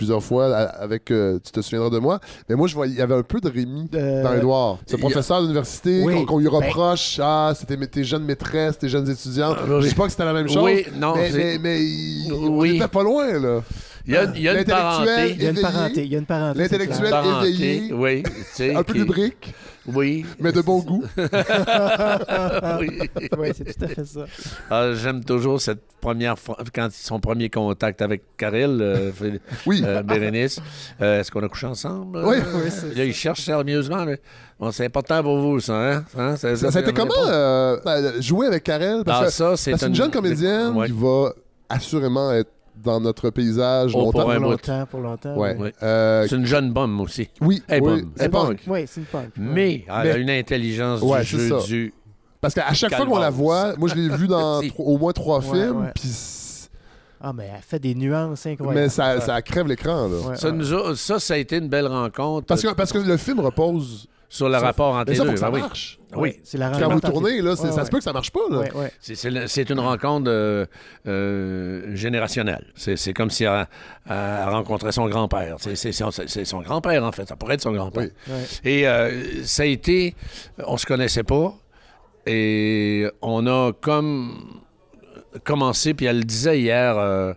plusieurs 0.00 0.22
fois 0.22 0.56
avec 0.56 1.10
euh, 1.10 1.38
Tu 1.44 1.52
te 1.52 1.60
souviendras 1.60 1.90
de 1.90 1.98
moi, 1.98 2.20
mais 2.48 2.54
moi, 2.56 2.66
je 2.68 2.74
voyais, 2.74 2.92
il 2.94 2.98
y 2.98 3.02
avait 3.02 3.14
un 3.14 3.22
peu 3.22 3.38
de 3.38 3.50
Rémi 3.50 3.86
Euh, 3.94 4.22
dans 4.22 4.32
Edouard. 4.32 4.78
Ce 4.86 4.94
il 4.94 4.96
a- 4.96 4.98
professeur 4.98 5.42
d'université 5.42 6.02
Oui. 6.02 6.24
qu'on 6.24 6.38
lui 6.38 6.46
Ben- 6.48 6.54
reproche 6.56 7.20
Ah, 7.22 7.52
c'était 7.54 7.76
tes 7.86 8.02
jeunes 8.04 8.24
maîtresses, 8.24 8.78
tes 8.78 8.88
jeunes 8.88 9.08
étudiantes. 9.10 9.58
Ah. 9.60 9.66
Je 9.80 9.88
dis 9.88 9.94
pas 9.94 10.04
que 10.06 10.10
c'était 10.12 10.24
la 10.24 10.32
même 10.32 10.48
chose. 10.48 10.62
Oui, 10.64 10.86
non, 10.98 11.14
mais, 11.14 11.30
c'est- 11.30 11.36
mais, 11.38 11.58
mais 11.58 11.82
il- 11.84 12.32
on 12.32 12.58
Oui. 12.58 12.76
était 12.76 12.88
pas 12.88 13.02
loin, 13.02 13.38
là. 13.38 13.60
Il 14.06 14.14
y 14.14 14.16
a, 14.16 14.24
il 14.34 14.40
y 14.40 14.48
a 14.48 14.52
une 14.52 14.56
L'intellectuel 14.58 14.76
parenté. 14.76 15.30
Il 15.36 15.42
y 15.42 15.46
a 15.46 15.50
une 15.50 15.60
parenté. 15.60 16.04
Il 16.04 16.12
y 16.12 16.14
a 16.14 16.18
une 16.18 16.24
parenté. 16.24 16.58
c'est 16.68 16.78
L'intellectuel 16.78 17.14
éveillé, 17.42 17.92
oui. 17.92 18.22
tu 18.22 18.30
sais, 18.54 18.74
un 18.74 18.82
peu 18.82 18.94
qui- 18.94 18.98
lubrique, 19.00 19.54
Oui. 19.86 20.26
mais 20.38 20.52
de 20.52 20.60
bon 20.60 20.78
goût. 20.82 21.04
oui. 22.80 23.00
Oui, 23.38 23.48
c'est 23.54 23.64
tout 23.78 23.84
à 23.84 23.88
fait 23.88 24.04
ça. 24.04 24.24
Ah, 24.70 24.92
J'aime 24.94 25.24
toujours 25.24 25.60
cette 25.60 25.80
première 26.00 26.38
fois, 26.38 26.56
quand 26.74 26.88
son 26.92 27.20
premier 27.20 27.48
contact 27.50 28.02
avec 28.02 28.22
Karel, 28.36 28.78
euh, 28.80 29.10
Oui. 29.66 29.82
euh, 29.84 30.02
Bérénice. 30.02 30.60
Euh, 31.00 31.20
Est-ce 31.20 31.30
qu'on 31.30 31.42
a 31.42 31.48
couché 31.48 31.66
ensemble? 31.66 32.18
Oui. 32.24 32.36
Oui, 32.54 32.70
c'est- 32.70 32.94
Là, 32.94 33.04
il 33.04 33.14
cherche 33.14 33.40
sérieusement. 33.42 34.04
là. 34.04 34.16
Bon, 34.58 34.70
c'est 34.70 34.84
important 34.86 35.22
pour 35.22 35.38
vous, 35.38 35.60
ça, 35.60 35.74
hein? 35.74 36.04
Hein? 36.16 36.36
Ça, 36.36 36.54
Ça, 36.56 36.70
ça 36.70 36.78
a 36.78 36.82
été 36.82 36.92
comment 36.92 37.14
euh, 37.26 37.78
euh, 37.86 38.20
jouer 38.20 38.46
avec 38.46 38.62
Karel? 38.64 39.02
Parce 39.04 39.20
Ah, 39.22 39.24
que 39.26 39.32
ça, 39.32 39.56
c'est 39.56 39.82
une- 39.86 39.94
jeune 39.94 40.10
comédienne 40.10 40.76
Ouais. 40.76 40.86
qui 40.86 40.92
va 40.92 41.32
assurément 41.68 42.32
être 42.32 42.50
dans 42.82 43.00
notre 43.00 43.30
paysage 43.30 43.92
Oh, 43.94 43.98
longtemps. 44.00 44.20
pour 44.22 44.30
un 44.30 44.34
Pour 44.36 44.44
bout. 44.44 44.50
longtemps, 44.50 44.86
pour 44.90 45.00
longtemps. 45.00 45.36
Ouais. 45.36 45.56
oui. 45.58 45.64
Oui. 45.66 45.70
Euh, 45.82 46.26
C'est 46.28 46.36
une 46.36 46.46
jeune 46.46 46.72
bombe 46.72 47.00
aussi. 47.00 47.28
oui, 47.40 47.62
Elle 47.68 47.78
est 47.78 47.80
oui, 47.86 48.04
Elle. 48.18 48.30
Oui, 48.66 48.84
c'est 48.86 49.00
une 49.00 49.06
punk. 49.06 49.30
Mais 49.36 49.84
elle 49.88 50.02
Mais- 50.04 50.10
a 50.12 50.16
une 50.16 50.30
intelligence 50.30 51.02
Ouais, 51.02 51.20
du 51.20 51.26
jeu 51.26 51.48
ça. 51.60 51.66
du... 51.66 51.94
Parce 52.40 52.54
qu'à 52.54 52.72
chaque 52.72 52.94
fois 52.94 53.04
qu'on 53.06 53.18
la 53.18 53.30
voit, 53.30 53.74
moi 53.76 53.88
je 53.88 53.94
l'ai 53.94 54.08
vu 54.08 54.26
dans 54.26 54.60
au 54.78 54.98
moins 54.98 55.12
trois 55.12 55.40
films, 55.42 55.90
puis 55.94 56.10
Ah, 57.20 57.32
mais 57.34 57.50
elle 57.54 57.60
fait 57.62 57.78
des 57.78 57.94
nuances 57.94 58.46
incroyables. 58.46 58.80
mais 58.80 58.88
ça, 58.88 59.20
ça 59.20 59.42
crève 59.42 59.66
l'écran 59.66 60.08
là. 60.08 60.28
Ouais, 60.30 60.36
Ça, 60.36 60.48
ouais. 60.48 60.54
nous 60.56 60.72
a- 60.72 60.96
ça, 60.96 61.18
ça 61.20 61.34
a 61.34 61.36
été 61.36 61.58
une 61.58 61.68
belle 61.68 61.86
rencontre 61.86 62.46
Parce 62.46 62.62
que, 62.62 62.72
parce 62.72 62.92
que 62.92 62.98
le 62.98 63.16
film 63.18 63.40
repose 63.40 64.08
sur 64.30 64.48
le 64.48 64.56
rapport 64.56 64.94
entre 64.94 65.12
les 65.12 65.18
deux. 65.18 65.36
ça 65.36 65.50
oui. 65.50 65.60
marche. 65.60 65.99
Oui. 66.16 66.40
C'est 66.44 66.58
la 66.58 66.70
Quand 66.70 66.78
vous 66.78 66.84
rencontre 66.88 67.10
tournez 67.12 67.40
là, 67.40 67.54
ça 67.56 67.84
se 67.84 67.90
peut 67.90 67.98
que 67.98 68.04
ça 68.04 68.12
marche 68.12 68.30
pas 68.30 68.40
là. 68.50 68.58
Ouais, 68.58 68.72
ouais. 68.74 68.92
C'est- 69.00 69.70
une 69.70 69.78
rencontre 69.80 70.30
euh, 70.30 70.66
euh, 71.06 71.94
générationnelle. 71.94 72.66
C'est 72.74 73.12
comme 73.12 73.30
si 73.30 73.44
elle, 73.44 73.66
elle 74.08 74.48
rencontrait 74.48 74.92
son 74.92 75.08
grand-père. 75.08 75.56
C'est- 75.58 75.92
son, 76.44 76.60
grand-père, 76.62 77.04
en 77.04 77.12
fait. 77.12 77.26
Ça 77.28 77.36
pourrait 77.36 77.54
être 77.54 77.60
son 77.62 77.72
grand-père. 77.72 78.08
Et 78.64 78.88
euh, 78.88 79.44
ça 79.44 79.62
a 79.62 79.66
été... 79.66 80.14
On 80.66 80.76
se 80.76 80.86
connaissait 80.86 81.22
pas. 81.24 81.54
Et 82.26 83.06
on 83.22 83.46
a 83.46 83.72
comme 83.72 84.60
commencé, 85.44 85.94
puis 85.94 86.06
elle 86.06 86.18
le 86.18 86.24
disait 86.24 86.60
hier... 86.60 86.96
euh, 86.98 87.32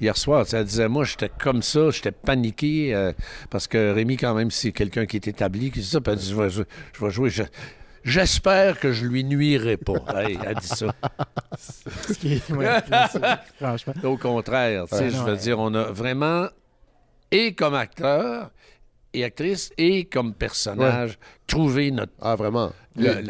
Hier 0.00 0.16
soir, 0.16 0.46
elle 0.52 0.64
disait, 0.64 0.86
moi, 0.86 1.02
j'étais 1.02 1.28
comme 1.42 1.60
ça, 1.60 1.90
j'étais 1.90 2.12
paniqué, 2.12 2.94
euh, 2.94 3.12
parce 3.50 3.66
que 3.66 3.92
Rémi, 3.92 4.16
quand 4.16 4.32
même, 4.32 4.48
c'est 4.52 4.70
quelqu'un 4.70 5.06
qui 5.06 5.16
est 5.16 5.26
établi, 5.26 5.72
qui 5.72 5.80
dit 5.80 5.86
ça, 5.86 6.00
puis 6.00 6.12
elle 6.12 6.20
dit, 6.20 6.30
je 6.30 6.36
vais, 6.40 6.48
jouer- 6.50 6.64
je 6.92 7.04
vais 7.04 7.10
jouer, 7.10 7.30
je- 7.30 7.42
j'espère 8.08 8.78
que 8.80 8.92
je 8.92 9.06
lui 9.06 9.24
nuirai 9.24 9.76
pas. 9.76 9.94
Hey, 10.16 10.38
elle 10.44 10.56
dit 10.56 10.66
ça. 10.66 10.86
Ce 11.58 12.12
qui 12.14 12.34
est- 12.34 12.50
ouais, 12.52 12.66
c'est- 13.12 13.20
franchement. 13.60 13.92
Au 14.04 14.16
contraire, 14.16 14.84
tu 14.90 14.96
sais, 14.96 15.10
je 15.10 15.16
veux 15.16 15.32
ouais. 15.32 15.36
dire, 15.38 15.58
on 15.58 15.72
a 15.74 15.84
vraiment, 15.84 16.46
et 17.30 17.54
comme 17.54 17.74
acteur 17.74 18.50
et 19.14 19.24
actrice, 19.24 19.70
et 19.78 20.04
comme 20.04 20.34
personnage, 20.34 21.18
trouvé 21.46 21.90
notre, 21.90 22.12
Ah 22.20 22.36
vraiment. 22.36 22.72
le, 22.96 23.20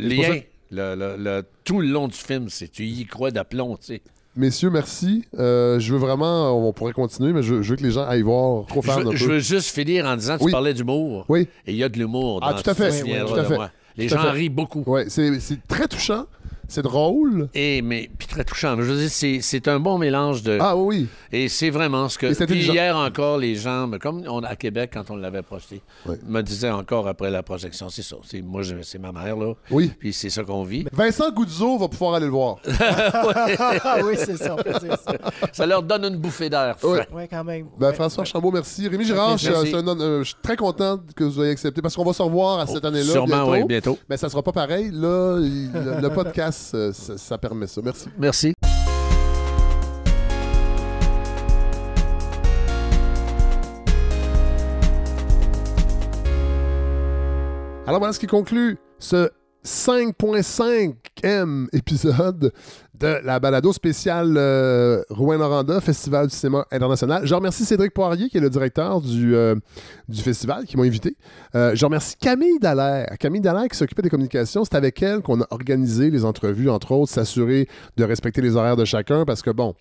lien. 0.00 0.22
ça- 0.22 0.44
Le, 0.70 0.94
le- 0.94 1.16
le- 1.16 1.44
tout 1.64 1.80
le 1.80 1.88
long 1.88 2.08
du 2.08 2.16
film, 2.16 2.48
c'est 2.50 2.68
tu 2.68 2.84
y 2.84 3.06
crois 3.06 3.30
d'aplomb, 3.30 3.76
tu 3.78 3.86
sais. 3.86 4.02
Messieurs, 4.36 4.68
merci. 4.70 5.24
Euh, 5.38 5.80
je 5.80 5.92
veux 5.92 5.98
vraiment, 5.98 6.52
on 6.68 6.72
pourrait 6.74 6.92
continuer, 6.92 7.32
mais 7.32 7.42
je, 7.42 7.62
je 7.62 7.70
veux 7.70 7.76
que 7.76 7.82
les 7.82 7.90
gens 7.90 8.06
aillent 8.06 8.20
voir 8.22 8.66
trop 8.66 8.82
Je 8.82 8.86
veux, 8.90 8.92
un 9.08 9.16
je 9.16 9.24
peu. 9.26 9.32
veux 9.32 9.38
juste 9.40 9.74
finir 9.74 10.04
en 10.06 10.14
disant, 10.16 10.36
tu 10.38 10.44
Oui. 10.44 10.52
parlais 10.52 10.74
d'humour. 10.74 11.24
Oui. 11.28 11.48
Et 11.66 11.72
il 11.72 11.76
y 11.78 11.82
a 11.82 11.88
de 11.88 11.98
l'humour 11.98 12.40
Ah, 12.42 12.52
dans 12.52 12.60
tout 12.62 12.70
à 12.70 12.74
fait. 12.74 12.90
Tout 13.24 13.34
à 13.34 13.44
fait. 13.44 13.56
Les 13.98 14.08
gens 14.08 14.30
rient 14.32 14.48
beaucoup. 14.48 14.84
C'est 15.08 15.66
très 15.68 15.88
touchant, 15.88 16.26
c'est 16.68 16.82
drôle. 16.82 17.48
Et, 17.54 17.82
mais, 17.82 18.08
puis 18.18 18.28
très 18.28 18.44
touchant. 18.44 18.76
Je 18.76 18.82
veux 18.82 18.96
dire, 18.98 19.10
c'est, 19.10 19.40
c'est 19.42 19.66
un 19.68 19.80
bon 19.80 19.98
mélange 19.98 20.42
de. 20.42 20.58
Ah 20.60 20.76
oui, 20.76 21.08
Et 21.32 21.48
c'est 21.48 21.70
vraiment 21.70 22.08
ce 22.08 22.18
que. 22.18 22.26
Et 22.26 22.34
c'est 22.34 22.46
Puis 22.46 22.62
hier 22.66 22.96
encore, 22.96 23.38
les 23.38 23.54
gens, 23.56 23.88
ben, 23.88 23.98
comme 23.98 24.22
on, 24.28 24.40
à 24.44 24.54
Québec, 24.54 24.90
quand 24.92 25.10
on 25.10 25.16
l'avait 25.16 25.42
projeté, 25.42 25.82
me 26.26 26.42
disaient 26.42 26.70
encore 26.70 27.08
après 27.08 27.30
la 27.30 27.42
projection, 27.42 27.88
c'est 27.88 28.02
ça. 28.02 28.16
C'est, 28.24 28.42
moi, 28.42 28.62
c'est 28.82 28.98
ma 28.98 29.12
mère, 29.12 29.36
là. 29.36 29.54
Oui. 29.70 29.92
Puis 29.98 30.12
c'est 30.12 30.30
ça 30.30 30.44
qu'on 30.44 30.62
vit. 30.62 30.84
Vincent 30.92 31.30
Goudzo 31.32 31.78
va 31.78 31.88
pouvoir 31.88 32.14
aller 32.14 32.26
le 32.26 32.32
voir. 32.32 32.56
Oui, 34.04 34.14
c'est 34.16 34.36
ça, 34.36 34.56
ça. 34.56 35.12
Ça 35.52 35.66
leur 35.66 35.82
donne 35.82 36.04
une 36.04 36.16
bouffée 36.16 36.48
d'air. 36.50 36.76
Ouais. 36.82 37.06
Ouais, 37.12 37.28
quand 37.28 37.44
même. 37.44 37.66
Ben, 37.78 37.92
François 37.92 38.24
Chambaud, 38.24 38.50
merci. 38.50 38.88
Rémi 38.88 39.04
Girard, 39.04 39.36
je, 39.38 39.50
hon- 39.50 40.00
euh, 40.00 40.18
je 40.20 40.24
suis 40.28 40.36
très 40.42 40.56
content 40.56 41.00
que 41.16 41.24
vous 41.24 41.42
ayez 41.42 41.50
accepté 41.52 41.82
parce 41.82 41.94
qu'on 41.96 42.04
va 42.04 42.12
se 42.12 42.22
revoir 42.22 42.60
à 42.60 42.66
cette 42.66 42.84
année-là. 42.84 43.12
sûrement, 43.12 43.26
bientôt. 43.46 43.50
oui, 43.52 43.64
bientôt. 43.64 43.98
Mais 44.08 44.16
ça 44.16 44.28
sera 44.28 44.42
pas 44.42 44.52
pareil. 44.52 44.90
Là, 44.92 45.38
il- 45.40 45.70
le, 45.72 46.00
le 46.00 46.10
podcast, 46.10 46.57
ça, 46.58 46.92
ça 46.92 47.38
permet 47.38 47.66
ça. 47.66 47.80
Merci. 47.82 48.08
Merci. 48.18 48.52
Alors 57.86 58.00
voilà 58.00 58.12
ce 58.12 58.20
qui 58.20 58.26
conclut 58.26 58.76
ce 58.98 59.30
5.5e 59.64 61.68
épisode 61.72 62.52
de 62.98 63.20
la 63.24 63.38
balado 63.38 63.72
spéciale 63.72 64.34
euh, 64.36 65.02
Rouen-Noranda, 65.10 65.80
Festival 65.80 66.26
du 66.26 66.34
cinéma 66.34 66.66
international. 66.70 67.26
Je 67.26 67.34
remercie 67.34 67.64
Cédric 67.64 67.92
Poirier, 67.92 68.28
qui 68.28 68.38
est 68.38 68.40
le 68.40 68.50
directeur 68.50 69.00
du, 69.00 69.34
euh, 69.34 69.54
du 70.08 70.20
festival, 70.20 70.64
qui 70.64 70.76
m'a 70.76 70.84
invité. 70.84 71.16
Euh, 71.54 71.74
je 71.74 71.84
remercie 71.84 72.16
Camille 72.16 72.58
Dallaire. 72.60 73.16
Camille 73.18 73.40
Dallaire 73.40 73.68
qui 73.68 73.76
s'occupait 73.76 74.02
des 74.02 74.10
communications. 74.10 74.64
C'est 74.64 74.74
avec 74.74 75.00
elle 75.02 75.20
qu'on 75.20 75.40
a 75.40 75.46
organisé 75.50 76.10
les 76.10 76.24
entrevues, 76.24 76.70
entre 76.70 76.92
autres, 76.92 77.12
s'assurer 77.12 77.68
de 77.96 78.04
respecter 78.04 78.40
les 78.40 78.56
horaires 78.56 78.76
de 78.76 78.84
chacun, 78.84 79.24
parce 79.24 79.42
que 79.42 79.50
bon, 79.50 79.74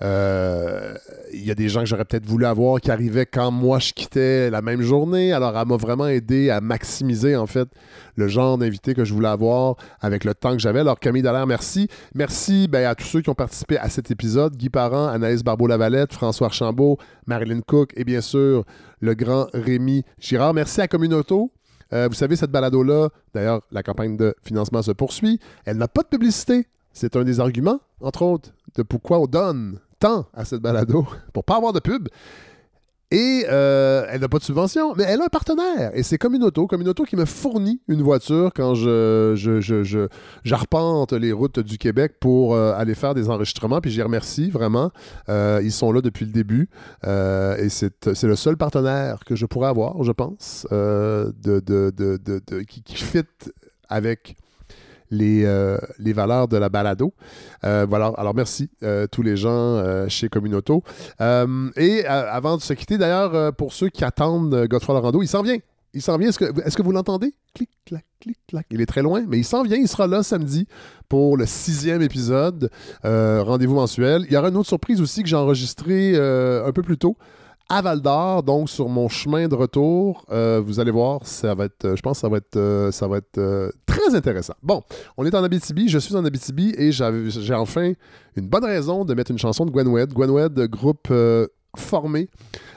il 0.00 1.44
y 1.44 1.50
a 1.50 1.54
des 1.54 1.68
gens 1.68 1.80
que 1.80 1.86
j'aurais 1.86 2.04
peut-être 2.04 2.26
voulu 2.26 2.46
avoir 2.46 2.80
qui 2.80 2.90
arrivaient 2.90 3.26
quand 3.26 3.50
moi 3.50 3.78
je 3.78 3.92
quittais 3.92 4.50
la 4.50 4.62
même 4.62 4.82
journée. 4.82 5.32
Alors, 5.32 5.56
elle 5.58 5.66
m'a 5.66 5.76
vraiment 5.76 6.06
aidé 6.06 6.50
à 6.50 6.60
maximiser, 6.60 7.36
en 7.36 7.46
fait, 7.46 7.68
le 8.16 8.28
genre 8.28 8.58
d'invité 8.58 8.94
que 8.94 9.04
je 9.04 9.12
voulais 9.12 9.28
avoir 9.28 9.76
avec 10.00 10.24
le 10.24 10.34
temps 10.34 10.52
que 10.52 10.58
j'avais. 10.58 10.80
Alors, 10.80 10.98
Camille 10.98 11.22
Dallaire, 11.22 11.46
merci. 11.46 11.88
Merci 12.14 12.68
ben, 12.68 12.86
à 12.86 12.94
tous 12.94 13.04
ceux 13.04 13.20
qui 13.20 13.30
ont 13.30 13.34
participé 13.34 13.78
à 13.78 13.88
cet 13.88 14.10
épisode. 14.10 14.56
Guy 14.56 14.68
Parent, 14.68 15.08
Anaïs 15.08 15.42
Barbeau-Lavalette, 15.42 16.12
François 16.12 16.48
Archambault, 16.48 16.98
Marilyn 17.26 17.60
Cook 17.60 17.92
et 17.96 18.04
bien 18.04 18.20
sûr, 18.20 18.64
le 19.00 19.14
grand 19.14 19.48
Rémi 19.52 20.04
Girard. 20.18 20.54
Merci 20.54 20.80
à 20.80 20.88
Communauto. 20.88 21.52
Euh, 21.92 22.08
vous 22.08 22.14
savez, 22.14 22.36
cette 22.36 22.50
balado-là, 22.50 23.08
d'ailleurs, 23.34 23.62
la 23.70 23.82
campagne 23.82 24.16
de 24.16 24.34
financement 24.44 24.82
se 24.82 24.92
poursuit. 24.92 25.40
Elle 25.64 25.78
n'a 25.78 25.88
pas 25.88 26.02
de 26.02 26.08
publicité. 26.08 26.66
C'est 26.92 27.16
un 27.16 27.24
des 27.24 27.40
arguments, 27.40 27.80
entre 28.00 28.22
autres, 28.22 28.50
de 28.76 28.82
pourquoi 28.82 29.18
on 29.20 29.26
donne 29.26 29.78
tant 29.98 30.26
à 30.34 30.44
cette 30.44 30.60
balado 30.60 31.06
pour 31.32 31.44
pas 31.44 31.56
avoir 31.56 31.72
de 31.72 31.80
pub. 31.80 32.08
Et 33.10 33.46
euh, 33.48 34.04
elle 34.10 34.20
n'a 34.20 34.28
pas 34.28 34.36
de 34.36 34.42
subvention, 34.42 34.92
mais 34.94 35.04
elle 35.04 35.22
a 35.22 35.24
un 35.24 35.28
partenaire. 35.28 35.92
Et 35.94 36.02
c'est 36.02 36.18
Communauto. 36.18 36.66
Communauto 36.66 37.04
qui 37.04 37.16
me 37.16 37.24
fournit 37.24 37.80
une 37.88 38.02
voiture 38.02 38.50
quand 38.54 38.74
je, 38.74 39.32
je, 39.34 39.62
je, 39.62 39.82
je- 39.82 40.08
j'arpente 40.44 41.14
les 41.14 41.32
routes 41.32 41.58
du 41.58 41.78
Québec 41.78 42.16
pour 42.20 42.54
euh, 42.54 42.74
aller 42.76 42.94
faire 42.94 43.14
des 43.14 43.30
enregistrements. 43.30 43.80
Puis 43.80 43.92
les 43.92 44.02
remercie 44.02 44.50
vraiment. 44.50 44.90
Euh, 45.30 45.58
ils 45.64 45.72
sont 45.72 45.90
là 45.90 46.02
depuis 46.02 46.26
le 46.26 46.32
début. 46.32 46.68
Et 47.06 47.70
c'est, 47.70 48.12
c'est 48.14 48.26
le 48.26 48.36
seul 48.36 48.58
partenaire 48.58 49.20
que 49.24 49.34
je 49.36 49.46
pourrais 49.46 49.68
avoir, 49.68 50.02
je 50.02 50.12
pense, 50.12 50.66
de, 50.70 51.32
de, 51.42 51.90
de- 51.90 52.18
de- 52.18 52.60
qui, 52.60 52.82
qui 52.82 52.96
fit 52.96 53.22
avec 53.88 54.36
les, 55.10 55.44
euh, 55.44 55.78
les 55.98 56.12
valeurs 56.12 56.48
de 56.48 56.56
la 56.56 56.68
balado. 56.68 57.12
Euh, 57.64 57.86
voilà, 57.88 58.12
alors 58.16 58.34
merci 58.34 58.70
euh, 58.82 59.06
tous 59.10 59.22
les 59.22 59.36
gens 59.36 60.08
chez 60.08 60.28
Communauto. 60.28 60.82
Et 61.20 62.04
avant 62.06 62.56
de 62.56 62.62
se 62.62 62.72
quitter, 62.72 62.98
d'ailleurs, 62.98 63.54
pour 63.54 63.72
ceux 63.72 63.88
qui 63.88 64.04
attendent 64.04 64.66
Godefroy 64.66 64.94
Lorando, 64.94 65.22
il 65.22 65.28
s'en 65.28 65.42
vient. 65.42 65.58
Il 65.94 66.02
s'en 66.02 66.18
vient. 66.18 66.28
Est-ce 66.28 66.76
que, 66.76 66.82
vous 66.82 66.92
l'entendez? 66.92 67.34
Clic, 67.54 67.70
clac, 67.86 68.04
clic, 68.20 68.38
clac. 68.46 68.66
Il 68.70 68.80
est 68.80 68.86
très 68.86 69.02
loin, 69.02 69.24
mais 69.26 69.38
il 69.38 69.44
s'en 69.44 69.62
vient. 69.62 69.78
Il 69.78 69.88
sera 69.88 70.06
là 70.06 70.22
samedi 70.22 70.66
pour 71.08 71.36
le 71.36 71.46
sixième 71.46 72.02
épisode. 72.02 72.70
Rendez-vous 73.02 73.74
mensuel. 73.74 74.24
Il 74.28 74.32
y 74.32 74.36
aura 74.36 74.48
une 74.48 74.56
autre 74.56 74.68
surprise 74.68 75.00
aussi 75.00 75.22
que 75.22 75.28
j'ai 75.28 75.36
enregistrée 75.36 76.16
un 76.16 76.72
peu 76.72 76.82
plus 76.82 76.98
tôt 76.98 77.16
à 77.68 77.82
Val 77.82 78.00
d'Or, 78.00 78.42
donc 78.42 78.70
sur 78.70 78.88
mon 78.88 79.08
chemin 79.08 79.46
de 79.48 79.54
retour. 79.54 80.24
Euh, 80.30 80.60
vous 80.64 80.80
allez 80.80 80.90
voir, 80.90 81.26
ça 81.26 81.54
va 81.54 81.66
être, 81.66 81.84
euh, 81.84 81.96
je 81.96 82.00
pense 82.02 82.16
que 82.18 82.20
ça 82.22 82.28
va 82.28 82.38
être, 82.38 82.56
euh, 82.56 82.90
ça 82.90 83.06
va 83.08 83.18
être 83.18 83.72
très 83.86 84.14
intéressant. 84.14 84.54
Bon, 84.62 84.82
on 85.16 85.26
est 85.26 85.34
en 85.34 85.44
Abitibi, 85.44 85.88
je 85.88 85.98
suis 85.98 86.16
en 86.16 86.24
Abitibi 86.24 86.74
et 86.78 86.92
j'ai 86.92 87.54
enfin 87.54 87.92
une 88.36 88.48
bonne 88.48 88.64
raison 88.64 89.04
de 89.04 89.12
mettre 89.14 89.30
une 89.30 89.38
chanson 89.38 89.66
de 89.66 89.70
Gwen 89.70 89.88
Wed. 89.88 90.12
Gwen 90.14 90.30
Wed, 90.30 90.58
groupe 90.70 91.12
formé 91.76 92.28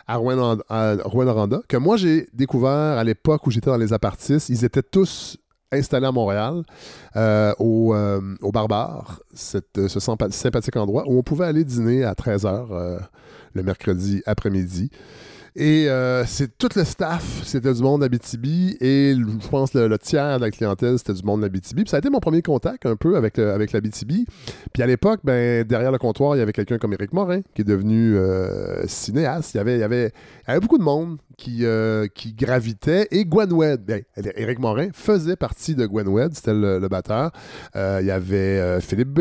à 0.07 0.17
Rouen- 0.17 0.57
à 0.69 0.95
Rouen-Noranda, 1.05 1.61
que 1.69 1.77
moi 1.77 1.95
j'ai 1.95 2.27
découvert 2.33 2.69
à 2.97 3.03
l'époque 3.03 3.47
où 3.47 3.51
j'étais 3.51 3.69
dans 3.69 3.77
les 3.77 3.93
apartistes. 3.93 4.49
Ils 4.49 4.65
étaient 4.65 4.83
tous 4.83 5.37
installés 5.71 6.05
à 6.07 6.11
Montréal, 6.11 6.63
au, 7.59 7.95
au 8.41 8.51
Barbare, 8.51 9.21
ce 9.33 9.59
sympa- 9.99 10.29
sympathique 10.31 10.75
endroit 10.75 11.03
où 11.07 11.17
on 11.17 11.23
pouvait 11.23 11.45
aller 11.45 11.63
dîner 11.63 12.03
à 12.03 12.13
13h 12.13 12.99
le 13.53 13.63
mercredi 13.63 14.21
après-midi. 14.25 14.89
Et 15.53 15.89
euh, 15.89 16.23
c'est 16.25 16.57
tout 16.57 16.69
le 16.77 16.85
staff, 16.85 17.41
c'était 17.43 17.73
du 17.73 17.81
monde 17.81 17.99
d'Abitibi 18.01 18.77
et 18.79 19.13
je 19.17 19.47
pense 19.49 19.73
le, 19.73 19.89
le 19.89 19.99
tiers 19.99 20.37
de 20.39 20.45
la 20.45 20.49
clientèle, 20.49 20.97
c'était 20.97 21.11
du 21.11 21.23
monde 21.23 21.41
d'Abitibi. 21.41 21.83
Puis 21.83 21.89
ça 21.89 21.97
a 21.97 21.99
été 21.99 22.09
mon 22.09 22.21
premier 22.21 22.41
contact 22.41 22.85
un 22.85 22.95
peu 22.95 23.17
avec, 23.17 23.35
le- 23.37 23.51
avec 23.51 23.73
l'Abitibi. 23.73 24.25
Puis 24.73 24.81
à 24.81 24.87
l'époque, 24.87 25.19
ben, 25.25 25.65
derrière 25.67 25.91
le 25.91 25.97
comptoir, 25.97 26.37
il 26.37 26.39
y 26.39 26.41
avait 26.41 26.53
quelqu'un 26.53 26.77
comme 26.77 26.93
Éric 26.93 27.11
Morin 27.11 27.41
qui 27.53 27.63
est 27.63 27.65
devenu 27.65 28.15
euh, 28.15 28.87
cinéaste. 28.87 29.53
Il 29.53 29.57
y, 29.57 29.59
avait, 29.59 29.75
il, 29.75 29.81
y 29.81 29.83
avait, 29.83 30.13
il 30.45 30.47
y 30.47 30.51
avait 30.51 30.61
beaucoup 30.61 30.77
de 30.77 30.83
monde 30.83 31.17
qui, 31.41 31.65
euh, 31.65 32.07
qui 32.13 32.33
gravitait. 32.33 33.07
Et 33.09 33.25
Gwen 33.25 33.51
Wed, 33.51 33.83
ben, 33.83 34.03
Éric 34.35 34.59
Morin 34.59 34.89
faisait 34.93 35.35
partie 35.35 35.73
de 35.73 35.87
Gwen 35.87 36.07
Wed, 36.07 36.35
c'était 36.35 36.53
le, 36.53 36.87
batteur. 36.87 37.31
Euh, 37.75 37.97
il 37.99 38.05
y 38.05 38.11
avait 38.11 38.35
euh, 38.35 38.79
Philippe 38.79 39.09
B, 39.09 39.19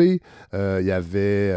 il 0.53 0.85
y 0.85 0.91
avait 0.91 1.51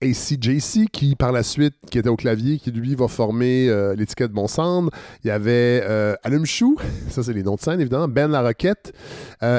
ACJC 0.00 0.88
qui, 0.92 1.16
par 1.16 1.32
la 1.32 1.42
suite, 1.42 1.74
qui 1.90 1.98
était 1.98 2.08
au 2.08 2.16
clavier, 2.16 2.58
qui 2.58 2.70
lui 2.70 2.94
va 2.94 3.08
former 3.08 3.68
l'étiquette 3.96 4.30
Bon 4.30 4.46
Cendre. 4.46 4.90
Il 5.24 5.28
y 5.28 5.30
avait 5.30 5.82
Alum 6.22 6.46
Chou, 6.46 6.76
ça 7.08 7.24
c'est 7.24 7.32
les 7.32 7.42
noms 7.42 7.56
de 7.56 7.60
scène 7.60 7.80
évidemment, 7.80 8.06
Ben 8.06 8.30
La 8.30 8.42
Roquette. 8.42 8.92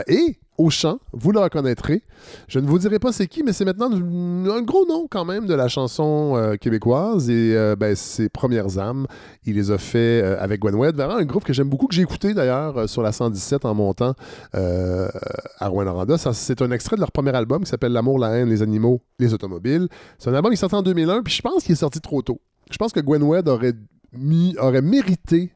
Et 0.07 0.37
au 0.57 0.69
chant, 0.69 0.99
vous 1.13 1.31
le 1.31 1.39
reconnaîtrez. 1.39 2.03
Je 2.47 2.59
ne 2.59 2.67
vous 2.67 2.77
dirai 2.77 2.99
pas 2.99 3.11
c'est 3.11 3.27
qui, 3.27 3.43
mais 3.43 3.53
c'est 3.53 3.65
maintenant 3.65 3.91
un 3.91 4.61
gros 4.61 4.85
nom 4.85 5.07
quand 5.09 5.25
même 5.25 5.47
de 5.47 5.53
la 5.53 5.67
chanson 5.67 6.33
euh, 6.35 6.55
québécoise 6.55 7.29
et 7.29 7.55
euh, 7.55 7.75
ben, 7.75 7.95
ses 7.95 8.29
premières 8.29 8.77
âmes. 8.77 9.07
Il 9.45 9.55
les 9.55 9.71
a 9.71 9.77
fait 9.77 10.21
euh, 10.21 10.39
avec 10.39 10.61
Gwen 10.61 10.75
Wed, 10.75 10.95
vraiment 10.95 11.15
un 11.15 11.25
groupe 11.25 11.43
que 11.43 11.53
j'aime 11.53 11.69
beaucoup, 11.69 11.87
que 11.87 11.95
j'ai 11.95 12.03
écouté 12.03 12.33
d'ailleurs 12.33 12.87
sur 12.87 13.01
la 13.01 13.11
117 13.11 13.65
en 13.65 13.73
montant 13.73 14.13
à 14.53 15.67
Rouen-Noranda. 15.67 16.17
C'est 16.17 16.61
un 16.61 16.71
extrait 16.71 16.95
de 16.95 17.01
leur 17.01 17.11
premier 17.11 17.35
album 17.35 17.63
qui 17.63 17.69
s'appelle 17.69 17.93
L'amour, 17.93 18.19
la 18.19 18.31
haine, 18.31 18.49
les 18.49 18.61
animaux, 18.61 19.01
les 19.19 19.33
automobiles. 19.33 19.87
C'est 20.19 20.29
un 20.29 20.33
album 20.33 20.51
qui 20.51 20.57
sorti 20.57 20.75
en 20.75 20.83
2001, 20.83 21.23
puis 21.23 21.33
je 21.33 21.41
pense 21.41 21.63
qu'il 21.63 21.73
est 21.73 21.75
sorti 21.75 22.01
trop 22.01 22.21
tôt. 22.21 22.39
Je 22.69 22.77
pense 22.77 22.91
que 22.91 22.99
Gwen 22.99 23.23
Wed 23.23 23.47
aurait, 23.47 23.73
mis, 24.13 24.55
aurait 24.59 24.81
mérité 24.81 25.51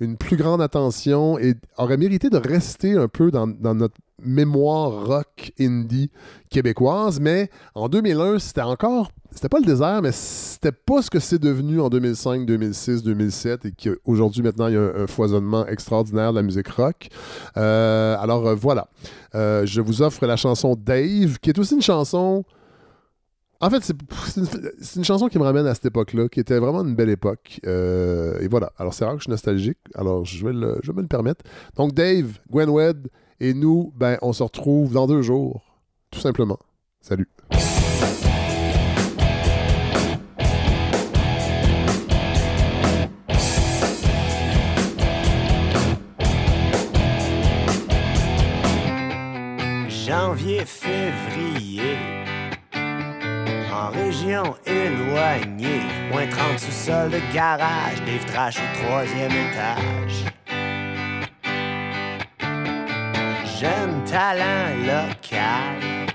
une 0.00 0.16
plus 0.16 0.36
grande 0.36 0.62
attention 0.62 1.38
et 1.38 1.54
aurait 1.78 1.96
mérité 1.96 2.30
de 2.30 2.36
rester 2.36 2.96
un 2.96 3.08
peu 3.08 3.30
dans, 3.30 3.46
notre 3.46 3.96
mémoire 4.24 5.06
rock 5.06 5.52
indie 5.58 6.10
québécoise, 6.50 7.18
mais 7.18 7.50
en 7.74 7.88
2001, 7.88 8.38
c'était 8.38 8.62
encore, 8.62 9.10
c'était 9.32 9.48
pas 9.48 9.58
le 9.58 9.64
désert, 9.64 10.00
mais 10.02 10.12
c'était 10.12 10.72
pas 10.72 11.02
ce 11.02 11.10
que 11.10 11.18
c'est 11.18 11.40
devenu 11.40 11.80
en 11.80 11.88
2005, 11.88 12.46
2006, 12.46 13.02
2007 13.02 13.64
et 13.64 13.72
qu'aujourd'hui, 13.72 14.42
maintenant, 14.42 14.68
il 14.68 14.74
y 14.74 14.76
a 14.76 14.80
un, 14.80 15.02
un 15.02 15.06
foisonnement 15.06 15.66
extraordinaire 15.66 16.32
de 16.32 16.36
la 16.36 16.42
musique 16.42 16.68
rock. 16.68 17.08
Euh, 17.56 18.16
alors 18.18 18.46
euh, 18.46 18.54
voilà, 18.54 18.88
Euh, 19.34 19.64
je 19.64 19.80
vous 19.80 20.02
offre 20.02 20.26
la 20.26 20.36
chanson 20.36 20.76
Dave, 20.76 21.38
qui 21.40 21.50
est 21.50 21.58
aussi 21.58 21.74
une 21.74 21.82
chanson... 21.82 22.44
En 23.62 23.70
fait, 23.70 23.84
c'est 23.84 24.96
une, 24.96 25.04
chanson 25.04 25.28
qui 25.28 25.38
me 25.38 25.44
ramène 25.44 25.68
à 25.68 25.74
cette 25.74 25.86
époque-là, 25.86 26.28
qui 26.28 26.40
était 26.40 26.58
vraiment 26.58 26.82
une 26.82 26.96
belle 26.96 27.10
époque. 27.10 27.60
Euh, 27.64 28.40
et 28.40 28.48
voilà. 28.48 28.72
Alors, 28.76 28.92
c'est 28.92 29.04
rare 29.04 29.14
que 29.14 29.20
je 29.20 29.24
suis 29.26 29.30
nostalgique, 29.30 29.78
alors 29.94 30.24
je 30.24 30.44
vais, 30.44 30.52
le, 30.52 30.80
je 30.82 30.90
vais 30.90 30.96
me 30.96 31.02
le 31.02 31.06
permettre. 31.06 31.44
Donc, 31.76 31.94
Dave, 31.94 32.40
Gwen 32.50 32.68
Wed 32.68 33.06
et 33.38 33.54
nous, 33.54 33.92
ben, 33.96 34.18
on 34.20 34.32
se 34.32 34.42
retrouve 34.42 34.92
dans 34.92 35.06
deux 35.06 35.22
jours, 35.22 35.78
tout 36.10 36.18
simplement. 36.18 36.58
Salut. 37.00 37.28
J'en 49.88 50.34
en 53.82 53.90
région 53.90 54.54
éloignée. 54.66 55.82
Moins 56.10 56.26
30 56.26 56.58
sous-sol 56.58 57.10
de 57.10 57.20
garage, 57.34 57.98
Dave 58.06 58.24
Trash 58.26 58.56
au 58.58 58.86
troisième 58.86 59.32
étage. 59.32 60.24
Jeune 63.60 64.04
talent 64.04 64.70
local. 64.80 66.08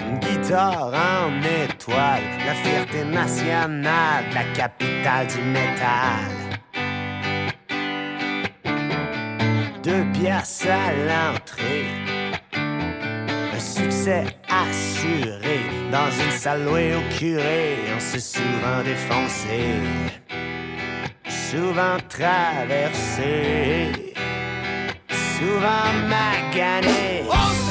Une 0.00 0.18
guitare 0.18 0.92
en 0.94 1.30
étoile, 1.64 2.22
la 2.46 2.54
fierté 2.54 3.04
nationale, 3.04 4.24
la 4.34 4.44
capitale 4.54 5.26
du 5.26 5.42
métal. 5.42 6.32
Deux 9.82 10.04
pièces 10.12 10.66
à 10.66 10.92
l'entrée. 11.08 12.01
Succès 14.02 14.24
assuré 14.48 15.60
dans 15.92 16.10
une 16.24 16.32
salle 16.32 16.64
louée 16.64 16.92
au 16.96 17.16
curé. 17.16 17.76
On 17.94 18.00
s'est 18.00 18.18
souvent 18.18 18.82
défoncé, 18.84 19.76
souvent 21.28 21.98
traversé, 22.08 23.92
souvent 25.08 25.92
magané. 26.08 27.22
On 27.30 27.61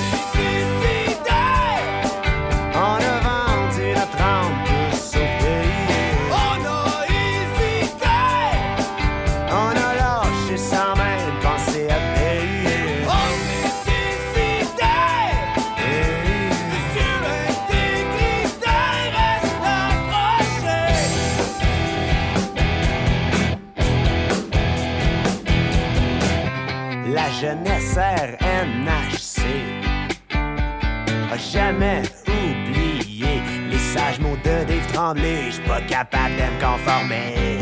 de 35.14 35.20
Dave 35.20 35.24
Tremblay. 35.24 35.52
J'suis 35.52 35.62
pas 35.68 35.82
capable 35.82 36.36
de 36.36 36.42
me 36.42 36.60
conformer. 36.60 37.61